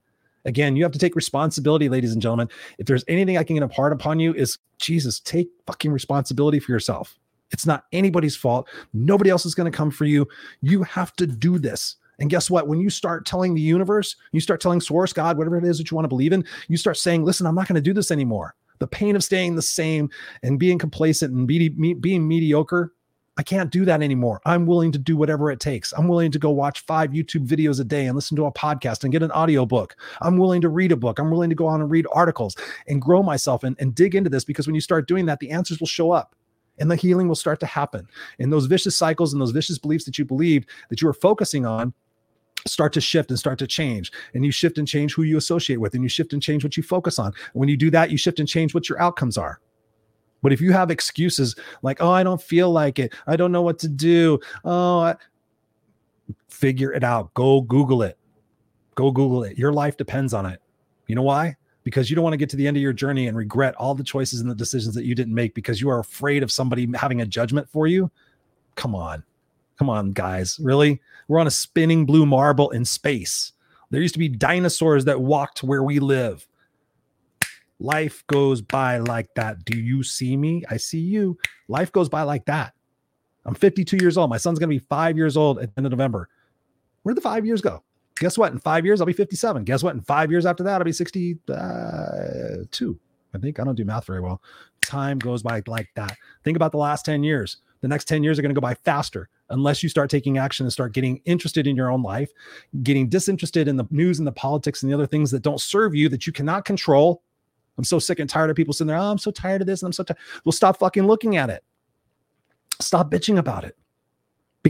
Again, 0.46 0.76
you 0.76 0.84
have 0.84 0.94
to 0.94 1.00
take 1.00 1.16
responsibility, 1.16 1.90
ladies 1.90 2.14
and 2.14 2.22
gentlemen. 2.22 2.48
If 2.78 2.88
there's 2.88 3.04
anything 3.10 3.38
I 3.38 3.44
can 3.44 3.58
impart 3.58 3.92
upon 3.92 4.20
you, 4.20 4.34
is 4.34 4.58
Jesus, 4.78 5.20
take 5.20 5.50
fucking 5.68 5.92
responsibility 5.92 6.60
for 6.60 6.72
yourself. 6.72 7.20
It's 7.52 7.66
not 7.66 7.86
anybody's 7.92 8.36
fault. 8.36 8.68
Nobody 8.94 9.30
else 9.30 9.46
is 9.46 9.56
going 9.56 9.72
to 9.72 9.76
come 9.76 9.92
for 9.92 10.06
you. 10.06 10.28
You 10.62 10.84
have 10.84 11.16
to 11.18 11.28
do 11.28 11.58
this. 11.60 11.96
And 12.20 12.30
guess 12.30 12.50
what? 12.50 12.68
When 12.68 12.80
you 12.80 12.90
start 12.90 13.26
telling 13.26 13.54
the 13.54 13.62
universe, 13.62 14.16
you 14.32 14.42
start 14.42 14.62
telling 14.62 14.82
source, 14.82 15.14
God, 15.14 15.38
whatever 15.38 15.58
it 15.58 15.64
is 15.64 15.78
that 15.78 15.90
you 15.90 15.96
want 15.96 16.04
to 16.04 16.10
believe 16.10 16.34
in, 16.34 16.44
you 16.68 16.78
start 16.78 16.98
saying, 16.98 17.24
listen, 17.24 17.48
I'm 17.48 17.56
not 17.56 17.68
going 17.68 17.76
to 17.76 17.82
do 17.82 17.94
this 17.94 18.12
anymore. 18.12 18.56
The 18.80 18.88
pain 18.88 19.16
of 19.16 19.24
staying 19.24 19.56
the 19.56 19.62
same 19.62 20.10
and 20.44 20.60
being 20.60 20.78
complacent 20.78 21.34
and 21.34 21.48
be, 21.48 21.70
being 21.70 22.28
mediocre, 22.28 22.94
I 23.38 23.44
can't 23.44 23.72
do 23.72 23.86
that 23.86 24.02
anymore. 24.02 24.42
I'm 24.46 24.66
willing 24.66 24.92
to 24.92 25.00
do 25.00 25.16
whatever 25.16 25.50
it 25.50 25.62
takes. 25.62 25.94
I'm 25.94 26.10
willing 26.10 26.32
to 26.32 26.40
go 26.40 26.50
watch 26.50 26.82
five 26.82 27.12
YouTube 27.12 27.48
videos 27.48 27.80
a 27.80 27.86
day 27.86 28.06
and 28.06 28.16
listen 28.16 28.36
to 28.36 28.46
a 28.46 28.52
podcast 28.52 29.04
and 29.04 29.14
get 29.14 29.24
an 29.24 29.32
audiobook. 29.32 29.96
I'm 30.22 30.38
willing 30.38 30.60
to 30.60 30.68
read 30.68 30.92
a 30.92 30.98
book. 30.98 31.20
I'm 31.20 31.32
willing 31.32 31.50
to 31.50 31.56
go 31.56 31.66
on 31.66 31.80
and 31.80 31.90
read 31.90 32.06
articles 32.12 32.58
and 32.88 33.02
grow 33.02 33.24
myself 33.24 33.64
and, 33.64 33.78
and 33.80 33.96
dig 33.96 34.14
into 34.14 34.30
this 34.30 34.44
because 34.44 34.68
when 34.68 34.76
you 34.76 34.82
start 34.82 35.08
doing 35.08 35.26
that, 35.28 35.40
the 35.40 35.52
answers 35.52 35.80
will 35.80 35.88
show 35.88 36.12
up 36.12 36.36
and 36.80 36.90
the 36.90 36.96
healing 36.96 37.28
will 37.28 37.36
start 37.36 37.60
to 37.62 37.66
happen. 37.66 38.08
And 38.40 38.52
those 38.52 38.66
vicious 38.66 38.96
cycles 38.98 39.34
and 39.34 39.42
those 39.42 39.52
vicious 39.52 39.78
beliefs 39.78 40.06
that 40.06 40.18
you 40.18 40.26
believed 40.26 40.70
that 40.90 41.02
you 41.02 41.08
were 41.08 41.14
focusing 41.14 41.66
on 41.66 41.94
start 42.68 42.92
to 42.94 43.02
shift 43.02 43.30
and 43.30 43.40
start 43.40 43.58
to 43.58 43.66
change 43.66 44.12
and 44.34 44.44
you 44.44 44.52
shift 44.52 44.78
and 44.78 44.88
change 44.88 45.14
who 45.14 45.24
you 45.24 45.38
associate 45.38 45.80
with 45.80 45.94
and 45.94 46.04
you 46.04 46.10
shift 46.10 46.34
and 46.34 46.42
change 46.42 46.62
what 46.62 46.76
you 46.76 46.84
focus 46.84 47.18
on 47.18 47.32
when 47.54 47.70
you 47.70 47.78
do 47.78 47.90
that 47.90 48.12
you 48.12 48.18
shift 48.18 48.38
and 48.38 48.50
change 48.50 48.74
what 48.74 48.90
your 48.90 49.02
outcomes 49.02 49.38
are 49.38 49.62
but 50.42 50.54
if 50.54 50.62
you 50.62 50.72
have 50.72 50.92
excuses 50.92 51.56
like, 51.82 52.02
oh, 52.02 52.12
I 52.12 52.24
don't 52.24 52.42
feel 52.42 52.72
like 52.72 53.00
it, 53.00 53.14
I 53.28 53.36
don't 53.36 53.52
know 53.52 53.62
what 53.62 53.80
to 53.80 53.88
do, 53.88 54.40
oh, 54.64 55.00
I... 55.00 55.16
figure 56.50 56.94
it 56.94 57.04
out. 57.04 57.34
Go 57.34 57.62
Google 57.62 58.04
it. 58.04 58.18
Go 58.96 59.12
Google 59.12 59.44
it. 59.44 59.58
Your 59.58 59.74
life 59.74 59.98
depends 59.98 60.34
on 60.34 60.46
it. 60.46 60.62
You 61.08 61.16
know 61.16 61.24
why? 61.24 61.56
Because 61.84 62.10
you 62.10 62.16
don't 62.16 62.24
want 62.24 62.34
to 62.34 62.38
get 62.38 62.50
to 62.50 62.56
the 62.58 62.68
end 62.68 62.78
of 62.78 62.84
your 62.84 62.94
journey 62.94 63.28
and 63.28 63.38
regret 63.38 63.74
all 63.76 63.96
the 63.96 64.04
choices 64.04 64.42
and 64.42 64.50
the 64.50 64.56
decisions 64.56 64.94
that 64.96 65.06
you 65.06 65.16
didn't 65.16 65.34
make 65.34 65.56
because 65.56 65.80
you 65.80 65.90
are 65.90 66.00
afraid 66.00 66.44
of 66.44 66.52
somebody 66.52 66.88
having 66.94 67.22
a 67.22 67.26
judgment 67.26 67.70
for 67.70 67.88
you. 67.88 68.12
Come 68.76 68.96
on. 68.96 69.24
Come 69.78 69.90
on, 69.90 70.12
guys. 70.12 70.60
Really? 70.62 71.02
We're 71.28 71.40
on 71.40 71.48
a 71.48 71.52
spinning 71.52 72.06
blue 72.06 72.26
marble 72.26 72.70
in 72.72 72.84
space. 72.84 73.54
There 73.92 74.02
used 74.02 74.14
to 74.16 74.20
be 74.20 74.28
dinosaurs 74.28 75.06
that 75.06 75.22
walked 75.22 75.64
where 75.64 75.84
we 75.84 76.00
live. 76.00 76.46
Life 77.80 78.28
goes 78.28 78.62
by 78.62 78.98
like 78.98 79.34
that. 79.36 79.64
Do 79.64 79.78
you 79.78 80.04
see 80.04 80.36
me? 80.36 80.64
I 80.70 80.78
see 80.78 81.00
you. 81.00 81.38
Life 81.70 81.92
goes 81.92 82.10
by 82.10 82.24
like 82.24 82.46
that. 82.46 82.74
I'm 83.46 83.56
52 83.56 83.98
years 83.98 84.18
old. 84.18 84.30
My 84.30 84.38
son's 84.38 84.60
going 84.60 84.70
to 84.70 84.76
be 84.76 84.86
five 84.90 85.16
years 85.16 85.38
old 85.38 85.60
at 85.60 85.74
the 85.74 85.80
end 85.80 85.88
of 85.88 85.92
November. 85.92 86.30
Where'd 87.04 87.18
the 87.18 87.22
five 87.22 87.46
years 87.46 87.62
go? 87.62 87.84
Guess 88.20 88.38
what? 88.38 88.52
In 88.52 88.60
five 88.60 88.86
years, 88.86 89.02
I'll 89.02 89.08
be 89.08 89.14
57. 89.14 89.64
Guess 89.64 89.84
what? 89.84 89.96
In 89.96 90.02
five 90.02 90.32
years 90.32 90.46
after 90.46 90.64
that, 90.64 90.82
I'll 90.82 90.86
be 90.86 90.92
62. 90.92 91.40
Uh, 91.52 92.64
I 93.34 93.38
think 93.38 93.60
I 93.60 93.64
don't 93.64 93.76
do 93.76 93.86
math 93.86 94.06
very 94.06 94.22
well. 94.22 94.42
Time 94.82 95.20
goes 95.20 95.44
by 95.44 95.62
like 95.68 95.90
that. 95.96 96.18
Think 96.44 96.56
about 96.56 96.72
the 96.72 96.78
last 96.78 97.06
10 97.06 97.24
years. 97.24 97.58
The 97.82 97.88
next 97.88 98.06
10 98.06 98.24
years 98.24 98.38
are 98.38 98.42
going 98.42 98.54
to 98.54 98.60
go 98.60 98.62
by 98.62 98.74
faster 98.74 99.30
unless 99.52 99.82
you 99.82 99.90
start 99.90 100.10
taking 100.10 100.38
action 100.38 100.66
and 100.66 100.74
start 100.74 100.94
getting 100.94 101.22
interested 101.26 101.66
in 101.66 101.76
your 101.76 101.90
own 101.90 102.04
life, 102.04 102.30
getting 102.84 103.08
disinterested 103.08 103.68
in 103.68 103.78
the 103.78 103.86
news 103.90 104.20
and 104.20 104.28
the 104.28 104.32
politics 104.32 104.84
and 104.84 104.92
the 104.92 104.94
other 104.96 105.08
things 105.08 105.32
that 105.32 105.42
don't 105.42 105.62
serve 105.62 105.96
you 105.96 106.10
that 106.10 106.28
you 106.28 106.34
cannot 106.34 106.66
control 106.66 107.22
I'm 107.80 107.86
so 107.86 107.98
sick 107.98 108.20
and 108.20 108.30
tired 108.30 108.50
of 108.50 108.58
people 108.58 108.74
sitting 108.74 108.90
there. 108.90 108.98
Oh, 108.98 109.10
I'm 109.10 109.18
so 109.18 109.32
tired 109.32 109.62
of 109.62 109.68
this. 109.68 109.82
And 109.82 109.88
I'm 109.88 109.94
so 109.94 110.04
tired. 110.04 110.18
Well, 110.44 110.52
stop 110.52 110.78
fucking 110.80 111.08
looking 111.08 111.38
at 111.38 111.50
it. 111.50 111.64
Stop 112.82 113.10
bitching 113.10 113.38
about 113.38 113.64
it. 113.64 113.78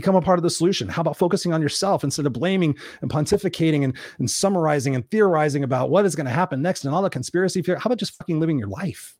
Become 0.00 0.16
a 0.16 0.22
part 0.22 0.38
of 0.38 0.42
the 0.42 0.48
solution. 0.48 0.88
How 0.88 1.02
about 1.02 1.18
focusing 1.18 1.52
on 1.52 1.60
yourself 1.60 2.04
instead 2.04 2.24
of 2.24 2.32
blaming 2.32 2.74
and 3.02 3.10
pontificating 3.10 3.84
and, 3.84 3.94
and 4.18 4.30
summarizing 4.30 4.94
and 4.94 5.06
theorizing 5.10 5.62
about 5.62 5.90
what 5.90 6.06
is 6.06 6.16
going 6.16 6.24
to 6.24 6.32
happen 6.32 6.62
next 6.62 6.86
and 6.86 6.94
all 6.94 7.02
the 7.02 7.10
conspiracy 7.10 7.60
fear? 7.60 7.76
How 7.76 7.88
about 7.88 7.98
just 7.98 8.16
fucking 8.16 8.40
living 8.40 8.58
your 8.58 8.68
life? 8.68 9.14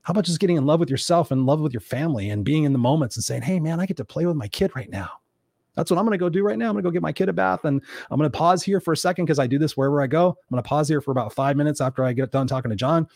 How 0.00 0.12
about 0.12 0.24
just 0.24 0.40
getting 0.40 0.56
in 0.56 0.64
love 0.64 0.80
with 0.80 0.88
yourself 0.88 1.30
and 1.30 1.44
love 1.44 1.60
with 1.60 1.74
your 1.74 1.82
family 1.82 2.30
and 2.30 2.42
being 2.42 2.64
in 2.64 2.72
the 2.72 2.78
moments 2.78 3.16
and 3.16 3.22
saying, 3.22 3.42
hey, 3.42 3.60
man, 3.60 3.80
I 3.80 3.84
get 3.84 3.98
to 3.98 4.04
play 4.06 4.24
with 4.24 4.34
my 4.34 4.48
kid 4.48 4.74
right 4.74 4.88
now. 4.88 5.10
That's 5.74 5.90
what 5.90 5.98
I'm 5.98 6.06
going 6.06 6.18
to 6.18 6.18
go 6.18 6.30
do 6.30 6.42
right 6.42 6.56
now. 6.56 6.68
I'm 6.68 6.72
going 6.72 6.84
to 6.84 6.88
go 6.88 6.90
get 6.90 7.02
my 7.02 7.12
kid 7.12 7.28
a 7.28 7.34
bath 7.34 7.66
and 7.66 7.82
I'm 8.10 8.18
going 8.18 8.32
to 8.32 8.34
pause 8.34 8.62
here 8.62 8.80
for 8.80 8.92
a 8.92 8.96
second 8.96 9.26
because 9.26 9.38
I 9.38 9.46
do 9.46 9.58
this 9.58 9.76
wherever 9.76 10.00
I 10.00 10.06
go. 10.06 10.28
I'm 10.28 10.54
going 10.54 10.62
to 10.62 10.66
pause 10.66 10.88
here 10.88 11.02
for 11.02 11.10
about 11.10 11.34
five 11.34 11.54
minutes 11.54 11.82
after 11.82 12.02
I 12.02 12.14
get 12.14 12.32
done 12.32 12.46
talking 12.46 12.70
to 12.70 12.76
John. 12.76 13.06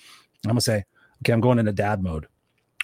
I'm 0.44 0.50
going 0.50 0.56
to 0.56 0.60
say, 0.60 0.84
okay, 1.22 1.32
I'm 1.32 1.40
going 1.40 1.58
into 1.58 1.72
dad 1.72 2.02
mode. 2.02 2.26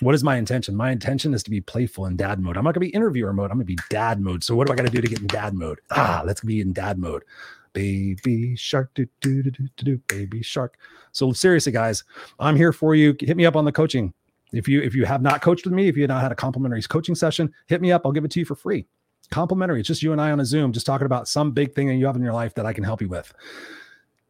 What 0.00 0.14
is 0.14 0.22
my 0.22 0.36
intention? 0.36 0.76
My 0.76 0.90
intention 0.90 1.34
is 1.34 1.42
to 1.42 1.50
be 1.50 1.60
playful 1.60 2.06
in 2.06 2.16
dad 2.16 2.40
mode. 2.40 2.56
I'm 2.56 2.64
not 2.64 2.74
going 2.74 2.86
to 2.86 2.90
be 2.90 2.94
interviewer 2.94 3.32
mode. 3.32 3.50
I'm 3.50 3.56
going 3.56 3.66
to 3.66 3.74
be 3.74 3.82
dad 3.90 4.20
mode. 4.20 4.44
So 4.44 4.54
what 4.54 4.66
do 4.66 4.72
I 4.72 4.76
got 4.76 4.86
to 4.86 4.92
do 4.92 5.00
to 5.00 5.08
get 5.08 5.20
in 5.20 5.26
dad 5.26 5.54
mode? 5.54 5.80
Ah, 5.90 6.22
let's 6.24 6.40
be 6.40 6.60
in 6.60 6.72
dad 6.72 6.98
mode. 6.98 7.24
Baby 7.72 8.56
shark, 8.56 8.90
do, 8.94 9.06
do, 9.20 9.42
do, 9.42 9.50
do, 9.50 9.68
do, 9.76 9.98
baby 10.08 10.42
shark. 10.42 10.78
So 11.12 11.32
seriously, 11.32 11.72
guys, 11.72 12.04
I'm 12.38 12.56
here 12.56 12.72
for 12.72 12.94
you. 12.94 13.16
Hit 13.20 13.36
me 13.36 13.46
up 13.46 13.56
on 13.56 13.64
the 13.64 13.72
coaching. 13.72 14.12
If 14.52 14.66
you 14.66 14.80
if 14.80 14.94
you 14.94 15.04
have 15.04 15.20
not 15.20 15.42
coached 15.42 15.66
with 15.66 15.74
me, 15.74 15.88
if 15.88 15.96
you 15.96 16.04
have 16.04 16.08
not 16.08 16.22
had 16.22 16.32
a 16.32 16.36
complimentary 16.36 16.80
coaching 16.82 17.14
session, 17.14 17.52
hit 17.66 17.82
me 17.82 17.92
up. 17.92 18.02
I'll 18.04 18.12
give 18.12 18.24
it 18.24 18.30
to 18.30 18.40
you 18.40 18.46
for 18.46 18.54
free 18.54 18.86
complimentary. 19.30 19.80
It's 19.80 19.86
just 19.86 20.02
you 20.02 20.12
and 20.12 20.20
I 20.20 20.30
on 20.30 20.40
a 20.40 20.44
Zoom, 20.44 20.72
just 20.72 20.86
talking 20.86 21.06
about 21.06 21.28
some 21.28 21.52
big 21.52 21.74
thing 21.74 21.88
that 21.88 21.94
you 21.94 22.06
have 22.06 22.16
in 22.16 22.22
your 22.22 22.32
life 22.32 22.54
that 22.54 22.66
I 22.66 22.72
can 22.72 22.84
help 22.84 23.00
you 23.00 23.08
with. 23.08 23.32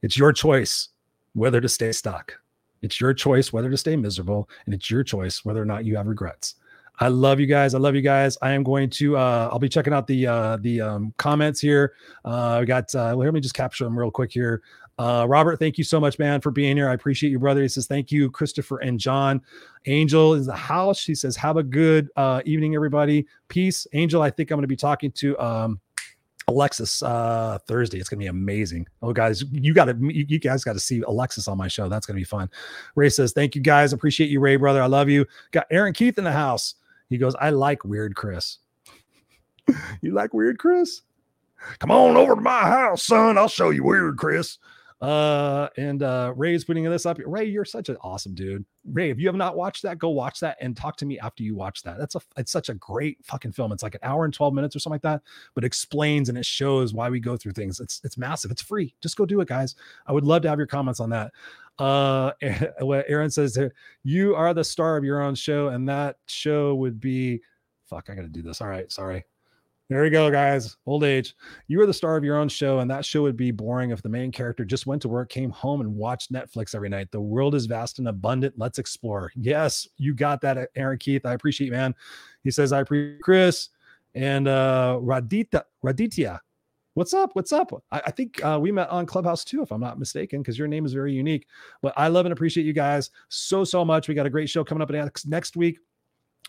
It's 0.02 0.16
your 0.16 0.32
choice 0.32 0.88
whether 1.34 1.60
to 1.60 1.68
stay 1.68 1.92
stuck. 1.92 2.34
It's 2.82 3.00
your 3.00 3.14
choice 3.14 3.52
whether 3.52 3.70
to 3.70 3.76
stay 3.76 3.96
miserable, 3.96 4.48
and 4.66 4.74
it's 4.74 4.90
your 4.90 5.02
choice 5.02 5.44
whether 5.44 5.62
or 5.62 5.66
not 5.66 5.84
you 5.84 5.96
have 5.96 6.06
regrets. 6.06 6.56
I 7.00 7.08
love 7.08 7.38
you 7.38 7.46
guys. 7.46 7.74
I 7.74 7.78
love 7.78 7.94
you 7.94 8.02
guys. 8.02 8.36
I 8.42 8.50
am 8.50 8.64
going 8.64 8.90
to. 8.90 9.16
Uh, 9.16 9.48
I'll 9.52 9.60
be 9.60 9.68
checking 9.68 9.92
out 9.92 10.06
the 10.06 10.26
uh, 10.26 10.56
the 10.56 10.80
um, 10.80 11.14
comments 11.16 11.60
here. 11.60 11.94
Uh, 12.24 12.58
we 12.60 12.66
got. 12.66 12.92
Uh, 12.94 13.14
let 13.14 13.32
me 13.32 13.40
just 13.40 13.54
capture 13.54 13.84
them 13.84 13.98
real 13.98 14.10
quick 14.10 14.32
here. 14.32 14.62
Uh, 14.98 15.24
Robert, 15.28 15.60
thank 15.60 15.78
you 15.78 15.84
so 15.84 16.00
much, 16.00 16.18
man, 16.18 16.40
for 16.40 16.50
being 16.50 16.76
here. 16.76 16.88
I 16.88 16.94
appreciate 16.94 17.30
you, 17.30 17.38
brother. 17.38 17.62
He 17.62 17.68
says, 17.68 17.86
Thank 17.86 18.10
you, 18.10 18.30
Christopher 18.30 18.78
and 18.78 18.98
John. 18.98 19.40
Angel 19.86 20.34
is 20.34 20.46
the 20.46 20.56
house. 20.56 20.98
She 20.98 21.14
says, 21.14 21.36
Have 21.36 21.56
a 21.56 21.62
good 21.62 22.08
uh, 22.16 22.42
evening, 22.44 22.74
everybody. 22.74 23.26
Peace. 23.46 23.86
Angel, 23.92 24.20
I 24.20 24.30
think 24.30 24.50
I'm 24.50 24.56
going 24.56 24.62
to 24.62 24.68
be 24.68 24.76
talking 24.76 25.12
to 25.12 25.38
um, 25.38 25.80
Alexis 26.48 27.02
uh, 27.02 27.58
Thursday. 27.66 27.98
It's 27.98 28.08
going 28.08 28.18
to 28.18 28.24
be 28.24 28.28
amazing. 28.28 28.88
Oh, 29.02 29.12
guys, 29.12 29.44
you 29.52 29.74
got 29.74 29.84
to, 29.84 29.96
you 30.00 30.38
guys 30.38 30.64
got 30.64 30.72
to 30.72 30.80
see 30.80 31.02
Alexis 31.02 31.46
on 31.46 31.58
my 31.58 31.68
show. 31.68 31.88
That's 31.88 32.06
going 32.06 32.16
to 32.16 32.20
be 32.20 32.24
fun. 32.24 32.50
Ray 32.94 33.10
says, 33.10 33.32
Thank 33.32 33.54
you, 33.54 33.60
guys. 33.60 33.92
Appreciate 33.92 34.30
you, 34.30 34.40
Ray, 34.40 34.56
brother. 34.56 34.82
I 34.82 34.86
love 34.86 35.08
you. 35.08 35.26
Got 35.52 35.66
Aaron 35.70 35.92
Keith 35.92 36.18
in 36.18 36.24
the 36.24 36.32
house. 36.32 36.74
He 37.08 37.18
goes, 37.18 37.34
I 37.36 37.50
like 37.50 37.84
weird 37.84 38.16
Chris. 38.16 38.58
you 40.02 40.12
like 40.12 40.34
weird 40.34 40.58
Chris? 40.58 41.02
Come 41.78 41.90
on 41.90 42.16
over 42.16 42.34
to 42.34 42.40
my 42.40 42.62
house, 42.62 43.04
son. 43.04 43.36
I'll 43.36 43.48
show 43.48 43.70
you 43.70 43.84
weird 43.84 44.16
Chris. 44.16 44.58
Uh, 45.00 45.68
and 45.76 46.02
uh, 46.02 46.32
Ray's 46.36 46.64
putting 46.64 46.82
this 46.84 47.06
up. 47.06 47.18
Ray, 47.24 47.44
you're 47.44 47.64
such 47.64 47.88
an 47.88 47.96
awesome 48.00 48.34
dude. 48.34 48.64
Ray, 48.84 49.10
if 49.10 49.18
you 49.18 49.28
have 49.28 49.36
not 49.36 49.56
watched 49.56 49.82
that, 49.84 49.98
go 49.98 50.08
watch 50.08 50.40
that 50.40 50.56
and 50.60 50.76
talk 50.76 50.96
to 50.96 51.06
me 51.06 51.18
after 51.20 51.44
you 51.44 51.54
watch 51.54 51.82
that. 51.84 51.98
That's 51.98 52.16
a 52.16 52.20
it's 52.36 52.50
such 52.50 52.68
a 52.68 52.74
great 52.74 53.18
fucking 53.24 53.52
film. 53.52 53.70
It's 53.70 53.82
like 53.82 53.94
an 53.94 54.00
hour 54.02 54.24
and 54.24 54.34
12 54.34 54.54
minutes 54.54 54.74
or 54.74 54.80
something 54.80 54.94
like 54.94 55.02
that, 55.02 55.22
but 55.54 55.64
explains 55.64 56.28
and 56.28 56.36
it 56.36 56.46
shows 56.46 56.94
why 56.94 57.10
we 57.10 57.20
go 57.20 57.36
through 57.36 57.52
things. 57.52 57.78
It's 57.78 58.00
it's 58.02 58.18
massive. 58.18 58.50
It's 58.50 58.62
free. 58.62 58.94
Just 59.00 59.16
go 59.16 59.24
do 59.24 59.40
it, 59.40 59.48
guys. 59.48 59.76
I 60.06 60.12
would 60.12 60.24
love 60.24 60.42
to 60.42 60.48
have 60.48 60.58
your 60.58 60.66
comments 60.66 61.00
on 61.00 61.10
that. 61.10 61.32
Uh, 61.78 62.32
what 62.80 63.04
Aaron 63.08 63.30
says 63.30 63.56
you 64.02 64.34
are 64.34 64.52
the 64.52 64.64
star 64.64 64.96
of 64.96 65.04
your 65.04 65.22
own 65.22 65.36
show, 65.36 65.68
and 65.68 65.88
that 65.88 66.16
show 66.26 66.74
would 66.74 67.00
be 67.00 67.40
fuck. 67.86 68.10
I 68.10 68.14
gotta 68.16 68.28
do 68.28 68.42
this. 68.42 68.60
All 68.60 68.68
right, 68.68 68.90
sorry. 68.90 69.24
There 69.88 70.02
we 70.02 70.10
go, 70.10 70.30
guys. 70.30 70.76
Old 70.84 71.02
age. 71.02 71.34
You 71.66 71.80
are 71.80 71.86
the 71.86 71.94
star 71.94 72.18
of 72.18 72.22
your 72.22 72.36
own 72.36 72.50
show, 72.50 72.80
and 72.80 72.90
that 72.90 73.06
show 73.06 73.22
would 73.22 73.38
be 73.38 73.50
boring 73.50 73.90
if 73.90 74.02
the 74.02 74.08
main 74.10 74.30
character 74.30 74.62
just 74.62 74.86
went 74.86 75.00
to 75.00 75.08
work, 75.08 75.30
came 75.30 75.48
home, 75.48 75.80
and 75.80 75.96
watched 75.96 76.30
Netflix 76.30 76.74
every 76.74 76.90
night. 76.90 77.10
The 77.10 77.22
world 77.22 77.54
is 77.54 77.64
vast 77.64 77.98
and 77.98 78.08
abundant. 78.08 78.52
Let's 78.58 78.78
explore. 78.78 79.32
Yes, 79.34 79.88
you 79.96 80.12
got 80.12 80.42
that, 80.42 80.68
Aaron 80.76 80.98
Keith. 80.98 81.24
I 81.24 81.32
appreciate, 81.32 81.68
you, 81.68 81.72
man. 81.72 81.94
He 82.44 82.50
says, 82.50 82.70
I 82.70 82.80
appreciate 82.80 83.22
Chris 83.22 83.70
and 84.14 84.46
uh 84.46 84.98
Radita 85.00 85.62
Raditya. 85.82 86.38
What's 86.92 87.14
up? 87.14 87.30
What's 87.34 87.52
up? 87.52 87.72
I, 87.90 88.02
I 88.06 88.10
think 88.10 88.44
uh, 88.44 88.58
we 88.60 88.72
met 88.72 88.90
on 88.90 89.06
Clubhouse 89.06 89.42
too, 89.42 89.62
if 89.62 89.70
I'm 89.70 89.80
not 89.80 89.98
mistaken, 89.98 90.42
because 90.42 90.58
your 90.58 90.68
name 90.68 90.84
is 90.84 90.92
very 90.92 91.14
unique. 91.14 91.46
But 91.80 91.94
I 91.96 92.08
love 92.08 92.26
and 92.26 92.32
appreciate 92.34 92.66
you 92.66 92.74
guys 92.74 93.10
so 93.28 93.64
so 93.64 93.86
much. 93.86 94.06
We 94.06 94.14
got 94.14 94.26
a 94.26 94.30
great 94.30 94.50
show 94.50 94.64
coming 94.64 94.82
up 94.82 94.90
next 95.26 95.56
week. 95.56 95.78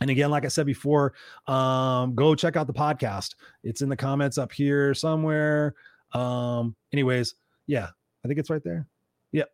And 0.02 0.10
again, 0.10 0.32
like 0.32 0.46
I 0.46 0.48
said 0.48 0.66
before, 0.66 1.14
um, 1.48 2.16
go 2.16 2.36
check 2.36 2.56
out 2.56 2.68
the 2.68 2.74
podcast. 2.74 3.36
It's 3.64 3.82
in 3.82 3.90
the 3.90 3.98
comments 3.98 4.38
up 4.38 4.52
here 4.52 4.94
somewhere. 4.94 5.76
Um, 6.14 6.76
anyways, 6.94 7.36
yeah, 7.68 7.88
I 8.24 8.28
think 8.28 8.40
it's 8.40 8.50
right 8.50 8.64
there. 8.64 8.88
Yep. 9.34 9.50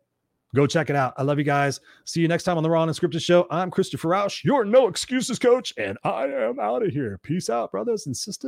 Go 0.54 0.66
check 0.66 0.88
it 0.88 0.96
out. 0.96 1.14
I 1.16 1.22
love 1.22 1.38
you 1.38 1.44
guys. 1.44 1.80
See 2.04 2.20
you 2.20 2.28
next 2.28 2.44
time 2.44 2.56
on 2.56 2.62
the 2.62 2.70
Raw 2.70 2.82
and 2.82 2.90
Unscripted 2.90 3.20
Show. 3.22 3.46
I'm 3.50 3.70
Christopher 3.70 4.08
Rausch, 4.08 4.44
your 4.44 4.64
no 4.64 4.86
excuses 4.86 5.38
coach, 5.38 5.74
and 5.76 5.98
I 6.04 6.26
am 6.26 6.60
out 6.60 6.84
of 6.84 6.92
here. 6.92 7.18
Peace 7.22 7.50
out, 7.50 7.72
brothers 7.72 8.06
and 8.06 8.16
sisters. 8.16 8.44